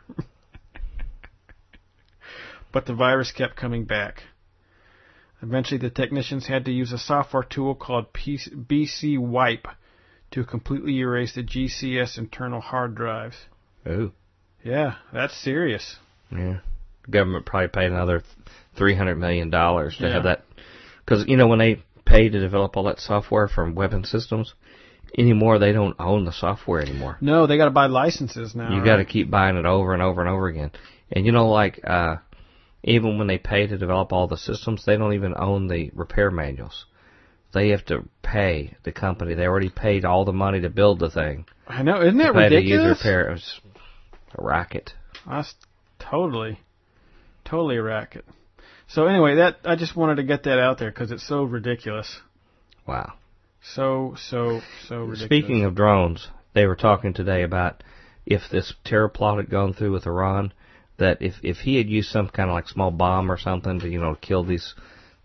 but 2.72 2.86
the 2.86 2.94
virus 2.94 3.32
kept 3.32 3.56
coming 3.56 3.86
back. 3.86 4.24
Eventually, 5.42 5.80
the 5.80 5.90
technicians 5.90 6.48
had 6.48 6.66
to 6.66 6.72
use 6.72 6.92
a 6.92 6.98
software 7.00 7.44
tool 7.44 7.74
called 7.76 8.14
PC 8.14 8.66
BC 8.68 9.18
Wipe 9.18 9.68
to 10.32 10.44
completely 10.44 11.00
erase 11.00 11.34
the 11.36 11.44
GCS 11.44 12.18
internal 12.18 12.62
hard 12.62 12.96
drives. 12.96 13.36
Oh. 13.86 14.12
Yeah, 14.64 14.96
that's 15.12 15.36
serious. 15.36 15.96
yeah. 16.32 16.60
The 17.06 17.12
government 17.12 17.48
probably 17.48 17.70
paid 17.70 17.88
another 17.92 18.22
three 18.78 18.96
hundred 18.96 19.16
million 19.16 19.50
dollars 19.50 19.98
to 19.98 20.04
Yeah. 20.06 20.14
have 20.14 20.24
that, 20.24 20.44
because 21.04 21.26
you 21.28 21.36
know 21.36 21.48
when 21.48 21.58
they 21.58 21.82
pay 22.12 22.30
to 22.30 22.40
develop 22.40 22.78
all 22.78 22.84
that 22.84 23.00
software 23.00 23.48
from 23.48 23.76
weapon 23.76 24.04
systems, 24.04 24.54
anymore. 25.18 25.60
They 25.60 25.72
don't 25.72 25.96
own 26.00 26.26
the 26.26 26.32
software 26.32 26.82
anymore. 26.82 27.18
No, 27.22 27.48
they 27.48 27.58
got 27.58 27.66
to 27.66 27.72
buy 27.72 27.88
licenses 27.88 28.56
now. 28.56 28.72
You 28.72 28.78
right? 28.78 28.86
got 28.86 28.96
to 28.98 29.06
keep 29.06 29.30
buying 29.30 29.58
it 29.58 29.66
over 29.66 29.94
and 29.94 30.02
over 30.02 30.22
and 30.22 30.30
over 30.30 30.48
again. 30.48 30.72
And 31.12 31.26
you 31.26 31.32
know, 31.32 31.50
like 31.50 31.80
uh, 31.86 32.18
even 32.84 33.18
when 33.18 33.28
they 33.28 33.38
pay 33.38 33.68
to 33.68 33.78
develop 33.78 34.14
all 34.14 34.28
the 34.28 34.38
systems, 34.38 34.86
they 34.86 34.98
don't 34.98 35.14
even 35.14 35.34
own 35.38 35.68
the 35.68 35.92
repair 35.94 36.32
manuals. 36.32 36.86
They 37.54 37.70
have 37.70 37.86
to 37.88 38.06
pay 38.24 38.78
the 38.84 38.94
company. 38.94 39.34
They 39.34 39.46
already 39.46 39.70
paid 39.70 40.06
all 40.06 40.24
the 40.24 40.32
money 40.32 40.62
to 40.62 40.70
build 40.70 41.00
the 41.00 41.10
thing. 41.10 41.46
I 41.68 41.84
know, 41.84 42.02
isn't 42.02 42.18
that 42.18 42.34
ridiculous? 42.34 42.64
to 42.64 42.90
use 42.90 42.98
repair. 42.98 43.30
It 43.30 43.34
was 43.34 43.62
a 44.38 44.44
racket. 44.44 44.94
That's 45.28 45.54
totally, 46.00 46.62
totally 47.44 47.76
a 47.76 47.84
racket. 47.84 48.26
So 48.94 49.06
anyway, 49.06 49.36
that 49.36 49.60
I 49.64 49.76
just 49.76 49.96
wanted 49.96 50.16
to 50.16 50.24
get 50.24 50.44
that 50.44 50.60
out 50.60 50.78
there 50.78 50.92
because 50.92 51.12
it's 51.12 51.26
so 51.26 51.44
ridiculous. 51.44 52.20
Wow. 52.86 53.14
So 53.62 54.16
so 54.18 54.62
so 54.88 55.04
ridiculous. 55.04 55.22
Speaking 55.24 55.64
of 55.64 55.76
drones, 55.76 56.28
they 56.54 56.66
were 56.66 56.76
talking 56.76 57.14
today 57.14 57.44
about 57.44 57.84
if 58.26 58.42
this 58.52 58.74
terror 58.84 59.08
plot 59.08 59.38
had 59.38 59.50
gone 59.50 59.74
through 59.74 59.94
with 59.94 60.06
Iran, 60.06 60.52
that 60.98 61.22
if 61.22 61.36
if 61.42 61.58
he 61.58 61.78
had 61.78 61.90
used 61.90 62.10
some 62.10 62.28
kind 62.28 62.50
of 62.50 62.54
like 62.54 62.68
small 62.68 62.92
bomb 62.92 63.32
or 63.32 63.38
something 63.38 63.80
to 63.80 63.90
you 63.90 64.00
know 64.00 64.16
kill 64.16 64.44
these 64.44 64.76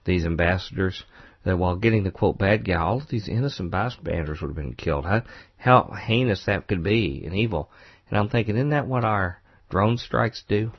these 0.04 0.24
ambassadors, 0.24 1.02
that 1.44 1.58
while 1.58 1.74
getting 1.74 2.04
the 2.04 2.12
quote 2.12 2.38
bad 2.38 2.64
guy, 2.64 2.76
all 2.76 2.98
of 2.98 3.08
these 3.08 3.28
innocent 3.28 3.72
bystanders 3.72 4.40
would 4.40 4.48
have 4.48 4.56
been 4.56 4.74
killed. 4.74 5.06
How 5.06 5.22
how 5.56 5.90
heinous 5.90 6.44
that 6.46 6.68
could 6.68 6.84
be 6.84 7.24
and 7.24 7.34
evil. 7.34 7.68
And 8.08 8.18
I'm 8.18 8.28
thinking, 8.28 8.54
isn't 8.54 8.70
that 8.70 8.86
what 8.86 9.04
our 9.04 9.40
drone 9.70 9.98
strikes 9.98 10.44
do? 10.48 10.70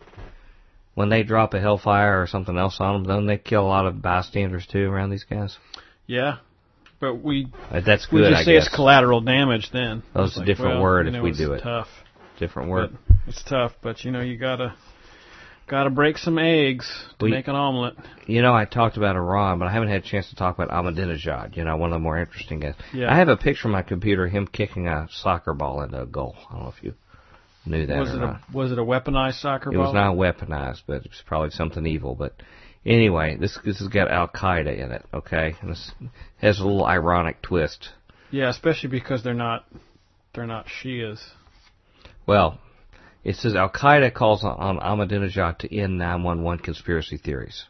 When 0.98 1.10
they 1.10 1.22
drop 1.22 1.54
a 1.54 1.60
hellfire 1.60 2.20
or 2.20 2.26
something 2.26 2.58
else 2.58 2.78
on 2.80 2.94
them, 2.94 3.04
don't 3.04 3.28
they 3.28 3.38
kill 3.38 3.62
a 3.62 3.68
lot 3.68 3.86
of 3.86 4.02
bystanders 4.02 4.66
too 4.66 4.90
around 4.92 5.12
these 5.12 5.26
guys? 5.30 5.56
yeah, 6.08 6.38
but 7.00 7.22
we 7.24 7.48
That's 7.72 8.12
we 8.12 8.22
just 8.22 8.34
I 8.36 8.44
say 8.44 8.54
guess. 8.56 8.66
it's 8.66 8.76
collateral 8.76 9.22
damage. 9.22 9.70
Then 9.72 10.02
Oh, 10.16 10.24
It's 10.24 10.32
it's 10.32 10.38
a 10.38 10.40
like, 10.40 10.48
different 10.48 10.72
well, 10.76 10.82
word 10.82 11.06
if 11.08 11.14
know, 11.14 11.22
we 11.22 11.34
do 11.34 11.54
it. 11.54 11.62
Tough. 11.62 11.88
Different 12.40 12.70
word. 12.70 12.98
But 13.08 13.16
it's 13.28 13.44
tough, 13.44 13.74
but 13.84 14.04
you 14.04 14.12
know 14.12 14.22
you 14.22 14.38
gotta 14.38 14.74
gotta 15.68 15.92
break 15.92 16.18
some 16.18 16.40
eggs 16.40 16.90
to 17.20 17.26
We- 17.26 17.32
make 17.32 17.48
an 17.48 17.54
omelet. 17.56 17.94
You 18.26 18.42
know, 18.42 18.56
I 18.56 18.66
talked 18.66 18.98
about 18.98 19.16
Iran, 19.16 19.60
but 19.60 19.68
I 19.68 19.72
haven't 19.74 19.90
had 19.90 20.04
a 20.04 20.08
chance 20.08 20.28
to 20.32 20.36
talk 20.36 20.58
about 20.58 20.70
Ahmadinejad. 20.72 21.56
You 21.56 21.64
know, 21.64 21.78
one 21.78 21.92
of 21.92 21.96
the 21.96 22.00
more 22.00 22.18
interesting 22.18 22.60
guys. 22.60 22.74
Yeah. 22.92 23.14
I 23.14 23.18
have 23.18 23.28
a 23.28 23.38
picture 23.38 23.68
on 23.68 23.72
my 23.74 23.84
computer 23.84 24.26
of 24.26 24.32
him 24.32 24.48
kicking 24.48 24.88
a 24.88 25.08
soccer 25.12 25.54
ball 25.54 25.84
into 25.84 26.02
a 26.02 26.08
goal. 26.08 26.36
I 26.50 26.54
don't 26.54 26.64
know 26.64 26.74
if 26.76 26.84
you 26.84 26.96
knew 27.68 27.86
that 27.86 28.00
Was 28.00 28.14
it 28.14 28.18
not. 28.18 28.42
a 28.54 28.58
was 28.58 28.72
it 28.72 28.80
a 28.80 28.84
weaponized 28.84 29.40
soccer 29.42 29.70
it 29.72 29.74
ball? 29.76 29.84
It 29.84 29.88
was 29.88 29.94
not 29.94 30.16
weaponized, 30.16 30.82
but 30.88 30.98
it 31.06 31.10
was 31.10 31.24
probably 31.26 31.52
something 31.52 31.86
evil. 31.86 32.16
But 32.16 32.34
anyway, 32.86 33.38
this 33.38 33.58
this 33.64 33.80
has 33.80 33.88
got 33.88 34.10
Al 34.10 34.28
Qaeda 34.28 34.78
in 34.78 34.92
it. 34.92 35.06
Okay, 35.14 35.56
and 35.62 35.72
this 35.72 35.92
has 36.38 36.60
a 36.60 36.64
little 36.64 36.86
ironic 36.86 37.42
twist. 37.42 37.90
Yeah, 38.32 38.50
especially 38.50 38.90
because 38.90 39.24
they're 39.24 39.34
not 39.34 39.66
they're 40.34 40.48
not 40.48 40.68
Shias. 40.68 41.20
Well, 42.26 42.60
it 43.24 43.36
says 43.36 43.56
Al 43.56 43.70
Qaeda 43.70 44.14
calls 44.14 44.44
on, 44.44 44.58
on 44.58 44.80
Ahmadinejad 44.80 45.60
to 45.60 45.76
end 45.76 45.98
911 45.98 46.64
conspiracy 46.64 47.18
theories. 47.18 47.66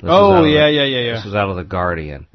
This 0.00 0.10
oh 0.12 0.32
of 0.38 0.44
the- 0.44 0.50
yeah, 0.50 0.68
yeah, 0.68 0.84
yeah, 0.84 0.98
yeah. 1.00 1.12
This 1.14 1.26
is 1.26 1.34
out 1.34 1.50
of 1.50 1.56
the 1.56 1.64
Guardian. 1.64 2.26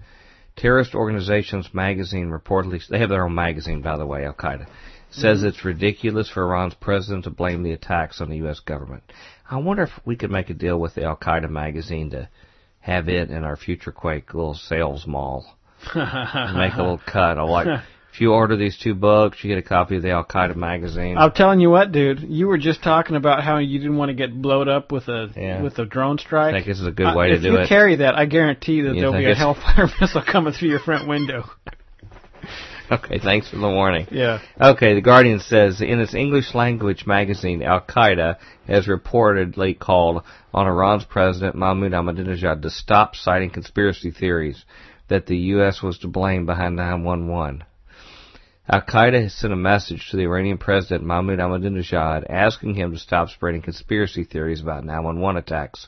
Terrorist 0.55 0.95
Organizations 0.95 1.69
magazine 1.73 2.29
reportedly 2.29 2.81
they 2.87 2.97
have 2.99 3.09
their 3.09 3.23
own 3.25 3.35
magazine 3.35 3.81
by 3.81 3.97
the 3.97 4.05
way, 4.05 4.25
Al 4.25 4.33
Qaeda 4.33 4.67
says 5.09 5.39
Mm-hmm. 5.39 5.47
it's 5.47 5.65
ridiculous 5.65 6.29
for 6.29 6.43
Iran's 6.43 6.73
president 6.75 7.23
to 7.25 7.29
blame 7.29 7.63
the 7.63 7.71
attacks 7.71 8.21
on 8.21 8.29
the 8.29 8.37
U.S. 8.37 8.59
government. 8.59 9.03
I 9.49 9.57
wonder 9.57 9.83
if 9.83 9.91
we 10.05 10.15
could 10.15 10.31
make 10.31 10.49
a 10.49 10.53
deal 10.53 10.77
with 10.79 10.95
the 10.95 11.03
Al 11.03 11.15
Qaeda 11.17 11.49
magazine 11.49 12.09
to 12.11 12.29
have 12.81 13.07
it 13.09 13.29
in 13.29 13.43
our 13.43 13.55
Future 13.57 13.91
Quake 13.91 14.33
little 14.33 14.53
sales 14.53 15.05
mall. 15.07 15.55
and 15.93 16.57
make 16.57 16.73
a 16.73 16.77
little 16.77 16.99
cut. 17.05 17.37
of 17.37 17.49
like 17.49 17.67
if 18.13 18.19
you 18.21 18.33
order 18.33 18.55
these 18.57 18.77
two 18.77 18.95
books, 18.95 19.37
you 19.43 19.49
get 19.49 19.59
a 19.59 19.67
copy 19.67 19.95
of 19.97 20.01
the 20.01 20.09
Al 20.11 20.25
Qaeda 20.25 20.55
magazine. 20.55 21.17
I'm 21.17 21.31
telling 21.31 21.59
you 21.59 21.69
what, 21.69 21.91
dude. 21.91 22.21
You 22.21 22.47
were 22.47 22.57
just 22.57 22.81
talking 22.83 23.15
about 23.15 23.43
how 23.43 23.59
you 23.59 23.77
didn't 23.79 23.95
want 23.97 24.09
to 24.09 24.15
get 24.15 24.41
blowed 24.41 24.67
up 24.67 24.91
with 24.91 25.07
a 25.07 25.29
Yeah. 25.35 25.61
with 25.61 25.77
a 25.79 25.85
drone 25.85 26.17
strike. 26.17 26.47
I 26.47 26.49
strike. 26.49 26.63
think 26.65 26.67
this 26.75 26.81
is 26.81 26.87
a 26.87 26.91
good 26.91 27.07
Uh, 27.07 27.15
way 27.15 27.29
to 27.29 27.35
if 27.35 27.43
you 27.43 27.57
carry 27.67 27.97
that, 27.97 28.15
I 28.15 28.25
guarantee 28.25 28.81
that 28.81 28.95
You 28.95 29.01
there'll 29.01 29.13
be 29.17 29.29
a 29.31 29.35
hellfire 29.35 29.87
missile 30.01 30.23
coming 30.23 30.51
through 30.53 30.69
your 30.69 30.79
front 30.79 31.07
window. 31.07 31.43
okay, 32.91 33.19
thanks 33.19 33.49
for 33.49 33.57
the 33.57 33.67
warning. 33.67 34.07
Yeah. 34.11 34.39
Okay, 34.59 34.93
The 34.93 35.01
Guardian 35.01 35.39
says 35.39 35.81
in 35.81 35.99
its 35.99 36.13
English 36.13 36.55
language 36.55 37.05
magazine, 37.05 37.61
Al 37.61 37.81
Qaeda 37.81 38.38
has 38.65 38.88
reportedly 38.88 39.77
called 39.77 40.23
on 40.53 40.67
Iran's 40.67 41.03
President 41.03 41.55
Mahmoud 41.55 41.91
Ahmadinejad 41.91 42.61
to 42.61 42.69
stop 42.69 43.15
citing 43.15 43.49
conspiracy 43.49 44.11
theories 44.11 44.63
that 45.09 45.25
the 45.25 45.38
U.S. 45.38 45.81
was 45.81 45.99
to 45.99 46.07
blame 46.07 46.45
behind 46.45 46.75
911. 46.77 47.63
Al 48.69 48.81
Qaeda 48.81 49.23
has 49.23 49.33
sent 49.33 49.53
a 49.53 49.57
message 49.57 50.09
to 50.09 50.17
the 50.17 50.23
Iranian 50.23 50.57
President 50.57 51.03
Mahmoud 51.03 51.39
Ahmadinejad 51.39 52.25
asking 52.29 52.75
him 52.75 52.91
to 52.91 52.99
stop 52.99 53.29
spreading 53.29 53.61
conspiracy 53.61 54.23
theories 54.23 54.61
about 54.61 54.85
911 54.85 55.41
attacks. 55.41 55.88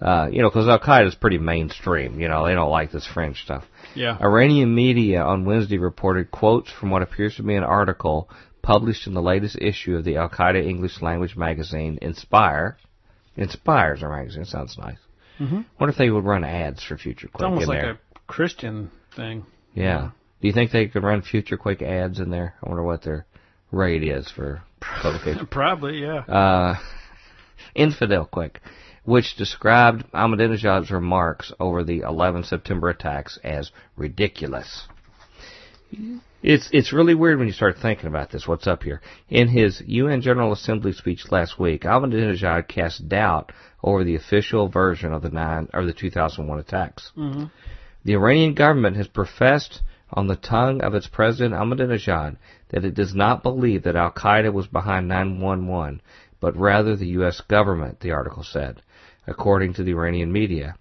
Uh, 0.00 0.28
you 0.30 0.42
know, 0.42 0.48
because 0.48 0.68
Al 0.68 0.78
Qaeda 0.78 1.08
is 1.08 1.16
pretty 1.16 1.38
mainstream. 1.38 2.20
You 2.20 2.28
know, 2.28 2.46
they 2.46 2.54
don't 2.54 2.70
like 2.70 2.92
this 2.92 3.06
French 3.06 3.42
stuff. 3.42 3.64
Yeah. 3.98 4.16
Iranian 4.20 4.74
media 4.74 5.22
on 5.22 5.44
Wednesday 5.44 5.78
reported 5.78 6.30
quotes 6.30 6.70
from 6.70 6.90
what 6.90 7.02
appears 7.02 7.36
to 7.36 7.42
be 7.42 7.54
an 7.56 7.64
article 7.64 8.30
published 8.62 9.06
in 9.06 9.14
the 9.14 9.22
latest 9.22 9.56
issue 9.60 9.96
of 9.96 10.04
the 10.04 10.16
Al 10.16 10.28
Qaeda 10.28 10.64
English 10.64 11.00
language 11.02 11.36
magazine 11.36 11.98
Inspire. 12.02 12.76
Inspire's 13.36 14.02
our 14.02 14.10
magazine. 14.16 14.44
Sounds 14.44 14.76
nice. 14.78 14.98
Mhm. 15.40 15.64
Wonder 15.78 15.92
if 15.92 15.96
they 15.98 16.10
would 16.10 16.24
run 16.24 16.44
ads 16.44 16.82
for 16.82 16.96
Future 16.96 17.28
It's 17.32 17.42
almost 17.42 17.68
like 17.68 17.80
there. 17.80 17.90
a 17.92 17.98
Christian 18.26 18.90
thing. 19.14 19.44
Yeah. 19.74 20.10
Do 20.40 20.46
you 20.48 20.52
think 20.52 20.70
they 20.70 20.86
could 20.86 21.02
run 21.04 21.22
Future 21.22 21.56
Quake 21.56 21.82
ads 21.82 22.20
in 22.20 22.30
there? 22.30 22.54
I 22.64 22.68
wonder 22.68 22.82
what 22.82 23.02
their 23.02 23.26
rate 23.72 24.02
is 24.02 24.30
for 24.30 24.62
publication. 24.80 25.46
Probably, 25.50 26.02
yeah. 26.02 26.18
uh, 26.20 26.76
Infidel 27.74 28.24
Quick, 28.24 28.60
which 29.08 29.36
described 29.36 30.04
Ahmadinejad's 30.12 30.90
remarks 30.90 31.50
over 31.58 31.82
the 31.82 32.00
11 32.00 32.44
September 32.44 32.90
attacks 32.90 33.38
as 33.42 33.72
ridiculous. 33.96 34.86
It's 36.42 36.68
it's 36.72 36.92
really 36.92 37.14
weird 37.14 37.38
when 37.38 37.46
you 37.46 37.54
start 37.54 37.78
thinking 37.78 38.06
about 38.06 38.30
this. 38.30 38.46
What's 38.46 38.66
up 38.66 38.82
here? 38.82 39.00
In 39.30 39.48
his 39.48 39.82
UN 39.86 40.20
General 40.20 40.52
Assembly 40.52 40.92
speech 40.92 41.32
last 41.32 41.58
week, 41.58 41.84
Ahmadinejad 41.84 42.68
cast 42.68 43.08
doubt 43.08 43.50
over 43.82 44.04
the 44.04 44.14
official 44.14 44.68
version 44.68 45.14
of 45.14 45.22
the 45.22 45.30
nine 45.30 45.68
or 45.72 45.86
the 45.86 45.94
2001 45.94 46.58
attacks. 46.58 47.10
hmm 47.14 47.44
The 48.04 48.12
Iranian 48.12 48.52
government 48.52 48.98
has 48.98 49.08
professed 49.08 49.80
on 50.12 50.26
the 50.26 50.36
tongue 50.36 50.82
of 50.82 50.94
its 50.94 51.06
president 51.06 51.54
Ahmadinejad 51.54 52.36
that 52.68 52.84
it 52.84 52.92
does 52.92 53.14
not 53.14 53.42
believe 53.42 53.84
that 53.84 53.96
Al 53.96 54.12
Qaeda 54.12 54.52
was 54.52 54.66
behind 54.66 55.08
911, 55.08 56.02
but 56.40 56.54
rather 56.58 56.94
the 56.94 57.14
U.S. 57.20 57.40
government, 57.40 58.00
the 58.00 58.10
article 58.12 58.44
said, 58.44 58.82
according 59.28 59.74
to 59.74 59.84
the 59.84 59.92
Iranian 59.92 60.32
media. 60.32 60.74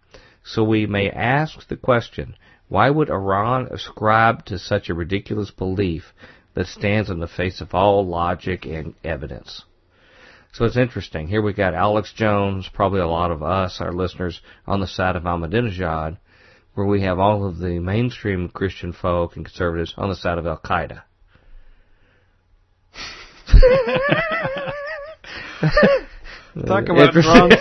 So 0.44 0.64
we 0.64 0.88
may 0.88 1.10
ask 1.10 1.68
the 1.68 1.76
question, 1.76 2.36
why 2.70 2.90
would 2.90 3.10
Iran 3.10 3.68
ascribe 3.70 4.46
to 4.46 4.58
such 4.58 4.90
a 4.90 4.94
ridiculous 4.94 5.52
belief 5.52 6.14
that 6.54 6.68
stands 6.68 7.10
in 7.10 7.20
the 7.20 7.28
face 7.28 7.62
of 7.62 7.74
all 7.74 8.08
logic 8.08 8.66
and 8.66 8.96
evidence? 9.04 9.64
So 10.54 10.66
it's 10.66 10.78
interesting. 10.78 11.28
Here 11.28 11.42
we 11.42 11.54
got 11.54 11.74
Alex 11.74 12.14
Jones, 12.14 12.70
probably 12.74 13.02
a 13.02 13.08
lot 13.08 13.32
of 13.32 13.44
us, 13.44 13.82
our 13.82 13.92
listeners, 13.92 14.42
on 14.66 14.80
the 14.80 14.88
side 14.88 15.16
of 15.16 15.24
Ahmadinejad, 15.24 16.18
where 16.74 16.88
we 16.88 17.02
have 17.02 17.20
all 17.20 17.46
of 17.46 17.58
the 17.58 17.80
mainstream 17.80 18.50
Christian 18.50 18.94
folk 18.94 19.36
and 19.36 19.46
conservatives 19.46 19.94
on 19.98 20.10
the 20.10 20.16
side 20.16 20.38
of 20.38 20.48
Al 20.48 20.60
Qaeda. 20.60 21.02
Talk 26.66 26.86
about 26.90 27.08
Interesting. 27.16 27.50
drawing 27.50 27.52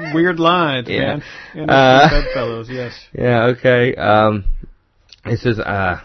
some 0.00 0.12
weird 0.14 0.38
lines, 0.40 0.88
Yeah. 0.88 1.00
man. 1.00 1.22
And 1.54 1.70
Uh, 1.70 2.08
bedfellows, 2.10 2.68
yes. 2.70 2.92
Yeah, 3.18 3.44
okay. 3.56 3.94
Um, 3.94 4.44
it 5.24 5.38
says, 5.40 5.58
uh, 5.58 6.00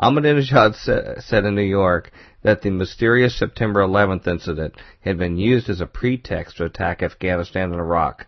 Ahmadinejad 0.00 0.74
sa- 0.76 1.20
said 1.20 1.44
in 1.44 1.54
New 1.54 1.62
York 1.62 2.10
that 2.42 2.62
the 2.62 2.70
mysterious 2.70 3.36
September 3.38 3.80
11th 3.80 4.26
incident 4.26 4.74
had 5.00 5.18
been 5.18 5.36
used 5.36 5.68
as 5.70 5.80
a 5.80 5.86
pretext 5.86 6.56
to 6.56 6.64
attack 6.64 7.02
Afghanistan 7.02 7.70
and 7.70 7.80
Iraq. 7.80 8.26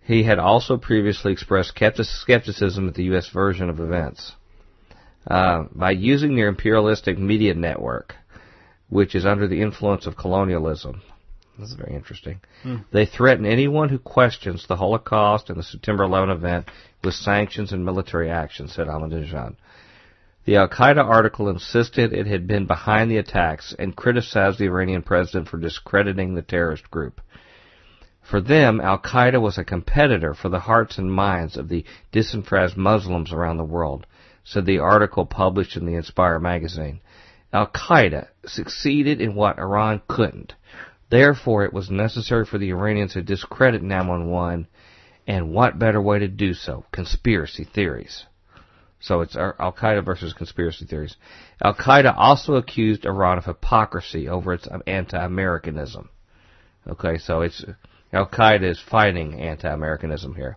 He 0.00 0.22
had 0.22 0.38
also 0.38 0.76
previously 0.78 1.32
expressed 1.32 1.70
skepticism 1.76 2.88
at 2.88 2.94
the 2.94 3.04
U.S. 3.04 3.28
version 3.28 3.68
of 3.68 3.80
events. 3.80 4.32
Uh, 5.26 5.64
by 5.72 5.90
using 5.90 6.36
their 6.36 6.48
imperialistic 6.48 7.18
media 7.18 7.52
network, 7.52 8.14
which 8.88 9.14
is 9.14 9.26
under 9.26 9.46
the 9.46 9.60
influence 9.60 10.06
of 10.06 10.16
colonialism, 10.16 11.02
this 11.58 11.70
is 11.70 11.74
very 11.74 11.94
interesting. 11.94 12.40
Hmm. 12.62 12.76
They 12.92 13.06
threaten 13.06 13.44
anyone 13.44 13.88
who 13.88 13.98
questions 13.98 14.66
the 14.66 14.76
Holocaust 14.76 15.50
and 15.50 15.58
the 15.58 15.64
September 15.64 16.04
11 16.04 16.30
event 16.30 16.70
with 17.02 17.14
sanctions 17.14 17.72
and 17.72 17.84
military 17.84 18.30
action, 18.30 18.68
said 18.68 18.86
Ahmadinejad. 18.86 19.56
The 20.44 20.56
Al 20.56 20.68
Qaeda 20.68 21.04
article 21.04 21.50
insisted 21.50 22.12
it 22.12 22.26
had 22.26 22.46
been 22.46 22.66
behind 22.66 23.10
the 23.10 23.18
attacks 23.18 23.74
and 23.78 23.94
criticized 23.94 24.58
the 24.58 24.64
Iranian 24.64 25.02
president 25.02 25.48
for 25.48 25.58
discrediting 25.58 26.34
the 26.34 26.42
terrorist 26.42 26.90
group. 26.90 27.20
For 28.22 28.40
them, 28.40 28.80
Al 28.80 28.98
Qaeda 28.98 29.40
was 29.40 29.58
a 29.58 29.64
competitor 29.64 30.34
for 30.34 30.48
the 30.48 30.60
hearts 30.60 30.96
and 30.96 31.12
minds 31.12 31.56
of 31.56 31.68
the 31.68 31.84
disenfranchised 32.12 32.76
Muslims 32.76 33.32
around 33.32 33.56
the 33.56 33.64
world. 33.64 34.06
said 34.44 34.64
the 34.64 34.78
article 34.78 35.26
published 35.26 35.76
in 35.76 35.84
the 35.84 35.94
Inspire 35.94 36.38
magazine. 36.38 37.00
Al 37.52 37.66
Qaeda 37.66 38.28
succeeded 38.46 39.20
in 39.20 39.34
what 39.34 39.58
Iran 39.58 40.02
couldn't. 40.08 40.54
Therefore, 41.10 41.64
it 41.64 41.72
was 41.72 41.90
necessary 41.90 42.44
for 42.44 42.58
the 42.58 42.70
Iranians 42.70 43.14
to 43.14 43.22
discredit 43.22 43.82
911, 43.82 44.68
and 45.26 45.52
what 45.52 45.78
better 45.78 46.00
way 46.00 46.18
to 46.18 46.28
do 46.28 46.54
so? 46.54 46.84
Conspiracy 46.92 47.64
theories. 47.64 48.26
So 49.00 49.20
it's 49.20 49.36
Al 49.36 49.72
Qaeda 49.72 50.04
versus 50.04 50.32
conspiracy 50.32 50.84
theories. 50.84 51.16
Al 51.62 51.74
Qaeda 51.74 52.14
also 52.16 52.54
accused 52.54 53.06
Iran 53.06 53.38
of 53.38 53.44
hypocrisy 53.44 54.28
over 54.28 54.52
its 54.52 54.68
anti-Americanism. 54.86 56.10
Okay, 56.86 57.18
so 57.18 57.42
it's 57.42 57.64
Al 58.12 58.26
Qaeda 58.26 58.64
is 58.64 58.80
fighting 58.80 59.40
anti-Americanism 59.40 60.34
here. 60.34 60.56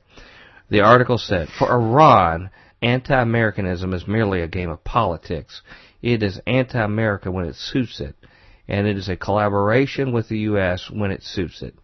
The 0.70 0.82
article 0.82 1.18
said, 1.18 1.50
for 1.50 1.70
Iran, 1.70 2.50
anti-Americanism 2.82 3.94
is 3.94 4.08
merely 4.08 4.42
a 4.42 4.48
game 4.48 4.70
of 4.70 4.84
politics. 4.84 5.62
It 6.02 6.24
is 6.24 6.40
anti-America 6.48 7.30
when 7.30 7.46
it 7.46 7.56
suits 7.56 8.00
it, 8.00 8.16
and 8.72 8.88
it 8.88 8.98
is 8.98 9.10
a 9.10 9.18
collaboration 9.18 10.14
with 10.14 10.30
the 10.30 10.40
U.S. 10.40 10.90
when 10.90 11.12
it 11.12 11.24
suits 11.24 11.62
it, 11.62 11.76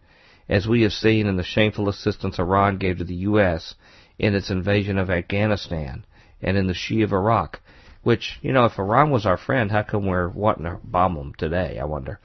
as 0.48 0.66
we 0.66 0.80
have 0.80 0.92
seen 0.94 1.26
in 1.26 1.36
the 1.36 1.42
shameful 1.44 1.86
assistance 1.86 2.38
Iran 2.38 2.78
gave 2.78 2.96
to 2.96 3.04
the 3.04 3.26
U.S. 3.30 3.74
in 4.18 4.34
its 4.34 4.48
invasion 4.48 4.96
of 4.96 5.10
Afghanistan 5.10 6.06
and 6.40 6.56
in 6.56 6.66
the 6.66 6.72
Shia 6.72 7.04
of 7.04 7.12
Iraq. 7.12 7.60
Which, 8.02 8.38
you 8.40 8.54
know, 8.54 8.64
if 8.64 8.78
Iran 8.78 9.10
was 9.10 9.26
our 9.26 9.36
friend, 9.36 9.70
how 9.70 9.82
come 9.82 10.06
we're 10.06 10.30
wanting 10.30 10.64
to 10.64 10.80
bomb 10.82 11.14
them 11.14 11.34
today, 11.36 11.78
I 11.78 11.84
wonder? 11.84 12.20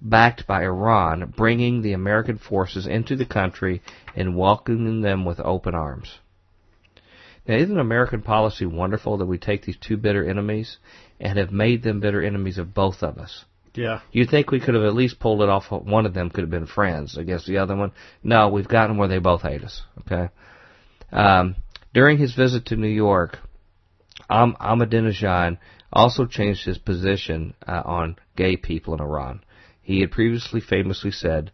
backed 0.00 0.46
by 0.46 0.62
Iran, 0.62 1.34
bringing 1.36 1.82
the 1.82 1.92
American 1.92 2.38
forces 2.38 2.86
into 2.86 3.14
the 3.14 3.26
country 3.26 3.82
and 4.16 4.36
welcoming 4.36 5.02
them 5.02 5.26
with 5.26 5.38
open 5.38 5.74
arms. 5.74 6.18
Now, 7.46 7.56
isn't 7.56 7.78
American 7.78 8.22
policy 8.22 8.64
wonderful 8.64 9.18
that 9.18 9.26
we 9.26 9.36
take 9.36 9.66
these 9.66 9.76
two 9.76 9.98
bitter 9.98 10.26
enemies 10.28 10.78
and 11.20 11.38
have 11.38 11.52
made 11.52 11.82
them 11.82 12.00
bitter 12.00 12.22
enemies 12.22 12.56
of 12.56 12.72
both 12.72 13.02
of 13.02 13.18
us? 13.18 13.44
Yeah. 13.74 14.00
You 14.10 14.26
think 14.26 14.50
we 14.50 14.60
could 14.60 14.74
have 14.74 14.84
at 14.84 14.94
least 14.94 15.18
pulled 15.18 15.42
it 15.42 15.48
off? 15.48 15.70
One 15.70 16.06
of 16.06 16.14
them 16.14 16.30
could 16.30 16.42
have 16.42 16.50
been 16.50 16.66
friends 16.66 17.16
against 17.16 17.46
the 17.46 17.58
other 17.58 17.74
one. 17.74 17.92
No, 18.22 18.48
we've 18.48 18.68
gotten 18.68 18.96
where 18.96 19.08
they 19.08 19.18
both 19.18 19.42
hate 19.42 19.62
us. 19.62 19.82
Okay. 20.00 20.28
Um, 21.10 21.56
during 21.94 22.18
his 22.18 22.34
visit 22.34 22.66
to 22.66 22.76
New 22.76 22.88
York, 22.88 23.38
Ahmadinejad 24.30 25.58
also 25.92 26.26
changed 26.26 26.64
his 26.64 26.78
position 26.78 27.54
uh, 27.66 27.82
on 27.84 28.16
gay 28.36 28.56
people 28.56 28.94
in 28.94 29.00
Iran. 29.00 29.42
He 29.82 30.00
had 30.00 30.10
previously 30.10 30.60
famously 30.60 31.10
said, 31.10 31.50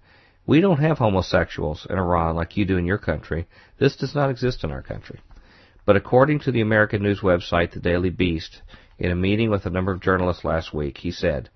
We 0.46 0.60
don't 0.60 0.80
have 0.80 0.98
homosexuals 0.98 1.86
in 1.88 1.98
Iran 1.98 2.36
like 2.36 2.56
you 2.56 2.64
do 2.64 2.76
in 2.76 2.84
your 2.84 2.98
country. 2.98 3.46
This 3.78 3.96
does 3.96 4.14
not 4.14 4.30
exist 4.30 4.64
in 4.64 4.70
our 4.70 4.82
country. 4.82 5.20
But 5.86 5.96
according 5.96 6.40
to 6.40 6.52
the 6.52 6.60
American 6.60 7.02
news 7.02 7.20
website, 7.20 7.72
The 7.72 7.80
Daily 7.80 8.10
Beast, 8.10 8.60
in 8.98 9.10
a 9.10 9.16
meeting 9.16 9.50
with 9.50 9.64
a 9.64 9.70
number 9.70 9.92
of 9.92 10.02
journalists 10.02 10.44
last 10.44 10.74
week, 10.74 10.98
he 10.98 11.10
said, 11.10 11.48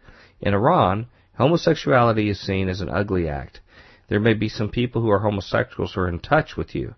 In 0.42 0.54
Iran, 0.54 1.06
homosexuality 1.38 2.28
is 2.28 2.40
seen 2.40 2.68
as 2.68 2.80
an 2.80 2.90
ugly 2.90 3.28
act. 3.28 3.60
There 4.08 4.20
may 4.20 4.34
be 4.34 4.48
some 4.48 4.68
people 4.68 5.00
who 5.00 5.10
are 5.10 5.20
homosexuals 5.20 5.94
who 5.94 6.02
are 6.02 6.08
in 6.08 6.18
touch 6.18 6.56
with 6.56 6.74
you, 6.74 6.94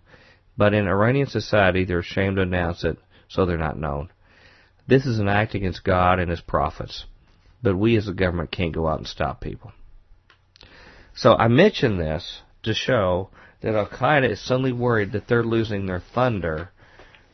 but 0.57 0.73
in 0.73 0.87
Iranian 0.87 1.27
society 1.27 1.85
they're 1.85 1.99
ashamed 1.99 2.37
to 2.37 2.41
announce 2.41 2.83
it, 2.83 2.97
so 3.29 3.45
they're 3.45 3.57
not 3.57 3.79
known. 3.79 4.09
This 4.87 5.05
is 5.05 5.19
an 5.19 5.29
act 5.29 5.55
against 5.55 5.83
God 5.83 6.19
and 6.19 6.29
His 6.29 6.41
prophets 6.41 7.05
but 7.65 7.75
we 7.75 7.97
as 7.97 8.07
a 8.07 8.13
government 8.13 8.51
can't 8.51 8.73
go 8.73 8.87
out 8.87 8.99
and 8.99 9.07
stop 9.07 9.41
people. 9.41 9.73
So 11.15 11.33
I 11.33 11.47
mention 11.47 11.97
this 11.97 12.41
to 12.63 12.75
show 12.75 13.29
that 13.61 13.73
Al 13.73 13.87
Qaeda 13.87 14.29
is 14.29 14.39
suddenly 14.39 14.71
worried 14.71 15.13
that 15.13 15.27
they're 15.27 15.43
losing 15.43 15.87
their 15.87 15.99
thunder, 16.13 16.69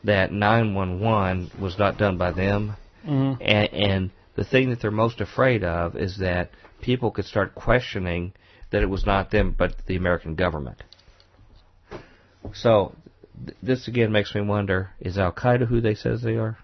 that 0.04 0.32
911 0.32 1.50
was 1.60 1.78
not 1.78 1.98
done 1.98 2.16
by 2.16 2.32
them, 2.32 2.76
mm-hmm. 3.06 3.42
and, 3.42 3.72
and 3.74 4.10
the 4.34 4.44
thing 4.44 4.70
that 4.70 4.80
they're 4.80 4.90
most 4.90 5.20
afraid 5.20 5.64
of 5.64 5.96
is 5.96 6.18
that 6.18 6.50
people 6.80 7.10
could 7.10 7.24
start 7.24 7.54
questioning 7.54 8.32
that 8.70 8.82
it 8.82 8.88
was 8.88 9.06
not 9.06 9.30
them 9.30 9.54
but 9.56 9.74
the 9.86 9.96
American 9.96 10.34
government. 10.34 10.82
So 12.54 12.94
th- 13.44 13.56
this 13.62 13.88
again 13.88 14.12
makes 14.12 14.34
me 14.34 14.40
wonder: 14.40 14.90
Is 15.00 15.18
Al 15.18 15.32
Qaeda 15.32 15.66
who 15.66 15.80
they 15.80 15.94
says 15.94 16.22
they 16.22 16.36
are? 16.36 16.58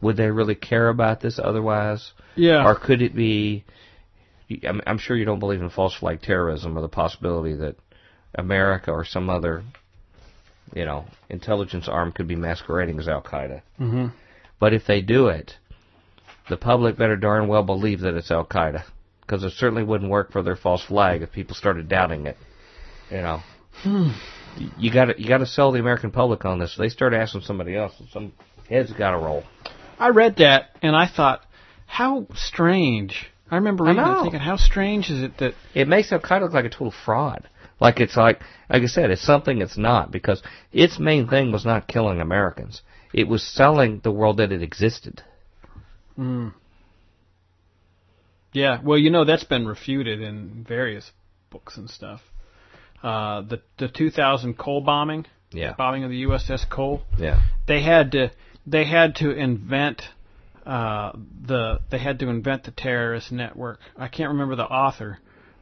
Would 0.00 0.16
they 0.16 0.30
really 0.30 0.56
care 0.56 0.88
about 0.88 1.20
this 1.20 1.38
otherwise? 1.42 2.12
Yeah. 2.34 2.66
Or 2.66 2.74
could 2.74 3.02
it 3.02 3.14
be? 3.14 3.64
I'm, 4.66 4.82
I'm 4.86 4.98
sure 4.98 5.16
you 5.16 5.24
don't 5.24 5.38
believe 5.38 5.62
in 5.62 5.70
false 5.70 5.94
flag 5.94 6.20
terrorism 6.20 6.76
or 6.76 6.82
the 6.82 6.88
possibility 6.88 7.54
that 7.54 7.76
America 8.34 8.90
or 8.90 9.04
some 9.04 9.30
other, 9.30 9.62
you 10.74 10.84
know, 10.84 11.06
intelligence 11.30 11.88
arm 11.88 12.12
could 12.12 12.28
be 12.28 12.36
masquerading 12.36 12.98
as 12.98 13.08
Al 13.08 13.22
Qaeda. 13.22 13.62
Mm-hmm. 13.80 14.06
But 14.58 14.74
if 14.74 14.86
they 14.86 15.00
do 15.00 15.28
it, 15.28 15.56
the 16.48 16.56
public 16.56 16.96
better 16.96 17.16
darn 17.16 17.48
well 17.48 17.62
believe 17.62 18.00
that 18.00 18.14
it's 18.14 18.30
Al 18.30 18.44
Qaeda, 18.44 18.84
because 19.20 19.44
it 19.44 19.52
certainly 19.52 19.82
wouldn't 19.82 20.10
work 20.10 20.32
for 20.32 20.42
their 20.42 20.56
false 20.56 20.84
flag 20.84 21.22
if 21.22 21.32
people 21.32 21.54
started 21.54 21.88
doubting 21.88 22.26
it. 22.26 22.36
You 23.10 23.22
know. 23.22 23.40
Hmm. 23.82 24.10
You 24.78 24.92
got 24.92 25.06
to 25.06 25.20
you 25.20 25.28
got 25.28 25.38
to 25.38 25.46
sell 25.46 25.72
the 25.72 25.80
American 25.80 26.10
public 26.10 26.44
on 26.44 26.58
this. 26.58 26.76
They 26.78 26.88
start 26.88 27.14
asking 27.14 27.42
somebody 27.42 27.74
else. 27.74 27.94
Some 28.12 28.32
heads 28.68 28.92
got 28.92 29.12
to 29.12 29.18
roll. 29.18 29.44
I 29.98 30.08
read 30.08 30.36
that 30.36 30.70
and 30.82 30.94
I 30.94 31.06
thought, 31.06 31.42
how 31.86 32.26
strange. 32.34 33.30
I 33.50 33.56
remember 33.56 33.84
reading 33.84 34.00
I 34.00 34.18
it 34.18 34.22
thinking, 34.22 34.40
how 34.40 34.56
strange 34.56 35.10
is 35.10 35.22
it 35.22 35.38
that 35.38 35.54
it 35.74 35.88
makes 35.88 36.10
Al 36.12 36.20
Qaeda 36.20 36.42
look 36.42 36.52
like 36.52 36.64
a 36.64 36.70
total 36.70 36.92
fraud. 37.04 37.48
Like 37.80 38.00
it's 38.00 38.16
like, 38.16 38.40
like 38.70 38.82
I 38.82 38.86
said, 38.86 39.10
it's 39.10 39.22
something 39.22 39.60
it's 39.60 39.76
not 39.76 40.10
because 40.10 40.42
its 40.72 40.98
main 40.98 41.28
thing 41.28 41.50
was 41.50 41.64
not 41.64 41.88
killing 41.88 42.20
Americans. 42.20 42.82
It 43.12 43.28
was 43.28 43.42
selling 43.42 44.00
the 44.02 44.12
world 44.12 44.38
that 44.38 44.52
it 44.52 44.62
existed. 44.62 45.22
Mm. 46.18 46.52
Yeah, 48.52 48.80
well, 48.82 48.98
you 48.98 49.10
know 49.10 49.24
that's 49.24 49.44
been 49.44 49.66
refuted 49.66 50.20
in 50.20 50.64
various 50.68 51.10
books 51.50 51.76
and 51.76 51.88
stuff. 51.88 52.20
Uh, 53.02 53.42
the 53.42 53.62
the 53.78 53.88
2000 53.88 54.56
Cole 54.58 54.80
bombing, 54.80 55.26
yeah, 55.50 55.74
bombing 55.76 56.04
of 56.04 56.10
the 56.10 56.24
USS 56.24 56.68
Cole. 56.68 57.02
Yeah, 57.18 57.40
they 57.66 57.82
had 57.82 58.12
to 58.12 58.30
they 58.66 58.84
had 58.84 59.16
to 59.16 59.30
invent 59.30 60.02
uh, 60.64 61.12
the 61.46 61.80
they 61.90 61.98
had 61.98 62.18
to 62.20 62.28
invent 62.28 62.64
the 62.64 62.70
terrorist 62.70 63.32
network. 63.32 63.80
I 63.96 64.08
can't 64.08 64.30
remember 64.30 64.54
the 64.54 64.64
author, 64.64 65.18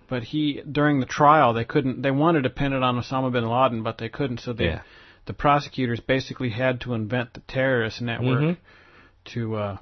but 0.08 0.24
he 0.24 0.62
during 0.70 1.00
the 1.00 1.06
trial 1.06 1.54
they 1.54 1.64
couldn't 1.64 2.02
they 2.02 2.10
wanted 2.10 2.42
to 2.42 2.50
pin 2.50 2.72
it 2.72 2.82
on 2.82 2.96
Osama 2.96 3.32
bin 3.32 3.48
Laden, 3.48 3.82
but 3.82 3.98
they 3.98 4.08
couldn't. 4.08 4.40
So 4.40 4.52
they 4.52 4.64
yeah. 4.66 4.82
the 5.26 5.32
prosecutors 5.32 6.00
basically 6.00 6.50
had 6.50 6.80
to 6.82 6.94
invent 6.94 7.34
the 7.34 7.40
terrorist 7.40 8.02
network 8.02 8.40
mm-hmm. 8.40 9.32
to 9.32 9.56
uh, 9.56 9.76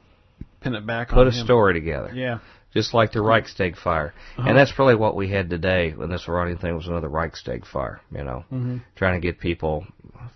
pin 0.61 0.75
it 0.75 0.87
back 0.87 1.09
Put 1.09 1.19
on 1.27 1.29
a 1.29 1.31
him. 1.31 1.45
story 1.45 1.75
together. 1.75 2.13
Yeah. 2.15 2.39
Just 2.75 2.93
like 2.93 3.13
the 3.13 3.23
Reichstag 3.23 3.77
fire, 3.77 4.13
Uh-huh. 4.37 4.49
and 4.49 4.59
that's 4.59 4.79
really 4.79 4.95
what 4.95 5.17
we 5.17 5.31
had 5.31 5.49
today 5.49 5.93
when 5.93 6.11
this 6.11 6.29
Iranian 6.29 6.59
thing 6.59 6.75
was 6.77 6.87
another 6.87 7.09
Reichstag 7.09 7.65
fire. 7.67 8.01
You 8.13 8.25
know, 8.25 8.45
mm-hmm. 8.53 8.77
trying 8.95 9.21
to 9.21 9.27
get 9.27 9.41
people 9.41 9.87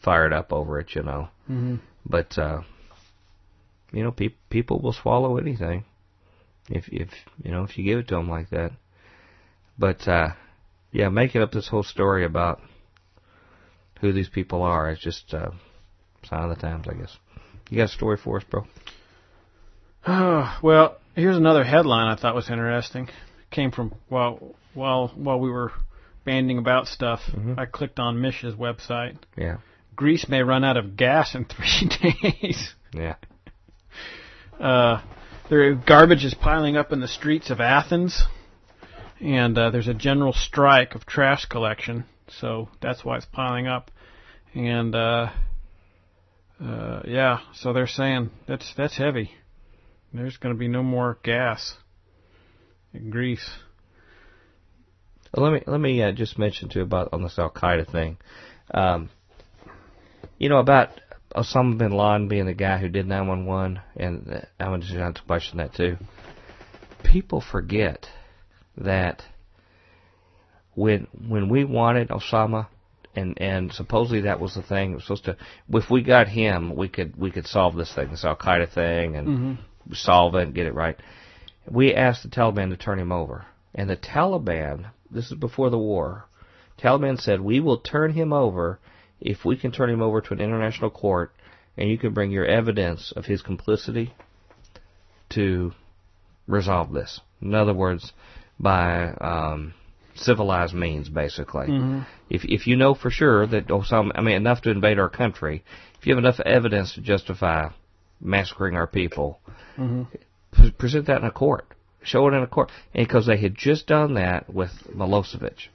fired 0.03 0.33
up 0.33 0.51
over 0.53 0.81
it. 0.81 0.95
You 0.95 1.03
know, 1.03 1.29
mm-hmm. 1.51 1.77
but 2.07 2.37
uh, 2.39 2.63
you 3.93 4.03
know, 4.03 4.13
pe- 4.13 4.35
people 4.49 4.81
will 4.81 4.95
swallow 4.95 5.37
anything 5.37 5.85
if 6.71 6.89
if 6.89 7.11
you 7.45 7.51
know 7.51 7.65
if 7.65 7.77
you 7.77 7.85
give 7.85 7.99
it 7.99 8.09
to 8.09 8.15
them 8.15 8.31
like 8.31 8.49
that. 8.49 8.73
But 9.79 10.09
uh, 10.09 10.29
yeah, 10.91 11.11
making 11.11 11.43
up 11.43 11.53
this 11.53 11.69
whole 11.69 11.83
story 11.83 12.25
about 12.25 12.61
who 14.01 14.11
these 14.13 14.31
people 14.31 14.63
are 14.63 14.91
is 14.91 14.99
just 15.01 15.35
uh, 15.35 15.51
sign 16.25 16.45
of 16.45 16.57
the 16.57 16.61
times, 16.61 16.87
I 16.89 16.95
guess. 16.95 17.15
You 17.69 17.77
got 17.77 17.85
a 17.85 17.89
story 17.89 18.17
for 18.17 18.39
us, 18.39 18.45
bro? 18.51 18.67
well, 20.63 20.97
here's 21.15 21.37
another 21.37 21.65
headline 21.65 22.09
I 22.09 22.21
thought 22.21 22.35
was 22.35 22.51
interesting. 22.51 23.09
came 23.51 23.71
from 23.71 23.95
while 24.09 24.55
while 24.75 25.09
while 25.15 25.39
we 25.39 25.51
were 25.51 25.73
banding 26.25 26.59
about 26.59 26.87
stuff. 26.89 27.21
Mhm. 27.31 27.59
I 27.59 27.67
clicked 27.67 27.99
on 27.99 28.21
Mish's 28.21 28.55
website. 28.55 29.17
Yeah, 29.37 29.59
Greece 29.95 30.29
may 30.29 30.43
run 30.43 30.65
out 30.65 30.77
of 30.77 30.97
gas 30.97 31.35
in 31.35 31.45
three 31.47 31.89
days. 32.41 32.75
yeah. 32.93 33.15
Uh, 34.61 35.03
there 35.49 35.75
garbage 35.75 36.25
is 36.25 36.35
piling 36.35 36.77
up 36.77 36.93
in 36.93 37.01
the 37.01 37.09
streets 37.09 37.51
of 37.51 37.61
Athens, 37.61 38.23
and 39.21 39.59
uh, 39.59 39.71
there's 39.71 39.89
a 39.89 39.95
general 39.95 40.33
strike 40.33 40.95
of 40.95 41.05
trash 41.05 41.47
collection. 41.47 42.05
So 42.29 42.69
that's 42.81 43.05
why 43.05 43.17
it's 43.17 43.27
piling 43.27 43.67
up. 43.67 43.91
And 44.55 44.95
uh, 44.95 45.31
uh, 46.65 47.03
yeah, 47.07 47.41
so 47.55 47.73
they're 47.73 47.89
saying 47.89 48.31
that's 48.47 48.73
that's 48.77 48.97
heavy. 48.97 49.33
There's 50.15 50.37
going 50.37 50.55
to 50.55 50.59
be 50.59 50.69
no 50.69 50.83
more 50.83 51.19
gas 51.23 51.75
in 52.93 53.11
Greece. 53.11 53.49
Well, 55.35 55.51
let 55.51 55.55
me 55.55 55.63
let 55.67 55.81
me 55.81 56.03
uh, 56.03 56.13
just 56.13 56.39
mention 56.39 56.69
too 56.69 56.83
about 56.83 57.09
on 57.13 57.23
this 57.23 57.39
Al 57.39 57.51
Qaeda 57.51 57.91
thing. 57.91 58.19
Um, 58.73 59.09
you 60.39 60.51
know 60.51 60.59
about 60.59 60.91
Osama 61.35 61.79
bin 61.79 61.93
Laden 61.93 62.29
being 62.29 62.45
the 62.45 62.53
guy 62.53 62.79
who 62.79 62.89
did 62.89 63.07
911, 63.07 63.81
and 63.97 64.31
uh, 64.31 64.41
I'm 64.61 64.69
going 64.69 64.83
to 64.83 64.87
just 64.87 65.27
question 65.27 65.59
that 65.59 65.75
too. 65.75 65.97
People 67.03 67.41
forget 67.41 68.07
that 68.77 69.23
when 70.75 71.07
when 71.27 71.49
we 71.49 71.65
wanted 71.65 72.09
Osama 72.09 72.67
and 73.15 73.41
and 73.41 73.73
supposedly 73.73 74.23
that 74.23 74.41
was 74.41 74.55
the 74.55 74.63
thing. 74.63 74.93
It 74.93 74.95
was 74.97 75.05
supposed 75.05 75.25
to. 75.25 75.37
If 75.71 75.91
we 75.91 76.03
got 76.03 76.29
him, 76.29 76.77
we 76.77 76.89
could 76.89 77.17
we 77.17 77.31
could 77.31 77.47
solve 77.47 77.75
this 77.75 77.95
thing, 77.95 78.11
this 78.11 78.25
Al 78.25 78.37
Qaeda 78.37 78.71
thing, 78.71 79.17
and 79.17 79.29
Mm-hmm. 79.29 79.53
Solve 79.93 80.35
it 80.35 80.43
and 80.43 80.55
get 80.55 80.67
it 80.67 80.75
right. 80.75 80.97
We 81.71 81.95
asked 81.95 82.23
the 82.23 82.29
Taliban 82.29 82.71
to 82.71 82.77
turn 82.77 82.99
him 82.99 83.13
over, 83.13 83.47
and 83.75 83.89
the 83.89 83.97
Taliban. 83.97 84.91
This 85.11 85.31
is 85.31 85.39
before 85.39 85.71
the 85.71 85.79
war. 85.79 86.25
Taliban 86.79 87.21
said 87.21 87.41
we 87.41 87.61
will 87.61 87.79
turn 87.79 88.13
him 88.13 88.33
over 88.33 88.79
if 89.21 89.45
we 89.45 89.57
can 89.57 89.71
turn 89.71 89.91
him 89.91 90.03
over 90.03 90.21
to 90.21 90.33
an 90.33 90.41
international 90.41 90.91
court, 90.91 91.33
and 91.77 91.89
you 91.89 91.99
can 91.99 92.13
bring 92.13 92.31
your 92.31 92.47
evidence 92.47 93.13
of 93.15 93.27
his 93.27 93.43
complicity 93.43 94.15
to 95.31 95.73
resolve 96.47 96.93
this. 96.93 97.21
In 97.41 97.55
other 97.55 97.75
words, 97.75 98.13
by 98.59 99.11
um, 99.21 99.75
civilized 100.15 100.75
means, 100.75 101.09
basically. 101.09 101.67
Mm-hmm. 101.69 102.01
If 102.31 102.45
if 102.45 102.67
you 102.67 102.77
know 102.77 102.95
for 102.95 103.11
sure 103.11 103.47
that 103.47 103.69
Osama, 103.69 104.13
I 104.15 104.21
mean, 104.21 104.37
enough 104.37 104.63
to 104.63 104.71
invade 104.71 104.99
our 104.99 105.09
country, 105.09 105.65
if 105.99 106.07
you 106.07 106.15
have 106.15 106.23
enough 106.23 106.41
evidence 106.41 106.95
to 106.95 107.01
justify 107.01 107.71
massacring 108.23 108.77
our 108.77 108.87
people, 108.87 109.41
Mm-hmm. 109.79 110.03
p- 110.53 110.71
present 110.73 111.07
that 111.07 111.23
in 111.23 111.27
a 111.27 111.31
court. 111.31 111.67
Show 112.03 112.29
it 112.29 112.35
in 112.35 112.43
a 112.43 112.47
court. 112.47 112.71
And 112.95 113.07
because 113.07 113.27
they 113.27 113.39
had 113.39 113.55
just 113.55 113.87
done 113.87 114.15
that 114.15 114.53
with 114.53 114.71
Milosevic, 114.95 115.69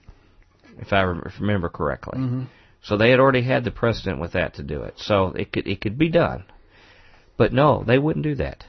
if 0.79 0.93
I 0.93 1.01
remember 1.01 1.69
correctly. 1.69 2.19
Mm-hmm. 2.19 2.43
So 2.83 2.95
they 2.95 3.09
had 3.09 3.19
already 3.19 3.41
had 3.41 3.63
the 3.63 3.71
precedent 3.71 4.19
with 4.19 4.33
that 4.33 4.55
to 4.55 4.63
do 4.63 4.83
it. 4.83 4.95
So 4.97 5.27
it 5.29 5.51
could 5.51 5.67
it 5.67 5.81
could 5.81 5.97
be 5.97 6.09
done. 6.09 6.45
But 7.37 7.53
no, 7.53 7.83
they 7.85 7.97
wouldn't 7.97 8.23
do 8.23 8.35
that. 8.35 8.65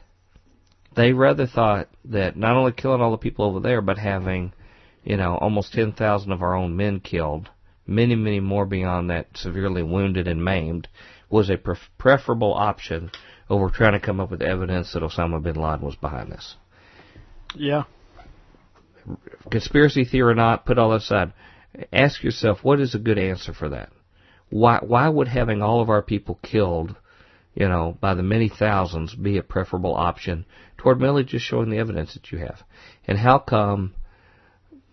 They 0.96 1.12
rather 1.12 1.46
thought 1.46 1.88
that 2.06 2.36
not 2.36 2.56
only 2.56 2.72
killing 2.72 3.00
all 3.00 3.10
the 3.12 3.16
people 3.18 3.44
over 3.44 3.60
there, 3.60 3.80
but 3.80 3.98
having, 3.98 4.52
you 5.04 5.16
know, 5.16 5.36
almost 5.36 5.72
10,000 5.72 6.32
of 6.32 6.42
our 6.42 6.54
own 6.54 6.76
men 6.76 7.00
killed, 7.00 7.48
many, 7.86 8.14
many 8.16 8.40
more 8.40 8.66
beyond 8.66 9.10
that 9.10 9.28
severely 9.36 9.82
wounded 9.82 10.26
and 10.26 10.44
maimed, 10.44 10.88
was 11.30 11.50
a 11.50 11.56
pref- 11.56 11.90
preferable 11.98 12.52
option 12.54 13.10
over 13.50 13.70
trying 13.70 13.92
to 13.92 14.00
come 14.00 14.20
up 14.20 14.30
with 14.30 14.42
evidence 14.42 14.92
that 14.92 15.02
Osama 15.02 15.42
bin 15.42 15.56
Laden 15.56 15.84
was 15.84 15.96
behind 15.96 16.30
this. 16.30 16.56
Yeah. 17.54 17.84
Conspiracy 19.50 20.04
theory 20.04 20.32
or 20.32 20.34
not, 20.34 20.66
put 20.66 20.78
all 20.78 20.90
that 20.90 21.02
aside. 21.02 21.32
Ask 21.92 22.22
yourself, 22.22 22.58
what 22.62 22.80
is 22.80 22.94
a 22.94 22.98
good 22.98 23.18
answer 23.18 23.54
for 23.54 23.70
that? 23.70 23.90
Why, 24.50 24.78
why 24.82 25.08
would 25.08 25.28
having 25.28 25.62
all 25.62 25.80
of 25.80 25.90
our 25.90 26.02
people 26.02 26.38
killed, 26.42 26.96
you 27.54 27.68
know, 27.68 27.96
by 28.00 28.14
the 28.14 28.22
many 28.22 28.48
thousands 28.48 29.14
be 29.14 29.38
a 29.38 29.42
preferable 29.42 29.94
option 29.94 30.46
toward 30.76 31.00
merely 31.00 31.24
just 31.24 31.44
showing 31.44 31.70
the 31.70 31.78
evidence 31.78 32.14
that 32.14 32.30
you 32.32 32.38
have? 32.38 32.62
And 33.06 33.18
how 33.18 33.38
come 33.38 33.94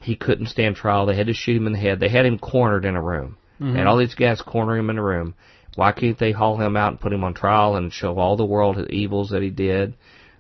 he 0.02 0.15
couldn't 0.15 0.48
stand 0.48 0.76
trial? 0.76 1.06
They 1.06 1.15
had 1.15 1.27
to 1.27 1.34
shoot 1.34 1.57
him 1.57 1.68
in 1.68 1.73
the 1.73 1.80
head. 1.80 1.99
They 1.99 2.10
had 2.10 2.26
him 2.26 2.40
cornered 2.40 2.86
in 2.86 2.95
a 2.95 3.02
room. 3.02 3.38
Mm-hmm. 3.60 3.77
And 3.77 3.88
all 3.88 3.98
these 3.98 4.15
guys 4.15 4.41
corner 4.41 4.77
him 4.77 4.90
in 4.90 4.98
a 4.98 5.03
room. 5.03 5.36
Why 5.76 5.91
can't 5.91 6.18
they 6.18 6.31
haul 6.31 6.57
him 6.57 6.77
out 6.77 6.91
and 6.91 6.99
put 6.99 7.14
him 7.14 7.23
on 7.23 7.34
trial 7.34 7.76
and 7.76 7.91
show 7.91 8.18
all 8.18 8.38
the 8.38 8.45
world 8.45 8.77
the 8.77 8.88
evils 8.91 9.30
that 9.30 9.41
he 9.41 9.49
did 9.49 9.95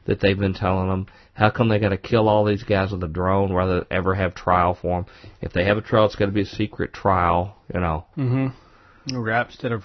that 0.05 0.19
they've 0.19 0.37
been 0.37 0.53
telling 0.53 0.87
them? 0.89 1.07
How 1.33 1.49
come 1.49 1.67
they 1.67 1.79
got 1.79 1.89
to 1.89 1.97
kill 1.97 2.29
all 2.29 2.45
these 2.45 2.63
guys 2.63 2.91
with 2.91 3.03
a 3.03 3.09
drone 3.09 3.51
rather 3.51 3.79
than 3.79 3.87
ever 3.91 4.15
have 4.15 4.33
trial 4.33 4.77
for 4.81 5.01
them? 5.01 5.13
If 5.41 5.51
they 5.51 5.65
have 5.65 5.77
a 5.77 5.81
trial, 5.81 6.05
it's 6.05 6.15
got 6.15 6.27
to 6.27 6.31
be 6.31 6.41
a 6.41 6.45
secret 6.45 6.93
trial, 6.93 7.57
you 7.73 7.79
know. 7.81 8.05
Mm-hmm. 8.17 9.17
Wrap 9.17 9.47
instead 9.47 9.71
of 9.71 9.83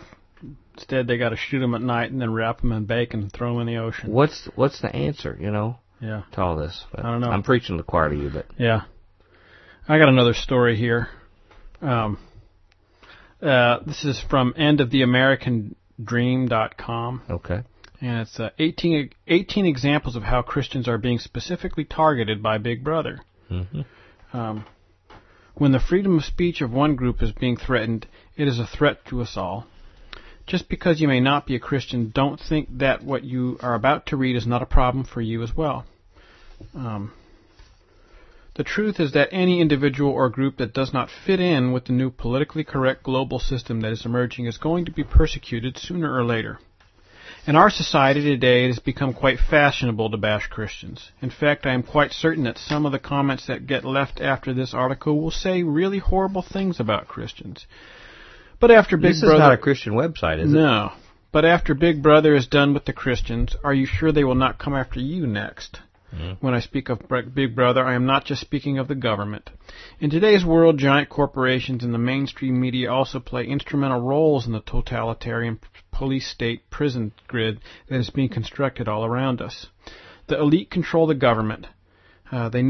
instead 0.75 1.07
they 1.07 1.19
got 1.19 1.31
to 1.31 1.37
shoot 1.37 1.59
them 1.59 1.75
at 1.75 1.83
night 1.83 2.11
and 2.11 2.21
then 2.21 2.33
wrap 2.33 2.61
them 2.61 2.73
in 2.73 2.87
bacon 2.87 3.21
and 3.23 3.33
throw 3.33 3.53
them 3.53 3.69
in 3.69 3.75
the 3.75 3.81
ocean. 3.81 4.11
What's 4.13 4.49
what's 4.55 4.81
the 4.81 4.95
answer, 4.95 5.37
you 5.39 5.51
know, 5.51 5.79
Yeah. 6.01 6.23
to 6.33 6.41
all 6.41 6.57
this? 6.57 6.85
But 6.93 7.05
I 7.05 7.11
don't 7.11 7.21
know. 7.21 7.31
I'm 7.31 7.43
preaching 7.43 7.77
to 7.77 7.83
the 7.83 7.87
choir 7.87 8.09
to 8.09 8.17
you, 8.17 8.31
but 8.31 8.47
Yeah. 8.57 8.83
I 9.89 9.99
got 9.99 10.09
another 10.09 10.35
story 10.35 10.77
here. 10.77 11.09
Um, 11.83 12.19
uh, 13.43 13.79
this 13.87 14.05
is 14.05 14.21
from 14.29 14.53
endoftheamericandream.com, 14.55 17.23
okay. 17.31 17.63
and 18.01 18.21
it's 18.21 18.41
uh, 18.41 18.51
18, 18.59 19.11
18 19.27 19.67
examples 19.67 20.17
of 20.17 20.23
how 20.23 20.41
Christians 20.43 20.89
are 20.89 20.99
being 20.99 21.19
specifically 21.19 21.85
targeted 21.85 22.43
by 22.43 22.59
Big 22.59 22.85
Brother. 22.85 23.21
hmm 23.49 23.63
Um, 24.33 24.65
when 25.55 25.73
the 25.73 25.81
freedom 25.81 26.19
of 26.19 26.25
speech 26.25 26.61
of 26.61 26.73
one 26.73 26.97
group 26.97 27.23
is 27.23 27.33
being 27.33 27.57
threatened, 27.57 28.07
it 28.37 28.49
is 28.49 28.59
a 28.59 28.67
threat 28.67 29.05
to 29.07 29.21
us 29.21 29.37
all. 29.37 29.67
Just 30.47 30.69
because 30.69 31.01
you 31.01 31.09
may 31.09 31.21
not 31.21 31.47
be 31.47 31.55
a 31.55 31.61
Christian, 31.61 32.11
don't 32.15 32.41
think 32.41 32.69
that 32.79 33.05
what 33.05 33.25
you 33.25 33.59
are 33.63 33.75
about 33.75 34.07
to 34.07 34.17
read 34.17 34.37
is 34.37 34.47
not 34.47 34.63
a 34.63 34.67
problem 34.67 35.05
for 35.05 35.21
you 35.21 35.43
as 35.43 35.55
well. 35.55 35.85
Um, 36.75 37.13
the 38.61 38.65
truth 38.65 39.01
is 39.01 39.13
that 39.13 39.31
any 39.33 39.59
individual 39.59 40.11
or 40.11 40.29
group 40.29 40.59
that 40.59 40.75
does 40.75 40.93
not 40.93 41.09
fit 41.09 41.41
in 41.41 41.73
with 41.73 41.87
the 41.87 41.95
new 41.95 42.11
politically 42.11 42.63
correct 42.63 43.03
global 43.03 43.39
system 43.39 43.81
that 43.81 43.91
is 43.91 44.05
emerging 44.05 44.45
is 44.45 44.59
going 44.59 44.85
to 44.85 44.91
be 44.91 45.03
persecuted 45.03 45.79
sooner 45.79 46.15
or 46.15 46.23
later. 46.23 46.59
In 47.47 47.57
our 47.57 47.71
society 47.71 48.23
today, 48.23 48.67
it 48.67 48.67
has 48.67 48.79
become 48.79 49.15
quite 49.15 49.39
fashionable 49.39 50.11
to 50.11 50.19
bash 50.19 50.49
Christians. 50.49 51.11
In 51.23 51.31
fact, 51.31 51.65
I 51.65 51.73
am 51.73 51.83
quite 51.83 52.13
certain 52.13 52.45
that 52.45 52.59
some 52.59 52.85
of 52.85 52.93
the 52.93 52.99
comments 52.99 53.47
that 53.47 53.67
get 53.67 53.83
left 53.83 54.21
after 54.21 54.53
this 54.53 54.75
article 54.75 55.19
will 55.19 55.31
say 55.31 55.63
really 55.63 55.99
horrible 55.99 56.43
things 56.43 56.79
about 56.79 57.09
Christians. 57.09 57.67
But 58.61 58.71
after 58.71 58.99
Big 58.99 59.13
This 59.13 59.21
Brother, 59.23 59.37
is 59.37 59.41
not 59.41 59.55
a 59.55 59.57
Christian 59.57 59.95
website, 59.95 60.39
is 60.39 60.53
it? 60.53 60.55
no. 60.55 60.93
But 61.33 61.47
after 61.47 61.73
Big 61.73 62.03
Brother 62.03 62.35
is 62.35 62.47
done 62.47 62.75
with 62.75 62.85
the 62.85 62.93
Christians, 62.93 63.57
are 63.65 63.73
you 63.73 63.87
sure 63.87 64.13
they 64.13 64.25
will 64.25 64.35
not 64.35 64.59
come 64.59 64.75
after 64.75 65.01
you 65.01 65.27
next? 65.27 65.81
Mhm. 66.15 66.39
When 66.41 66.55
I 66.55 66.61
speak 66.61 66.89
of 66.89 67.03
Big 67.35 67.55
Brother, 67.55 67.85
I 67.85 67.95
am 67.95 68.05
not 68.05 68.25
just 68.25 68.41
speaking 68.41 68.79
of 68.79 68.89
the 68.89 68.95
government. 68.95 69.51
In 70.01 70.11
today's 70.11 70.45
world, 70.45 70.79
giant 70.79 71.09
corporations 71.09 71.85
and 71.85 71.95
the 71.95 71.99
mainstream 71.99 72.61
media 72.61 72.93
also 72.93 73.21
play 73.21 73.47
instrumental 73.47 74.01
roles 74.01 74.47
in 74.47 74.53
the 74.53 74.61
totalitarian 74.61 75.61
police 75.93 76.27
state 76.27 76.69
prison 76.69 77.13
grid 77.29 77.61
that 77.89 78.01
is 78.01 78.11
being 78.11 78.29
constructed 78.29 78.89
all 78.89 79.05
around 79.05 79.41
us. 79.41 79.69
The 80.27 80.39
elite 80.39 80.71
control 80.71 81.07
the 81.07 81.15
government. 81.15 81.67
Uh, 82.33 82.49
they 82.49 82.63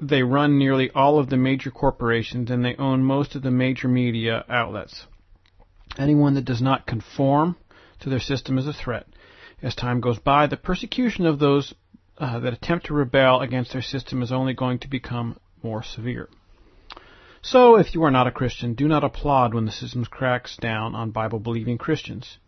they 0.00 0.22
run 0.22 0.58
nearly 0.58 0.90
all 0.90 1.18
of 1.18 1.28
the 1.28 1.36
major 1.36 1.70
corporations 1.70 2.50
and 2.50 2.64
they 2.64 2.74
own 2.76 3.04
most 3.04 3.34
of 3.34 3.42
the 3.42 3.50
major 3.50 3.88
media 3.88 4.44
outlets. 4.48 5.06
Anyone 5.98 6.34
that 6.34 6.44
does 6.44 6.62
not 6.62 6.86
conform 6.86 7.56
to 8.00 8.08
their 8.08 8.20
system 8.20 8.58
is 8.58 8.66
a 8.66 8.72
threat. 8.72 9.06
As 9.62 9.74
time 9.74 10.00
goes 10.00 10.18
by, 10.18 10.46
the 10.46 10.56
persecution 10.56 11.24
of 11.24 11.38
those 11.38 11.72
uh, 12.18 12.38
that 12.40 12.52
attempt 12.52 12.86
to 12.86 12.94
rebel 12.94 13.40
against 13.40 13.72
their 13.72 13.82
system 13.82 14.22
is 14.22 14.32
only 14.32 14.54
going 14.54 14.78
to 14.80 14.88
become 14.88 15.38
more 15.62 15.82
severe. 15.82 16.28
So, 17.40 17.76
if 17.76 17.94
you 17.94 18.04
are 18.04 18.10
not 18.10 18.28
a 18.28 18.32
Christian, 18.32 18.74
do 18.74 18.86
not 18.86 19.02
applaud 19.02 19.52
when 19.52 19.64
the 19.64 19.72
system 19.72 20.04
cracks 20.04 20.56
down 20.56 20.94
on 20.94 21.10
Bible 21.10 21.40
believing 21.40 21.76
Christians. 21.76 22.38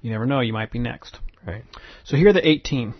You 0.00 0.10
never 0.10 0.26
know, 0.26 0.40
you 0.40 0.52
might 0.52 0.72
be 0.72 0.78
next. 0.78 1.18
Right. 1.46 1.64
So 2.04 2.16
here 2.16 2.28
are 2.28 2.32
the 2.32 2.46
18. 2.46 2.94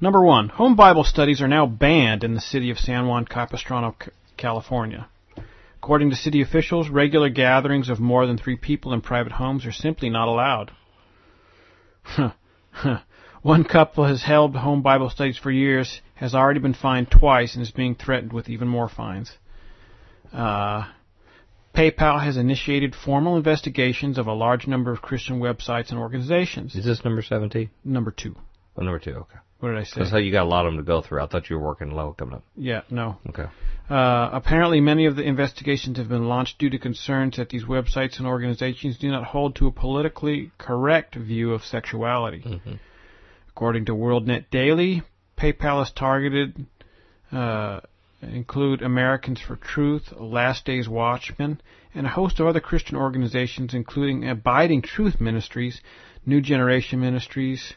Number 0.00 0.22
one, 0.22 0.48
home 0.48 0.74
Bible 0.76 1.04
studies 1.04 1.40
are 1.40 1.48
now 1.48 1.66
banned 1.66 2.24
in 2.24 2.34
the 2.34 2.40
city 2.40 2.70
of 2.70 2.78
San 2.78 3.06
Juan 3.06 3.24
Capistrano, 3.24 3.96
California. 4.36 5.08
According 5.78 6.10
to 6.10 6.16
city 6.16 6.42
officials, 6.42 6.88
regular 6.88 7.28
gatherings 7.28 7.88
of 7.88 8.00
more 8.00 8.26
than 8.26 8.36
three 8.36 8.56
people 8.56 8.92
in 8.92 9.00
private 9.00 9.32
homes 9.32 9.64
are 9.66 9.72
simply 9.72 10.10
not 10.10 10.28
allowed. 10.28 10.72
One 13.44 13.64
couple 13.64 14.06
has 14.06 14.22
held 14.22 14.56
home 14.56 14.80
Bible 14.80 15.10
studies 15.10 15.36
for 15.36 15.50
years, 15.50 16.00
has 16.14 16.34
already 16.34 16.60
been 16.60 16.72
fined 16.72 17.10
twice, 17.10 17.54
and 17.54 17.62
is 17.62 17.70
being 17.70 17.94
threatened 17.94 18.32
with 18.32 18.48
even 18.48 18.68
more 18.68 18.88
fines. 18.88 19.36
Uh, 20.32 20.84
PayPal 21.74 22.24
has 22.24 22.38
initiated 22.38 22.94
formal 22.94 23.36
investigations 23.36 24.16
of 24.16 24.28
a 24.28 24.32
large 24.32 24.66
number 24.66 24.92
of 24.92 25.02
Christian 25.02 25.40
websites 25.40 25.90
and 25.90 25.98
organizations. 25.98 26.74
Is 26.74 26.86
this 26.86 27.04
number 27.04 27.20
17? 27.20 27.68
Number 27.84 28.10
two. 28.10 28.34
Oh, 28.78 28.82
number 28.82 28.98
two, 28.98 29.10
okay. 29.10 29.38
What 29.60 29.72
did 29.72 29.78
I 29.78 29.84
say? 29.84 30.00
That's 30.00 30.10
how 30.10 30.16
you 30.16 30.32
got 30.32 30.44
a 30.44 30.48
lot 30.48 30.64
of 30.64 30.72
them 30.72 30.82
to 30.82 30.86
go 30.86 31.02
through. 31.02 31.20
I 31.20 31.26
thought 31.26 31.50
you 31.50 31.58
were 31.58 31.66
working 31.66 31.90
low 31.90 32.14
coming 32.14 32.36
up. 32.36 32.44
Yeah, 32.56 32.80
no. 32.88 33.18
Okay. 33.28 33.44
Uh, 33.90 34.30
apparently, 34.32 34.80
many 34.80 35.04
of 35.04 35.16
the 35.16 35.22
investigations 35.22 35.98
have 35.98 36.08
been 36.08 36.28
launched 36.28 36.58
due 36.58 36.70
to 36.70 36.78
concerns 36.78 37.36
that 37.36 37.50
these 37.50 37.64
websites 37.64 38.16
and 38.16 38.26
organizations 38.26 38.96
do 38.96 39.10
not 39.10 39.24
hold 39.24 39.56
to 39.56 39.66
a 39.66 39.70
politically 39.70 40.50
correct 40.56 41.14
view 41.14 41.52
of 41.52 41.62
sexuality. 41.62 42.40
hmm 42.40 42.76
According 43.56 43.84
to 43.84 43.92
WorldNet 43.92 44.46
Daily, 44.50 45.02
PayPal 45.38 45.78
has 45.78 45.92
targeted 45.92 46.66
uh, 47.30 47.78
include 48.20 48.82
Americans 48.82 49.40
for 49.40 49.54
Truth, 49.54 50.12
Last 50.18 50.64
Days 50.64 50.88
Watchmen, 50.88 51.60
and 51.94 52.04
a 52.04 52.10
host 52.10 52.40
of 52.40 52.48
other 52.48 52.58
Christian 52.58 52.96
organizations, 52.96 53.72
including 53.72 54.28
Abiding 54.28 54.82
Truth 54.82 55.20
Ministries, 55.20 55.80
New 56.26 56.40
Generation 56.40 56.98
Ministries, 56.98 57.74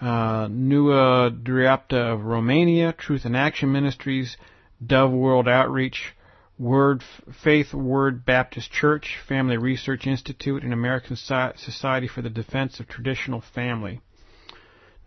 uh, 0.00 0.46
Nua 0.46 1.30
Dreapta 1.30 2.14
of 2.14 2.24
Romania, 2.24 2.94
Truth 2.94 3.26
in 3.26 3.34
Action 3.34 3.70
Ministries, 3.70 4.38
Dove 4.84 5.12
World 5.12 5.48
Outreach, 5.48 6.14
Word 6.58 7.02
Faith 7.42 7.74
Word 7.74 8.24
Baptist 8.24 8.70
Church, 8.70 9.18
Family 9.28 9.58
Research 9.58 10.06
Institute, 10.06 10.62
and 10.62 10.72
American 10.72 11.16
Society 11.16 12.08
for 12.08 12.22
the 12.22 12.30
Defense 12.30 12.80
of 12.80 12.88
Traditional 12.88 13.42
Family. 13.42 14.00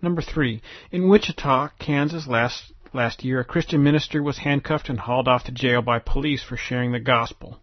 Number 0.01 0.21
three, 0.21 0.61
in 0.91 1.09
Wichita, 1.09 1.69
Kansas, 1.79 2.27
last 2.27 2.71
last 2.93 3.23
year, 3.23 3.39
a 3.39 3.45
Christian 3.45 3.83
minister 3.83 4.23
was 4.23 4.37
handcuffed 4.39 4.89
and 4.89 4.99
hauled 4.99 5.27
off 5.27 5.43
to 5.45 5.51
jail 5.51 5.81
by 5.81 5.99
police 5.99 6.43
for 6.43 6.57
sharing 6.57 6.91
the 6.91 6.99
gospel. 6.99 7.59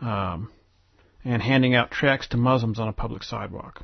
Um, 0.00 0.50
and 1.24 1.42
handing 1.42 1.74
out 1.74 1.90
tracts 1.90 2.28
to 2.28 2.36
Muslims 2.36 2.78
on 2.78 2.88
a 2.88 2.92
public 2.92 3.22
sidewalk. 3.22 3.82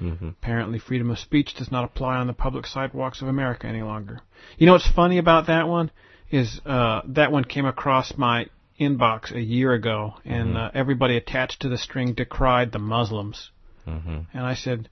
Mm-hmm. 0.00 0.28
Apparently, 0.28 0.78
freedom 0.78 1.10
of 1.10 1.18
speech 1.18 1.54
does 1.54 1.72
not 1.72 1.84
apply 1.84 2.16
on 2.16 2.26
the 2.26 2.34
public 2.34 2.66
sidewalks 2.66 3.22
of 3.22 3.28
America 3.28 3.66
any 3.66 3.82
longer. 3.82 4.20
You 4.58 4.66
know 4.66 4.72
what's 4.72 4.90
funny 4.90 5.16
about 5.16 5.46
that 5.46 5.68
one 5.68 5.90
is 6.30 6.60
uh, 6.66 7.00
that 7.06 7.32
one 7.32 7.44
came 7.44 7.64
across 7.64 8.16
my 8.18 8.46
inbox 8.78 9.34
a 9.34 9.40
year 9.40 9.72
ago, 9.72 10.16
and 10.24 10.54
Mhm. 10.54 10.66
uh, 10.66 10.70
everybody 10.74 11.16
attached 11.16 11.62
to 11.62 11.70
the 11.70 11.78
string 11.78 12.12
decried 12.12 12.72
the 12.72 12.78
Muslims. 12.78 13.50
Mm-hmm. 13.86 14.18
And 14.34 14.46
I 14.46 14.54
said, 14.54 14.90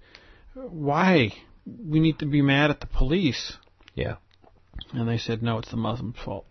"Why? 0.55 1.33
We 1.67 2.01
need 2.01 2.19
to 2.21 2.27
be 2.27 2.43
mad 2.43 2.71
at 2.71 2.81
the 2.81 2.87
police." 2.87 3.57
Yeah. 3.95 4.17
And 4.93 5.09
they 5.09 5.19
said, 5.19 5.43
"No, 5.43 5.59
it's 5.59 5.71
the 5.71 5.77
Muslims' 5.77 6.19
fault." 6.19 6.47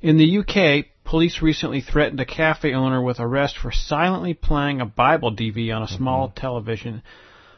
In 0.00 0.16
the 0.16 0.38
UK, 0.38 0.86
police 1.04 1.42
recently 1.42 1.80
threatened 1.80 2.20
a 2.20 2.24
cafe 2.24 2.72
owner 2.72 3.02
with 3.02 3.20
arrest 3.20 3.58
for 3.58 3.70
silently 3.70 4.32
playing 4.32 4.80
a 4.80 4.86
Bible 4.86 5.30
DV 5.30 5.74
on 5.74 5.82
a 5.82 5.88
small 5.88 6.28
television 6.28 7.02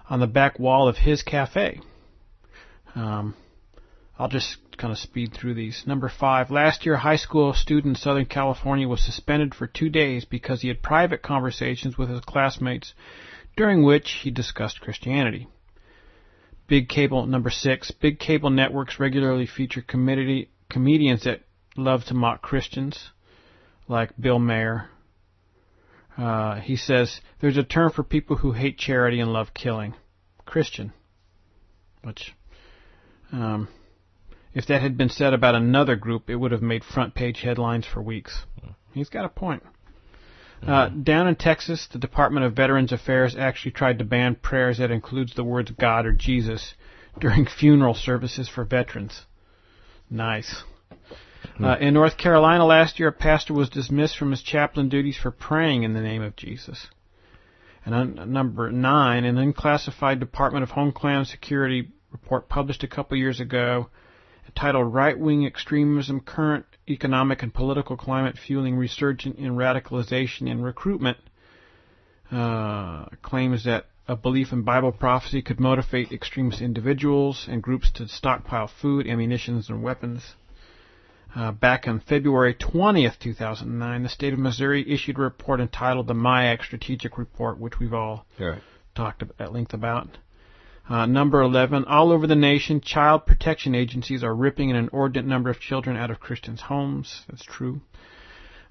on 0.09 0.21
the 0.21 0.27
back 0.27 0.59
wall 0.59 0.89
of 0.89 0.97
his 0.97 1.23
cafe. 1.23 1.81
Um, 2.95 3.35
I'll 4.19 4.29
just 4.29 4.59
kind 4.77 4.93
of 4.93 4.99
speed 4.99 5.33
through 5.33 5.55
these. 5.55 5.85
Number 5.87 6.09
five. 6.09 6.51
Last 6.51 6.85
year, 6.85 6.97
a 6.97 6.99
high 6.99 7.17
school 7.17 7.55
student 7.55 7.97
in 7.97 8.01
Southern 8.01 8.27
California 8.27 8.89
was 8.89 9.03
suspended 9.03 9.55
for 9.55 9.67
two 9.67 9.89
days 9.89 10.25
because 10.25 10.61
he 10.63 10.69
had 10.69 10.83
private 10.83 11.23
conversations 11.23 11.97
with 11.97 12.09
his 12.09 12.21
classmates 12.21 12.95
during 13.57 13.83
which 13.83 14.11
he 14.23 14.31
discussed 14.31 14.81
Christianity. 14.81 15.47
Big 16.73 16.89
cable 16.89 17.27
number 17.27 17.51
six. 17.51 17.91
Big 17.91 18.19
cable 18.19 18.49
networks 18.49 18.99
regularly 18.99 19.45
feature 19.45 19.83
comedy, 19.83 20.49
comedians 20.71 21.25
that 21.25 21.43
love 21.77 22.03
to 22.07 22.15
mock 22.15 22.41
Christians, 22.41 23.11
like 23.89 24.19
Bill 24.19 24.39
Maher. 24.39 24.89
Uh, 26.17 26.61
he 26.61 26.77
says 26.77 27.21
there's 27.43 27.59
a 27.59 27.63
term 27.63 27.93
for 27.93 28.03
people 28.03 28.37
who 28.37 28.53
hate 28.53 28.79
charity 28.79 29.21
and 29.21 29.35
love 29.35 29.53
killing, 29.53 29.93
Christian. 30.47 30.95
Which, 32.03 32.33
um, 33.33 33.69
if 34.55 34.65
that 34.69 34.81
had 34.81 34.97
been 34.97 35.11
said 35.11 35.35
about 35.35 35.55
another 35.55 35.95
group, 35.95 36.31
it 36.31 36.37
would 36.37 36.53
have 36.53 36.63
made 36.63 36.85
front 36.85 37.15
page 37.15 37.43
headlines 37.43 37.85
for 37.85 38.01
weeks. 38.01 38.47
He's 38.95 39.11
got 39.11 39.27
a 39.27 39.29
point. 39.29 39.63
Uh, 40.67 40.89
down 40.89 41.27
in 41.27 41.35
Texas, 41.35 41.89
the 41.93 41.99
Department 41.99 42.47
of 42.47 42.55
Veterans 42.55 42.93
Affairs 42.93 43.35
actually 43.37 43.73
tried 43.73 43.99
to 43.99 44.05
ban 44.05 44.37
prayers 44.37 44.79
that 44.79 44.93
includes 44.93 45.35
the 45.35 45.43
words 45.43 45.73
God 45.73 46.07
or 46.07 46.13
Jesus 46.13 46.75
during 47.19 47.47
funeral 47.59 47.95
services 47.95 48.49
for 48.49 48.65
veterans. 48.65 49.27
Nice. 50.09 50.63
Uh, 51.63 51.77
in 51.81 51.95
North 51.95 52.17
Carolina 52.17 52.65
last 52.65 52.99
year, 52.99 53.09
a 53.09 53.13
pastor 53.13 53.55
was 53.55 53.69
dismissed 53.69 54.17
from 54.17 54.31
his 54.31 54.43
chaplain 54.43 54.89
duties 54.89 55.19
for 55.21 55.31
praying 55.31 55.83
in 55.83 55.95
the 55.95 56.01
name 56.01 56.23
of 56.23 56.37
Jesus. 56.37 56.87
And 57.85 57.95
on, 57.95 58.33
number 58.33 58.71
nine, 58.71 59.25
an 59.25 59.39
unclassified 59.39 60.21
Department 60.21 60.63
of 60.63 60.71
Homeland 60.71 61.27
Security 61.27 61.91
report 62.13 62.49
published 62.49 62.85
a 62.85 62.89
couple 62.89 63.17
years 63.17 63.41
ago 63.41 63.89
titled 64.55 64.93
Right 64.93 65.19
Wing 65.19 65.45
Extremism 65.47 66.21
Current 66.21 66.67
Economic 66.89 67.43
and 67.43 67.53
Political 67.55 67.97
Climate 67.97 68.37
Fueling 68.39 68.77
Resurgence 68.77 69.39
in 69.39 69.57
Radicalization 69.57 70.51
and 70.51 70.65
Recruitment 70.65 71.19
uh, 72.31 73.07
claims 73.23 73.65
that 73.65 73.87
a 74.09 74.17
belief 74.17 74.53
in 74.53 74.63
Bible 74.63 74.93
prophecy 74.93 75.43
could 75.43 75.61
motivate 75.61 76.11
extremist 76.13 76.61
individuals 76.61 77.47
and 77.49 77.63
groups 77.63 77.91
to 77.93 78.09
stockpile 78.09 78.69
food, 78.81 79.07
ammunition, 79.07 79.63
and 79.69 79.83
weapons. 79.83 80.35
Uh, 81.35 81.51
back 81.53 81.89
on 81.89 82.01
February 82.01 82.55
20th, 82.55 83.19
2009, 83.19 84.03
the 84.03 84.09
state 84.09 84.33
of 84.33 84.39
Missouri 84.39 84.91
issued 84.93 85.17
a 85.19 85.23
report 85.23 85.61
entitled 85.61 86.07
the 86.07 86.15
MIAC 86.15 86.63
Strategic 86.63 87.17
Report, 87.17 87.59
which 87.59 87.79
we've 87.79 87.95
all 87.95 88.27
Right. 88.39 88.61
talked 88.95 89.23
at 89.39 89.53
length 89.53 89.73
about. 89.73 90.09
Uh, 90.89 91.07
number 91.07 91.41
11, 91.41 91.85
all 91.85 92.11
over 92.11 92.27
the 92.27 92.35
nation, 92.35 92.81
child 92.81 93.25
protection 93.25 93.75
agencies 93.75 94.25
are 94.25 94.35
ripping 94.35 94.71
an 94.71 94.77
inordinate 94.77 95.27
number 95.27 95.49
of 95.49 95.61
children 95.61 95.97
out 95.97 96.11
of 96.11 96.19
Christians' 96.21 96.61
homes. 96.63 97.23
That's 97.29 97.45
true. 97.45 97.81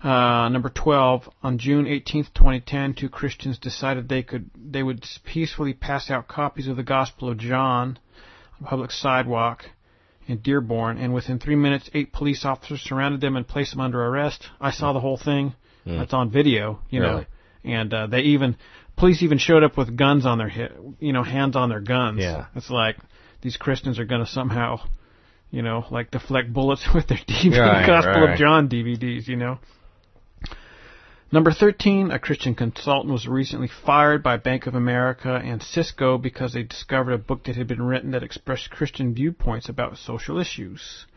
Uh, 0.03 0.49
number 0.49 0.69
12, 0.69 1.29
on 1.43 1.57
June 1.57 1.85
18th, 1.85 2.33
2010, 2.33 2.95
two 2.95 3.09
Christians 3.09 3.59
decided 3.59 4.09
they 4.09 4.23
could 4.23 4.49
they 4.55 4.81
would 4.81 5.05
peacefully 5.23 5.73
pass 5.73 6.09
out 6.09 6.27
copies 6.27 6.67
of 6.67 6.75
the 6.75 6.83
Gospel 6.83 7.29
of 7.29 7.37
John 7.37 7.99
on 8.59 8.65
a 8.65 8.69
public 8.69 8.91
sidewalk 8.91 9.65
in 10.27 10.37
Dearborn, 10.37 10.97
and 10.97 11.13
within 11.13 11.39
three 11.39 11.55
minutes, 11.55 11.89
eight 11.93 12.11
police 12.11 12.45
officers 12.45 12.81
surrounded 12.81 13.21
them 13.21 13.35
and 13.35 13.47
placed 13.47 13.71
them 13.71 13.79
under 13.79 14.03
arrest. 14.03 14.49
I 14.59 14.71
saw 14.71 14.91
the 14.91 14.99
whole 14.99 15.17
thing. 15.17 15.53
Mm. 15.85 15.99
That's 15.99 16.13
on 16.13 16.31
video, 16.31 16.79
you 16.89 16.99
know. 16.99 17.25
And 17.63 17.93
uh, 17.93 18.07
they 18.07 18.21
even 18.21 18.57
police 19.01 19.23
even 19.23 19.39
showed 19.39 19.63
up 19.63 19.77
with 19.77 19.97
guns 19.97 20.27
on 20.27 20.37
their 20.37 20.47
hip, 20.47 20.77
you 20.99 21.11
know, 21.11 21.23
hands 21.23 21.55
on 21.55 21.69
their 21.69 21.79
guns. 21.79 22.19
Yeah. 22.19 22.45
It's 22.55 22.69
like 22.69 22.97
these 23.41 23.57
Christians 23.57 23.97
are 23.97 24.05
going 24.05 24.23
to 24.23 24.29
somehow, 24.29 24.79
you 25.49 25.63
know, 25.63 25.83
like 25.89 26.11
deflect 26.11 26.53
bullets 26.53 26.87
with 26.93 27.07
their 27.07 27.17
DVD, 27.17 27.59
Right, 27.59 27.87
Gospel 27.87 28.21
right. 28.21 28.33
of 28.33 28.37
John 28.37 28.69
DVDs, 28.69 29.27
you 29.27 29.37
know. 29.37 29.57
Number 31.31 31.51
13, 31.51 32.11
a 32.11 32.19
Christian 32.19 32.53
consultant 32.53 33.11
was 33.11 33.27
recently 33.27 33.69
fired 33.85 34.21
by 34.21 34.37
Bank 34.37 34.67
of 34.67 34.75
America 34.75 35.33
and 35.43 35.63
Cisco 35.63 36.19
because 36.19 36.53
they 36.53 36.61
discovered 36.61 37.13
a 37.13 37.17
book 37.17 37.45
that 37.45 37.55
had 37.55 37.67
been 37.67 37.81
written 37.81 38.11
that 38.11 38.21
expressed 38.21 38.69
Christian 38.69 39.15
viewpoints 39.15 39.67
about 39.67 39.97
social 39.97 40.37
issues. 40.37 41.07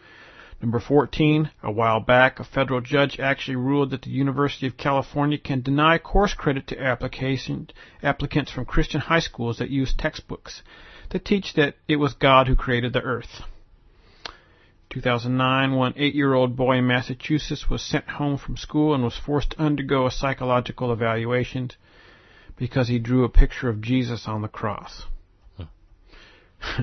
Number 0.62 0.81
14, 0.81 1.51
a 1.62 1.70
while 1.70 2.01
back, 2.01 2.40
a 2.40 2.44
federal 2.44 2.81
judge 2.81 3.20
actually 3.20 3.56
ruled 3.56 3.90
that 3.90 4.02
the 4.02 4.10
University 4.10 4.66
of 4.66 4.76
California 4.76 5.39
can 5.39 5.60
deny 5.60 5.98
course 5.98 6.32
credit 6.32 6.66
to 6.68 6.81
application, 6.81 7.68
applicants 8.02 8.51
from 8.51 8.64
Christian 8.64 9.01
high 9.01 9.20
schools 9.20 9.59
that 9.59 9.70
use 9.70 9.94
textbooks 9.94 10.62
that 11.10 11.24
teach 11.24 11.55
that 11.55 11.76
it 11.86 11.97
was 11.97 12.14
God 12.14 12.48
who 12.48 12.56
created 12.56 12.93
the 12.93 13.02
earth. 13.02 13.43
2009, 14.90 15.74
one 15.74 15.94
eight-year-old 15.97 16.56
boy 16.56 16.78
in 16.78 16.86
Massachusetts 16.86 17.68
was 17.68 17.82
sent 17.82 18.09
home 18.09 18.39
from 18.39 18.56
school 18.56 18.94
and 18.94 19.02
was 19.02 19.18
forced 19.18 19.51
to 19.51 19.60
undergo 19.60 20.06
a 20.06 20.10
psychological 20.10 20.93
evaluation 20.93 21.70
because 22.56 22.89
he 22.89 22.98
drew 22.98 23.24
a 23.24 23.28
picture 23.28 23.68
of 23.68 23.81
Jesus 23.81 24.28
on 24.28 24.43
the 24.43 24.48
cross. 24.48 25.05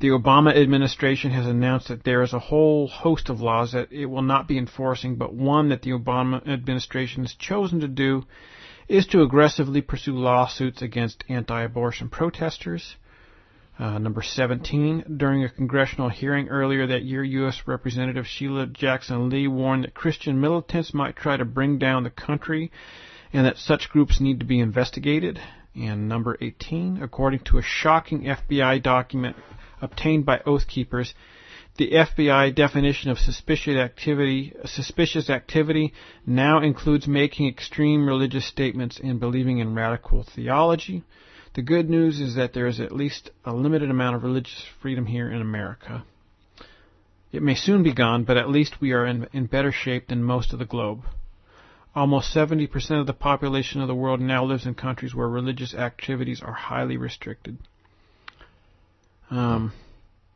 the 0.00 0.08
Obama 0.08 0.56
administration 0.56 1.32
has 1.32 1.46
announced 1.46 1.88
that 1.88 2.04
there 2.04 2.22
is 2.22 2.32
a 2.32 2.38
whole 2.38 2.86
host 2.86 3.28
of 3.28 3.40
laws 3.40 3.72
that 3.72 3.90
it 3.90 4.06
will 4.06 4.22
not 4.22 4.46
be 4.46 4.56
enforcing, 4.56 5.16
but 5.16 5.34
one 5.34 5.70
that 5.70 5.82
the 5.82 5.90
Obama 5.90 6.46
administration 6.46 7.24
has 7.24 7.34
chosen 7.34 7.80
to 7.80 7.88
do 7.88 8.24
is 8.86 9.06
to 9.06 9.22
aggressively 9.22 9.82
pursue 9.82 10.16
lawsuits 10.16 10.82
against 10.82 11.24
anti-abortion 11.28 12.08
protesters. 12.08 12.96
Uh, 13.78 13.98
number 13.98 14.22
17, 14.22 15.04
during 15.18 15.44
a 15.44 15.48
congressional 15.48 16.08
hearing 16.08 16.48
earlier 16.48 16.86
that 16.86 17.02
year, 17.02 17.22
U.S. 17.22 17.62
Representative 17.66 18.26
Sheila 18.26 18.66
Jackson 18.66 19.28
Lee 19.28 19.46
warned 19.46 19.84
that 19.84 19.94
Christian 19.94 20.40
militants 20.40 20.94
might 20.94 21.16
try 21.16 21.36
to 21.36 21.44
bring 21.44 21.78
down 21.78 22.02
the 22.02 22.10
country 22.10 22.72
and 23.32 23.46
that 23.46 23.58
such 23.58 23.90
groups 23.90 24.20
need 24.20 24.40
to 24.40 24.46
be 24.46 24.58
investigated. 24.58 25.40
And 25.76 26.08
number 26.08 26.36
18, 26.40 27.02
according 27.02 27.40
to 27.40 27.58
a 27.58 27.62
shocking 27.62 28.22
FBI 28.22 28.82
document 28.82 29.36
obtained 29.80 30.24
by 30.24 30.40
Oath 30.46 30.66
Keepers, 30.66 31.14
the 31.78 31.92
FBI 31.92 32.54
definition 32.54 33.10
of 33.10 33.18
suspicious 33.18 33.76
activity, 33.76 34.52
suspicious 34.64 35.30
activity 35.30 35.94
now 36.26 36.60
includes 36.60 37.06
making 37.06 37.46
extreme 37.46 38.06
religious 38.06 38.44
statements 38.44 38.98
and 38.98 39.20
believing 39.20 39.58
in 39.58 39.74
radical 39.74 40.24
theology. 40.24 41.04
The 41.54 41.62
good 41.62 41.88
news 41.88 42.20
is 42.20 42.34
that 42.34 42.52
there 42.52 42.66
is 42.66 42.80
at 42.80 42.90
least 42.90 43.30
a 43.44 43.52
limited 43.52 43.90
amount 43.90 44.16
of 44.16 44.24
religious 44.24 44.64
freedom 44.80 45.06
here 45.06 45.30
in 45.30 45.40
America. 45.40 46.04
It 47.30 47.42
may 47.42 47.54
soon 47.54 47.82
be 47.82 47.92
gone, 47.92 48.24
but 48.24 48.36
at 48.36 48.48
least 48.48 48.80
we 48.80 48.92
are 48.92 49.06
in, 49.06 49.28
in 49.32 49.46
better 49.46 49.70
shape 49.70 50.08
than 50.08 50.22
most 50.22 50.52
of 50.52 50.58
the 50.58 50.64
globe. 50.64 51.04
Almost 51.94 52.34
70% 52.34 53.00
of 53.00 53.06
the 53.06 53.12
population 53.12 53.80
of 53.80 53.88
the 53.88 53.94
world 53.94 54.20
now 54.20 54.44
lives 54.44 54.66
in 54.66 54.74
countries 54.74 55.14
where 55.14 55.28
religious 55.28 55.74
activities 55.74 56.42
are 56.42 56.52
highly 56.52 56.96
restricted. 56.96 57.58
Um, 59.30 59.72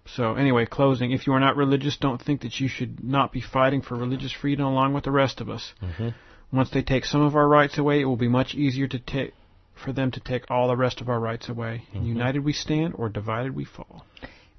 so 0.07 0.35
anyway, 0.35 0.67
closing. 0.67 1.13
If 1.13 1.27
you 1.27 1.33
are 1.35 1.41
not 1.41 1.57
religious, 1.57 1.97
don't 1.97 2.21
think 2.21 2.43
that 2.43 2.61
you 2.61 2.69
should 2.69 3.03
not 3.03 3.33
be 3.33 3.41
fighting 3.41 3.83
for 3.83 3.97
religious 3.97 4.33
freedom 4.33 4.67
along 4.67 4.95
with 4.95 5.05
the 5.05 5.11
rest 5.11 5.41
of 5.41 5.49
us. 5.49 5.73
Mm-hmm. 5.83 6.09
Once 6.53 6.71
they 6.71 6.83
take 6.83 7.05
some 7.05 7.23
of 7.23 7.35
our 7.35 7.49
rights 7.49 7.79
away, 7.79 8.01
it 8.01 8.05
will 8.05 8.17
be 8.17 8.29
much 8.29 8.55
easier 8.55 8.87
to 8.89 8.99
take 8.99 9.33
for 9.75 9.93
them 9.93 10.11
to 10.11 10.21
take 10.21 10.51
all 10.51 10.69
the 10.69 10.77
rest 10.77 11.01
of 11.01 11.09
our 11.09 11.19
rights 11.19 11.49
away. 11.49 11.83
Mhm. 11.95 12.07
United 12.07 12.45
we 12.45 12.53
stand, 12.53 12.95
or 12.97 13.09
divided 13.09 13.55
we 13.57 13.65
fall. 13.65 14.05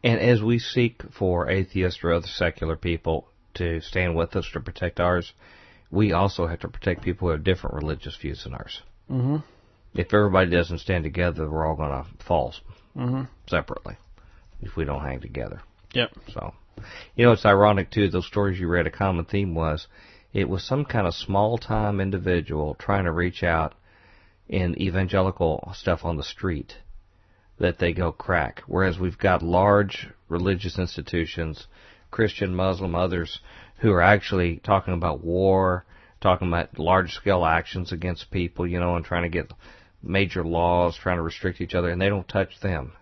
And 0.04 0.20
as 0.20 0.42
we 0.42 0.60
seek 0.60 1.02
for 1.12 1.50
atheists 1.50 2.04
or 2.04 2.12
other 2.12 2.28
secular 2.28 2.76
people 2.76 3.28
to 3.54 3.80
stand 3.82 4.16
with 4.16 4.36
us 4.36 4.50
to 4.54 4.60
protect 4.60 5.00
ours, 5.00 5.32
we 5.92 6.12
also 6.12 6.48
have 6.48 6.60
to 6.62 6.68
protect 6.68 7.04
people 7.04 7.28
who 7.28 7.32
have 7.34 7.44
different 7.44 7.76
religious 7.76 8.16
views 8.16 8.44
than 8.44 8.54
ours. 8.54 8.82
Mm-hmm. 9.10 9.38
If 9.94 10.14
everybody 10.14 10.50
doesn't 10.50 10.80
stand 10.80 11.04
together, 11.04 11.50
we're 11.50 11.66
all 11.66 11.76
going 11.76 12.04
to 12.04 12.24
fall 12.26 12.54
Mm-hmm. 12.96 13.24
separately 13.48 13.98
if 14.66 14.76
we 14.76 14.86
don't 14.86 15.04
hang 15.04 15.20
together. 15.20 15.62
Yep. 15.94 16.12
So, 16.34 16.54
you 17.16 17.26
know, 17.26 17.32
it's 17.32 17.46
ironic 17.46 17.92
too. 17.92 18.10
Those 18.10 18.28
stories 18.28 18.60
you 18.60 18.68
read, 18.68 18.88
a 18.88 18.92
common 18.92 19.26
theme 19.26 19.54
was 19.54 19.88
it 20.34 20.50
was 20.50 20.64
some 20.64 20.86
kind 20.86 21.06
of 21.06 21.14
small 21.14 21.58
time 21.58 22.02
individual 22.02 22.76
trying 22.80 23.06
to 23.06 23.12
reach 23.12 23.44
out 23.44 23.76
in 24.50 24.80
evangelical 24.82 25.72
stuff 25.76 26.04
on 26.04 26.18
the 26.18 26.24
street 26.24 26.76
that 27.60 27.80
they 27.80 27.94
go 27.94 28.12
crack. 28.12 28.64
Whereas 28.68 29.00
we've 29.00 29.18
got 29.18 29.44
large 29.44 30.08
religious 30.28 30.80
institutions, 30.80 31.68
Christian, 32.10 32.56
Muslim, 32.56 32.96
others, 32.96 33.40
who 33.78 33.92
are 33.92 34.02
actually 34.02 34.58
talking 34.58 34.94
about 34.94 35.24
war, 35.24 35.86
talking 36.20 36.48
about 36.48 36.80
large 36.80 37.12
scale 37.12 37.46
actions 37.46 37.92
against 37.92 38.32
people, 38.32 38.66
you 38.66 38.80
know, 38.80 38.96
and 38.96 39.06
trying 39.06 39.24
to 39.24 39.30
get 39.30 39.52
major 40.02 40.44
laws, 40.44 40.98
trying 40.98 41.18
to 41.18 41.24
restrict 41.24 41.62
each 41.62 41.76
other, 41.76 41.90
and 41.90 42.02
they 42.02 42.10
don't 42.10 42.28
touch 42.28 42.60
them. 42.62 42.94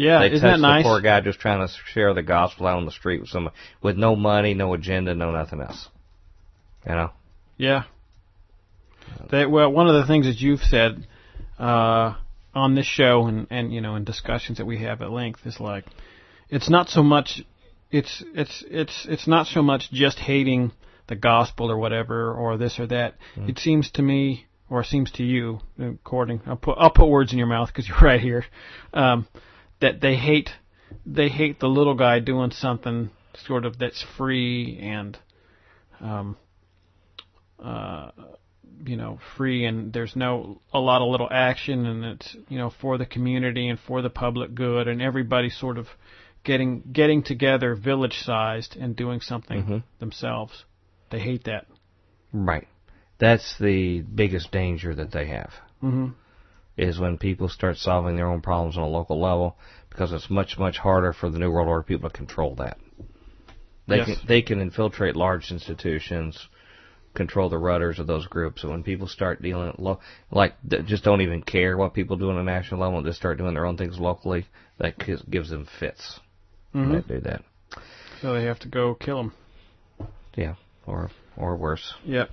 Yeah, 0.00 0.20
they 0.20 0.32
isn't 0.32 0.42
that 0.42 0.60
nice? 0.60 0.82
the 0.82 0.88
poor 0.88 1.00
guy 1.00 1.20
just 1.20 1.40
trying 1.40 1.66
to 1.66 1.72
share 1.92 2.14
the 2.14 2.22
gospel 2.22 2.66
out 2.66 2.78
on 2.78 2.86
the 2.86 2.90
street 2.90 3.20
with 3.20 3.28
some 3.28 3.50
with 3.82 3.96
no 3.96 4.16
money, 4.16 4.54
no 4.54 4.72
agenda, 4.72 5.14
no 5.14 5.30
nothing 5.30 5.60
else. 5.60 5.88
You 6.86 6.92
know. 6.92 7.10
Yeah. 7.58 7.84
They, 9.30 9.44
well, 9.44 9.70
one 9.70 9.88
of 9.88 9.94
the 9.94 10.06
things 10.06 10.26
that 10.26 10.40
you've 10.40 10.60
said 10.60 11.06
uh, 11.58 12.14
on 12.54 12.74
this 12.74 12.86
show 12.86 13.26
and, 13.26 13.46
and 13.50 13.72
you 13.72 13.80
know 13.82 13.96
in 13.96 14.04
discussions 14.04 14.58
that 14.58 14.64
we 14.64 14.78
have 14.78 15.02
at 15.02 15.10
length 15.10 15.40
is 15.44 15.60
like 15.60 15.84
it's 16.48 16.70
not 16.70 16.88
so 16.88 17.02
much 17.02 17.42
it's 17.90 18.24
it's 18.34 18.64
it's 18.68 19.06
it's 19.08 19.26
not 19.26 19.46
so 19.46 19.60
much 19.62 19.90
just 19.92 20.18
hating 20.18 20.72
the 21.08 21.16
gospel 21.16 21.70
or 21.70 21.76
whatever 21.76 22.32
or 22.32 22.56
this 22.56 22.78
or 22.78 22.86
that. 22.86 23.16
Mm. 23.36 23.50
It 23.50 23.58
seems 23.58 23.90
to 23.92 24.02
me 24.02 24.46
or 24.70 24.80
it 24.80 24.86
seems 24.86 25.10
to 25.12 25.24
you, 25.24 25.60
according 25.78 26.40
I'll 26.46 26.56
put 26.56 26.78
I'll 26.78 26.90
put 26.90 27.08
words 27.08 27.32
in 27.32 27.38
your 27.38 27.48
mouth 27.48 27.68
because 27.68 27.86
you're 27.86 28.00
right 28.00 28.20
here, 28.20 28.46
um, 28.94 29.26
that 29.80 30.00
they 30.00 30.16
hate 30.16 30.50
they 31.06 31.28
hate 31.28 31.60
the 31.60 31.68
little 31.68 31.94
guy 31.94 32.18
doing 32.18 32.50
something 32.50 33.10
sort 33.46 33.64
of 33.64 33.78
that's 33.78 34.04
free 34.16 34.78
and 34.82 35.18
um, 36.00 36.36
uh, 37.62 38.10
you 38.84 38.96
know, 38.96 39.18
free 39.36 39.64
and 39.66 39.92
there's 39.92 40.16
no 40.16 40.60
a 40.72 40.80
lot 40.80 41.02
of 41.02 41.08
little 41.08 41.28
action 41.30 41.86
and 41.86 42.04
it's 42.04 42.36
you 42.48 42.58
know 42.58 42.72
for 42.80 42.98
the 42.98 43.06
community 43.06 43.68
and 43.68 43.78
for 43.78 44.02
the 44.02 44.10
public 44.10 44.54
good 44.54 44.88
and 44.88 45.02
everybody 45.02 45.50
sort 45.50 45.76
of 45.78 45.86
getting 46.44 46.82
getting 46.92 47.22
together 47.22 47.74
village 47.74 48.18
sized 48.24 48.76
and 48.76 48.96
doing 48.96 49.20
something 49.20 49.62
Mhm. 49.62 49.82
themselves. 49.98 50.64
They 51.10 51.20
hate 51.20 51.44
that. 51.44 51.66
Right. 52.32 52.68
That's 53.18 53.58
the 53.58 54.00
biggest 54.00 54.50
danger 54.50 54.94
that 54.94 55.12
they 55.12 55.26
have. 55.26 55.52
hmm 55.80 56.08
is 56.80 56.98
when 56.98 57.18
people 57.18 57.48
start 57.48 57.76
solving 57.76 58.16
their 58.16 58.26
own 58.26 58.40
problems 58.40 58.76
on 58.78 58.82
a 58.82 58.88
local 58.88 59.20
level 59.20 59.56
because 59.90 60.12
it's 60.12 60.30
much 60.30 60.58
much 60.58 60.78
harder 60.78 61.12
for 61.12 61.28
the 61.28 61.38
new 61.38 61.50
world 61.50 61.68
order 61.68 61.82
people 61.82 62.08
to 62.08 62.16
control 62.16 62.54
that. 62.56 62.78
They 63.86 63.98
Yes. 63.98 64.06
can 64.06 64.16
they 64.26 64.42
can 64.42 64.60
infiltrate 64.60 65.14
large 65.14 65.50
institutions, 65.50 66.48
control 67.14 67.50
the 67.50 67.58
rudders 67.58 67.98
of 67.98 68.06
those 68.06 68.26
groups. 68.26 68.62
And 68.62 68.72
when 68.72 68.82
people 68.82 69.08
start 69.08 69.42
dealing 69.42 69.74
lo- 69.78 70.00
like 70.30 70.54
just 70.86 71.04
don't 71.04 71.20
even 71.20 71.42
care 71.42 71.76
what 71.76 71.92
people 71.92 72.16
do 72.16 72.30
on 72.30 72.38
a 72.38 72.42
national 72.44 72.80
level, 72.80 72.98
and 72.98 73.06
just 73.06 73.18
start 73.18 73.36
doing 73.36 73.54
their 73.54 73.66
own 73.66 73.76
things 73.76 73.98
locally, 73.98 74.46
that 74.78 74.98
gives- 74.98 75.22
gives 75.22 75.50
them 75.50 75.66
fits. 75.78 76.18
when 76.72 76.84
hmm 76.84 76.92
They 76.92 77.00
do 77.16 77.20
that. 77.20 77.42
So 78.22 78.32
they 78.32 78.44
have 78.44 78.60
to 78.60 78.68
go 78.68 78.94
kill 78.94 79.16
them. 79.18 79.32
Yeah, 80.34 80.54
or 80.86 81.10
or 81.36 81.56
worse. 81.56 81.94
Yep. 82.04 82.30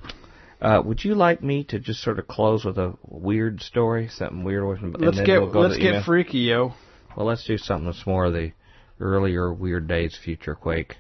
Uh, 0.60 0.82
would 0.84 1.04
you 1.04 1.14
like 1.14 1.44
me 1.44 1.64
to 1.66 1.80
just 1.80 2.02
sort 2.02 2.18
of 2.18 2.28
close 2.28 2.66
with 2.66 2.78
a 2.78 2.96
weird 3.08 3.62
story, 3.62 4.08
something 4.08 4.44
weird? 4.44 4.82
Let's 4.82 5.18
then 5.18 5.26
get 5.26 5.42
we'll 5.42 5.52
go 5.52 5.60
let's 5.62 5.78
get 5.78 5.90
email? 5.90 6.04
freaky, 6.04 6.40
yo. 6.40 6.74
Well, 7.16 7.28
let's 7.28 7.46
do 7.46 7.58
something 7.58 7.86
that's 7.86 8.08
more 8.08 8.26
of 8.26 8.34
the 8.34 8.54
earlier 9.00 9.54
weird 9.54 9.88
days 9.88 10.18
future 10.24 10.56
quake. 10.56 10.98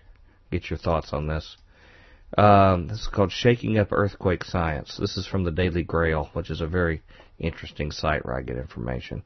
Get 0.51 0.69
your 0.69 0.77
thoughts 0.77 1.11
on 1.11 1.27
this. 1.27 1.57
Um, 2.37 2.87
this 2.87 2.99
is 2.99 3.07
called 3.07 3.31
Shaking 3.31 3.77
Up 3.79 3.91
Earthquake 3.91 4.43
Science. 4.43 4.97
This 4.99 5.17
is 5.17 5.25
from 5.25 5.43
the 5.43 5.51
Daily 5.51 5.83
Grail, 5.83 6.29
which 6.33 6.49
is 6.49 6.61
a 6.61 6.67
very 6.67 7.01
interesting 7.39 7.91
site 7.91 8.25
where 8.25 8.35
I 8.35 8.41
get 8.41 8.57
information. 8.57 9.23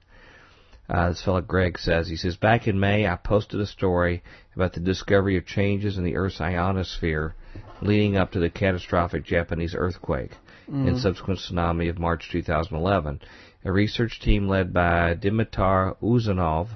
Uh, 0.89 1.09
this 1.09 1.21
fellow 1.21 1.41
Greg 1.41 1.77
says, 1.79 2.07
he 2.09 2.17
says, 2.17 2.35
back 2.35 2.67
in 2.67 2.79
May 2.79 3.07
I 3.07 3.15
posted 3.15 3.59
a 3.61 3.65
story 3.65 4.23
about 4.55 4.73
the 4.73 4.79
discovery 4.79 5.37
of 5.37 5.45
changes 5.45 5.97
in 5.97 6.03
the 6.03 6.15
Earth's 6.15 6.41
ionosphere 6.41 7.35
leading 7.81 8.17
up 8.17 8.31
to 8.31 8.39
the 8.39 8.49
catastrophic 8.49 9.23
Japanese 9.23 9.73
earthquake 9.75 10.31
and 10.67 10.97
subsequent 10.97 11.39
tsunami 11.39 11.89
of 11.89 11.99
March 11.99 12.29
2011. 12.31 13.19
A 13.65 13.71
research 13.71 14.19
team 14.21 14.47
led 14.47 14.73
by 14.73 15.15
Dimitar 15.15 15.97
Ouzounov 16.01 16.69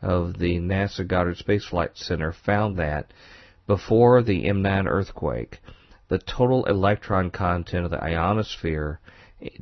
of 0.00 0.38
the 0.38 0.58
NASA 0.58 1.06
Goddard 1.06 1.36
Space 1.36 1.64
Flight 1.64 1.96
Center 1.96 2.32
found 2.32 2.76
that 2.76 3.12
before 3.66 4.22
the 4.22 4.44
M9 4.44 4.86
earthquake, 4.86 5.60
the 6.08 6.18
total 6.18 6.64
electron 6.64 7.30
content 7.30 7.84
of 7.84 7.90
the 7.90 8.02
ionosphere 8.02 9.00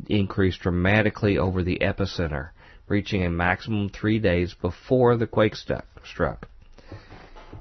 increased 0.08 0.60
dramatically 0.60 1.38
over 1.38 1.62
the 1.62 1.78
epicenter, 1.80 2.50
reaching 2.90 3.24
a 3.24 3.30
maximum 3.30 3.88
three 3.88 4.18
days 4.18 4.54
before 4.54 5.16
the 5.16 5.26
quake 5.26 5.54
struck. 5.54 6.48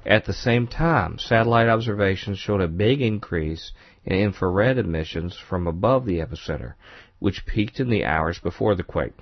At 0.06 0.24
the 0.24 0.32
same 0.32 0.66
time, 0.66 1.18
satellite 1.18 1.68
observations 1.68 2.38
showed 2.38 2.60
a 2.60 2.68
big 2.68 3.02
increase 3.02 3.72
in 4.04 4.16
infrared 4.16 4.78
emissions 4.78 5.36
from 5.36 5.66
above 5.66 6.06
the 6.06 6.18
epicenter, 6.18 6.74
which 7.18 7.46
peaked 7.46 7.80
in 7.80 7.90
the 7.90 8.04
hours 8.04 8.38
before 8.38 8.74
the 8.74 8.82
quake. 8.82 9.14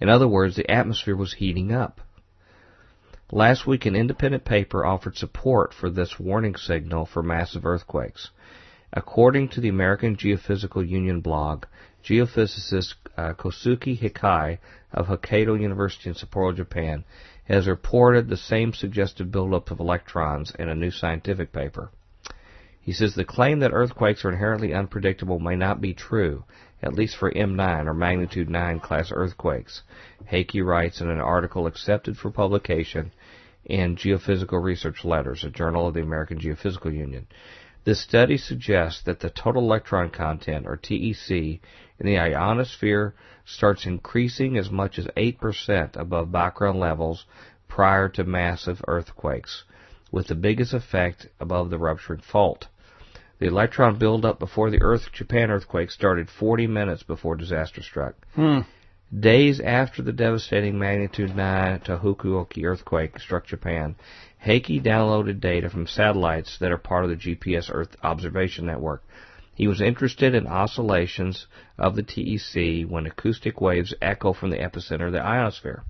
In 0.00 0.08
other 0.08 0.28
words, 0.28 0.56
the 0.56 0.70
atmosphere 0.70 1.16
was 1.16 1.34
heating 1.34 1.72
up. 1.72 2.00
Last 3.30 3.66
week, 3.66 3.86
an 3.86 3.96
independent 3.96 4.44
paper 4.44 4.84
offered 4.84 5.16
support 5.16 5.72
for 5.72 5.88
this 5.88 6.20
warning 6.20 6.54
signal 6.54 7.06
for 7.06 7.22
massive 7.22 7.64
earthquakes. 7.64 8.30
According 8.92 9.48
to 9.50 9.60
the 9.60 9.70
American 9.70 10.16
Geophysical 10.16 10.86
Union 10.86 11.22
blog, 11.22 11.64
geophysicist 12.04 12.94
uh, 13.16 13.32
Kosuke 13.32 13.98
Heki 13.98 14.58
of 14.92 15.06
Hokkaido 15.06 15.60
University 15.60 16.08
in 16.08 16.14
Sapporo, 16.14 16.54
Japan, 16.54 17.04
has 17.44 17.66
reported 17.66 18.28
the 18.28 18.36
same 18.36 18.72
suggestive 18.72 19.30
buildup 19.30 19.70
of 19.70 19.80
electrons 19.80 20.52
in 20.58 20.68
a 20.68 20.74
new 20.74 20.90
scientific 20.90 21.52
paper. 21.52 21.90
He 22.80 22.92
says 22.92 23.14
the 23.14 23.24
claim 23.24 23.60
that 23.60 23.72
earthquakes 23.72 24.24
are 24.24 24.30
inherently 24.30 24.74
unpredictable 24.74 25.38
may 25.38 25.54
not 25.54 25.80
be 25.80 25.94
true, 25.94 26.44
at 26.82 26.94
least 26.94 27.16
for 27.16 27.30
M9 27.30 27.86
or 27.86 27.94
magnitude 27.94 28.50
9 28.50 28.80
class 28.80 29.12
earthquakes. 29.12 29.82
Heki 30.30 30.64
writes 30.64 31.00
in 31.00 31.08
an 31.08 31.20
article 31.20 31.66
accepted 31.66 32.16
for 32.16 32.30
publication 32.30 33.12
in 33.64 33.94
Geophysical 33.94 34.60
Research 34.60 35.04
Letters, 35.04 35.44
a 35.44 35.50
journal 35.50 35.86
of 35.86 35.94
the 35.94 36.02
American 36.02 36.40
Geophysical 36.40 36.92
Union. 36.92 37.28
This 37.84 38.00
study 38.00 38.36
suggests 38.36 39.02
that 39.02 39.20
the 39.20 39.30
total 39.30 39.62
electron 39.62 40.10
content, 40.10 40.66
or 40.66 40.76
TEC, 40.76 41.60
in 42.02 42.08
the 42.08 42.18
ionosphere 42.18 43.14
starts 43.44 43.86
increasing 43.86 44.58
as 44.58 44.70
much 44.70 44.98
as 44.98 45.06
8% 45.16 45.96
above 45.96 46.32
background 46.32 46.80
levels 46.80 47.24
prior 47.68 48.08
to 48.08 48.24
massive 48.24 48.82
earthquakes, 48.88 49.62
with 50.10 50.26
the 50.26 50.34
biggest 50.34 50.74
effect 50.74 51.28
above 51.38 51.70
the 51.70 51.78
rupturing 51.78 52.20
fault. 52.20 52.66
The 53.38 53.46
electron 53.46 53.98
buildup 53.98 54.40
before 54.40 54.70
the 54.70 54.82
Earth 54.82 55.12
Japan 55.12 55.50
earthquake 55.50 55.92
started 55.92 56.28
40 56.28 56.66
minutes 56.66 57.04
before 57.04 57.36
disaster 57.36 57.82
struck. 57.82 58.14
Hmm. 58.34 58.60
Days 59.16 59.60
after 59.60 60.02
the 60.02 60.12
devastating 60.12 60.78
magnitude 60.78 61.36
9 61.36 61.80
Tohoku-oki 61.80 62.66
earthquake 62.66 63.20
struck 63.20 63.46
Japan, 63.46 63.94
Heki 64.44 64.82
downloaded 64.82 65.38
data 65.38 65.70
from 65.70 65.86
satellites 65.86 66.58
that 66.58 66.72
are 66.72 66.78
part 66.78 67.04
of 67.04 67.10
the 67.10 67.16
GPS 67.16 67.70
Earth 67.72 67.94
Observation 68.02 68.66
Network. 68.66 69.04
He 69.62 69.68
was 69.68 69.80
interested 69.80 70.34
in 70.34 70.48
oscillations 70.48 71.46
of 71.78 71.94
the 71.94 72.02
TEC 72.02 72.90
when 72.90 73.06
acoustic 73.06 73.60
waves 73.60 73.94
echo 74.02 74.32
from 74.32 74.50
the 74.50 74.56
epicenter 74.56 75.06
of 75.06 75.12
the 75.12 75.24
ionosphere. 75.24 75.84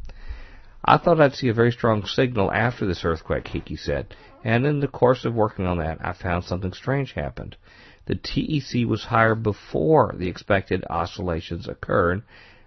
I 0.84 0.98
thought 0.98 1.22
I'd 1.22 1.32
see 1.32 1.48
a 1.48 1.54
very 1.54 1.72
strong 1.72 2.04
signal 2.04 2.52
after 2.52 2.84
this 2.84 3.02
earthquake, 3.02 3.46
Heki 3.46 3.78
said, 3.78 4.14
and 4.44 4.66
in 4.66 4.80
the 4.80 4.88
course 4.88 5.24
of 5.24 5.32
working 5.32 5.66
on 5.66 5.78
that, 5.78 6.04
I 6.04 6.12
found 6.12 6.44
something 6.44 6.74
strange 6.74 7.14
happened. 7.14 7.56
The 8.04 8.16
TEC 8.16 8.86
was 8.86 9.04
higher 9.04 9.34
before 9.34 10.14
the 10.18 10.28
expected 10.28 10.84
oscillations 10.90 11.66
occurred 11.66 12.24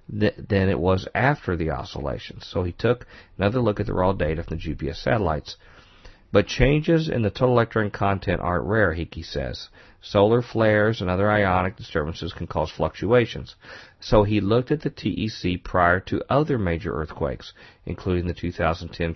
th- 0.10 0.34
than 0.50 0.70
it 0.70 0.80
was 0.80 1.08
after 1.14 1.56
the 1.56 1.70
oscillations. 1.70 2.48
So 2.48 2.64
he 2.64 2.72
took 2.72 3.06
another 3.38 3.60
look 3.60 3.80
at 3.80 3.86
the 3.86 3.94
raw 3.94 4.14
data 4.14 4.42
from 4.42 4.58
the 4.58 4.64
GPS 4.64 4.96
satellites. 4.96 5.56
But 6.32 6.48
changes 6.48 7.08
in 7.08 7.22
the 7.22 7.30
total 7.30 7.52
electron 7.52 7.92
content 7.92 8.42
aren't 8.42 8.66
rare, 8.66 8.94
Hickey 8.94 9.22
says. 9.22 9.70
Solar 10.08 10.44
flares 10.44 11.02
and 11.02 11.10
other 11.10 11.32
ionic 11.32 11.78
disturbances 11.78 12.32
can 12.32 12.46
cause 12.46 12.70
fluctuations. 12.70 13.56
So 14.00 14.22
he 14.22 14.40
looked 14.40 14.70
at 14.70 14.82
the 14.82 14.92
TEC 14.92 15.64
prior 15.64 16.00
to 16.02 16.24
other 16.30 16.60
major 16.60 16.94
earthquakes, 16.94 17.54
including 17.88 18.28
the 18.28 18.36
2010 18.36 19.16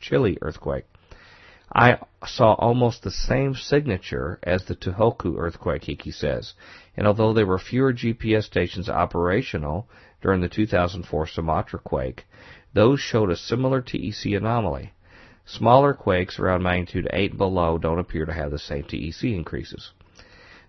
Chile, 0.00 0.38
earthquake. 0.40 0.86
I 1.74 1.98
saw 2.24 2.54
almost 2.54 3.02
the 3.02 3.10
same 3.10 3.54
signature 3.54 4.38
as 4.42 4.64
the 4.64 4.74
Tohoku 4.74 5.36
earthquake, 5.36 5.84
Hickey 5.84 6.10
says. 6.10 6.54
And 6.96 7.06
although 7.06 7.34
there 7.34 7.44
were 7.44 7.58
fewer 7.58 7.92
GPS 7.92 8.44
stations 8.44 8.88
operational 8.88 9.90
during 10.22 10.40
the 10.40 10.48
2004 10.48 11.26
Sumatra 11.26 11.80
quake, 11.80 12.26
those 12.72 12.98
showed 12.98 13.30
a 13.30 13.36
similar 13.36 13.82
TEC 13.82 14.32
anomaly. 14.32 14.94
Smaller 15.44 15.92
quakes 15.92 16.38
around 16.38 16.62
magnitude 16.62 17.08
8 17.12 17.36
below 17.36 17.76
don't 17.76 17.98
appear 17.98 18.24
to 18.24 18.32
have 18.32 18.50
the 18.50 18.58
same 18.58 18.84
TEC 18.84 19.24
increases. 19.24 19.92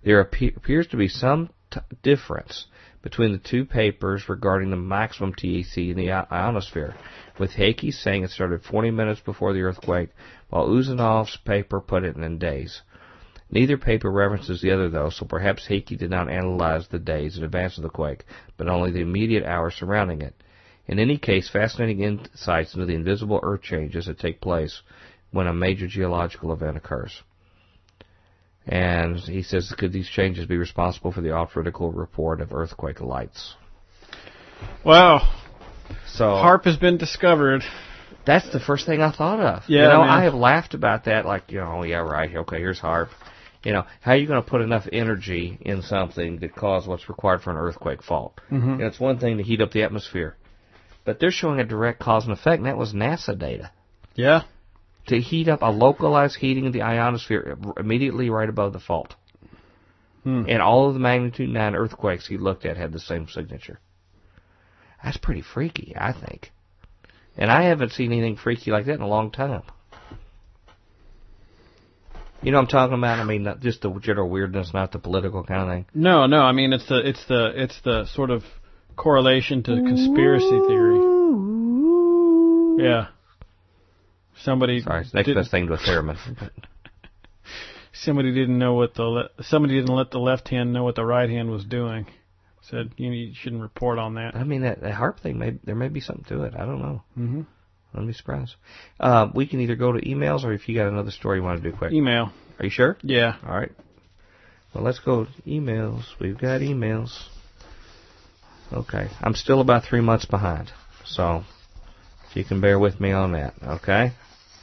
There 0.04 0.20
appears 0.20 0.88
to 0.88 0.98
be 0.98 1.08
some 1.08 1.50
t- 1.70 1.80
difference 2.02 2.66
between 3.04 3.32
the 3.32 3.38
two 3.38 3.66
papers 3.66 4.28
regarding 4.28 4.72
the 4.72 4.76
maximum 4.76 5.34
TEC 5.34 5.78
in 5.78 5.96
the 5.96 6.12
ionosphere, 6.12 6.96
with 7.38 7.52
Heki 7.52 7.94
saying 7.94 8.24
it 8.24 8.32
started 8.32 8.64
40 8.64 8.90
minutes 8.92 9.22
before 9.22 9.54
the 9.54 9.62
earthquake, 9.62 10.10
while 10.50 10.68
Ouzounov's 10.68 11.38
paper 11.38 11.80
put 11.80 12.04
it 12.04 12.16
in 12.16 12.38
days. 12.40 12.82
Neither 13.52 13.78
paper 13.78 14.12
references 14.12 14.62
the 14.62 14.72
other, 14.72 14.90
though, 14.90 15.10
so 15.10 15.26
perhaps 15.26 15.68
Heki 15.68 15.98
did 15.98 16.10
not 16.10 16.30
analyze 16.30 16.88
the 16.88 17.00
days 17.00 17.38
in 17.38 17.44
advance 17.44 17.78
of 17.78 17.84
the 17.84 17.90
quake, 17.90 18.24
but 18.58 18.68
only 18.68 18.92
the 18.92 19.02
immediate 19.02 19.44
hours 19.44 19.76
surrounding 19.76 20.22
it. 20.22 20.34
In 20.88 20.98
any 20.98 21.18
case, 21.18 21.48
fascinating 21.48 22.02
insights 22.02 22.74
into 22.74 22.88
the 22.88 22.96
invisible 22.96 23.40
earth 23.44 23.62
changes 23.62 24.08
that 24.08 24.18
take 24.18 24.42
place 24.42 24.82
when 25.32 25.48
a 25.48 25.54
major 25.54 25.88
geological 25.88 26.52
event 26.54 26.78
occurs. 26.78 27.22
And 28.72 29.18
he 29.18 29.44
says, 29.44 29.74
could 29.78 29.92
these 29.92 30.08
changes 30.08 30.46
be 30.46 30.56
responsible 30.56 31.12
for 31.12 31.20
the 31.20 31.32
off-critical 31.32 31.92
report 31.92 32.40
of 32.40 32.54
earthquake 32.54 33.02
lights? 33.02 33.56
Wow. 34.86 35.28
So 36.08 36.24
HAARP 36.24 36.64
has 36.64 36.78
been 36.78 36.98
discovered. 36.98 37.64
That's 38.26 38.50
the 38.54 38.62
first 38.62 38.86
thing 38.86 39.02
I 39.02 39.12
thought 39.12 39.42
of. 39.42 39.64
Yeah, 39.68 39.82
you 39.82 39.88
know, 39.90 40.02
man. 40.02 40.10
I 40.10 40.24
have 40.24 40.36
laughed 40.36 40.74
about 40.74 41.06
that, 41.06 41.26
like, 41.26 41.52
you 41.52 41.60
know, 41.60 41.80
oh, 41.80 41.84
yeah, 41.84 41.98
right, 41.98 42.34
okay, 42.34 42.60
here's 42.60 42.80
HAARP. 42.80 43.10
You 43.66 43.74
know, 43.74 43.84
how 44.00 44.14
are 44.14 44.18
you 44.18 44.26
going 44.26 44.42
to 44.42 44.50
put 44.50 44.62
enough 44.62 44.88
energy 44.92 45.58
in 45.60 45.82
something 45.82 46.40
to 46.40 46.48
cause 46.48 46.88
what's 46.88 47.10
required 47.10 47.42
for 47.42 47.52
an 47.52 47.58
earthquake 47.58 48.02
fault? 48.02 48.40
Mm-hmm. 48.50 48.70
And 48.70 48.82
it's 48.84 49.02
one 49.02 49.20
thing 49.20 49.38
to 49.38 49.44
heat 49.44 49.60
up 49.60 49.72
the 49.72 49.84
atmosphere, 49.84 50.38
but 51.04 51.20
they're 51.20 51.32
showing 51.32 51.60
a 51.60 51.66
direct 51.66 52.00
cause 52.00 52.24
and 52.24 52.32
effect, 52.32 52.60
and 52.60 52.68
that 52.68 52.78
was 52.78 52.94
NASA 52.94 53.38
data. 53.38 53.72
Yeah. 54.16 54.44
To 55.08 55.20
heat 55.20 55.48
up 55.48 55.62
a 55.62 55.72
localized 55.72 56.38
heating 56.38 56.68
of 56.68 56.74
the 56.74 56.84
ionosphere 56.84 57.58
immediately 57.78 58.30
right 58.30 58.48
above 58.48 58.74
the 58.74 58.80
fault. 58.80 59.16
Hmm. 60.24 60.46
And 60.48 60.62
all 60.62 60.88
of 60.88 60.94
the 60.94 61.00
magnitude 61.00 61.50
9 61.50 61.76
earthquakes 61.76 62.28
he 62.28 62.38
looked 62.38 62.66
at 62.66 62.78
had 62.78 62.94
the 62.94 63.00
same 63.00 63.28
signature. 63.28 63.80
That's 65.04 65.18
pretty 65.18 65.42
freaky, 65.42 65.96
I 65.98 66.14
think. 66.14 66.52
And 67.38 67.52
I 67.52 67.64
haven't 67.64 67.94
seen 67.94 68.12
anything 68.12 68.38
freaky 68.38 68.72
like 68.72 68.86
that 68.86 68.94
in 68.94 69.02
a 69.02 69.08
long 69.08 69.32
time. 69.32 69.64
You 72.44 72.52
know 72.52 72.58
what 72.58 72.64
I'm 72.64 72.68
talking 72.70 72.98
about? 72.98 73.20
I 73.20 73.24
mean, 73.24 73.44
not 73.44 73.60
just 73.60 73.82
the 73.82 73.92
general 74.00 74.30
weirdness, 74.30 74.74
not 74.74 74.92
the 74.92 75.00
political 75.00 75.44
kind 75.44 75.62
of 75.62 75.70
thing. 75.70 75.86
No, 75.94 76.26
no. 76.26 76.42
I 76.42 76.54
mean, 76.54 76.74
it's 76.74 76.88
the 76.88 76.98
it's 77.08 77.24
the 77.26 77.52
it's 77.56 77.80
the 77.82 78.06
sort 78.06 78.32
of 78.32 78.44
correlation 78.96 79.62
to 79.64 79.76
conspiracy 79.76 80.60
theory. 80.68 81.00
Yeah. 82.84 83.08
Somebody 84.44 84.82
Sorry, 84.82 85.02
it's 85.02 85.14
next 85.14 85.34
best 85.34 85.52
thing 85.52 85.68
to 85.68 85.74
a 85.74 85.78
theremin. 85.78 86.18
somebody 87.94 88.34
didn't 88.34 88.58
know 88.58 88.74
what 88.74 88.96
the 88.96 89.04
le- 89.04 89.30
somebody 89.42 89.76
didn't 89.76 89.96
let 89.96 90.12
the 90.12 90.20
left 90.20 90.50
hand 90.50 90.74
know 90.74 90.84
what 90.84 90.96
the 90.96 91.06
right 91.06 91.30
hand 91.30 91.52
was 91.52 91.64
doing. 91.66 92.08
Said 92.70 92.92
you, 92.98 93.10
know, 93.10 93.16
you 93.16 93.34
shouldn't 93.34 93.62
report 93.62 93.98
on 93.98 94.16
that. 94.16 94.36
I 94.36 94.44
mean, 94.44 94.62
that, 94.62 94.82
that 94.82 94.94
HAARP 94.94 95.20
thing, 95.20 95.40
may, 95.40 95.58
there 95.64 95.76
may 95.76 95.88
be 95.88 96.00
something 96.00 96.26
to 96.26 96.44
it. 96.44 96.54
I 96.56 96.66
don't 96.66 96.80
know. 96.80 97.04
Mm-hmm. 97.18 97.42
I'd 97.94 98.08
be 98.08 98.14
surprised. 98.14 98.56
Uh, 99.00 99.30
we 99.34 99.48
can 99.48 99.60
either 99.60 99.76
go 99.76 99.92
to 99.92 100.00
emails 100.00 100.44
or 100.44 100.54
if 100.54 100.70
you 100.70 100.76
got 100.76 100.88
another 100.88 101.12
story 101.12 101.40
you 101.40 101.44
want 101.44 101.62
to 101.62 101.72
do 101.72 101.76
quick. 101.76 101.92
Email. 101.92 102.32
Are 102.60 102.66
you 102.66 102.72
sure? 102.72 102.98
Yeah. 103.02 103.36
All 103.46 103.58
right. 103.58 103.72
Well, 104.74 104.84
let's 104.84 105.00
go 105.00 105.26
to 105.26 105.32
emails. 105.46 106.04
We've 106.20 106.38
got 106.38 106.62
emails. 106.62 107.28
Okay. 108.72 109.10
I'm 109.22 109.36
still 109.36 109.60
about 109.60 109.84
three 109.84 110.00
months 110.00 110.26
behind. 110.26 110.72
So, 111.06 111.44
if 112.30 112.38
you 112.38 112.46
can 112.46 112.62
bear 112.62 112.80
with 112.80 113.02
me 113.02 113.12
on 113.12 113.34
that, 113.34 113.56
okay? 113.62 114.14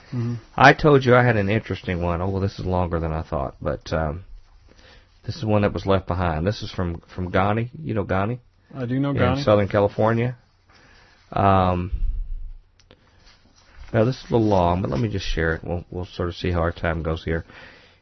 Mm-hmm. 0.08 0.34
I 0.56 0.72
told 0.72 1.04
you 1.04 1.14
I 1.14 1.22
had 1.24 1.36
an 1.36 1.50
interesting 1.50 2.00
one. 2.02 2.22
Oh, 2.22 2.28
well, 2.28 2.40
this 2.40 2.58
is 2.58 2.64
longer 2.64 2.98
than 2.98 3.12
I 3.12 3.22
thought, 3.22 3.56
but 3.60 3.92
um, 3.92 4.24
this 5.26 5.36
is 5.36 5.44
one 5.44 5.62
that 5.62 5.74
was 5.74 5.84
left 5.84 6.06
behind. 6.06 6.46
This 6.46 6.62
is 6.62 6.70
from 6.70 7.02
from 7.14 7.30
Ghani. 7.30 7.70
You 7.78 7.94
know 7.94 8.04
Ghani 8.04 8.38
I 8.74 8.86
do 8.86 8.98
know 8.98 9.10
in 9.10 9.16
Ghani. 9.16 9.44
Southern 9.44 9.68
California. 9.68 10.36
Um, 11.32 11.92
now 13.92 14.04
this 14.04 14.16
is 14.16 14.30
a 14.30 14.34
little 14.34 14.48
long, 14.48 14.82
but 14.82 14.90
let 14.90 15.00
me 15.00 15.08
just 15.08 15.26
share 15.26 15.54
it. 15.54 15.64
We'll 15.64 15.84
we'll 15.90 16.06
sort 16.06 16.28
of 16.28 16.34
see 16.34 16.50
how 16.50 16.60
our 16.60 16.72
time 16.72 17.02
goes 17.02 17.24
here. 17.24 17.44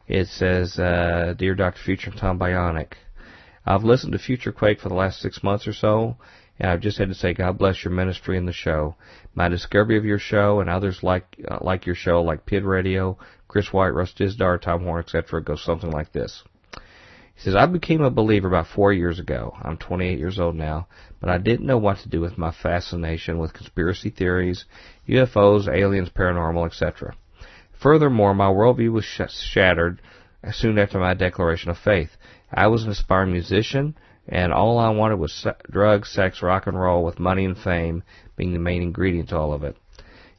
It 0.06 0.28
says, 0.28 0.78
uh, 0.78 1.34
"Dear 1.36 1.54
Dr. 1.54 1.80
Future 1.84 2.10
and 2.10 2.18
Tom 2.20 2.38
Bionic, 2.38 2.92
I've 3.64 3.82
listened 3.82 4.12
to 4.12 4.18
Future 4.18 4.52
Quake 4.52 4.80
for 4.80 4.88
the 4.88 4.94
last 4.94 5.20
six 5.20 5.42
months 5.42 5.66
or 5.66 5.72
so, 5.72 6.16
and 6.58 6.70
I've 6.70 6.80
just 6.80 6.98
had 6.98 7.08
to 7.08 7.14
say, 7.14 7.34
God 7.34 7.58
bless 7.58 7.84
your 7.84 7.92
ministry 7.92 8.38
and 8.38 8.48
the 8.48 8.52
show. 8.52 8.96
My 9.34 9.48
discovery 9.48 9.98
of 9.98 10.04
your 10.04 10.18
show 10.18 10.60
and 10.60 10.70
others 10.70 11.02
like 11.02 11.36
uh, 11.46 11.58
like 11.60 11.86
your 11.86 11.94
show, 11.94 12.22
like 12.22 12.46
Pid 12.46 12.64
Radio, 12.64 13.18
Chris 13.48 13.72
White, 13.72 13.94
Russ 13.94 14.14
Dizdar, 14.18 14.60
Tom 14.60 14.84
Horn, 14.84 15.00
etc., 15.00 15.42
goes 15.42 15.62
something 15.62 15.90
like 15.90 16.12
this." 16.12 16.42
He 17.36 17.42
says, 17.42 17.54
I 17.54 17.66
became 17.66 18.00
a 18.00 18.10
believer 18.10 18.48
about 18.48 18.66
four 18.66 18.94
years 18.94 19.18
ago. 19.18 19.54
I'm 19.60 19.76
28 19.76 20.18
years 20.18 20.40
old 20.40 20.54
now, 20.54 20.88
but 21.20 21.28
I 21.28 21.36
didn't 21.36 21.66
know 21.66 21.76
what 21.76 21.98
to 21.98 22.08
do 22.08 22.18
with 22.18 22.38
my 22.38 22.50
fascination 22.50 23.38
with 23.38 23.52
conspiracy 23.52 24.08
theories, 24.08 24.64
UFOs, 25.06 25.68
aliens, 25.68 26.08
paranormal, 26.08 26.64
etc. 26.64 27.14
Furthermore, 27.78 28.34
my 28.34 28.46
worldview 28.46 28.90
was 28.90 29.04
sh- 29.04 29.20
shattered 29.28 30.00
soon 30.50 30.78
after 30.78 30.98
my 30.98 31.12
declaration 31.12 31.70
of 31.70 31.76
faith. 31.76 32.16
I 32.50 32.68
was 32.68 32.84
an 32.84 32.90
aspiring 32.90 33.32
musician, 33.32 33.96
and 34.28 34.52
all 34.52 34.78
I 34.78 34.90
wanted 34.90 35.16
was 35.18 35.32
se- 35.32 35.52
drugs, 35.70 36.10
sex, 36.10 36.42
rock 36.42 36.66
and 36.66 36.78
roll, 36.78 37.04
with 37.04 37.18
money 37.18 37.44
and 37.44 37.56
fame 37.56 38.02
being 38.36 38.52
the 38.52 38.58
main 38.58 38.82
ingredient 38.82 39.28
to 39.30 39.36
all 39.38 39.52
of 39.52 39.62
it. 39.64 39.76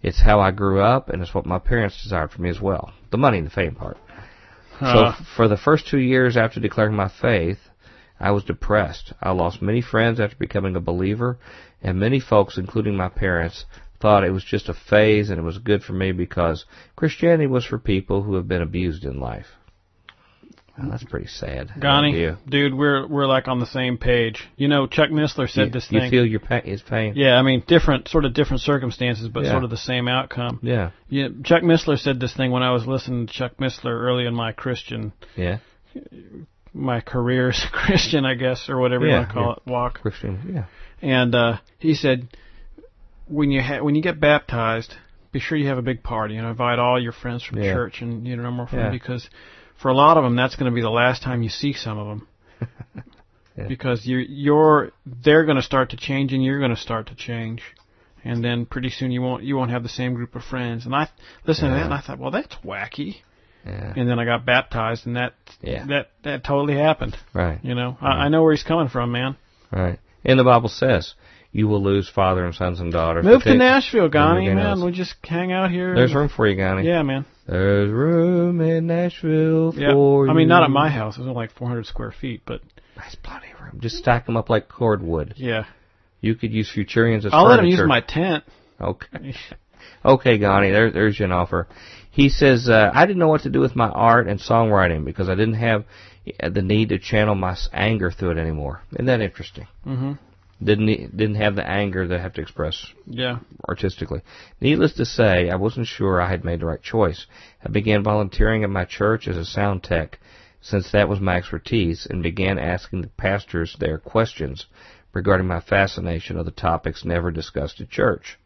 It's 0.01 0.22
how 0.22 0.39
I 0.39 0.51
grew 0.51 0.81
up, 0.81 1.09
and 1.09 1.22
it's 1.22 1.34
what 1.34 1.45
my 1.45 1.59
parents 1.59 2.01
desired 2.03 2.31
for 2.31 2.41
me 2.41 2.49
as 2.49 2.61
well. 2.61 2.93
The 3.11 3.18
money 3.18 3.38
and 3.39 3.47
the 3.47 3.51
fame 3.51 3.76
part. 3.76 3.97
Uh, 4.80 4.93
So 4.93 5.05
f- 5.07 5.27
for 5.35 5.47
the 5.47 5.57
first 5.57 5.88
two 5.88 5.97
years 5.99 6.38
after 6.38 6.59
declaring 6.59 6.95
my 6.95 7.07
faith, 7.09 7.59
I 8.19 8.31
was 8.31 8.43
depressed. 8.43 9.14
I 9.22 9.31
lost 9.31 9.61
many 9.61 9.81
friends 9.81 10.19
after 10.19 10.35
becoming 10.38 10.76
a 10.76 10.80
believer, 10.81 11.39
and 11.81 11.99
many 11.99 12.19
folks, 12.19 12.57
including 12.57 12.95
my 12.95 13.09
parents, 13.09 13.65
thought 13.99 14.23
it 14.23 14.31
was 14.31 14.43
just 14.43 14.69
a 14.69 14.73
phase 14.76 15.30
and 15.31 15.39
it 15.39 15.43
was 15.43 15.57
good 15.57 15.84
for 15.84 15.93
me 15.93 16.11
because 16.11 16.65
Christianity 16.95 17.47
was 17.47 17.65
for 17.65 17.80
people 17.80 18.22
who 18.23 18.35
have 18.35 18.47
been 18.47 18.61
abused 18.61 19.03
in 19.03 19.19
life. 19.19 19.56
Well, 20.77 20.91
that's 20.91 21.03
pretty 21.03 21.25
sad. 21.27 21.69
Ghani, 21.79 22.13
You, 22.13 22.37
dude, 22.47 22.73
we're 22.75 23.07
we're 23.07 23.25
like 23.25 23.47
on 23.47 23.59
the 23.59 23.65
same 23.65 23.97
page. 23.97 24.43
You 24.57 24.67
know, 24.67 24.85
Chuck 24.85 25.09
Missler 25.09 25.49
said 25.49 25.65
you, 25.67 25.71
this 25.71 25.87
you 25.89 26.07
feel 26.09 26.25
your 26.25 26.39
pain, 26.39 26.61
his 26.63 26.81
pain. 26.83 27.13
yeah, 27.15 27.33
I 27.35 27.41
mean, 27.41 27.63
different 27.67 28.07
sort 28.07 28.25
of 28.25 28.33
different 28.35 28.61
circumstances, 28.61 29.27
but 29.27 29.43
Yeah. 29.43 29.51
sort 29.51 29.63
of 29.63 29.69
the 29.71 29.77
same 29.77 30.07
outcome. 30.07 30.59
Yeah, 30.61 30.91
Yeah, 31.09 31.29
Chuck 31.43 31.63
Missler 31.63 31.97
said 31.97 32.19
this 32.19 32.33
thing 32.35 32.51
when 32.51 32.61
I 32.63 32.71
was 32.71 32.85
listening 32.85 33.25
to 33.27 33.33
Chuck 33.33 33.53
Missler 33.57 33.91
early 33.91 34.25
in 34.27 34.35
my 34.35 34.51
Christian, 34.51 35.13
yeah. 35.35 35.57
my 36.73 37.01
career 37.01 37.49
as 37.49 37.63
a 37.63 37.71
Christian, 37.71 38.25
I 38.25 38.35
guess, 38.35 38.69
or 38.69 38.77
whatever 38.79 39.05
you 39.07 39.13
want 39.13 39.27
to 39.29 39.33
call 39.33 39.45
yeah. 39.47 39.53
it, 39.53 39.71
walk. 39.71 40.01
Christian. 40.01 40.51
Yeah, 40.53 40.65
And 41.01 41.33
uh, 41.33 41.57
he 41.79 41.95
said, 41.95 42.27
when 43.27 43.51
you 43.51 43.61
ha- 43.61 43.81
when 43.81 43.95
you 43.95 44.01
get 44.01 44.19
baptized, 44.19 44.93
be 45.31 45.39
sure 45.39 45.57
you 45.57 45.67
have 45.67 45.77
a 45.77 45.81
big 45.81 46.03
party. 46.03 46.37
and 46.37 46.47
invite 46.47 46.79
all 46.79 47.01
your 47.01 47.11
friends 47.11 47.43
from 47.43 47.57
Yeah. 47.61 47.73
church 47.73 48.01
and 48.01 48.27
you 48.27 48.35
know 48.35 48.51
more 48.51 48.67
from 48.67 48.79
Yeah. 48.79 48.89
because 48.89 49.27
for 49.81 49.89
a 49.89 49.93
lot 49.93 50.17
of 50.17 50.23
them, 50.23 50.35
that's 50.35 50.55
going 50.55 50.71
to 50.71 50.75
be 50.75 50.81
the 50.81 50.89
last 50.89 51.21
time 51.23 51.43
you 51.43 51.49
see 51.49 51.73
some 51.73 51.97
of 51.97 52.07
them. 52.07 52.27
Yeah. 53.57 53.67
Because 53.67 54.05
you're, 54.05 54.19
you're 54.19 54.91
they're 55.03 55.43
going 55.43 55.55
to 55.57 55.63
start 55.63 55.89
to 55.89 55.97
change 55.97 56.31
and 56.31 56.43
you're 56.43 56.59
going 56.59 56.75
to 56.75 56.79
start 56.79 57.07
to 57.07 57.15
change. 57.15 57.63
And 58.23 58.43
then 58.43 58.67
pretty 58.67 58.91
soon 58.91 59.09
you 59.09 59.19
won't 59.23 59.41
you 59.43 59.55
won't 59.57 59.71
have 59.71 59.81
the 59.81 59.89
same 59.89 60.13
group 60.13 60.35
of 60.35 60.43
friends. 60.43 60.85
And 60.85 60.93
I 60.93 61.09
listened 61.47 61.71
to 61.71 61.73
that 61.75 61.85
and 61.85 61.93
I 61.93 62.01
thought, 62.01 62.19
well, 62.19 62.29
that's 62.29 62.53
wacky. 62.63 63.15
yeah, 63.65 63.93
And 63.97 64.07
then 64.07 64.19
I 64.19 64.25
got 64.25 64.45
baptized, 64.45 65.07
and 65.07 65.15
that 65.15 65.33
Yeah. 65.59 65.87
that 65.87 66.11
that 66.23 66.43
totally 66.43 66.75
happened. 66.77 67.17
right. 67.33 67.57
You 67.63 67.73
know, 67.73 67.97
I, 67.99 68.25
I 68.25 68.29
know 68.29 68.43
where 68.43 68.53
he's 68.53 68.61
coming 68.61 68.89
from, 68.89 69.11
man. 69.11 69.35
Right. 69.71 69.97
And 70.23 70.39
the 70.39 70.43
Bible 70.43 70.69
says, 70.69 71.15
you 71.57 71.67
will 71.67 71.81
lose 71.84 72.07
father 72.07 72.45
and 72.45 72.53
sons 72.53 72.79
and 72.79 72.91
daughters. 72.91 73.25
Move 73.25 73.41
to 73.43 73.55
Nashville, 73.55 74.09
Ghani, 74.09 74.31
Everything 74.31 74.55
man. 74.57 74.65
else. 74.67 74.79
We'll 74.81 74.91
just 74.93 75.15
hang 75.23 75.51
out 75.51 75.71
here. 75.71 75.95
There's 75.95 76.13
room 76.13 76.29
for 76.29 76.47
you, 76.47 76.55
Ghani. 76.55 76.84
Yeah, 76.85 77.01
man. 77.01 77.25
There's 77.47 77.89
room 77.91 78.61
in 78.61 78.88
Nashville 78.88 79.73
Yeah. 79.75 79.93
for 79.93 80.25
you. 80.25 80.31
I 80.31 80.35
mean, 80.35 80.47
not 80.47 80.63
at 80.63 80.69
my 80.69 80.89
house. 80.89 81.15
It's 81.15 81.21
only 81.21 81.34
like 81.34 81.51
400 81.53 81.85
square 81.85 82.11
feet, 82.11 82.41
but 82.45 82.61
There's 82.95 83.15
plenty 83.23 83.47
of 83.53 83.59
room. 83.61 83.79
Just 83.79 83.97
stack 83.97 84.25
them 84.25 84.38
up 84.38 84.49
like 84.49 84.69
cordwood. 84.69 85.34
yeah. 85.38 85.65
You 86.21 86.34
could 86.35 86.51
use 86.51 86.69
Futurians 86.75 87.25
as 87.25 87.34
I'll 87.34 87.45
let 87.47 87.59
him 87.59 87.65
use 87.65 87.81
my 87.85 88.01
tent. 88.01 88.43
Okay. 88.79 89.34
Okay, 90.05 90.38
Ghani, 90.38 90.71
there, 90.71 90.91
there's 90.91 91.19
your 91.19 91.31
offer. 91.34 91.67
He 92.11 92.29
says, 92.29 92.69
uh, 92.69 92.91
I 92.93 93.05
didn't 93.05 93.19
know 93.19 93.27
what 93.27 93.41
to 93.41 93.49
do 93.49 93.59
with 93.59 93.75
my 93.75 93.89
art 93.89 94.27
and 94.27 94.39
songwriting 94.39 95.03
because 95.05 95.27
I 95.27 95.35
didn't 95.35 95.55
have 95.55 95.85
the 96.41 96.61
need 96.61 96.89
to 96.89 96.99
channel 96.99 97.35
my 97.35 97.55
anger 97.73 98.11
through 98.11 98.31
it 98.31 98.38
anymore. 98.38 98.81
Isn't 98.93 99.05
that 99.07 99.21
interesting? 99.21 99.67
hmm 99.84 100.13
Didn't 100.63 101.15
didn't 101.15 101.35
have 101.35 101.55
the 101.55 101.67
anger 101.67 102.07
that 102.07 102.19
I 102.19 102.21
have 102.21 102.34
to 102.34 102.41
express 102.41 102.91
Yeah. 103.05 103.39
artistically. 103.69 104.21
Needless 104.59 104.93
to 104.93 105.05
say, 105.05 105.51
I 105.51 105.55
wasn't 105.55 105.85
sure 105.88 106.19
I 106.19 106.29
had 106.29 106.43
made 106.43 106.61
the 106.61 106.65
right 106.65 106.81
choice. 106.81 107.27
I 107.63 107.69
began 107.69 108.03
volunteering 108.03 108.63
at 108.63 108.69
my 108.71 108.85
church 108.85 109.27
as 109.27 109.38
a 109.38 109.45
sound 109.45 109.84
tech, 109.84 110.19
since 110.59 110.91
that 110.91 111.07
was 111.09 111.19
my 111.19 111.35
expertise, 111.38 112.07
and 112.09 112.23
began 112.23 112.57
asking 112.57 113.01
the 113.01 113.07
pastors 113.09 113.75
their 113.79 113.99
questions 113.99 114.65
regarding 115.13 115.45
my 115.47 115.59
fascination 115.59 116.38
of 116.38 116.45
the 116.45 116.51
topics 116.51 117.05
never 117.05 117.29
discussed 117.29 117.79
at 117.79 117.89
church. 117.89 118.39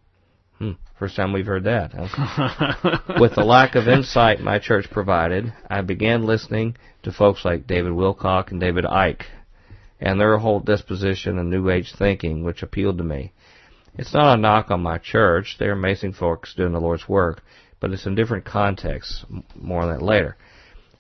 Hmm, 0.57 0.71
first 0.99 1.15
time 1.15 1.31
we've 1.33 1.45
heard 1.45 1.63
that. 1.63 1.93
Huh? 1.93 2.97
With 3.21 3.35
the 3.35 3.43
lack 3.45 3.75
of 3.75 3.88
insight 3.88 4.41
my 4.41 4.59
church 4.59 4.89
provided, 4.91 5.51
I 5.69 5.81
began 5.81 6.25
listening 6.25 6.75
to 7.03 7.11
folks 7.11 7.45
like 7.45 7.67
David 7.67 7.93
Wilcock 7.93 8.51
and 8.51 8.59
David 8.59 8.83
Icke. 8.85 9.23
And 10.01 10.19
their 10.19 10.37
whole 10.37 10.59
disposition 10.59 11.37
and 11.37 11.49
New 11.49 11.69
Age 11.69 11.93
thinking, 11.93 12.43
which 12.43 12.63
appealed 12.63 12.97
to 12.97 13.03
me. 13.03 13.31
It's 13.97 14.13
not 14.13 14.37
a 14.37 14.41
knock 14.41 14.71
on 14.71 14.81
my 14.81 14.97
church. 14.97 15.57
They're 15.59 15.73
amazing 15.73 16.13
folks 16.13 16.55
doing 16.55 16.73
the 16.73 16.79
Lord's 16.79 17.07
work, 17.07 17.43
but 17.79 17.91
it's 17.91 18.05
in 18.05 18.15
different 18.15 18.45
contexts. 18.45 19.25
More 19.55 19.81
on 19.81 19.89
that 19.89 20.01
later. 20.01 20.37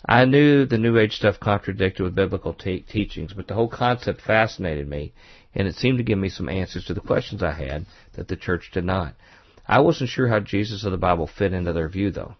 I 0.05 0.25
knew 0.25 0.65
the 0.65 0.77
New 0.77 0.97
Age 0.97 1.13
stuff 1.13 1.39
contradicted 1.39 2.03
with 2.03 2.15
biblical 2.15 2.53
te- 2.53 2.81
teachings, 2.81 3.33
but 3.33 3.47
the 3.47 3.53
whole 3.53 3.67
concept 3.67 4.21
fascinated 4.21 4.87
me, 4.87 5.13
and 5.55 5.67
it 5.67 5.75
seemed 5.75 5.97
to 5.97 6.03
give 6.03 6.17
me 6.17 6.29
some 6.29 6.49
answers 6.49 6.85
to 6.85 6.93
the 6.93 7.01
questions 7.01 7.41
I 7.41 7.51
had 7.51 7.85
that 8.13 8.27
the 8.27 8.35
church 8.35 8.71
did 8.71 8.83
not. 8.83 9.15
I 9.67 9.79
wasn't 9.79 10.09
sure 10.09 10.27
how 10.27 10.39
Jesus 10.39 10.83
of 10.83 10.91
the 10.91 10.97
Bible 10.97 11.27
fit 11.27 11.53
into 11.53 11.73
their 11.73 11.87
view, 11.87 12.11
though. 12.11 12.35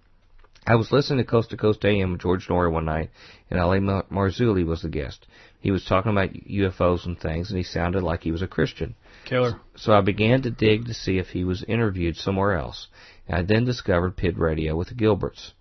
I 0.66 0.76
was 0.76 0.92
listening 0.92 1.24
to 1.24 1.30
Coast 1.30 1.50
to 1.52 1.58
Coast 1.58 1.84
AM 1.86 2.12
with 2.12 2.22
George 2.22 2.48
Noory 2.48 2.72
one 2.72 2.86
night, 2.86 3.10
and 3.50 3.60
L.A. 3.60 3.80
Marzulli 3.80 4.66
was 4.66 4.82
the 4.82 4.90
guest. 4.90 5.26
He 5.62 5.72
was 5.72 5.86
talking 5.86 6.12
about 6.12 6.34
UFOs 6.34 7.06
and 7.06 7.20
things, 7.20 7.50
and 7.50 7.58
he 7.58 7.64
sounded 7.64 8.02
like 8.02 8.24
he 8.24 8.32
was 8.32 8.42
a 8.42 8.48
Christian. 8.48 8.96
Killer. 9.26 9.60
So 9.76 9.94
I 9.94 10.02
began 10.02 10.42
to 10.42 10.50
dig 10.50 10.86
to 10.88 10.94
see 10.94 11.20
if 11.20 11.30
he 11.30 11.44
was 11.44 11.64
interviewed 11.64 12.18
somewhere 12.18 12.56
else, 12.58 12.88
and 13.28 13.38
I 13.38 13.42
then 13.44 13.64
discovered 13.64 14.18
PID 14.18 14.40
Radio 14.40 14.76
with 14.76 14.90
the 14.90 14.96
Gilberts. 14.96 15.52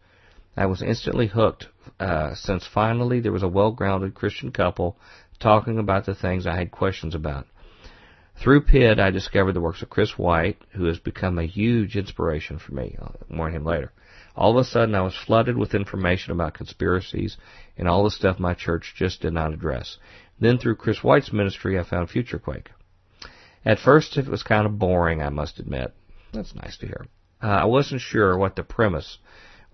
I 0.57 0.67
was 0.67 0.83
instantly 0.83 1.27
hooked, 1.27 1.69
uh, 2.01 2.35
since 2.35 2.67
finally 2.67 3.21
there 3.21 3.31
was 3.31 3.43
a 3.43 3.49
well-grounded 3.49 4.15
Christian 4.15 4.53
couple 4.53 4.97
talking 5.39 5.79
about 5.79 6.07
the 6.07 6.15
things 6.15 6.47
I 6.47 6.57
had 6.57 6.71
questions 6.71 7.15
about. 7.15 7.47
Through 8.43 8.63
PID, 8.63 8.99
I 8.99 9.11
discovered 9.11 9.53
the 9.53 9.61
works 9.61 9.83
of 9.83 9.91
Chris 9.91 10.17
White, 10.17 10.57
who 10.71 10.85
has 10.87 10.99
become 10.99 11.39
a 11.39 11.45
huge 11.45 11.95
inspiration 11.95 12.59
for 12.59 12.75
me. 12.75 12.97
I'll 12.99 13.15
more 13.29 13.47
on 13.47 13.55
him 13.55 13.65
later. 13.65 13.93
All 14.41 14.57
of 14.57 14.67
a 14.67 14.69
sudden, 14.69 14.95
I 14.95 15.03
was 15.03 15.15
flooded 15.15 15.59
with 15.59 15.75
information 15.75 16.33
about 16.33 16.55
conspiracies 16.55 17.37
and 17.77 17.87
all 17.87 18.05
the 18.05 18.11
stuff 18.11 18.39
my 18.39 18.55
church 18.55 18.95
just 18.97 19.21
did 19.21 19.35
not 19.35 19.53
address. 19.53 19.99
Then, 20.41 20.57
through 20.57 20.77
Chris 20.77 21.05
White's 21.05 21.31
ministry, 21.31 21.79
I 21.79 21.85
found 21.85 22.09
FutureQuake. 22.09 22.69
At 23.67 23.79
first, 23.79 24.17
it 24.17 24.27
was 24.27 24.43
kind 24.43 24.65
of 24.65 24.79
boring, 24.79 25.21
I 25.23 25.29
must 25.29 25.59
admit. 25.59 25.93
That's 26.33 26.55
nice 26.55 26.79
to 26.79 26.87
hear. 26.87 27.07
Uh, 27.43 27.49
I 27.49 27.65
wasn't 27.67 28.01
sure 28.01 28.35
what 28.39 28.57
the 28.57 28.63
premise 28.63 29.19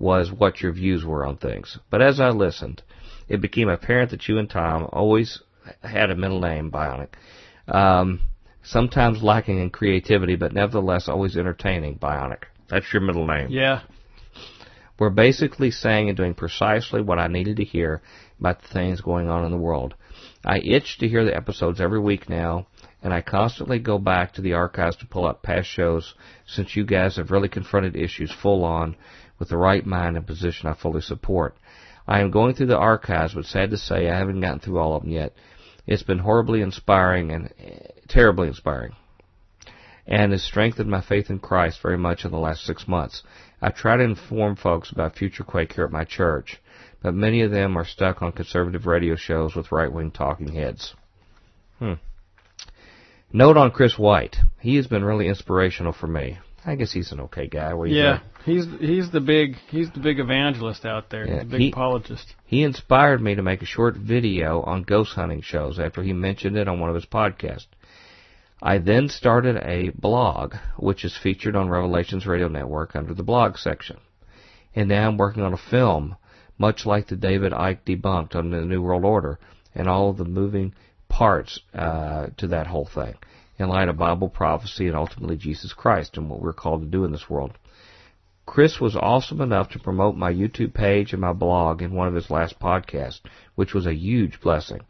was, 0.01 0.33
what 0.33 0.61
your 0.61 0.73
views 0.73 1.05
were 1.05 1.25
on 1.25 1.37
things. 1.37 1.79
But 1.89 2.03
as 2.03 2.19
I 2.19 2.31
listened, 2.31 2.83
it 3.29 3.41
became 3.41 3.69
apparent 3.69 4.11
that 4.11 4.27
you 4.27 4.37
and 4.39 4.51
Tom 4.51 4.89
always 4.93 5.41
had 5.85 6.11
a 6.11 6.17
middle 6.17 6.41
name, 6.41 6.73
Bionic. 6.73 7.11
Um, 7.69 8.19
sometimes 8.65 9.23
lacking 9.23 9.61
in 9.61 9.71
creativity, 9.71 10.35
but 10.35 10.53
nevertheless 10.53 11.09
always 11.09 11.37
entertaining, 11.37 12.01
Bionic. 12.01 12.43
That's 12.69 12.93
your 12.93 13.03
middle 13.03 13.29
name. 13.29 13.47
Yeah, 13.51 13.83
were 14.99 15.11
basically 15.11 15.71
saying 15.71 16.09
and 16.09 16.17
doing 16.17 16.35
precisely 16.35 17.03
what 17.03 17.19
I 17.19 17.27
needed 17.27 17.57
to 17.57 17.65
hear 17.65 18.03
about 18.39 18.63
the 18.63 18.69
things 18.69 19.01
going 19.01 19.29
on 19.29 19.45
in 19.45 19.51
the 19.51 19.57
world. 19.57 19.95
I 20.45 20.59
itch 20.59 20.99
to 20.99 21.09
hear 21.09 21.25
the 21.25 21.37
episodes 21.37 21.81
every 21.81 22.01
week 22.01 22.29
now, 22.29 22.67
and 23.03 23.13
I 23.13 23.21
constantly 23.21 23.79
go 23.79 23.99
back 23.99 24.33
to 24.35 24.43
the 24.43 24.55
archives 24.55 24.97
to 24.97 25.07
pull 25.07 25.27
up 25.27 25.43
past 25.43 25.69
shows 25.69 26.15
since 26.47 26.77
you 26.77 26.85
guys 26.85 27.17
have 27.17 27.31
really 27.31 27.49
confronted 27.49 27.97
issues 27.97 28.33
full 28.33 28.65
on 28.65 28.97
with 29.39 29.49
the 29.49 29.57
right 29.57 29.85
mind 29.85 30.17
and 30.17 30.27
position 30.27 30.69
I 30.69 30.75
fully 30.75 31.03
support. 31.03 31.57
I 32.07 32.21
am 32.21 32.31
going 32.31 32.55
through 32.55 32.67
the 32.67 32.79
archives, 32.79 33.35
but 33.35 33.45
sad 33.45 33.71
to 33.71 33.77
say 33.77 34.09
I 34.09 34.17
haven't 34.17 34.41
gotten 34.41 34.61
through 34.61 34.79
all 34.79 34.97
of 34.97 35.03
them 35.03 35.13
yet. 35.13 35.35
It's 35.87 36.03
been 36.03 36.21
horribly 36.21 36.63
inspiring 36.63 37.33
and 37.33 37.47
uh, 37.47 37.91
terribly 38.09 38.49
inspiring 38.49 38.93
and 40.07 40.33
has 40.33 40.45
strengthened 40.45 40.89
my 40.89 41.01
faith 41.01 41.31
in 41.31 41.39
Christ 41.39 41.83
very 41.83 41.99
much 41.99 42.25
in 42.25 42.31
the 42.31 42.39
last 42.39 42.65
six 42.65 42.87
months. 42.87 43.23
I 43.61 43.71
try 43.71 43.97
to 43.97 44.05
inform 44.05 44.57
folks 44.57 44.91
about 44.91 45.17
Future 45.17 45.45
Quake 45.45 45.73
here 45.73 45.85
at 45.85 45.93
my 45.93 46.05
church, 46.05 46.61
but 47.03 47.15
many 47.15 47.43
of 47.43 47.51
them 47.51 47.77
are 47.77 47.85
stuck 47.85 48.23
on 48.23 48.33
conservative 48.33 48.87
radio 48.87 49.17
shows 49.17 49.55
with 49.55 49.73
right-wing 49.73 50.11
talking 50.11 50.49
heads. 50.49 50.95
Hmm. 51.79 51.95
Note 53.33 53.57
on 53.57 53.71
Chris 53.71 53.99
White. 53.99 54.37
He 54.61 54.77
has 54.77 54.87
been 54.87 55.05
really 55.05 55.29
inspirational 55.29 55.93
for 55.93 56.07
me. 56.07 56.39
I 56.65 56.75
guess 56.75 56.93
he's 56.93 57.13
an 57.13 57.21
okay 57.21 57.47
guy. 57.47 57.73
Yeah, 57.85 58.21
he's 58.45 58.67
he's 58.81 59.11
the 59.13 59.21
big 59.21 59.57
he's 59.69 59.91
the 59.93 60.01
big 60.01 60.19
evangelist 60.19 60.85
out 60.85 61.11
there. 61.11 61.27
Yeah, 61.27 61.39
the 61.41 61.45
big 61.45 61.61
he, 61.61 61.69
apologist. 61.71 62.35
He 62.45 62.65
inspired 62.65 63.23
me 63.23 63.37
to 63.37 63.43
make 63.43 63.63
a 63.63 63.67
short 63.67 63.97
video 63.97 64.63
on 64.63 64.83
ghost 64.83 65.13
hunting 65.15 65.43
shows 65.43 65.79
after 65.79 66.03
he 66.03 66.13
mentioned 66.13 66.57
it 66.57 66.67
on 66.67 66.81
one 66.81 66.89
of 66.89 66.97
his 66.97 67.07
podcasts. 67.07 67.67
I 68.63 68.79
then 68.79 69.09
started 69.09 69.57
a 69.57 69.91
blog, 69.91 70.55
which 70.79 71.05
is 71.05 71.17
featured 71.17 71.57
on 71.57 71.69
Revelations 71.69 72.27
Radio 72.27 72.49
Network 72.49 72.97
under 72.97 73.13
the 73.13 73.23
blog 73.23 73.59
section. 73.59 73.99
And 74.75 74.89
now 74.89 75.09
I'm 75.09 75.19
working 75.19 75.43
on 75.43 75.53
a 75.53 75.59
film, 75.59 76.17
much 76.57 76.87
like 76.87 77.07
the 77.07 77.17
David 77.17 77.53
Icke 77.53 77.81
debunked 77.85 78.35
on 78.35 78.51
the 78.51 78.63
New 78.63 78.81
World 78.81 79.05
Order, 79.05 79.39
and 79.75 79.89
all 79.89 80.09
of 80.09 80.17
the 80.17 80.25
moving 80.25 80.75
parts 81.09 81.61
uh, 81.75 82.29
to 82.39 82.47
that 82.49 82.67
whole 82.67 82.87
thing, 82.87 83.15
in 83.59 83.69
light 83.69 83.89
of 83.89 83.99
Bible 83.99 84.31
prophecy 84.31 84.87
and 84.87 84.97
ultimately 84.97 85.37
Jesus 85.37 85.75
Christ 85.75 86.17
and 86.17 86.31
what 86.31 86.41
we're 86.41 86.55
called 86.55 86.81
to 86.81 86.89
do 86.89 87.05
in 87.05 87.13
this 87.13 87.29
world. 87.29 87.53
Chris 88.47 88.81
was 88.81 88.97
awesome 88.97 89.41
enough 89.41 89.71
to 89.71 89.79
promote 89.79 90.17
my 90.17 90.33
YouTube 90.33 90.73
page 90.73 91.13
and 91.13 91.21
my 91.21 91.33
blog 91.33 91.83
in 91.83 91.93
one 91.93 92.09
of 92.09 92.15
his 92.15 92.31
last 92.31 92.59
podcasts, 92.59 93.21
which 93.55 93.75
was 93.75 93.87
a 93.87 93.95
huge 93.95 94.41
blessing. 94.41 94.81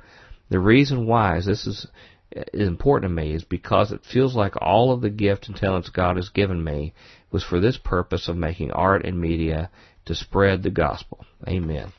The 0.50 0.60
reason 0.60 1.06
why 1.06 1.38
is 1.38 1.46
this 1.46 1.66
is 1.66 1.86
is 2.32 2.68
important 2.68 3.10
to 3.10 3.14
me 3.14 3.34
is 3.34 3.44
because 3.44 3.92
it 3.92 4.04
feels 4.04 4.34
like 4.34 4.54
all 4.60 4.92
of 4.92 5.00
the 5.00 5.10
gift 5.10 5.48
and 5.48 5.56
talents 5.56 5.88
God 5.88 6.16
has 6.16 6.28
given 6.28 6.62
me 6.62 6.92
was 7.30 7.44
for 7.44 7.60
this 7.60 7.78
purpose 7.78 8.28
of 8.28 8.36
making 8.36 8.72
art 8.72 9.04
and 9.04 9.20
media 9.20 9.70
to 10.06 10.14
spread 10.14 10.62
the 10.62 10.70
gospel. 10.70 11.24
Amen. 11.46 11.92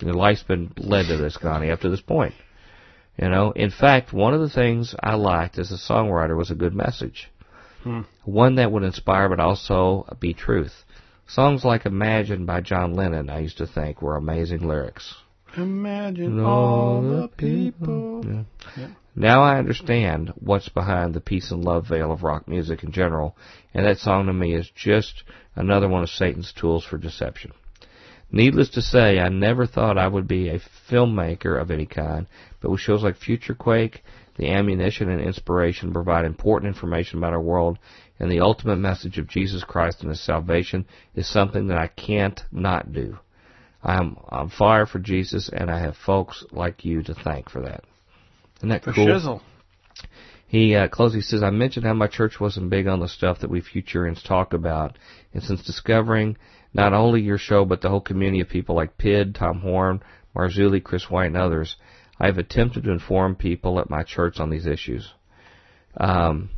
Your 0.00 0.14
life's 0.14 0.42
been 0.42 0.72
led 0.76 1.06
to 1.06 1.16
this, 1.16 1.36
Connie, 1.36 1.70
up 1.70 1.80
to 1.80 1.88
this 1.88 2.00
point. 2.00 2.34
You 3.16 3.30
know, 3.30 3.52
in 3.52 3.70
fact, 3.70 4.12
one 4.12 4.34
of 4.34 4.40
the 4.40 4.50
things 4.50 4.94
I 5.02 5.14
liked 5.14 5.58
as 5.58 5.72
a 5.72 5.92
songwriter 5.92 6.36
was 6.36 6.50
a 6.50 6.54
good 6.54 6.74
message. 6.74 7.30
Hmm. 7.82 8.02
One 8.24 8.56
that 8.56 8.70
would 8.70 8.82
inspire 8.82 9.28
but 9.28 9.40
also 9.40 10.06
be 10.20 10.34
truth. 10.34 10.84
Songs 11.26 11.64
like 11.64 11.86
Imagine 11.86 12.44
by 12.44 12.60
John 12.60 12.92
Lennon, 12.94 13.30
I 13.30 13.40
used 13.40 13.58
to 13.58 13.66
think, 13.66 14.02
were 14.02 14.16
amazing 14.16 14.66
lyrics. 14.66 15.14
Imagine 15.56 16.40
all 16.40 17.00
the 17.00 17.28
people. 17.28 18.24
Yeah. 18.24 18.42
Yeah. 18.76 18.88
Now 19.14 19.42
I 19.42 19.58
understand 19.58 20.34
what's 20.36 20.68
behind 20.68 21.14
the 21.14 21.20
peace 21.20 21.50
and 21.50 21.64
love 21.64 21.88
veil 21.88 22.12
of 22.12 22.22
rock 22.22 22.46
music 22.46 22.82
in 22.82 22.92
general, 22.92 23.34
and 23.72 23.86
that 23.86 23.98
song 23.98 24.26
to 24.26 24.32
me 24.34 24.54
is 24.54 24.70
just 24.74 25.22
another 25.54 25.88
one 25.88 26.02
of 26.02 26.10
Satan's 26.10 26.52
tools 26.52 26.84
for 26.84 26.98
deception. 26.98 27.52
Needless 28.30 28.70
to 28.70 28.82
say, 28.82 29.18
I 29.18 29.28
never 29.28 29.66
thought 29.66 29.96
I 29.96 30.08
would 30.08 30.28
be 30.28 30.48
a 30.48 30.60
filmmaker 30.90 31.58
of 31.58 31.70
any 31.70 31.86
kind, 31.86 32.26
but 32.60 32.70
with 32.70 32.80
shows 32.80 33.02
like 33.02 33.18
FutureQuake, 33.18 34.00
the 34.36 34.50
ammunition 34.50 35.08
and 35.08 35.22
inspiration 35.22 35.94
provide 35.94 36.26
important 36.26 36.74
information 36.74 37.18
about 37.18 37.32
our 37.32 37.40
world, 37.40 37.78
and 38.18 38.30
the 38.30 38.40
ultimate 38.40 38.76
message 38.76 39.16
of 39.16 39.28
Jesus 39.28 39.64
Christ 39.64 40.00
and 40.00 40.10
His 40.10 40.20
salvation 40.20 40.86
is 41.14 41.26
something 41.26 41.68
that 41.68 41.78
I 41.78 41.86
can't 41.86 42.42
not 42.52 42.92
do. 42.92 43.18
I'm 43.86 44.16
on 44.30 44.50
fire 44.50 44.84
for 44.84 44.98
Jesus, 44.98 45.48
and 45.48 45.70
I 45.70 45.78
have 45.78 45.96
folks 45.96 46.44
like 46.50 46.84
you 46.84 47.04
to 47.04 47.14
thank 47.14 47.48
for 47.48 47.62
that. 47.62 47.84
Isn't 48.58 48.70
that 48.70 48.82
for 48.82 48.92
cool? 48.92 49.06
Shizzle. 49.06 49.40
He 50.48 50.74
uh, 50.74 50.88
closes. 50.88 51.14
He 51.14 51.22
says, 51.22 51.44
"I 51.44 51.50
mentioned 51.50 51.86
how 51.86 51.94
my 51.94 52.08
church 52.08 52.40
wasn't 52.40 52.68
big 52.68 52.88
on 52.88 52.98
the 52.98 53.08
stuff 53.08 53.40
that 53.40 53.50
we 53.50 53.62
Futurians 53.62 54.26
talk 54.26 54.52
about, 54.52 54.98
and 55.32 55.42
since 55.42 55.64
discovering 55.64 56.36
not 56.74 56.92
only 56.92 57.20
your 57.20 57.38
show 57.38 57.64
but 57.64 57.80
the 57.80 57.88
whole 57.88 58.00
community 58.00 58.40
of 58.40 58.48
people 58.48 58.74
like 58.74 58.98
Pid, 58.98 59.36
Tom 59.36 59.60
Horn, 59.60 60.02
Marzulli, 60.34 60.82
Chris 60.82 61.08
White, 61.08 61.26
and 61.26 61.36
others, 61.36 61.76
I 62.18 62.26
have 62.26 62.38
attempted 62.38 62.84
to 62.84 62.90
inform 62.90 63.36
people 63.36 63.78
at 63.78 63.88
my 63.88 64.02
church 64.02 64.40
on 64.40 64.50
these 64.50 64.66
issues." 64.66 65.12
Um, 65.96 66.50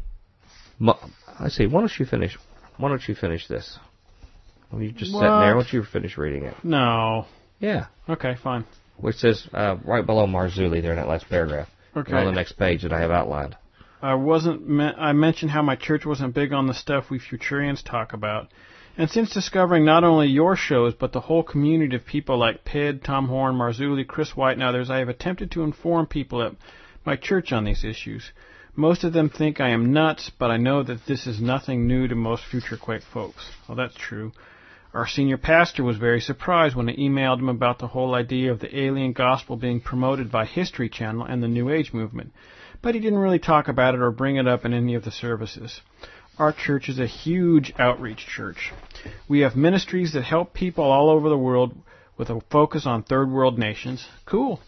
I 1.38 1.48
see. 1.48 1.66
Why 1.66 1.80
don't 1.80 1.98
you 1.98 2.06
finish? 2.06 2.38
Why 2.78 2.88
don't 2.88 3.06
you 3.06 3.14
finish 3.14 3.46
this? 3.48 3.78
Well, 4.70 4.82
you 4.82 4.92
just 4.92 5.12
what? 5.12 5.20
sitting 5.20 5.40
there. 5.40 5.56
Why 5.56 5.62
don't 5.62 5.72
you 5.72 5.84
finish 5.84 6.18
reading 6.18 6.44
it? 6.44 6.54
No. 6.62 7.26
Yeah. 7.58 7.86
Okay, 8.08 8.36
fine. 8.42 8.64
Which 8.98 9.16
says 9.16 9.46
uh, 9.52 9.76
right 9.84 10.04
below 10.04 10.26
Marzulli 10.26 10.82
there 10.82 10.92
in 10.92 10.96
that 10.96 11.08
last 11.08 11.28
paragraph. 11.28 11.68
Okay. 11.96 12.12
On 12.12 12.26
the 12.26 12.32
next 12.32 12.52
page 12.52 12.82
that 12.82 12.92
I 12.92 13.00
have 13.00 13.10
outlined. 13.10 13.56
I 14.00 14.14
wasn't. 14.14 14.68
Me- 14.68 14.84
I 14.84 15.12
mentioned 15.12 15.50
how 15.50 15.62
my 15.62 15.74
church 15.74 16.06
wasn't 16.06 16.34
big 16.34 16.52
on 16.52 16.66
the 16.66 16.74
stuff 16.74 17.10
we 17.10 17.18
Futurians 17.18 17.82
talk 17.82 18.12
about, 18.12 18.48
and 18.96 19.10
since 19.10 19.32
discovering 19.32 19.84
not 19.84 20.04
only 20.04 20.28
your 20.28 20.54
shows 20.54 20.94
but 20.94 21.12
the 21.12 21.20
whole 21.20 21.42
community 21.42 21.96
of 21.96 22.04
people 22.04 22.38
like 22.38 22.64
Pid, 22.64 23.02
Tom 23.02 23.26
Horn, 23.26 23.56
Marzulli, 23.56 24.06
Chris 24.06 24.36
White, 24.36 24.52
and 24.52 24.62
others, 24.62 24.90
I 24.90 24.98
have 24.98 25.08
attempted 25.08 25.50
to 25.52 25.64
inform 25.64 26.06
people 26.06 26.42
at 26.42 26.52
my 27.04 27.16
church 27.16 27.52
on 27.52 27.64
these 27.64 27.84
issues. 27.84 28.30
Most 28.76 29.02
of 29.02 29.12
them 29.12 29.28
think 29.28 29.60
I 29.60 29.70
am 29.70 29.92
nuts, 29.92 30.30
but 30.38 30.52
I 30.52 30.56
know 30.56 30.84
that 30.84 31.06
this 31.06 31.26
is 31.26 31.40
nothing 31.40 31.88
new 31.88 32.06
to 32.06 32.14
most 32.14 32.44
FutureQuake 32.52 33.02
folks. 33.02 33.50
Well, 33.66 33.74
that's 33.74 33.96
true. 33.96 34.30
Our 34.94 35.06
senior 35.06 35.36
pastor 35.36 35.84
was 35.84 35.98
very 35.98 36.20
surprised 36.20 36.74
when 36.74 36.88
I 36.88 36.96
emailed 36.96 37.40
him 37.40 37.50
about 37.50 37.78
the 37.78 37.88
whole 37.88 38.14
idea 38.14 38.50
of 38.50 38.60
the 38.60 38.74
alien 38.74 39.12
gospel 39.12 39.56
being 39.56 39.82
promoted 39.82 40.30
by 40.30 40.46
History 40.46 40.88
Channel 40.88 41.26
and 41.26 41.42
the 41.42 41.48
New 41.48 41.68
Age 41.68 41.92
movement, 41.92 42.32
but 42.80 42.94
he 42.94 43.00
didn't 43.00 43.18
really 43.18 43.38
talk 43.38 43.68
about 43.68 43.94
it 43.94 44.00
or 44.00 44.10
bring 44.10 44.36
it 44.36 44.48
up 44.48 44.64
in 44.64 44.72
any 44.72 44.94
of 44.94 45.04
the 45.04 45.10
services. 45.10 45.82
Our 46.38 46.54
church 46.54 46.88
is 46.88 46.98
a 46.98 47.06
huge 47.06 47.74
outreach 47.78 48.26
church. 48.26 48.72
We 49.28 49.40
have 49.40 49.56
ministries 49.56 50.14
that 50.14 50.24
help 50.24 50.54
people 50.54 50.84
all 50.84 51.10
over 51.10 51.28
the 51.28 51.36
world 51.36 51.74
with 52.16 52.30
a 52.30 52.40
focus 52.48 52.86
on 52.86 53.02
third 53.02 53.30
world 53.30 53.58
nations. 53.58 54.06
Cool. 54.24 54.58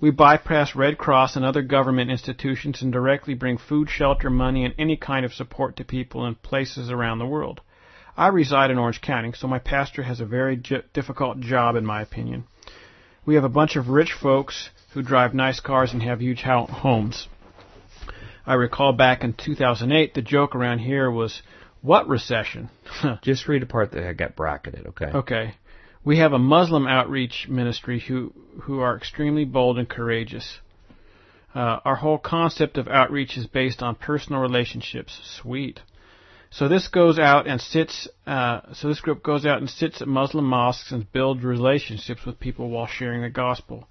We 0.00 0.10
bypass 0.10 0.74
Red 0.74 0.96
Cross 0.96 1.36
and 1.36 1.44
other 1.44 1.62
government 1.62 2.10
institutions 2.10 2.80
and 2.80 2.92
directly 2.92 3.34
bring 3.34 3.58
food, 3.58 3.90
shelter, 3.90 4.30
money, 4.30 4.64
and 4.64 4.74
any 4.78 4.96
kind 4.96 5.26
of 5.26 5.34
support 5.34 5.76
to 5.76 5.84
people 5.84 6.26
in 6.26 6.36
places 6.36 6.90
around 6.90 7.18
the 7.18 7.26
world. 7.26 7.60
I 8.16 8.28
reside 8.28 8.70
in 8.70 8.78
Orange 8.78 9.00
County, 9.00 9.32
so 9.36 9.46
my 9.46 9.58
pastor 9.58 10.02
has 10.02 10.20
a 10.20 10.26
very 10.26 10.56
difficult 10.56 11.40
job, 11.40 11.76
in 11.76 11.84
my 11.84 12.00
opinion. 12.00 12.44
We 13.26 13.34
have 13.34 13.44
a 13.44 13.48
bunch 13.48 13.76
of 13.76 13.88
rich 13.88 14.12
folks 14.12 14.70
who 14.94 15.02
drive 15.02 15.34
nice 15.34 15.60
cars 15.60 15.92
and 15.92 16.02
have 16.02 16.20
huge 16.20 16.42
homes. 16.42 17.28
I 18.46 18.54
recall 18.54 18.92
back 18.92 19.24
in 19.24 19.34
2008, 19.34 20.14
the 20.14 20.22
joke 20.22 20.54
around 20.54 20.78
here 20.78 21.10
was, 21.10 21.42
what 21.82 22.08
recession? 22.08 22.70
Just 23.22 23.48
read 23.48 23.62
a 23.62 23.66
part 23.66 23.90
that 23.92 24.08
I 24.08 24.12
got 24.12 24.36
bracketed, 24.36 24.86
okay? 24.86 25.06
Okay. 25.06 25.54
We 26.04 26.18
have 26.18 26.32
a 26.32 26.38
Muslim 26.38 26.86
outreach 26.86 27.48
ministry 27.48 28.00
who, 28.00 28.32
who 28.62 28.80
are 28.80 28.96
extremely 28.96 29.44
bold 29.44 29.76
and 29.78 29.88
courageous. 29.88 30.60
Uh, 31.54 31.80
our 31.84 31.96
whole 31.96 32.18
concept 32.18 32.78
of 32.78 32.86
outreach 32.86 33.36
is 33.36 33.46
based 33.46 33.82
on 33.82 33.96
personal 33.96 34.40
relationships. 34.40 35.18
Sweet. 35.42 35.80
So 36.50 36.68
this 36.68 36.88
goes 36.88 37.18
out 37.18 37.46
and 37.46 37.60
sits. 37.60 38.08
Uh, 38.26 38.60
so 38.72 38.88
this 38.88 39.00
group 39.00 39.22
goes 39.22 39.44
out 39.44 39.58
and 39.58 39.68
sits 39.68 40.00
at 40.00 40.08
Muslim 40.08 40.44
mosques 40.44 40.92
and 40.92 41.10
builds 41.12 41.42
relationships 41.44 42.24
with 42.24 42.40
people 42.40 42.70
while 42.70 42.86
sharing 42.86 43.22
the 43.22 43.30
gospel. 43.30 43.88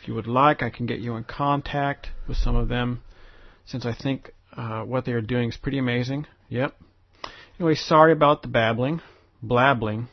If 0.00 0.08
you 0.08 0.14
would 0.14 0.26
like, 0.26 0.62
I 0.62 0.70
can 0.70 0.86
get 0.86 1.00
you 1.00 1.16
in 1.16 1.24
contact 1.24 2.08
with 2.26 2.38
some 2.38 2.56
of 2.56 2.68
them, 2.68 3.02
since 3.66 3.84
I 3.84 3.94
think 3.94 4.32
uh, 4.56 4.82
what 4.82 5.04
they 5.04 5.12
are 5.12 5.20
doing 5.20 5.50
is 5.50 5.56
pretty 5.56 5.78
amazing. 5.78 6.26
Yep. 6.48 6.74
Anyway, 7.58 7.74
sorry 7.74 8.12
about 8.12 8.40
the 8.40 8.48
babbling, 8.48 9.02
blabbling. 9.42 10.08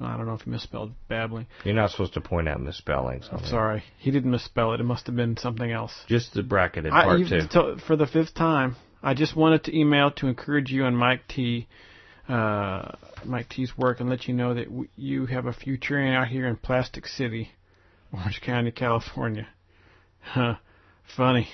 I 0.00 0.16
don't 0.16 0.26
know 0.26 0.34
if 0.34 0.42
he 0.42 0.50
misspelled 0.50 0.92
babbling. 1.08 1.46
You're 1.64 1.74
not 1.74 1.90
supposed 1.90 2.14
to 2.14 2.20
point 2.20 2.48
out 2.48 2.60
misspellings. 2.60 3.28
I'm 3.32 3.44
sorry. 3.46 3.82
He 3.98 4.10
didn't 4.10 4.30
misspell 4.30 4.74
it. 4.74 4.80
It 4.80 4.84
must 4.84 5.06
have 5.06 5.16
been 5.16 5.36
something 5.36 5.70
else. 5.70 5.92
Just 6.06 6.34
the 6.34 6.42
bracketed 6.42 6.92
part, 6.92 7.20
I, 7.20 7.28
too. 7.28 7.48
To, 7.52 7.76
for 7.86 7.96
the 7.96 8.06
fifth 8.06 8.34
time, 8.34 8.76
I 9.02 9.14
just 9.14 9.34
wanted 9.36 9.64
to 9.64 9.78
email 9.78 10.10
to 10.12 10.26
encourage 10.28 10.70
you 10.70 10.84
and 10.86 10.96
Mike 10.96 11.26
T. 11.28 11.66
Uh, 12.28 12.92
Mike 13.24 13.48
T's 13.48 13.76
work 13.76 13.98
and 14.00 14.08
let 14.08 14.28
you 14.28 14.34
know 14.34 14.54
that 14.54 14.66
w- 14.66 14.88
you 14.96 15.26
have 15.26 15.46
a 15.46 15.52
future 15.52 15.98
out 16.00 16.28
here 16.28 16.46
in 16.46 16.56
Plastic 16.56 17.06
City, 17.06 17.50
Orange 18.12 18.40
County, 18.40 18.70
California. 18.70 19.48
Huh. 20.20 20.54
Funny. 21.16 21.48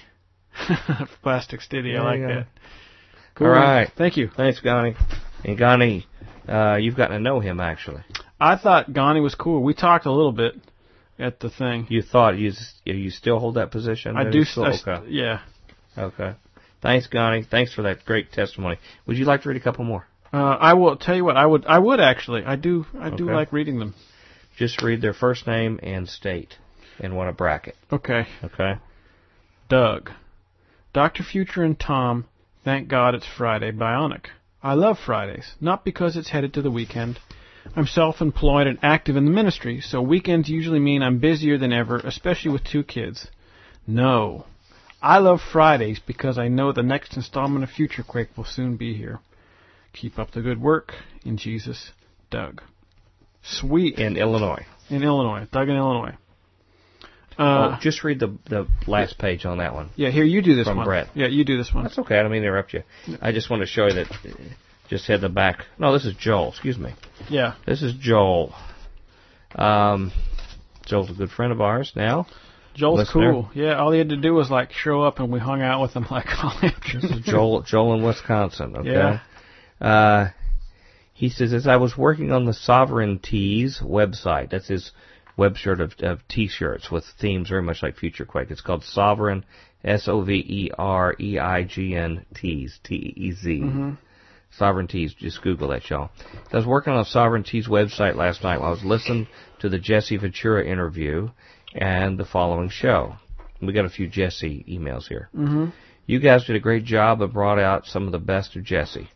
Plastic 1.23 1.61
City. 1.63 1.93
There 1.93 2.03
I 2.03 2.05
like 2.05 2.21
you 2.21 2.27
that. 2.27 2.47
Cool. 3.35 3.47
All 3.49 3.53
right. 3.53 3.91
Thank 3.97 4.17
you. 4.17 4.29
Thanks, 4.37 4.61
Gani. 4.61 4.95
And 5.45 5.57
Gani, 5.59 6.07
uh, 6.49 6.77
you've 6.81 6.97
gotten 6.97 7.17
to 7.17 7.23
know 7.23 7.41
him, 7.41 7.61
actually. 7.61 8.03
I 8.41 8.57
thought 8.57 8.93
Gani 8.93 9.21
was 9.21 9.35
cool. 9.35 9.63
We 9.63 9.75
talked 9.75 10.07
a 10.07 10.13
little 10.13 10.33
bit 10.33 10.55
at 11.19 11.41
the 11.41 11.51
thing. 11.51 11.87
You 11.89 12.03
thought 12.03 12.37
you 12.39 12.51
s- 12.51 12.81
you 12.85 13.11
still 13.11 13.39
hold 13.39 13.55
that 13.55 13.71
position? 13.71 14.17
I 14.17 14.29
do. 14.31 14.45
still- 14.45 14.65
I 14.65 14.73
st- 14.73 14.89
okay. 14.99 15.07
yeah. 15.11 15.41
Okay. 15.97 16.35
Thanks, 16.83 17.07
Gani. 17.07 17.43
Thanks 17.43 17.73
for 17.75 17.83
that 17.83 18.05
great 18.05 18.33
testimony. 18.33 18.79
Would 19.07 19.17
you 19.19 19.25
like 19.25 19.43
to 19.43 19.49
read 19.49 19.57
a 19.57 19.65
couple 19.65 19.85
more? 19.85 20.07
Uh, 20.33 20.37
I 20.37 20.75
will 20.75 20.97
tell 20.97 21.17
you 21.17 21.25
what. 21.25 21.37
I 21.37 21.47
would. 21.47 21.65
I 21.67 21.79
would 21.79 22.01
actually. 22.01 22.45
I 22.45 22.57
do. 22.57 22.87
I 22.99 23.11
do 23.11 23.25
Okay. 23.25 23.35
like 23.35 23.53
reading 23.53 23.79
them. 23.79 23.95
Just 24.59 24.83
read 24.83 25.01
their 25.01 25.13
first 25.15 25.47
name 25.47 25.79
and 25.83 26.09
state 26.09 26.57
and 26.99 27.17
what 27.17 27.29
a 27.29 27.33
bracket. 27.33 27.77
Okay. 27.93 28.27
Okay. 28.45 28.75
Doug. 29.69 30.11
Dr. 30.93 31.23
Future 31.23 31.63
and 31.63 31.79
Tom, 31.79 32.25
thank 32.65 32.89
God 32.89 33.15
it's 33.15 33.27
Friday 33.27 33.71
Bionic. 33.71 34.27
I 34.63 34.75
love 34.75 34.99
Fridays, 34.99 35.53
not 35.61 35.85
because 35.85 36.17
it's 36.17 36.31
headed 36.31 36.55
to 36.55 36.63
the 36.63 36.71
weekend. 36.71 37.19
I'm 37.75 37.87
self 37.87 38.21
employed 38.21 38.67
and 38.67 38.79
active 38.83 39.17
in 39.17 39.25
the 39.25 39.31
ministry, 39.31 39.81
so 39.81 40.01
weekends 40.01 40.49
usually 40.49 40.79
mean 40.79 41.03
I'm 41.03 41.19
busier 41.19 41.59
than 41.59 41.73
ever, 41.73 41.99
especially 41.99 42.53
with 42.53 42.65
two 42.65 42.83
kids. 42.83 43.29
No. 43.87 44.47
I 45.07 45.19
love 45.19 45.41
Fridays 45.53 46.01
because 46.05 46.37
I 46.37 46.49
know 46.49 46.73
the 46.73 46.83
next 46.83 47.17
installment 47.17 47.63
of 47.63 47.71
Future 47.71 48.03
Quake 48.03 48.37
will 48.37 48.45
soon 48.45 48.77
be 48.77 48.95
here. 48.95 49.21
Keep 49.93 50.19
up 50.19 50.33
the 50.33 50.43
good 50.43 50.61
work. 50.61 50.93
In 51.25 51.37
Jesus, 51.37 51.93
Doug. 52.31 52.61
Sweet. 53.43 53.99
In 54.01 54.17
Illinois. 54.17 54.67
In 54.91 55.05
Illinois. 55.05 55.47
Doug 55.53 55.69
in 55.69 55.77
Illinois. 55.77 56.15
oh, 57.39 57.45
Uh, 57.45 57.81
just 57.81 58.03
read 58.03 58.19
the 58.19 58.37
the 58.47 58.67
last 58.89 59.17
page 59.19 59.47
on 59.47 59.59
that 59.59 59.75
one. 59.75 59.91
yeah, 59.95 60.11
here, 60.11 60.25
you 60.25 60.43
do 60.43 60.57
this 60.57 60.67
From 60.67 60.79
one. 60.79 60.87
Brett. 60.87 61.09
Yeah, 61.15 61.29
you 61.29 61.45
do 61.45 61.57
this 61.57 61.73
one. 61.73 61.85
That's 61.85 61.99
okay. 62.01 62.19
I 62.19 62.23
don't 62.23 62.33
mean 62.33 62.43
to 62.43 62.49
interrupt 62.49 62.75
you. 62.75 62.83
I 63.23 63.31
just 63.31 63.49
want 63.49 63.61
to 63.63 63.67
show 63.67 63.87
you 63.87 63.95
that. 63.95 64.11
uh, 64.11 64.35
Just 64.89 65.07
had 65.07 65.21
the 65.21 65.29
back. 65.29 65.67
No, 65.79 65.93
this 65.93 66.05
is 66.05 66.15
Joel. 66.17 66.49
Excuse 66.51 66.79
me. 66.79 66.95
Yeah. 67.31 67.55
This 67.65 67.81
is 67.83 67.93
Joel. 67.95 68.55
Um, 69.55 70.11
Joel's 70.85 71.11
a 71.11 71.15
good 71.15 71.31
friend 71.31 71.53
of 71.53 71.61
ours 71.61 71.93
now. 71.95 72.27
Joel's 72.77 72.99
listener. 73.01 73.33
cool. 73.33 73.51
Yeah, 73.55 73.79
all 73.79 73.91
he 73.93 73.99
had 73.99 74.11
to 74.11 74.17
do 74.17 74.35
was 74.35 74.51
like 74.51 74.73
show 74.73 75.03
up 75.03 75.19
and 75.19 75.33
we 75.33 75.39
hung 75.41 75.63
out 75.63 75.81
with 75.83 75.93
him 75.95 76.07
like 76.11 76.27
all 76.43 76.55
This 76.61 76.73
afternoon. 76.73 77.13
is 77.19 77.25
Joel. 77.25 77.63
Joel 77.63 77.95
in 77.95 78.03
Wisconsin. 78.05 78.77
Okay. 78.77 78.91
Yeah. 78.91 79.21
Uh, 79.81 80.29
he 81.13 81.29
says, 81.31 81.53
as 81.55 81.67
I 81.67 81.77
was 81.77 81.97
working 81.97 82.31
on 82.33 82.45
the 82.45 82.53
Sovereign 82.53 83.19
Tees 83.19 83.81
website, 83.83 84.51
that's 84.51 84.69
his 84.69 84.93
website 85.39 85.81
of, 85.81 85.93
of 86.01 86.21
T-shirts 86.29 86.91
with 86.91 87.05
themes 87.21 87.49
very 87.49 87.63
much 87.63 87.83
like 87.83 87.97
Future 87.97 88.25
Quake. 88.27 88.51
It's 88.51 88.61
called 88.61 88.85
Sovereign, 88.85 89.45
S-O-V-E-R-E-I-G-N 90.87 92.27
Tees, 92.35 92.79
T-E-E-Z. 92.85 93.65
Sovereign 94.57 94.87
Tees, 94.87 95.13
just 95.15 95.43
Google 95.43 95.69
that, 95.69 95.89
y'all. 95.91 96.11
I 96.53 96.57
was 96.57 96.65
working 96.67 96.93
on 96.95 97.01
a 97.01 97.05
Sovereign 97.05 97.43
Tees 97.45 97.67
website 97.69 98.15
last 98.15 98.43
night 98.43 98.61
while 98.61 98.69
I 98.69 98.73
was 98.73 98.85
listening 98.85 99.27
to 99.61 99.69
the 99.69 99.79
Jesse 99.79 100.17
Ventura 100.17 100.65
interview 100.65 101.31
and 101.77 102.19
the 102.19 102.25
following 102.25 102.71
show. 102.71 103.17
We 103.61 103.73
got 103.73 103.85
a 103.85 103.91
few 103.91 104.09
Jesse 104.09 104.65
emails 104.69 105.07
here. 105.07 105.29
hmm 105.33 105.67
You 106.07 106.21
guys 106.21 106.45
did 106.45 106.57
a 106.57 106.61
great 106.61 106.85
job 106.85 107.21
and 107.23 107.33
brought 107.33 107.59
out 107.59 107.87
some 107.87 108.07
of 108.07 108.13
the 108.13 108.19
best 108.19 108.57
of 108.57 108.65
Jesse. 108.65 109.09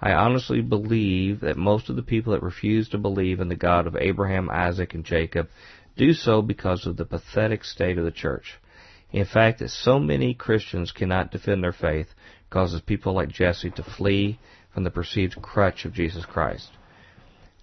I 0.00 0.12
honestly 0.12 0.60
believe 0.60 1.40
that 1.40 1.56
most 1.56 1.88
of 1.88 1.96
the 1.96 2.02
people 2.02 2.32
that 2.32 2.42
refuse 2.42 2.88
to 2.90 2.98
believe 2.98 3.40
in 3.40 3.48
the 3.48 3.56
God 3.56 3.86
of 3.86 3.96
Abraham, 3.96 4.50
Isaac, 4.50 4.94
and 4.94 5.04
Jacob 5.04 5.48
do 5.96 6.12
so 6.12 6.42
because 6.42 6.86
of 6.86 6.96
the 6.96 7.06
pathetic 7.06 7.64
state 7.64 7.96
of 7.96 8.04
the 8.04 8.10
church. 8.10 8.58
In 9.12 9.24
fact, 9.24 9.60
that 9.60 9.70
so 9.70 9.98
many 9.98 10.34
Christians 10.34 10.92
cannot 10.92 11.30
defend 11.30 11.62
their 11.62 11.72
faith 11.72 12.08
causes 12.50 12.82
people 12.82 13.14
like 13.14 13.28
Jesse 13.28 13.70
to 13.70 13.82
flee 13.82 14.38
from 14.74 14.84
the 14.84 14.90
perceived 14.90 15.40
crutch 15.40 15.84
of 15.84 15.94
Jesus 15.94 16.24
Christ. 16.26 16.70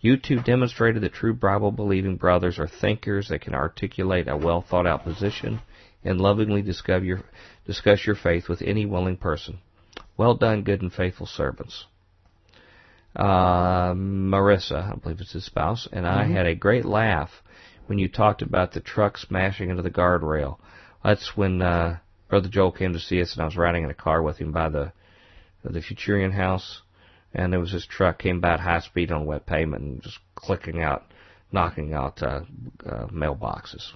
You 0.03 0.17
two 0.17 0.41
demonstrated 0.41 1.01
that 1.03 1.13
true 1.13 1.33
Bible 1.33 1.71
believing 1.71 2.17
brothers 2.17 2.59
are 2.59 2.67
thinkers 2.67 3.29
that 3.29 3.39
can 3.39 3.55
articulate 3.55 4.27
a 4.27 4.35
well 4.35 4.61
thought 4.61 4.85
out 4.85 5.05
position 5.05 5.61
and 6.03 6.19
lovingly 6.19 6.61
discuss 6.61 7.01
your, 7.03 7.21
discuss 7.65 8.05
your 8.05 8.17
faith 8.17 8.49
with 8.49 8.61
any 8.61 8.85
willing 8.85 9.15
person. 9.15 9.59
Well 10.17 10.35
done, 10.35 10.63
good 10.63 10.81
and 10.81 10.91
faithful 10.91 11.25
servants. 11.25 11.85
Uh, 13.15 13.93
Marissa, 13.93 14.91
I 14.91 14.95
believe 14.95 15.21
it's 15.21 15.31
his 15.31 15.45
spouse, 15.45 15.87
and 15.89 16.05
I 16.05 16.25
had 16.25 16.47
a 16.47 16.55
great 16.55 16.83
laugh 16.83 17.29
when 17.85 17.97
you 17.97 18.09
talked 18.09 18.41
about 18.41 18.73
the 18.73 18.81
truck 18.81 19.17
smashing 19.17 19.69
into 19.69 19.83
the 19.83 19.89
guardrail. 19.89 20.57
That's 21.01 21.37
when 21.37 21.61
uh, 21.61 21.99
Brother 22.27 22.49
Joel 22.49 22.73
came 22.73 22.91
to 22.91 22.99
see 22.99 23.21
us, 23.21 23.33
and 23.33 23.41
I 23.41 23.45
was 23.45 23.55
riding 23.55 23.85
in 23.85 23.89
a 23.89 23.93
car 23.93 24.21
with 24.21 24.37
him 24.37 24.51
by 24.51 24.67
the 24.67 24.91
the 25.63 25.79
Futurian 25.79 26.33
house, 26.33 26.81
and 27.33 27.51
there 27.51 27.59
was 27.59 27.71
this 27.71 27.85
truck 27.85 28.19
came 28.19 28.39
by 28.39 28.53
at 28.53 28.59
high 28.59 28.79
speed 28.79 29.11
on 29.11 29.25
wet 29.25 29.45
pavement 29.45 29.83
and 29.83 30.01
just 30.03 30.19
clicking 30.35 30.81
out, 30.81 31.03
knocking 31.51 31.93
out 31.93 32.21
uh, 32.21 32.41
uh, 32.85 33.07
mailboxes 33.07 33.91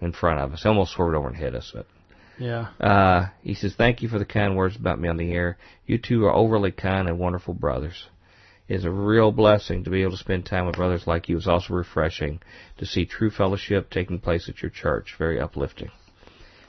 in 0.00 0.12
front 0.12 0.40
of 0.40 0.52
us. 0.52 0.64
It 0.64 0.68
almost 0.68 0.92
swerved 0.92 1.16
over 1.16 1.28
and 1.28 1.36
hit 1.36 1.54
us. 1.54 1.72
But 1.74 1.86
Yeah. 2.38 2.68
uh, 2.80 3.26
he 3.42 3.54
says, 3.54 3.74
Thank 3.76 4.02
you 4.02 4.08
for 4.08 4.18
the 4.18 4.24
kind 4.24 4.56
words 4.56 4.76
about 4.76 5.00
me 5.00 5.08
on 5.08 5.16
the 5.16 5.32
air. 5.32 5.58
You 5.86 5.98
two 5.98 6.24
are 6.24 6.34
overly 6.34 6.72
kind 6.72 7.08
and 7.08 7.18
wonderful 7.18 7.54
brothers. 7.54 8.06
It 8.68 8.76
is 8.76 8.84
a 8.84 8.90
real 8.90 9.32
blessing 9.32 9.84
to 9.84 9.90
be 9.90 10.02
able 10.02 10.12
to 10.12 10.16
spend 10.18 10.46
time 10.46 10.66
with 10.66 10.76
brothers 10.76 11.06
like 11.06 11.28
you. 11.28 11.36
It's 11.36 11.48
also 11.48 11.74
refreshing 11.74 12.40
to 12.78 12.86
see 12.86 13.04
true 13.04 13.30
fellowship 13.30 13.90
taking 13.90 14.20
place 14.20 14.48
at 14.48 14.62
your 14.62 14.70
church. 14.70 15.14
Very 15.18 15.40
uplifting. 15.40 15.90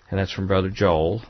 And 0.10 0.20
that's 0.20 0.32
from 0.32 0.48
Brother 0.48 0.70
Joel. 0.70 1.22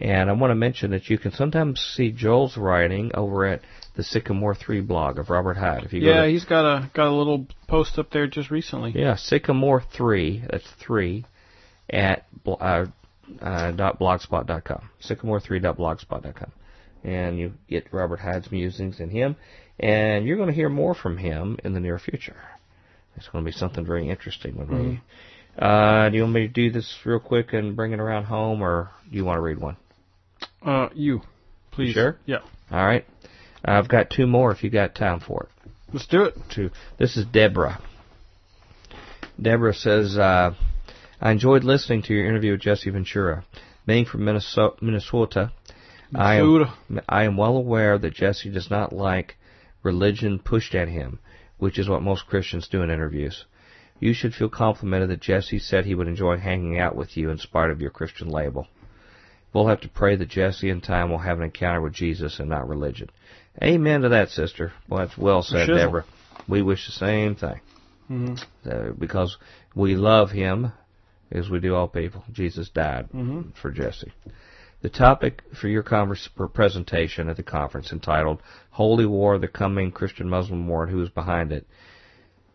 And 0.00 0.28
I 0.28 0.32
want 0.32 0.50
to 0.50 0.56
mention 0.56 0.90
that 0.90 1.08
you 1.08 1.18
can 1.18 1.32
sometimes 1.32 1.80
see 1.80 2.10
Joel's 2.10 2.56
writing 2.56 3.10
over 3.14 3.46
at 3.46 3.62
the 3.96 4.02
Sycamore 4.02 4.54
3 4.54 4.80
blog 4.80 5.18
of 5.18 5.30
Robert 5.30 5.56
Hyde. 5.56 5.84
If 5.84 5.92
you 5.92 6.00
go 6.00 6.06
Yeah, 6.08 6.22
to 6.24 6.28
he's 6.30 6.44
got 6.44 6.64
a 6.64 6.90
got 6.94 7.08
a 7.08 7.14
little 7.14 7.46
post 7.68 7.98
up 7.98 8.10
there 8.10 8.26
just 8.26 8.50
recently. 8.50 8.92
yeah, 8.94 9.14
Sycamore 9.16 9.82
three. 9.92 10.42
That's 10.50 10.68
three 10.80 11.24
at 11.88 12.26
uh, 12.46 12.86
uh, 13.40 13.70
dot 13.72 13.98
blogspot 14.00 14.46
dot 14.46 14.64
com. 14.64 14.90
Sycamore 15.00 15.40
three 15.40 15.60
dot 15.60 15.78
blogspot 15.78 16.22
dot 16.24 16.34
com, 16.34 16.50
and 17.04 17.38
you 17.38 17.52
get 17.68 17.86
Robert 17.92 18.18
Hyde's 18.20 18.50
musings 18.50 18.98
and 19.00 19.10
him, 19.12 19.36
and 19.78 20.26
you're 20.26 20.36
going 20.36 20.48
to 20.48 20.54
hear 20.54 20.68
more 20.68 20.94
from 20.94 21.16
him 21.18 21.58
in 21.64 21.72
the 21.74 21.80
near 21.80 21.98
future. 21.98 22.36
It's 23.16 23.28
going 23.28 23.44
to 23.44 23.48
be 23.48 23.56
something 23.56 23.86
very 23.86 24.10
interesting. 24.10 24.56
When 24.56 24.68
we, 24.68 25.00
uh, 25.56 26.08
do 26.08 26.16
you 26.16 26.22
want 26.22 26.34
me 26.34 26.40
to 26.48 26.52
do 26.52 26.72
this 26.72 26.92
real 27.04 27.20
quick 27.20 27.52
and 27.52 27.76
bring 27.76 27.92
it 27.92 28.00
around 28.00 28.24
home, 28.24 28.60
or 28.60 28.90
do 29.08 29.16
you 29.16 29.24
want 29.24 29.36
to 29.36 29.40
read 29.40 29.58
one? 29.60 29.76
Uh, 30.66 30.88
you, 30.94 31.20
please. 31.70 31.92
sure? 31.94 32.18
Yeah. 32.26 32.38
All 32.72 32.84
right, 32.84 33.04
I've 33.64 33.88
got 33.88 34.10
two 34.10 34.26
more 34.26 34.52
if 34.52 34.62
you 34.62 34.70
got 34.70 34.94
time 34.94 35.20
for 35.20 35.44
it. 35.44 35.70
Let's 35.92 36.06
do 36.06 36.24
it. 36.24 36.34
to 36.54 36.70
this 36.98 37.16
is 37.16 37.24
Deborah. 37.24 37.80
Deborah 39.40 39.74
says, 39.74 40.16
uh, 40.16 40.54
I 41.20 41.30
enjoyed 41.30 41.64
listening 41.64 42.02
to 42.02 42.14
your 42.14 42.26
interview 42.26 42.52
with 42.52 42.60
Jesse 42.60 42.90
Ventura. 42.90 43.44
Being 43.86 44.04
from 44.04 44.24
Minnesota, 44.24 44.76
Minnesota, 44.80 45.52
I 46.14 46.36
am, 46.36 46.66
I 47.08 47.24
am 47.24 47.36
well 47.36 47.56
aware 47.56 47.98
that 47.98 48.14
Jesse 48.14 48.50
does 48.50 48.70
not 48.70 48.92
like 48.92 49.36
religion 49.82 50.38
pushed 50.38 50.74
at 50.74 50.88
him, 50.88 51.18
which 51.58 51.78
is 51.78 51.88
what 51.88 52.02
most 52.02 52.26
Christians 52.26 52.68
do 52.68 52.82
in 52.82 52.90
interviews. 52.90 53.44
You 54.00 54.12
should 54.12 54.34
feel 54.34 54.48
complimented 54.48 55.10
that 55.10 55.20
Jesse 55.20 55.58
said 55.58 55.84
he 55.84 55.94
would 55.94 56.08
enjoy 56.08 56.38
hanging 56.38 56.78
out 56.78 56.96
with 56.96 57.16
you 57.16 57.30
in 57.30 57.38
spite 57.38 57.70
of 57.70 57.80
your 57.80 57.90
Christian 57.90 58.28
label. 58.28 58.66
We'll 59.52 59.68
have 59.68 59.82
to 59.82 59.88
pray 59.88 60.16
that 60.16 60.28
Jesse 60.28 60.68
in 60.68 60.80
time 60.80 61.10
will 61.10 61.18
have 61.18 61.38
an 61.38 61.44
encounter 61.44 61.80
with 61.80 61.92
Jesus 61.92 62.40
and 62.40 62.48
not 62.48 62.68
religion. 62.68 63.08
Amen 63.62 64.02
to 64.02 64.08
that, 64.10 64.30
sister. 64.30 64.72
Well, 64.88 65.06
that's 65.06 65.16
well 65.16 65.42
said, 65.42 65.68
Shizzle. 65.68 65.76
Deborah. 65.76 66.04
We 66.48 66.62
wish 66.62 66.86
the 66.86 66.92
same 66.92 67.34
thing. 67.36 67.60
hmm 68.08 68.34
Uh, 68.68 68.90
because 68.98 69.38
we 69.74 69.94
love 69.96 70.30
him 70.30 70.72
as 71.30 71.48
we 71.48 71.60
do 71.60 71.74
all 71.74 71.88
people. 71.88 72.24
Jesus 72.32 72.68
died 72.68 73.08
Mhm. 73.12 73.54
for 73.54 73.70
Jesse. 73.70 74.12
The 74.82 74.90
topic 74.90 75.42
for 75.54 75.68
your 75.68 75.82
converse, 75.82 76.28
for 76.36 76.46
presentation 76.48 77.28
at 77.30 77.36
the 77.36 77.42
conference 77.42 77.90
entitled 77.92 78.42
Holy 78.70 79.06
War, 79.06 79.38
the 79.38 79.48
Coming 79.48 79.90
Christian 79.92 80.28
Muslim 80.28 80.68
War 80.68 80.82
and 80.84 80.92
Who 80.92 81.00
is 81.02 81.08
Behind 81.08 81.52
It 81.52 81.66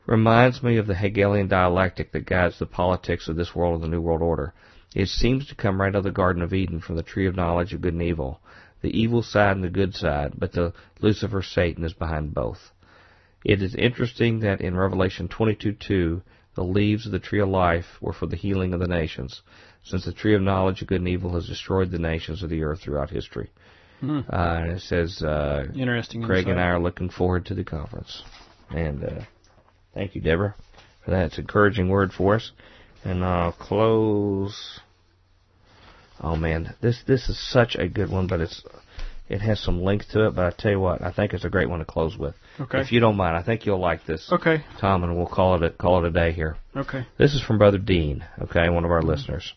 reminds 0.05 0.61
me 0.61 0.77
of 0.77 0.85
the 0.85 0.95
Hegelian 0.95 1.47
dialectic 1.47 2.11
that 2.11 2.25
guides 2.25 2.59
the 2.59 2.65
politics 2.67 3.27
of 3.27 3.35
this 3.35 3.55
world 3.55 3.75
and 3.75 3.83
the 3.83 3.87
New 3.87 4.01
World 4.01 4.21
Order. 4.21 4.53
It 4.95 5.07
seems 5.07 5.47
to 5.47 5.55
come 5.55 5.81
right 5.81 5.89
out 5.89 5.95
of 5.95 6.03
the 6.03 6.11
Garden 6.11 6.41
of 6.41 6.53
Eden 6.53 6.79
from 6.79 6.95
the 6.95 7.03
tree 7.03 7.25
of 7.27 7.35
knowledge 7.35 7.73
of 7.73 7.81
good 7.81 7.93
and 7.93 8.01
evil, 8.03 8.39
the 8.81 8.97
evil 8.97 9.21
side 9.21 9.55
and 9.55 9.63
the 9.63 9.69
good 9.69 9.95
side, 9.95 10.33
but 10.37 10.53
the 10.53 10.73
Lucifer 11.01 11.41
Satan 11.41 11.83
is 11.83 11.93
behind 11.93 12.33
both. 12.33 12.71
It 13.43 13.61
is 13.61 13.75
interesting 13.75 14.39
that 14.41 14.61
in 14.61 14.75
Revelation 14.75 15.27
22:2, 15.27 16.21
the 16.55 16.63
leaves 16.63 17.05
of 17.05 17.11
the 17.11 17.19
tree 17.19 17.39
of 17.39 17.47
life 17.49 17.85
were 18.01 18.13
for 18.13 18.25
the 18.25 18.35
healing 18.35 18.73
of 18.73 18.79
the 18.79 18.87
nations, 18.87 19.41
since 19.83 20.03
the 20.05 20.11
tree 20.13 20.35
of 20.35 20.41
knowledge 20.41 20.81
of 20.81 20.87
good 20.87 20.99
and 20.99 21.07
evil 21.07 21.33
has 21.35 21.47
destroyed 21.47 21.91
the 21.91 21.99
nations 21.99 22.43
of 22.43 22.49
the 22.49 22.63
earth 22.63 22.81
throughout 22.81 23.09
history. 23.09 23.49
Hmm. 24.01 24.19
Uh, 24.31 24.59
and 24.63 24.71
it 24.71 24.81
says, 24.81 25.21
uh, 25.21 25.65
Interesting. 25.75 26.23
Craig 26.23 26.39
insight. 26.47 26.51
and 26.51 26.59
I 26.61 26.69
are 26.69 26.79
looking 26.79 27.09
forward 27.09 27.45
to 27.47 27.53
the 27.53 27.63
conference. 27.63 28.23
And 28.69 29.03
uh, 29.03 29.21
thank 29.93 30.15
you, 30.15 30.21
Deborah, 30.21 30.55
for 31.03 31.11
that. 31.11 31.27
It's 31.27 31.37
an 31.37 31.41
encouraging 31.41 31.89
word 31.89 32.13
for 32.13 32.35
us. 32.35 32.51
And 33.03 33.23
I'll 33.23 33.51
close. 33.51 34.79
Oh 36.21 36.35
man, 36.35 36.75
this 36.81 37.01
this 37.07 37.29
is 37.29 37.39
such 37.51 37.75
a 37.75 37.87
good 37.87 38.09
one, 38.09 38.27
but 38.27 38.41
it's 38.41 38.63
it 39.29 39.41
has 39.41 39.59
some 39.59 39.81
length 39.83 40.09
to 40.11 40.27
it. 40.27 40.35
But 40.35 40.45
I 40.45 40.55
tell 40.57 40.71
you 40.71 40.79
what, 40.79 41.01
I 41.01 41.11
think 41.11 41.33
it's 41.33 41.45
a 41.45 41.49
great 41.49 41.69
one 41.69 41.79
to 41.79 41.85
close 41.85 42.17
with. 42.17 42.35
Okay. 42.59 42.81
If 42.81 42.91
you 42.91 42.99
don't 42.99 43.15
mind, 43.15 43.37
I 43.37 43.43
think 43.43 43.65
you'll 43.65 43.79
like 43.79 44.05
this, 44.05 44.29
Okay. 44.31 44.63
Tom, 44.81 45.03
and 45.03 45.15
we'll 45.15 45.27
call 45.27 45.55
it 45.55 45.63
a, 45.63 45.69
call 45.69 46.03
it 46.03 46.07
a 46.07 46.11
day 46.11 46.31
here. 46.31 46.57
Okay. 46.75 47.05
This 47.17 47.33
is 47.33 47.41
from 47.41 47.57
Brother 47.57 47.77
Dean, 47.77 48.25
okay, 48.41 48.69
one 48.69 48.85
of 48.85 48.91
our 48.91 49.01
listeners. 49.01 49.53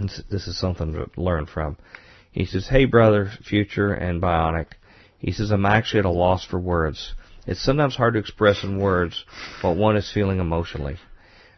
This 0.00 0.22
this 0.30 0.46
is 0.48 0.58
something 0.58 0.92
to 0.92 1.10
learn 1.16 1.46
from. 1.46 1.76
He 2.32 2.46
says, 2.46 2.66
Hey, 2.66 2.84
brother, 2.84 3.30
future 3.44 3.92
and 3.92 4.20
bionic. 4.20 4.66
He 5.18 5.30
says, 5.30 5.52
I'm 5.52 5.64
actually 5.64 6.00
at 6.00 6.04
a 6.06 6.10
loss 6.10 6.44
for 6.44 6.58
words. 6.58 7.14
It's 7.46 7.62
sometimes 7.62 7.94
hard 7.94 8.14
to 8.14 8.20
express 8.20 8.64
in 8.64 8.78
words 8.78 9.24
what 9.60 9.76
one 9.76 9.96
is 9.96 10.10
feeling 10.12 10.40
emotionally. 10.40 10.96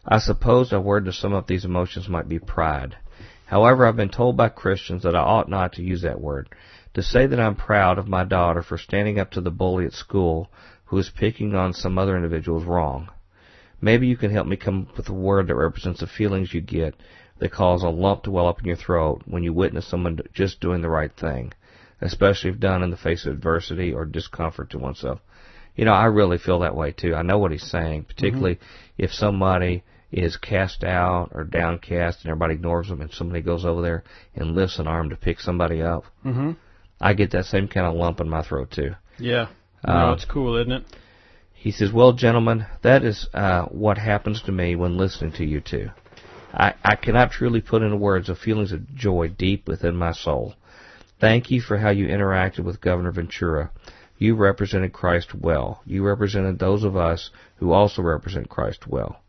I 0.06 0.18
suppose 0.18 0.72
a 0.72 0.80
word 0.80 1.06
to 1.06 1.12
sum 1.12 1.32
up 1.32 1.46
these 1.46 1.64
emotions 1.64 2.08
might 2.08 2.28
be 2.28 2.38
pride. 2.38 2.96
However, 3.46 3.86
I've 3.86 3.96
been 3.96 4.08
told 4.08 4.36
by 4.36 4.48
Christians 4.48 5.04
that 5.04 5.14
I 5.14 5.20
ought 5.20 5.48
not 5.48 5.74
to 5.74 5.82
use 5.82 6.02
that 6.02 6.20
word. 6.20 6.48
To 6.94 7.02
say 7.02 7.26
that 7.26 7.38
I'm 7.38 7.54
proud 7.54 7.98
of 7.98 8.08
my 8.08 8.24
daughter 8.24 8.62
for 8.62 8.76
standing 8.76 9.20
up 9.20 9.30
to 9.32 9.40
the 9.40 9.50
bully 9.50 9.86
at 9.86 9.92
school 9.92 10.50
who 10.86 10.98
is 10.98 11.10
picking 11.10 11.54
on 11.54 11.72
some 11.72 11.96
other 11.96 12.16
individual 12.16 12.60
is 12.60 12.66
wrong. 12.66 13.08
Maybe 13.80 14.08
you 14.08 14.16
can 14.16 14.32
help 14.32 14.46
me 14.46 14.56
come 14.56 14.88
up 14.90 14.96
with 14.96 15.08
a 15.08 15.14
word 15.14 15.46
that 15.46 15.54
represents 15.54 16.00
the 16.00 16.06
feelings 16.06 16.52
you 16.52 16.60
get 16.60 16.94
that 17.38 17.52
cause 17.52 17.82
a 17.82 17.88
lump 17.88 18.24
to 18.24 18.30
well 18.30 18.48
up 18.48 18.58
in 18.60 18.66
your 18.66 18.76
throat 18.76 19.22
when 19.26 19.42
you 19.42 19.52
witness 19.52 19.86
someone 19.86 20.18
just 20.32 20.60
doing 20.60 20.82
the 20.82 20.88
right 20.88 21.12
thing, 21.14 21.52
especially 22.00 22.50
if 22.50 22.58
done 22.58 22.82
in 22.82 22.90
the 22.90 22.96
face 22.96 23.26
of 23.26 23.34
adversity 23.34 23.92
or 23.92 24.04
discomfort 24.04 24.70
to 24.70 24.78
oneself. 24.78 25.20
You 25.76 25.84
know, 25.84 25.92
I 25.92 26.06
really 26.06 26.38
feel 26.38 26.60
that 26.60 26.74
way 26.74 26.92
too. 26.92 27.14
I 27.14 27.22
know 27.22 27.38
what 27.38 27.52
he's 27.52 27.70
saying, 27.70 28.04
particularly 28.04 28.56
mm-hmm. 28.56 29.04
if 29.04 29.12
somebody 29.12 29.84
is 30.12 30.36
cast 30.36 30.84
out 30.84 31.30
or 31.32 31.44
downcast 31.44 32.22
and 32.22 32.30
everybody 32.30 32.54
ignores 32.54 32.88
them 32.88 33.00
and 33.00 33.12
somebody 33.12 33.42
goes 33.42 33.64
over 33.64 33.82
there 33.82 34.04
and 34.34 34.54
lifts 34.54 34.78
an 34.78 34.86
arm 34.86 35.10
to 35.10 35.16
pick 35.16 35.40
somebody 35.40 35.82
up. 35.82 36.04
Mm-hmm. 36.24 36.52
I 37.00 37.14
get 37.14 37.32
that 37.32 37.46
same 37.46 37.68
kind 37.68 37.86
of 37.86 37.94
lump 37.94 38.20
in 38.20 38.28
my 38.28 38.42
throat 38.42 38.70
too. 38.70 38.92
Yeah. 39.18 39.48
Uh, 39.84 40.06
no, 40.06 40.12
it's 40.12 40.24
cool, 40.24 40.56
isn't 40.56 40.72
it? 40.72 40.84
He 41.52 41.70
says, 41.70 41.92
Well, 41.92 42.12
gentlemen, 42.12 42.66
that 42.82 43.02
is 43.04 43.28
uh, 43.34 43.64
what 43.64 43.98
happens 43.98 44.42
to 44.42 44.52
me 44.52 44.76
when 44.76 44.96
listening 44.96 45.32
to 45.32 45.44
you 45.44 45.60
two. 45.60 45.90
I, 46.52 46.74
I 46.82 46.96
cannot 46.96 47.32
truly 47.32 47.60
put 47.60 47.82
into 47.82 47.96
words 47.96 48.28
the 48.28 48.34
feelings 48.34 48.72
of 48.72 48.94
joy 48.94 49.28
deep 49.28 49.68
within 49.68 49.96
my 49.96 50.12
soul. 50.12 50.54
Thank 51.20 51.50
you 51.50 51.60
for 51.60 51.78
how 51.78 51.90
you 51.90 52.06
interacted 52.06 52.60
with 52.60 52.80
Governor 52.80 53.10
Ventura. 53.10 53.70
You 54.18 54.34
represented 54.36 54.92
Christ 54.92 55.34
well. 55.34 55.82
You 55.84 56.02
represented 56.04 56.58
those 56.58 56.84
of 56.84 56.96
us 56.96 57.30
who 57.56 57.72
also 57.72 58.00
represent 58.02 58.48
Christ 58.48 58.86
well. 58.86 59.20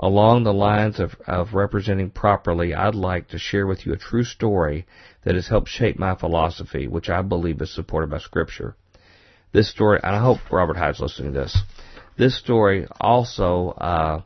Along 0.00 0.42
the 0.42 0.52
lines 0.52 0.98
of, 0.98 1.14
of 1.26 1.54
representing 1.54 2.10
properly, 2.10 2.74
I'd 2.74 2.96
like 2.96 3.28
to 3.28 3.38
share 3.38 3.66
with 3.66 3.86
you 3.86 3.92
a 3.92 3.96
true 3.96 4.24
story 4.24 4.86
that 5.22 5.36
has 5.36 5.46
helped 5.46 5.68
shape 5.68 5.98
my 5.98 6.16
philosophy, 6.16 6.88
which 6.88 7.08
I 7.08 7.22
believe 7.22 7.62
is 7.62 7.72
supported 7.72 8.10
by 8.10 8.18
Scripture. 8.18 8.74
This 9.52 9.70
story, 9.70 10.00
and 10.02 10.16
I 10.16 10.20
hope 10.20 10.40
Robert 10.50 10.76
Hyde's 10.76 10.98
listening 10.98 11.32
to 11.34 11.40
this. 11.40 11.62
This 12.16 12.36
story 12.36 12.88
also 13.00 13.68
uh, 13.70 14.22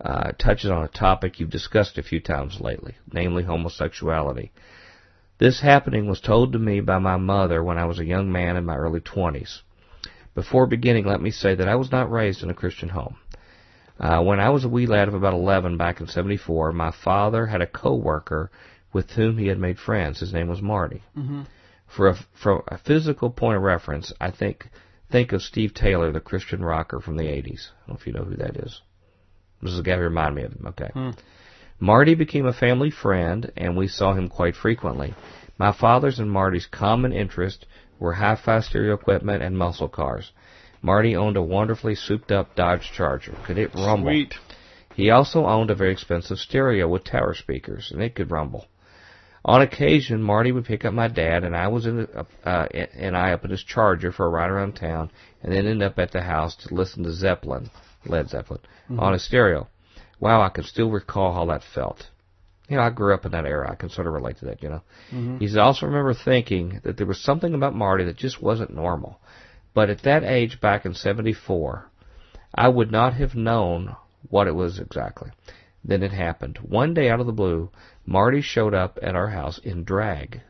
uh, 0.00 0.32
touches 0.32 0.70
on 0.70 0.82
a 0.82 0.88
topic 0.88 1.38
you've 1.38 1.50
discussed 1.50 1.96
a 1.96 2.02
few 2.02 2.18
times 2.18 2.60
lately, 2.60 2.96
namely 3.12 3.44
homosexuality. 3.44 4.50
This 5.38 5.60
happening 5.60 6.08
was 6.08 6.20
told 6.20 6.52
to 6.52 6.58
me 6.58 6.80
by 6.80 6.98
my 6.98 7.16
mother 7.16 7.62
when 7.62 7.78
I 7.78 7.84
was 7.84 8.00
a 8.00 8.04
young 8.04 8.32
man 8.32 8.56
in 8.56 8.64
my 8.64 8.76
early 8.76 9.00
20s. 9.00 9.60
Before 10.34 10.66
beginning, 10.66 11.06
let 11.06 11.20
me 11.20 11.30
say 11.30 11.54
that 11.54 11.68
I 11.68 11.76
was 11.76 11.92
not 11.92 12.10
raised 12.10 12.42
in 12.42 12.50
a 12.50 12.54
Christian 12.54 12.88
home. 12.88 13.16
Uh, 13.98 14.22
when 14.22 14.40
I 14.40 14.50
was 14.50 14.64
a 14.64 14.68
wee 14.68 14.86
lad 14.86 15.08
of 15.08 15.14
about 15.14 15.34
11 15.34 15.76
back 15.76 16.00
in 16.00 16.08
74, 16.08 16.72
my 16.72 16.90
father 16.90 17.46
had 17.46 17.62
a 17.62 17.66
co-worker 17.66 18.50
with 18.92 19.10
whom 19.10 19.38
he 19.38 19.46
had 19.46 19.58
made 19.58 19.78
friends. 19.78 20.20
His 20.20 20.32
name 20.32 20.48
was 20.48 20.60
Marty. 20.60 21.02
Mm-hmm. 21.16 21.42
For 21.86 22.08
a, 22.08 22.14
for 22.42 22.64
a 22.68 22.78
physical 22.78 23.30
point 23.30 23.56
of 23.56 23.62
reference, 23.62 24.12
I 24.20 24.30
think 24.30 24.68
think 25.10 25.32
of 25.32 25.42
Steve 25.42 25.74
Taylor, 25.74 26.10
the 26.10 26.20
Christian 26.20 26.64
rocker 26.64 27.00
from 27.00 27.16
the 27.16 27.24
80s. 27.24 27.68
I 27.68 27.86
don't 27.86 27.88
know 27.88 27.96
if 28.00 28.06
you 28.06 28.12
know 28.12 28.24
who 28.24 28.36
that 28.36 28.56
is. 28.56 28.80
This 29.62 29.72
is 29.72 29.78
a 29.78 29.82
guy 29.82 29.96
who 29.96 30.02
reminded 30.02 30.34
me 30.34 30.42
of 30.42 30.52
him. 30.52 30.66
Okay. 30.68 30.90
Hmm. 30.92 31.10
Marty 31.78 32.14
became 32.14 32.46
a 32.46 32.52
family 32.52 32.90
friend, 32.90 33.52
and 33.56 33.76
we 33.76 33.88
saw 33.88 34.14
him 34.14 34.28
quite 34.28 34.56
frequently. 34.56 35.14
My 35.58 35.72
father's 35.72 36.18
and 36.18 36.30
Marty's 36.30 36.66
common 36.66 37.12
interest 37.12 37.66
were 37.98 38.14
hi-fi 38.14 38.60
stereo 38.60 38.94
equipment 38.94 39.42
and 39.42 39.56
muscle 39.56 39.88
cars. 39.88 40.32
Marty 40.84 41.16
owned 41.16 41.38
a 41.38 41.42
wonderfully 41.42 41.94
souped-up 41.94 42.54
Dodge 42.54 42.92
Charger. 42.94 43.34
Could 43.46 43.56
it 43.56 43.74
rumble? 43.74 44.10
Sweet. 44.10 44.34
He 44.94 45.08
also 45.08 45.46
owned 45.46 45.70
a 45.70 45.74
very 45.74 45.92
expensive 45.92 46.36
stereo 46.36 46.86
with 46.86 47.04
tower 47.04 47.32
speakers, 47.32 47.90
and 47.90 48.02
it 48.02 48.14
could 48.14 48.30
rumble. 48.30 48.66
On 49.46 49.62
occasion, 49.62 50.22
Marty 50.22 50.52
would 50.52 50.66
pick 50.66 50.84
up 50.84 50.92
my 50.92 51.08
dad, 51.08 51.42
and 51.42 51.56
I 51.56 51.68
was 51.68 51.86
in 51.86 51.96
the, 51.96 52.26
uh, 52.44 52.66
and 52.72 53.16
I 53.16 53.32
up 53.32 53.46
in 53.46 53.50
his 53.50 53.64
Charger 53.64 54.12
for 54.12 54.26
a 54.26 54.28
ride 54.28 54.50
around 54.50 54.74
town, 54.76 55.10
and 55.42 55.50
then 55.54 55.66
end 55.66 55.82
up 55.82 55.98
at 55.98 56.12
the 56.12 56.20
house 56.20 56.54
to 56.56 56.74
listen 56.74 57.02
to 57.04 57.12
Zeppelin, 57.14 57.70
Led 58.04 58.28
Zeppelin, 58.28 58.60
on 58.98 59.14
his 59.14 59.24
stereo. 59.24 59.68
Wow, 60.20 60.42
I 60.42 60.50
can 60.50 60.64
still 60.64 60.90
recall 60.90 61.32
how 61.32 61.46
that 61.46 61.62
felt. 61.74 62.10
You 62.68 62.76
know, 62.76 62.82
I 62.82 62.90
grew 62.90 63.14
up 63.14 63.24
in 63.24 63.32
that 63.32 63.46
era. 63.46 63.70
I 63.70 63.74
can 63.74 63.88
sort 63.88 64.06
of 64.06 64.12
relate 64.12 64.36
to 64.38 64.44
that, 64.46 64.62
you 64.62 64.68
know. 64.68 64.82
Mhm. 65.10 65.38
He 65.40 65.48
said, 65.48 65.58
I 65.60 65.64
also 65.64 65.86
remember 65.86 66.12
thinking 66.12 66.80
that 66.84 66.98
there 66.98 67.06
was 67.06 67.20
something 67.20 67.54
about 67.54 67.74
Marty 67.74 68.04
that 68.04 68.16
just 68.16 68.42
wasn't 68.42 68.74
normal. 68.74 69.18
But 69.74 69.90
at 69.90 70.02
that 70.02 70.22
age, 70.24 70.60
back 70.60 70.86
in 70.86 70.94
74, 70.94 71.90
I 72.54 72.68
would 72.68 72.92
not 72.92 73.14
have 73.14 73.34
known 73.34 73.96
what 74.30 74.46
it 74.46 74.54
was 74.54 74.78
exactly. 74.78 75.30
Then 75.84 76.02
it 76.02 76.12
happened. 76.12 76.58
One 76.62 76.94
day 76.94 77.10
out 77.10 77.20
of 77.20 77.26
the 77.26 77.32
blue, 77.32 77.70
Marty 78.06 78.40
showed 78.40 78.72
up 78.72 78.98
at 79.02 79.16
our 79.16 79.28
house 79.28 79.58
in 79.58 79.84
drag. 79.84 80.40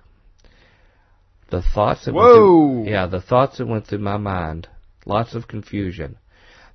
The 1.51 1.63
thoughts 1.63 2.05
that 2.05 2.15
went 2.15 2.27
through, 2.27 2.85
yeah, 2.89 3.07
the 3.07 3.21
thoughts 3.21 3.59
that 3.59 3.67
went 3.67 3.87
through 3.87 3.99
my 3.99 4.17
mind, 4.17 4.69
lots 5.07 5.35
of 5.35 5.49
confusion. 5.49 6.17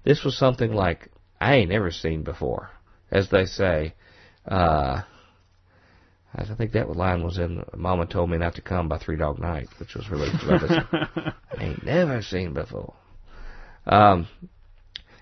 This 0.03 0.23
was 0.23 0.37
something 0.37 0.73
like 0.73 1.09
I 1.39 1.55
ain't 1.55 1.69
never 1.69 1.91
seen 1.91 2.23
before, 2.23 2.71
as 3.11 3.29
they 3.29 3.45
say. 3.45 3.93
Uh, 4.45 5.01
I 6.35 6.45
think 6.55 6.73
that 6.73 6.95
line 6.95 7.23
was 7.23 7.37
in 7.37 7.63
"Mama 7.75 8.05
Told 8.05 8.29
Me 8.29 8.37
Not 8.37 8.55
to 8.55 8.61
Come" 8.61 8.87
by 8.87 8.99
Three 8.99 9.17
Dog 9.17 9.39
Night, 9.39 9.67
which 9.79 9.95
was 9.95 10.09
really. 10.09 10.29
I 10.41 11.33
ain't 11.57 11.83
never 11.83 12.21
seen 12.21 12.53
before. 12.53 12.93
Um, 13.87 14.27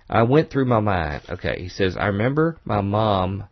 I 0.09 0.23
went 0.23 0.49
through 0.49 0.65
my 0.65 0.81
mind. 0.81 1.23
Okay, 1.29 1.61
he 1.61 1.69
says, 1.69 1.95
I 1.97 2.07
remember 2.07 2.57
my 2.65 2.81
mom 2.81 3.45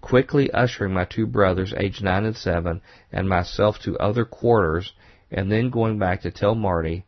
quickly 0.00 0.50
ushering 0.52 0.94
my 0.94 1.04
two 1.04 1.26
brothers, 1.26 1.74
aged 1.76 2.02
nine 2.02 2.24
and 2.24 2.36
seven, 2.36 2.80
and 3.12 3.28
myself 3.28 3.78
to 3.80 3.98
other 3.98 4.24
quarters, 4.24 4.92
and 5.30 5.50
then 5.50 5.70
going 5.70 5.98
back 5.98 6.22
to 6.22 6.30
tell 6.30 6.54
Marty 6.54 7.04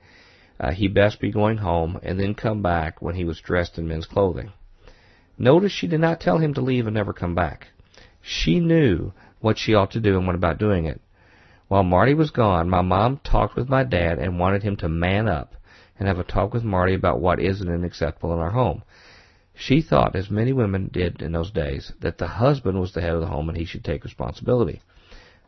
uh, 0.61 0.73
he 0.73 0.89
best 0.89 1.21
be 1.21 1.31
going 1.31 1.59
home, 1.59 1.99
and 2.03 2.19
then 2.19 2.35
come 2.35 2.61
back 2.63 3.01
when 3.01 3.15
he 3.15 3.25
was 3.25 3.41
dressed 3.41 3.79
in 3.79 3.87
men's 3.87 4.07
clothing. 4.07 4.53
Notice 5.39 5.73
she 5.73 5.87
did 5.87 6.01
not 6.01 6.21
tell 6.21 6.39
him 6.39 6.55
to 6.55 6.61
leave 6.61 6.87
and 6.87 6.95
never 6.95 7.13
come 7.13 7.35
back. 7.35 7.69
She 8.21 8.59
knew 8.59 9.13
what 9.41 9.59
she 9.59 9.75
ought 9.75 9.93
to 9.93 10.01
do 10.01 10.17
and 10.17 10.27
went 10.27 10.39
about 10.39 10.59
doing 10.59 10.87
it. 10.87 11.01
While 11.69 11.83
Marty 11.83 12.15
was 12.15 12.31
gone, 12.31 12.71
my 12.71 12.81
mom 12.81 13.21
talked 13.23 13.55
with 13.55 13.69
my 13.69 13.85
dad 13.85 14.19
and 14.19 14.39
wanted 14.39 14.63
him 14.63 14.77
to 14.77 14.89
man 14.89 15.29
up 15.29 15.55
and 15.99 16.09
have 16.09 16.19
a 16.19 16.25
talk 16.25 16.55
with 16.55 16.65
Marty 16.65 16.95
about 16.95 17.21
what 17.21 17.41
isn't 17.41 17.85
acceptable 17.85 18.33
in 18.33 18.39
our 18.39 18.51
home. 18.51 18.83
She 19.55 19.83
thought, 19.83 20.15
as 20.15 20.31
many 20.31 20.53
women 20.53 20.89
did 20.93 21.21
in 21.21 21.33
those 21.33 21.51
days, 21.51 21.93
that 22.01 22.19
the 22.19 22.29
husband 22.29 22.81
was 22.81 22.93
the 22.93 23.01
head 23.01 23.15
of 23.15 23.21
the 23.21 23.27
home 23.27 23.49
and 23.49 23.59
he 23.59 23.65
should 23.65 23.85
take 23.85 24.05
responsibility. 24.05 24.81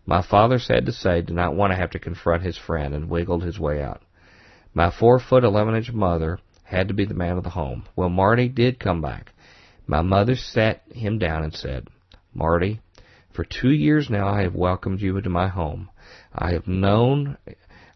My 0.05 0.23
father, 0.23 0.59
sad 0.59 0.87
to 0.87 0.93
say, 0.93 1.23
did 1.23 1.35
not 1.35 1.55
want 1.55 1.73
to 1.73 1.77
have 1.77 1.91
to 1.91 1.99
confront 1.99 2.43
his 2.43 2.59
friend 2.59 2.95
and 2.95 3.09
wiggled 3.09 3.45
his 3.45 3.61
way 3.61 3.83
out. 3.83 4.03
My 4.75 4.91
four 4.91 5.21
foot 5.21 5.45
eleven 5.45 5.75
inch 5.75 5.93
mother 5.93 6.39
had 6.65 6.89
to 6.89 6.95
be 6.95 7.05
the 7.05 7.15
man 7.15 7.37
of 7.37 7.45
the 7.45 7.51
home. 7.51 7.85
Well, 7.97 8.09
Marty 8.09 8.49
did 8.49 8.81
come 8.81 9.01
back. 9.01 9.33
My 9.87 10.03
mother 10.03 10.37
sat 10.37 10.83
him 10.93 11.19
down 11.19 11.43
and 11.45 11.55
said, 11.55 11.89
Marty, 12.35 12.81
for 13.41 13.45
two 13.45 13.71
years 13.71 14.11
now 14.11 14.29
I 14.29 14.43
have 14.43 14.55
welcomed 14.55 15.01
you 15.01 15.17
into 15.17 15.31
my 15.31 15.49
home. 15.49 15.89
I 16.31 16.53
have 16.53 16.69
known 16.69 17.39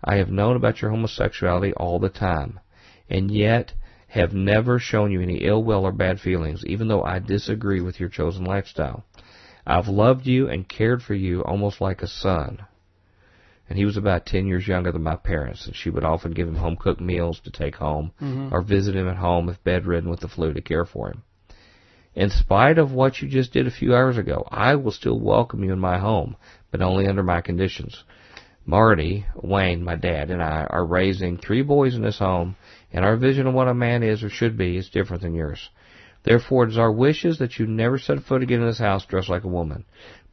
I 0.03 0.15
have 0.17 0.31
known 0.31 0.57
about 0.57 0.81
your 0.81 0.91
homosexuality 0.91 1.75
all 1.75 1.99
the 1.99 2.09
time, 2.09 2.61
and 3.11 3.31
yet 3.31 3.75
have 4.09 4.33
never 4.33 4.79
shown 4.79 5.13
you 5.13 5.21
any 5.21 5.45
ill 5.45 5.63
will 5.63 5.85
or 5.85 5.93
bad 5.93 6.19
feelings, 6.19 6.65
even 6.65 6.89
though 6.89 7.03
I 7.03 7.19
disagree 7.19 7.83
with 7.83 8.01
your 8.01 8.09
chosen 8.09 8.47
lifestyle. 8.47 9.05
I've 9.67 9.87
loved 9.87 10.27
you 10.27 10.49
and 10.49 10.67
cared 10.67 11.03
for 11.03 11.13
you 11.13 11.45
almost 11.45 11.79
like 11.79 12.01
a 12.01 12.07
son. 12.07 12.65
And 13.69 13.77
he 13.77 13.85
was 13.85 13.99
about 13.99 14.25
ten 14.25 14.47
years 14.47 14.67
younger 14.67 14.93
than 14.93 15.03
my 15.03 15.17
parents, 15.17 15.67
and 15.67 15.77
she 15.77 15.91
would 15.91 16.05
often 16.05 16.33
give 16.33 16.49
him 16.49 16.57
home 16.57 16.77
cooked 16.77 17.03
meals 17.03 17.39
to 17.41 17.51
take 17.51 17.75
home, 17.75 18.13
mm-hmm. 18.19 18.49
or 18.51 18.63
visit 18.63 18.97
him 18.97 19.09
at 19.09 19.17
home 19.17 19.51
if 19.51 19.63
bedridden 19.63 20.09
with 20.09 20.21
the 20.21 20.29
flu 20.29 20.55
to 20.55 20.63
care 20.63 20.87
for 20.87 21.09
him. 21.09 21.23
In 22.15 22.31
spite 22.31 22.79
of 22.79 22.93
what 22.93 23.21
you 23.21 23.29
just 23.29 23.53
did 23.53 23.67
a 23.67 23.73
few 23.73 23.93
hours 23.93 24.17
ago, 24.19 24.47
I 24.49 24.77
will 24.77 24.93
still 24.93 25.19
welcome 25.19 25.65
you 25.65 25.73
in 25.73 25.81
my 25.81 25.99
home, 25.99 26.37
but 26.71 26.81
only 26.81 27.09
under 27.09 27.25
my 27.25 27.41
conditions. 27.41 28.05
Marty, 28.65 29.27
Wayne, 29.35 29.83
my 29.83 29.97
dad, 29.97 30.31
and 30.31 30.41
I 30.41 30.65
are 30.71 30.87
raising 30.87 31.37
three 31.37 31.63
boys 31.63 31.97
in 31.97 32.03
this 32.03 32.21
home, 32.21 32.55
and 32.93 33.05
our 33.05 33.17
vision 33.17 33.49
of 33.49 33.55
what 33.55 33.67
a 33.67 33.75
man 33.75 34.05
is 34.05 34.23
or 34.23 34.31
should 34.31 34.57
be 34.57 34.77
is 34.77 34.89
different 34.89 35.23
than 35.23 35.35
yours. 35.35 35.71
Therefore, 36.23 36.65
it 36.65 36.71
is 36.71 36.79
our 36.79 36.93
wishes 36.93 37.39
that 37.39 37.59
you 37.59 37.67
never 37.67 37.99
set 37.99 38.23
foot 38.23 38.43
again 38.43 38.61
in 38.61 38.67
this 38.67 38.79
house 38.79 39.05
dressed 39.05 39.29
like 39.29 39.45
a 39.45 39.49
woman. 39.49 39.85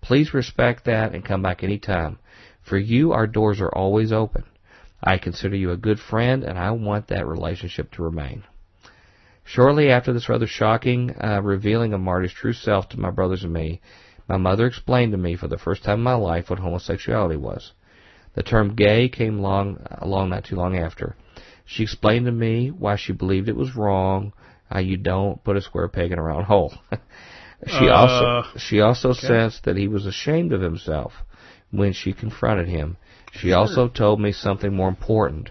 Please 0.02 0.36
respect 0.36 0.86
that 0.86 1.16
and 1.16 1.26
come 1.26 1.42
back 1.42 1.64
any 1.64 1.80
time. 1.80 2.20
For 2.62 2.78
you, 2.78 3.12
our 3.12 3.26
doors 3.26 3.60
are 3.60 3.76
always 3.76 4.12
open. 4.12 4.44
I 5.04 5.18
consider 5.18 5.56
you 5.56 5.72
a 5.72 5.78
good 5.78 6.00
friend, 6.00 6.44
and 6.44 6.60
I 6.60 6.72
want 6.72 7.08
that 7.08 7.26
relationship 7.26 7.92
to 7.94 8.04
remain. 8.04 8.44
Shortly 9.44 9.90
after 9.90 10.14
this 10.14 10.30
rather 10.30 10.48
shocking 10.48 11.16
uh, 11.22 11.42
revealing 11.42 11.94
of 11.94 12.02
Marty's 12.02 12.34
true 12.34 12.54
self 12.54 12.90
to 12.90 13.00
my 13.00 13.10
brothers 13.10 13.44
and 13.44 13.54
me, 13.54 13.82
my 14.28 14.38
mother 14.38 14.66
explained 14.66 15.12
to 15.12 15.18
me 15.18 15.36
for 15.36 15.48
the 15.48 15.58
first 15.58 15.84
time 15.84 16.00
in 16.00 16.04
my 16.04 16.14
life 16.14 16.50
what 16.50 16.60
homosexuality 16.60 17.36
was. 17.36 17.74
The 18.34 18.44
term 18.44 18.76
gay 18.76 19.10
came 19.10 19.40
along, 19.40 19.86
along 19.90 20.30
not 20.30 20.46
too 20.46 20.56
long 20.56 20.78
after. 20.78 21.16
She 21.66 21.84
explained 21.84 22.26
to 22.28 22.32
me 22.32 22.70
why 22.70 22.96
she 22.96 23.14
believed 23.14 23.50
it 23.50 23.56
was 23.56 23.76
wrong. 23.76 24.34
Uh, 24.74 24.80
you 24.80 24.98
don't 24.98 25.44
put 25.44 25.58
a 25.58 25.62
square 25.62 25.90
peg 25.90 26.12
in 26.12 26.20
a 26.20 26.24
round 26.24 26.46
hole. 26.46 26.74
she 27.68 27.90
uh, 27.90 27.94
also 27.94 28.58
she 28.58 28.80
also 28.80 29.10
okay. 29.10 29.28
sensed 29.28 29.64
that 29.66 29.78
he 29.78 29.88
was 29.88 30.06
ashamed 30.06 30.54
of 30.54 30.62
himself 30.62 31.14
when 31.72 31.94
she 31.94 32.14
confronted 32.14 32.68
him. 32.68 32.98
She 33.34 33.50
sure. 33.50 33.58
also 33.58 33.88
told 33.88 34.20
me 34.20 34.32
something 34.32 34.74
more 34.74 34.90
important. 34.90 35.50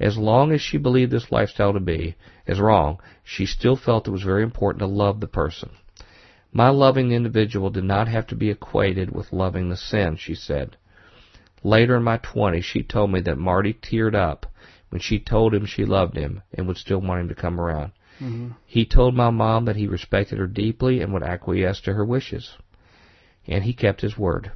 As 0.00 0.16
long 0.16 0.52
as 0.52 0.60
she 0.60 0.78
believed 0.78 1.10
this 1.10 1.32
lifestyle 1.32 1.72
to 1.72 1.80
be 1.80 2.14
as 2.48 2.58
wrong, 2.58 2.98
she 3.22 3.46
still 3.46 3.76
felt 3.76 4.08
it 4.08 4.10
was 4.10 4.22
very 4.22 4.42
important 4.42 4.80
to 4.80 4.86
love 4.86 5.20
the 5.20 5.28
person. 5.28 5.70
My 6.52 6.70
loving 6.70 7.10
the 7.10 7.14
individual 7.14 7.70
did 7.70 7.84
not 7.84 8.08
have 8.08 8.26
to 8.28 8.34
be 8.34 8.48
equated 8.50 9.14
with 9.14 9.32
loving 9.32 9.68
the 9.68 9.76
sin, 9.76 10.16
she 10.16 10.34
said. 10.34 10.76
Later 11.62 11.96
in 11.96 12.02
my 12.02 12.16
twenties, 12.16 12.64
she 12.64 12.82
told 12.82 13.12
me 13.12 13.20
that 13.20 13.36
Marty 13.36 13.74
teared 13.74 14.14
up 14.14 14.46
when 14.88 15.00
she 15.00 15.18
told 15.18 15.54
him 15.54 15.66
she 15.66 15.84
loved 15.84 16.16
him 16.16 16.42
and 16.54 16.66
would 16.66 16.78
still 16.78 17.00
want 17.00 17.20
him 17.20 17.28
to 17.28 17.34
come 17.34 17.60
around. 17.60 17.92
Mm-hmm. 18.20 18.52
He 18.64 18.86
told 18.86 19.14
my 19.14 19.30
mom 19.30 19.66
that 19.66 19.76
he 19.76 19.86
respected 19.86 20.38
her 20.38 20.46
deeply 20.46 21.00
and 21.00 21.12
would 21.12 21.22
acquiesce 21.22 21.80
to 21.82 21.92
her 21.92 22.04
wishes. 22.04 22.56
And 23.46 23.64
he 23.64 23.72
kept 23.72 24.00
his 24.00 24.16
word. 24.16 24.52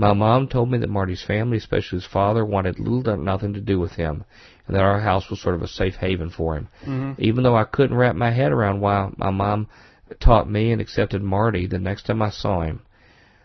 My 0.00 0.14
mom 0.14 0.48
told 0.48 0.70
me 0.70 0.78
that 0.78 0.88
Marty's 0.88 1.22
family, 1.22 1.58
especially 1.58 1.98
his 1.98 2.06
father, 2.06 2.42
wanted 2.42 2.78
little 2.78 3.06
or 3.10 3.18
nothing 3.18 3.52
to 3.52 3.60
do 3.60 3.78
with 3.78 3.92
him, 3.92 4.24
and 4.66 4.74
that 4.74 4.82
our 4.82 5.00
house 5.00 5.28
was 5.28 5.42
sort 5.42 5.54
of 5.54 5.60
a 5.60 5.68
safe 5.68 5.96
haven 5.96 6.30
for 6.30 6.56
him. 6.56 6.68
Mm-hmm. 6.86 7.22
Even 7.22 7.44
though 7.44 7.54
I 7.54 7.64
couldn't 7.64 7.98
wrap 7.98 8.16
my 8.16 8.30
head 8.30 8.50
around 8.50 8.80
why 8.80 9.10
my 9.18 9.28
mom 9.28 9.68
taught 10.18 10.48
me 10.48 10.72
and 10.72 10.80
accepted 10.80 11.22
Marty, 11.22 11.66
the 11.66 11.78
next 11.78 12.06
time 12.06 12.22
I 12.22 12.30
saw 12.30 12.62
him, 12.62 12.80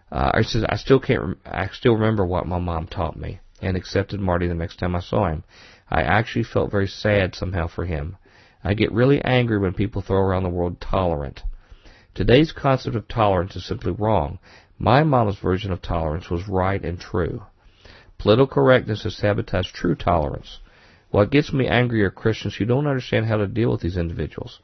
uh, 0.10 0.32
I 0.34 0.44
said 0.44 0.64
I 0.70 0.78
still 0.78 1.02
can't. 1.02 1.20
Rem- 1.20 1.40
I 1.46 1.68
still 1.74 1.96
remember 1.96 2.26
what 2.26 2.48
my 2.48 2.60
mom 2.60 2.88
taught 2.88 3.18
me 3.18 3.42
and 3.62 3.76
accepted 3.76 4.22
Marty 4.22 4.48
the 4.48 4.54
next 4.54 4.78
time 4.80 4.96
I 4.96 5.02
saw 5.02 5.28
him. 5.28 5.44
I 5.90 6.04
actually 6.04 6.46
felt 6.46 6.72
very 6.72 6.88
sad 6.88 7.36
somehow 7.36 7.68
for 7.68 7.84
him. 7.84 8.16
I 8.64 8.76
get 8.76 8.94
really 8.94 9.22
angry 9.26 9.60
when 9.60 9.74
people 9.74 10.02
throw 10.02 10.20
around 10.20 10.44
the 10.44 10.50
word 10.50 10.80
tolerant. 10.80 11.44
Today's 12.14 12.54
concept 12.54 12.96
of 12.96 13.10
tolerance 13.10 13.58
is 13.58 13.66
simply 13.66 13.92
wrong. 13.92 14.40
My 14.78 15.04
mom's 15.04 15.40
version 15.40 15.72
of 15.72 15.82
tolerance 15.82 16.30
was 16.30 16.48
right 16.48 16.84
and 16.84 17.00
true. 17.00 17.44
Political 18.18 18.48
correctness 18.48 19.04
has 19.04 19.16
sabotaged 19.16 19.74
true 19.74 19.96
tolerance. 19.96 20.60
What 21.12 21.32
gets 21.32 21.54
me 21.54 21.68
angry 21.68 22.04
are 22.04 22.12
Christians 22.12 22.56
who 22.56 22.66
don't 22.66 22.88
understand 22.88 23.26
how 23.28 23.38
to 23.38 23.48
deal 23.48 23.72
with 23.72 23.82
these 23.82 23.98
individuals. 23.98 24.60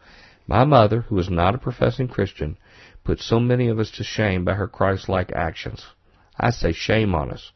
My 0.47 0.65
mother, 0.65 1.01
who 1.01 1.17
is 1.17 1.29
not 1.29 1.55
a 1.55 1.59
professing 1.59 2.07
Christian, 2.07 2.57
put 3.03 3.19
so 3.21 3.39
many 3.39 3.69
of 3.69 3.79
us 3.79 3.91
to 3.91 4.03
shame 4.03 4.43
by 4.43 4.55
her 4.55 4.67
Christ-like 4.67 5.31
actions. 5.31 5.85
I 6.37 6.49
say 6.49 6.73
shame 6.73 7.15
on 7.15 7.31
us. 7.31 7.51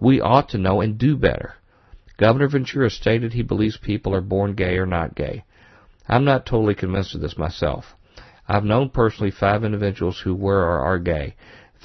We 0.00 0.20
ought 0.20 0.48
to 0.50 0.58
know 0.58 0.80
and 0.80 0.98
do 0.98 1.16
better. 1.16 1.54
Governor 2.16 2.48
Ventura 2.48 2.90
stated 2.90 3.32
he 3.32 3.42
believes 3.42 3.76
people 3.76 4.14
are 4.14 4.20
born 4.20 4.54
gay 4.54 4.76
or 4.78 4.86
not 4.86 5.14
gay. 5.14 5.44
I'm 6.08 6.24
not 6.24 6.46
totally 6.46 6.74
convinced 6.74 7.14
of 7.14 7.20
this 7.20 7.38
myself. 7.38 7.94
I've 8.48 8.64
known 8.64 8.90
personally 8.90 9.30
five 9.30 9.64
individuals 9.64 10.20
who 10.20 10.34
were 10.34 10.62
or 10.62 10.80
are 10.80 10.98
gay. 10.98 11.34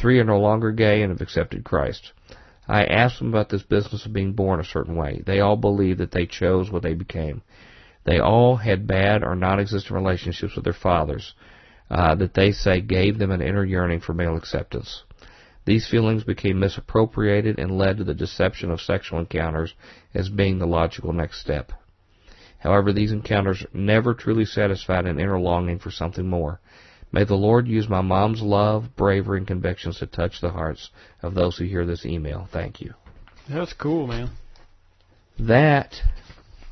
Three 0.02 0.18
are 0.18 0.23
no 0.23 0.40
longer 0.40 0.72
gay 0.72 1.03
and 1.03 1.11
have 1.11 1.22
accepted 1.22 1.64
Christ. 1.64 2.14
I 2.68 2.86
asked 2.86 3.19
them 3.19 3.28
about 3.28 3.49
this 3.49 3.61
business 3.61 4.03
of 4.03 4.14
being 4.14 4.34
born 4.34 4.60
a 4.60 4.64
certain 4.64 4.95
way. 4.95 5.22
They 5.23 5.41
all 5.41 5.57
believe 5.57 5.99
that 5.99 6.10
they 6.10 6.26
chose 6.26 6.72
what 6.72 6.82
they 6.82 6.95
became. 6.95 7.44
They 8.03 8.18
all 8.18 8.56
had 8.56 8.88
bad 8.88 9.23
or 9.23 9.36
non-existent 9.36 9.94
relationships 9.94 10.56
with 10.56 10.64
their 10.64 10.73
fathers 10.73 11.36
uh, 11.91 12.15
that 12.15 12.34
they 12.34 12.52
say 12.52 12.82
gave 12.82 13.19
them 13.19 13.30
an 13.30 13.44
inner 13.44 13.64
yearning 13.64 13.99
for 13.99 14.15
male 14.15 14.36
acceptance. 14.36 15.03
These 15.65 15.88
feelings 15.88 16.23
became 16.23 16.60
misappropriated 16.60 17.60
and 17.60 17.78
led 17.78 17.98
to 17.98 18.03
the 18.03 18.15
deception 18.15 18.72
of 18.72 18.82
sexual 18.82 19.19
encounters 19.19 19.76
as 20.15 20.30
being 20.30 20.57
the 20.57 20.65
logical 20.65 21.14
next 21.14 21.41
step. 21.41 21.72
However, 22.57 22.91
these 22.91 23.11
encounters 23.11 23.68
never 23.72 24.15
truly 24.15 24.45
satisfied 24.45 25.06
an 25.06 25.19
inner 25.19 25.40
longing 25.40 25.78
for 25.78 25.91
something 25.91 26.28
more. 26.28 26.60
May 27.12 27.26
the 27.26 27.36
Lord 27.36 27.68
use 27.68 27.90
my 27.90 28.02
mom's 28.02 28.42
love, 28.42 28.96
bravery, 28.96 29.40
and 29.40 29.48
convictions 29.48 30.00
to 30.00 30.08
touch 30.08 30.40
the 30.40 30.52
hearts 30.52 30.90
of 31.22 31.34
those 31.34 31.58
who 31.58 31.66
hear 31.66 31.86
this 31.86 32.06
email. 32.06 32.48
Thank 32.52 32.80
you. 32.80 32.94
That's 33.50 33.74
cool, 33.74 34.08
man. 34.08 34.30
That 35.38 35.96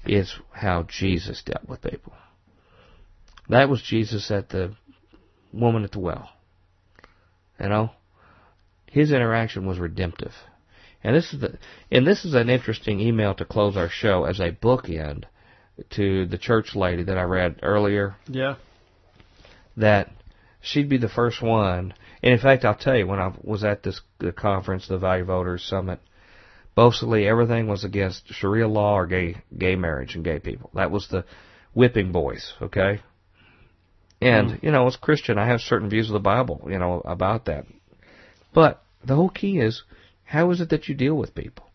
is 0.05 0.33
how 0.51 0.83
Jesus 0.83 1.43
dealt 1.43 1.67
with 1.67 1.81
people. 1.81 2.13
That 3.49 3.67
was 3.67 3.81
Jesus 3.81 4.31
at 4.31 4.49
the 4.49 4.75
woman 5.51 5.83
at 5.83 5.91
the 5.91 5.99
well. 5.99 6.29
You 7.59 7.67
know, 7.67 7.91
his 8.85 9.11
interaction 9.11 9.65
was 9.65 9.79
redemptive. 9.79 10.33
And 11.03 11.15
this 11.15 11.33
is 11.33 11.41
the, 11.41 11.57
and 11.91 12.05
this 12.05 12.25
is 12.25 12.33
an 12.33 12.49
interesting 12.49 12.99
email 12.99 13.33
to 13.35 13.45
close 13.45 13.75
our 13.75 13.89
show 13.89 14.25
as 14.25 14.39
a 14.39 14.51
bookend 14.51 15.25
to 15.91 16.25
the 16.25 16.37
church 16.37 16.75
lady 16.75 17.03
that 17.03 17.17
I 17.17 17.23
read 17.23 17.59
earlier. 17.61 18.15
Yeah. 18.27 18.55
That 19.77 20.11
she'd 20.61 20.89
be 20.89 20.97
the 20.97 21.09
first 21.09 21.41
one. 21.41 21.93
And 22.21 22.33
in 22.33 22.39
fact, 22.39 22.65
I'll 22.65 22.75
tell 22.75 22.97
you, 22.97 23.07
when 23.07 23.19
I 23.19 23.33
was 23.41 23.63
at 23.63 23.83
this 23.83 24.01
the 24.19 24.31
conference, 24.31 24.87
the 24.87 24.97
Value 24.97 25.25
Voters 25.25 25.63
Summit, 25.63 25.99
mostly 26.75 27.27
everything 27.27 27.67
was 27.67 27.83
against 27.83 28.33
Sharia 28.33 28.67
law 28.67 28.95
or 28.95 29.07
gay 29.07 29.37
gay 29.57 29.75
marriage 29.75 30.15
and 30.15 30.23
gay 30.23 30.39
people. 30.39 30.69
That 30.73 30.91
was 30.91 31.07
the 31.07 31.25
whipping 31.73 32.11
boys. 32.11 32.53
Okay. 32.61 33.01
And, 34.21 34.49
mm. 34.51 34.63
you 34.63 34.71
know, 34.71 34.87
as 34.87 34.95
a 34.95 34.99
Christian, 34.99 35.37
I 35.37 35.47
have 35.47 35.61
certain 35.61 35.89
views 35.89 36.09
of 36.09 36.13
the 36.13 36.19
Bible, 36.19 36.67
you 36.69 36.77
know, 36.77 37.01
about 37.05 37.45
that. 37.45 37.65
But 38.53 38.83
the 39.05 39.15
whole 39.15 39.29
key 39.29 39.59
is, 39.59 39.83
how 40.25 40.51
is 40.51 40.59
it 40.59 40.69
that 40.69 40.89
you 40.89 40.95
deal 40.95 41.15
with 41.15 41.35
people? 41.35 41.69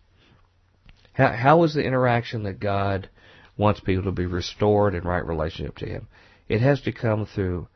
How, 1.15 1.33
how 1.33 1.63
is 1.63 1.75
the 1.75 1.85
interaction 1.85 2.43
that 2.43 2.61
God 2.61 3.09
wants 3.57 3.81
people 3.81 4.05
to 4.05 4.13
be 4.13 4.27
restored 4.27 4.95
in 4.95 5.05
right 5.05 5.25
relationship 5.25 5.79
to 5.79 5.87
Him? 5.87 6.09
It 6.49 6.61
has 6.61 6.83
to 6.83 6.93
come 6.93 7.25
through 7.25 7.69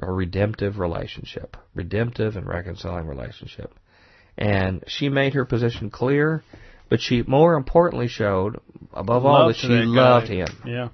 a 0.00 0.10
redemptive 0.10 0.78
relationship, 0.78 1.56
redemptive 1.74 2.36
and 2.36 2.46
reconciling 2.46 3.06
relationship. 3.06 3.72
And 4.36 4.82
she 4.88 5.08
made 5.08 5.34
her 5.34 5.44
position 5.44 5.90
clear, 5.90 6.42
but 6.88 7.00
she 7.00 7.22
more 7.22 7.54
importantly 7.54 8.08
showed, 8.08 8.58
above 8.92 9.24
all, 9.24 9.48
that 9.48 9.56
she 9.56 9.68
that 9.68 9.86
loved 9.86 10.28
him. 10.28 10.48
Yeah. 10.66 10.88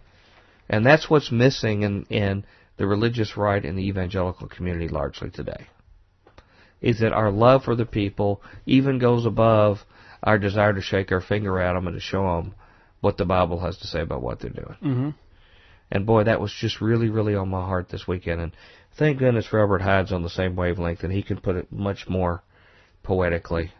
And 0.68 0.84
that's 0.84 1.08
what's 1.08 1.32
missing 1.32 1.82
in 1.82 2.04
in 2.10 2.44
the 2.76 2.86
religious 2.86 3.36
right 3.36 3.64
in 3.64 3.76
the 3.76 3.86
evangelical 3.88 4.48
community 4.48 4.88
largely 4.88 5.30
today. 5.30 5.66
is 6.80 7.00
that 7.00 7.12
our 7.12 7.30
love 7.30 7.64
for 7.64 7.76
the 7.76 7.84
people 7.84 8.42
even 8.66 8.98
goes 8.98 9.26
above 9.26 9.78
our 10.22 10.38
desire 10.38 10.72
to 10.72 10.80
shake 10.80 11.12
our 11.12 11.20
finger 11.20 11.58
at 11.60 11.74
them 11.74 11.86
and 11.86 11.96
to 11.96 12.00
show 12.00 12.22
them 12.36 12.54
what 13.00 13.16
the 13.16 13.24
Bible 13.24 13.60
has 13.60 13.78
to 13.78 13.86
say 13.86 14.00
about 14.00 14.22
what 14.22 14.40
they're 14.40 14.50
doing. 14.50 14.76
Mm-hmm. 14.82 15.10
And 15.90 16.06
boy, 16.06 16.24
that 16.24 16.40
was 16.40 16.52
just 16.52 16.80
really, 16.80 17.08
really 17.08 17.34
on 17.34 17.48
my 17.48 17.64
heart 17.64 17.88
this 17.88 18.06
weekend. 18.06 18.40
And 18.40 18.52
thank 18.96 19.18
goodness 19.18 19.52
Robert 19.52 19.82
Hyde's 19.82 20.12
on 20.12 20.22
the 20.22 20.30
same 20.30 20.56
wavelength 20.56 21.02
and 21.02 21.12
he 21.12 21.22
can 21.22 21.38
put 21.40 21.56
it 21.56 21.70
much 21.72 22.08
more 22.08 22.42
poetically. 23.02 23.72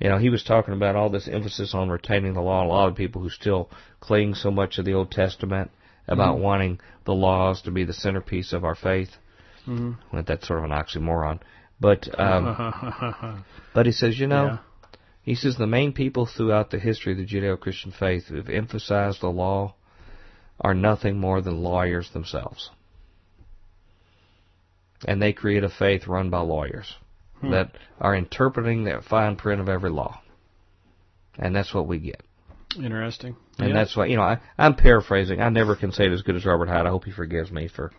You 0.00 0.08
know, 0.10 0.18
he 0.18 0.28
was 0.28 0.42
talking 0.42 0.74
about 0.74 0.96
all 0.96 1.08
this 1.08 1.28
emphasis 1.28 1.72
on 1.74 1.88
retaining 1.88 2.34
the 2.34 2.40
law. 2.40 2.64
A 2.64 2.66
lot 2.66 2.88
of 2.88 2.96
people 2.96 3.22
who 3.22 3.30
still 3.30 3.70
cling 4.00 4.34
so 4.34 4.50
much 4.50 4.76
to 4.76 4.82
the 4.82 4.94
Old 4.94 5.10
Testament 5.10 5.70
about 6.06 6.34
Mm-hmm. 6.34 6.42
wanting 6.42 6.80
the 7.06 7.14
laws 7.14 7.62
to 7.62 7.70
be 7.70 7.84
the 7.84 7.92
centerpiece 7.94 8.52
of 8.52 8.64
our 8.64 8.74
faith. 8.74 9.10
Mm-hmm. 9.66 9.92
Well, 10.12 10.24
that's 10.26 10.46
sort 10.46 10.58
of 10.58 10.64
an 10.66 10.70
oxymoron. 10.72 11.40
But 11.80 12.08
um, 12.20 13.44
but 13.74 13.86
he 13.86 13.92
says, 13.92 14.18
you 14.18 14.26
know, 14.26 14.44
Yeah. 14.44 14.58
he 15.22 15.34
says 15.34 15.56
the 15.56 15.66
main 15.66 15.92
people 15.92 16.26
throughout 16.26 16.70
the 16.70 16.78
history 16.78 17.12
of 17.12 17.18
the 17.18 17.24
Judeo-Christian 17.26 17.92
faith 17.98 18.26
who've 18.26 18.48
emphasized 18.50 19.20
the 19.22 19.28
law 19.30 19.74
are 20.60 20.74
nothing 20.74 21.18
more 21.18 21.40
than 21.40 21.62
lawyers 21.62 22.10
themselves. 22.10 22.70
And 25.06 25.20
they 25.20 25.32
create 25.32 25.64
a 25.64 25.68
faith 25.68 26.06
run 26.06 26.30
by 26.30 26.40
lawyers 26.40 26.96
Hmm. 27.40 27.50
that 27.50 27.72
are 28.00 28.14
interpreting 28.14 28.84
the 28.84 29.00
fine 29.02 29.36
print 29.36 29.60
of 29.60 29.68
every 29.68 29.90
law. 29.90 30.20
And 31.38 31.54
that's 31.54 31.74
what 31.74 31.86
we 31.88 31.98
get. 31.98 32.22
Interesting. 32.76 33.36
And 33.58 33.68
Yeah. 33.68 33.74
that's 33.74 33.96
why, 33.96 34.06
you 34.06 34.16
know, 34.16 34.22
I, 34.22 34.38
I'm 34.58 34.74
paraphrasing. 34.74 35.40
I 35.40 35.48
never 35.48 35.76
can 35.76 35.92
say 35.92 36.06
it 36.06 36.12
as 36.12 36.22
good 36.22 36.36
as 36.36 36.44
Robert 36.46 36.68
Hyde. 36.68 36.86
I 36.86 36.90
hope 36.90 37.04
he 37.04 37.10
forgives 37.10 37.50
me 37.50 37.68
for 37.68 37.92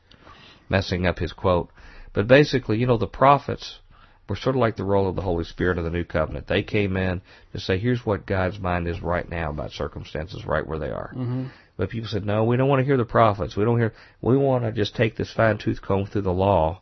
messing 0.69 1.06
up 1.06 1.19
his 1.19 1.34
quote. 1.34 1.69
But 2.14 2.27
basically, 2.27 2.77
you 2.77 2.88
know, 2.88 2.98
the 2.98 3.07
prophets 3.07 3.80
were 4.27 4.36
sort 4.36 4.56
of 4.56 4.60
like 4.61 4.76
the 4.77 4.84
role 4.84 5.07
of 5.07 5.15
the 5.15 5.22
Holy 5.22 5.44
Spirit 5.44 5.77
of 5.77 5.84
the 5.84 5.90
New 5.91 6.03
Covenant. 6.03 6.48
They 6.48 6.64
came 6.64 6.98
in 6.98 7.22
to 7.53 7.60
say, 7.60 7.77
here's 7.77 8.06
what 8.06 8.26
God's 8.26 8.60
mind 8.60 8.88
is 8.88 9.02
right 9.02 9.30
now 9.30 9.49
about 9.52 9.72
circumstances 9.72 10.45
right 10.45 10.65
where 10.65 10.80
they 10.80 10.90
are. 10.90 11.14
Mhm. 11.15 11.49
But 11.77 11.90
people 11.90 12.07
said, 12.10 12.26
no, 12.26 12.44
we 12.45 12.57
don't 12.57 12.69
want 12.69 12.80
to 12.80 12.86
hear 12.86 12.98
the 12.98 13.06
prophets. 13.06 13.56
We 13.56 13.65
don't 13.65 13.77
hear, 13.77 13.94
we 14.22 14.38
want 14.38 14.64
to 14.64 14.72
just 14.72 14.95
take 14.95 15.15
this 15.18 15.32
fine 15.32 15.57
tooth 15.57 15.82
comb 15.82 16.06
through 16.06 16.22
the 16.22 16.34
law, 16.34 16.82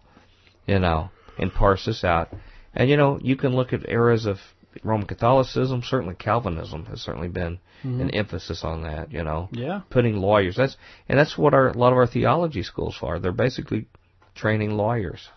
you 0.67 0.79
know, 0.79 1.09
and 1.37 1.53
parse 1.53 1.85
this 1.85 2.03
out. 2.03 2.29
And 2.73 2.89
you 2.89 2.97
know, 2.97 3.19
you 3.21 3.35
can 3.35 3.55
look 3.55 3.73
at 3.73 3.87
eras 3.89 4.25
of 4.25 4.37
Roman 4.83 5.05
Catholicism, 5.05 5.83
certainly 5.83 6.15
Calvinism 6.15 6.85
has 6.85 7.01
certainly 7.01 7.27
been 7.27 7.59
mm-hmm. 7.83 8.01
an 8.01 8.11
emphasis 8.11 8.63
on 8.63 8.83
that, 8.83 9.11
you 9.11 9.23
know 9.23 9.49
Yeah. 9.51 9.81
putting 9.89 10.17
lawyers. 10.17 10.55
That's 10.55 10.77
and 11.07 11.19
that's 11.19 11.37
what 11.37 11.53
our 11.53 11.69
a 11.69 11.77
lot 11.77 11.91
of 11.91 11.97
our 11.97 12.07
theology 12.07 12.63
schools 12.63 12.97
are. 13.01 13.19
They're 13.19 13.31
basically 13.31 13.87
training 14.35 14.71
lawyers 14.71 15.29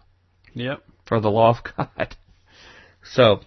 Yep. 0.55 0.82
for 1.05 1.20
the 1.20 1.31
law 1.31 1.51
of 1.51 1.62
God. 1.77 2.16
So, 3.09 3.39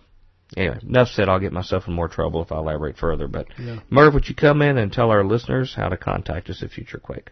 anyway, 0.55 0.79
enough 0.81 1.09
said. 1.09 1.27
I'll 1.27 1.41
get 1.41 1.51
myself 1.51 1.85
in 1.85 1.93
more 1.93 2.07
trouble 2.07 2.41
if 2.41 2.49
I 2.49 2.59
elaborate 2.59 2.95
further. 2.97 3.27
But 3.27 3.47
Yeah. 3.59 3.79
Merv, 3.89 4.13
would 4.13 4.29
you 4.29 4.35
come 4.35 4.61
in 4.61 4.77
and 4.77 4.89
tell 4.89 5.11
our 5.11 5.25
listeners 5.25 5.75
how 5.75 5.89
to 5.89 5.97
contact 5.97 6.49
us 6.49 6.63
at 6.63 6.71
Future 6.71 6.97
Quake? 6.97 7.31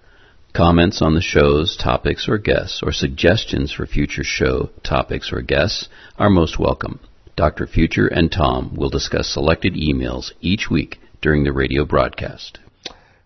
Comments 0.53 1.01
on 1.01 1.15
the 1.15 1.21
show's 1.21 1.77
topics 1.77 2.27
or 2.27 2.37
guests, 2.37 2.81
or 2.83 2.91
suggestions 2.91 3.71
for 3.71 3.85
future 3.85 4.23
show 4.23 4.69
topics 4.83 5.31
or 5.31 5.41
guests 5.41 5.87
are 6.17 6.29
most 6.29 6.59
welcome. 6.59 6.99
Dr. 7.37 7.65
Future 7.65 8.07
and 8.07 8.29
Tom 8.29 8.75
will 8.75 8.89
discuss 8.89 9.29
selected 9.33 9.75
emails 9.75 10.33
each 10.41 10.69
week 10.69 10.99
during 11.21 11.45
the 11.45 11.53
radio 11.53 11.85
broadcast. 11.85 12.59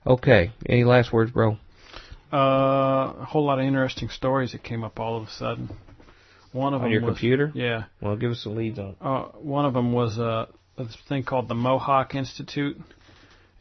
Okay. 0.06 0.52
Any 0.70 0.84
last 0.84 1.12
words, 1.12 1.32
bro? 1.32 1.58
Uh, 2.32 2.38
a 2.38 3.26
whole 3.28 3.46
lot 3.46 3.58
of 3.58 3.66
interesting 3.66 4.10
stories 4.10 4.52
that 4.52 4.64
came 4.64 4.84
up 4.84 5.00
all 5.00 5.18
of 5.18 5.28
a 5.28 5.32
sudden. 5.32 5.70
One 6.52 6.76
of 6.76 6.82
On 6.82 6.84
them 6.86 6.92
your 6.92 7.02
was, 7.02 7.10
computer? 7.14 7.52
Yeah. 7.56 7.86
Well, 8.02 8.16
give 8.18 8.32
us 8.32 8.44
some 8.44 8.56
leads 8.56 8.78
on. 8.78 8.90
it. 8.90 8.96
Uh, 9.02 9.24
one 9.40 9.66
of 9.66 9.74
them 9.74 9.94
was 9.94 10.20
uh, 10.20 10.46
this 10.78 10.96
thing 11.10 11.24
called 11.24 11.48
the 11.48 11.56
Mohawk 11.56 12.14
Institute. 12.14 12.78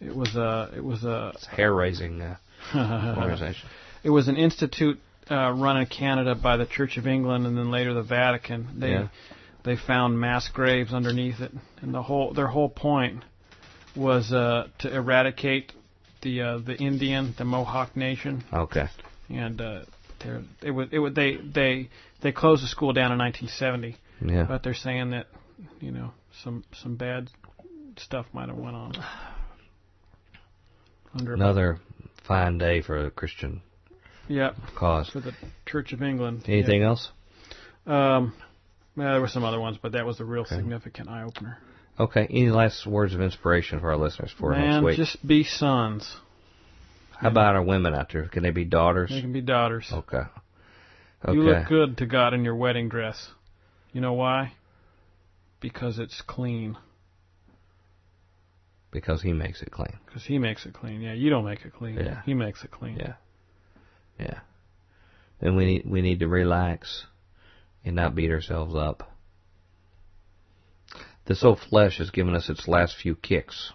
It 0.00 0.14
was 0.14 0.36
a 0.36 0.70
it 0.76 0.84
was 0.84 1.02
a 1.04 1.32
It's 1.34 1.46
a 1.46 1.50
hair-raising 1.50 2.20
uh, 2.20 2.36
organization. 2.74 3.68
it 4.02 4.10
was 4.10 4.28
an 4.28 4.36
institute 4.36 4.98
uh, 5.30 5.50
run 5.52 5.76
in 5.78 5.86
Canada 5.86 6.34
by 6.34 6.56
the 6.56 6.66
Church 6.66 6.96
of 6.96 7.06
England 7.06 7.46
and 7.46 7.56
then 7.56 7.70
later 7.70 7.94
the 7.94 8.02
Vatican. 8.02 8.68
They 8.78 8.90
Yeah. 8.92 9.08
they 9.64 9.76
found 9.76 10.18
mass 10.20 10.48
graves 10.48 10.92
underneath 10.92 11.40
it, 11.40 11.52
and 11.80 11.94
the 11.94 12.02
whole 12.02 12.32
their 12.34 12.48
whole 12.48 12.68
point 12.68 13.24
was 13.96 14.32
uh, 14.32 14.68
to 14.80 14.94
eradicate 14.94 15.72
the 16.22 16.42
uh, 16.42 16.58
the 16.58 16.76
Indian, 16.76 17.34
the 17.38 17.44
Mohawk 17.44 17.96
Nation, 17.96 18.44
Okay. 18.52 18.86
and 19.30 19.60
uh, 19.60 19.80
they're, 20.22 20.42
it 20.62 20.70
was 20.72 20.88
it 20.90 20.98
was 20.98 21.14
they 21.14 21.36
they 21.36 21.88
they 22.22 22.32
closed 22.32 22.62
the 22.62 22.68
school 22.68 22.92
down 22.92 23.12
in 23.12 23.18
1970, 23.18 23.96
Yeah. 24.32 24.44
but 24.48 24.62
they're 24.62 24.74
saying 24.74 25.10
that 25.10 25.26
you 25.80 25.90
know 25.92 26.12
some 26.42 26.64
some 26.82 26.96
bad 26.96 27.30
stuff 27.96 28.26
might 28.32 28.48
have 28.48 28.58
went 28.58 28.76
on. 28.76 28.92
Under 31.18 31.34
Another 31.34 31.78
fine 32.26 32.58
day 32.58 32.80
for 32.82 33.06
a 33.06 33.10
Christian 33.10 33.62
yeah 34.28 34.52
cause. 34.76 35.10
for 35.10 35.20
the 35.20 35.32
Church 35.66 35.92
of 35.92 36.02
England. 36.02 36.44
Anything 36.46 36.82
else? 36.82 37.10
Yeah. 37.86 38.16
Um, 38.16 38.34
well, 38.96 39.12
there 39.12 39.20
were 39.20 39.28
some 39.28 39.44
other 39.44 39.60
ones, 39.60 39.76
but 39.80 39.92
that 39.92 40.06
was 40.06 40.18
the 40.18 40.24
real 40.24 40.42
Okay. 40.42 40.56
significant 40.56 41.08
eye 41.08 41.22
opener. 41.24 41.58
Okay. 41.98 42.26
Any 42.30 42.50
last 42.50 42.86
words 42.86 43.14
of 43.14 43.20
inspiration 43.20 43.80
for 43.80 43.90
our 43.90 43.96
listeners 43.96 44.32
for 44.38 44.50
Man, 44.50 44.70
next 44.70 44.84
week? 44.84 44.96
just 44.96 45.26
be 45.26 45.44
sons. 45.44 46.16
How 47.18 47.28
about 47.28 47.54
our 47.54 47.62
women 47.62 47.94
out 47.94 48.10
there? 48.12 48.26
Can 48.28 48.42
they 48.42 48.50
be 48.50 48.64
daughters? 48.64 49.10
They 49.10 49.20
can 49.20 49.32
be 49.32 49.40
daughters. 49.40 49.88
Okay. 49.92 50.22
Okay. 51.24 51.32
You 51.34 51.42
look 51.42 51.68
good 51.68 51.98
to 51.98 52.06
God 52.06 52.34
in 52.34 52.44
your 52.44 52.56
wedding 52.56 52.88
dress. 52.88 53.28
You 53.92 54.00
know 54.00 54.12
why? 54.14 54.52
Because 55.60 55.98
it's 55.98 56.20
clean. 56.26 56.76
Because 58.94 59.20
he 59.20 59.32
makes 59.32 59.60
it 59.60 59.72
clean. 59.72 59.98
Because 60.06 60.24
He 60.24 60.38
makes 60.38 60.66
it 60.66 60.72
clean. 60.72 61.00
Yeah, 61.00 61.14
you 61.14 61.28
don't 61.28 61.44
make 61.44 61.64
it 61.64 61.72
clean. 61.74 61.96
Yeah. 61.96 62.22
He 62.24 62.32
makes 62.32 62.62
it 62.62 62.70
clean. 62.70 62.96
Yeah. 62.96 63.14
Yeah. 64.20 64.38
And 65.40 65.56
we 65.56 65.64
need 65.64 65.84
we 65.84 66.00
need 66.00 66.20
to 66.20 66.28
relax 66.28 67.04
and 67.84 67.96
not 67.96 68.14
beat 68.14 68.30
ourselves 68.30 68.76
up. 68.76 69.10
This 71.26 71.42
old 71.42 71.58
flesh 71.58 71.98
has 71.98 72.10
given 72.10 72.36
us 72.36 72.48
its 72.48 72.68
last 72.68 72.94
few 72.96 73.16
kicks. 73.16 73.72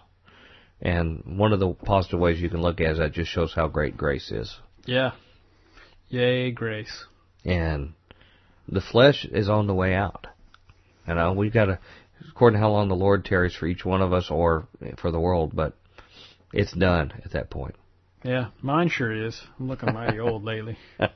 And 0.80 1.22
one 1.36 1.52
of 1.52 1.60
the 1.60 1.74
positive 1.74 2.18
ways 2.18 2.40
you 2.40 2.48
can 2.48 2.62
look 2.62 2.80
at 2.80 2.86
it 2.86 2.92
is 2.92 2.98
that 2.98 3.12
just 3.12 3.30
shows 3.30 3.52
how 3.54 3.68
great 3.68 3.98
grace 3.98 4.30
is. 4.30 4.56
Yeah. 4.86 5.12
Yay, 6.08 6.50
grace. 6.50 7.04
And 7.44 7.92
the 8.66 8.80
flesh 8.80 9.26
is 9.26 9.50
on 9.50 9.66
the 9.66 9.74
way 9.74 9.94
out. 9.94 10.26
You 11.06 11.14
know, 11.14 11.34
we've 11.34 11.52
got 11.52 11.66
to, 11.66 11.78
according 12.28 12.58
to 12.58 12.60
how 12.60 12.70
long 12.70 12.88
the 12.88 12.94
Lord 12.94 13.24
tarries 13.24 13.54
for 13.54 13.66
each 13.66 13.84
one 13.84 14.02
of 14.02 14.12
us 14.12 14.30
or 14.30 14.66
for 14.98 15.10
the 15.10 15.20
world, 15.20 15.52
but 15.54 15.76
it's 16.52 16.72
done 16.72 17.12
at 17.24 17.32
that 17.32 17.50
point. 17.50 17.76
Yeah, 18.22 18.48
mine 18.60 18.88
sure 18.88 19.12
is. 19.12 19.40
I'm 19.58 19.68
looking 19.68 19.94
mighty 19.94 20.20
old 20.20 20.44
lately. 20.44 20.76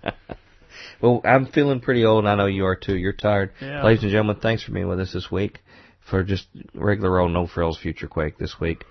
Well, 1.00 1.20
I'm 1.24 1.46
feeling 1.46 1.80
pretty 1.80 2.04
old, 2.04 2.24
and 2.24 2.28
I 2.28 2.34
know 2.34 2.46
you 2.46 2.66
are 2.66 2.76
too. 2.76 2.96
You're 2.96 3.12
tired. 3.12 3.52
Yeah. 3.60 3.84
Ladies 3.84 4.02
and 4.02 4.12
gentlemen, 4.12 4.40
thanks 4.40 4.64
for 4.64 4.72
being 4.72 4.88
with 4.88 5.00
us 5.00 5.12
this 5.12 5.30
week 5.30 5.60
for 6.00 6.22
just 6.22 6.46
regular 6.74 7.18
old 7.18 7.32
No 7.32 7.46
Frills 7.46 7.78
Future 7.78 8.08
Quake 8.08 8.38
this 8.38 8.60
week. 8.60 8.84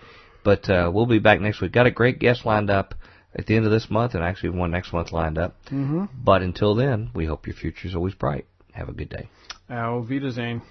But 0.44 0.70
uh, 0.70 0.92
we'll 0.94 1.06
be 1.06 1.20
back 1.20 1.40
next 1.40 1.62
week. 1.62 1.72
Got 1.72 1.88
a 1.88 1.92
great 1.92 2.20
guest 2.20 2.46
lined 2.46 2.70
up 2.70 2.96
at 3.36 3.46
the 3.46 3.56
end 3.56 3.66
of 3.66 3.72
this 3.72 3.90
month, 3.90 4.14
and 4.14 4.24
actually 4.24 4.50
one 4.50 4.72
next 4.72 4.94
month 4.94 5.12
lined 5.12 5.38
up. 5.38 5.56
Mm-hmm. 5.66 6.06
But 6.24 6.42
until 6.42 6.76
then, 6.76 7.12
we 7.14 7.26
hope 7.26 7.48
your 7.48 7.56
future's 7.56 7.96
always 7.96 8.14
bright. 8.14 8.46
Have 8.74 8.90
a 8.90 8.94
good 8.94 9.10
day. 9.10 9.30
Auf 9.74 10.08
Wiedersehen. 10.10 10.62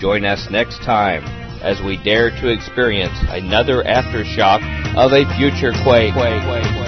Join 0.00 0.24
us 0.24 0.48
next 0.50 0.78
time 0.84 1.24
as 1.62 1.80
we 1.82 2.02
dare 2.04 2.30
to 2.30 2.52
experience 2.52 3.16
another 3.28 3.82
aftershock 3.82 4.62
of 4.96 5.12
a 5.12 5.24
future 5.36 5.72
quake. 5.84 6.14
quake, 6.14 6.42
quake. 6.42 6.81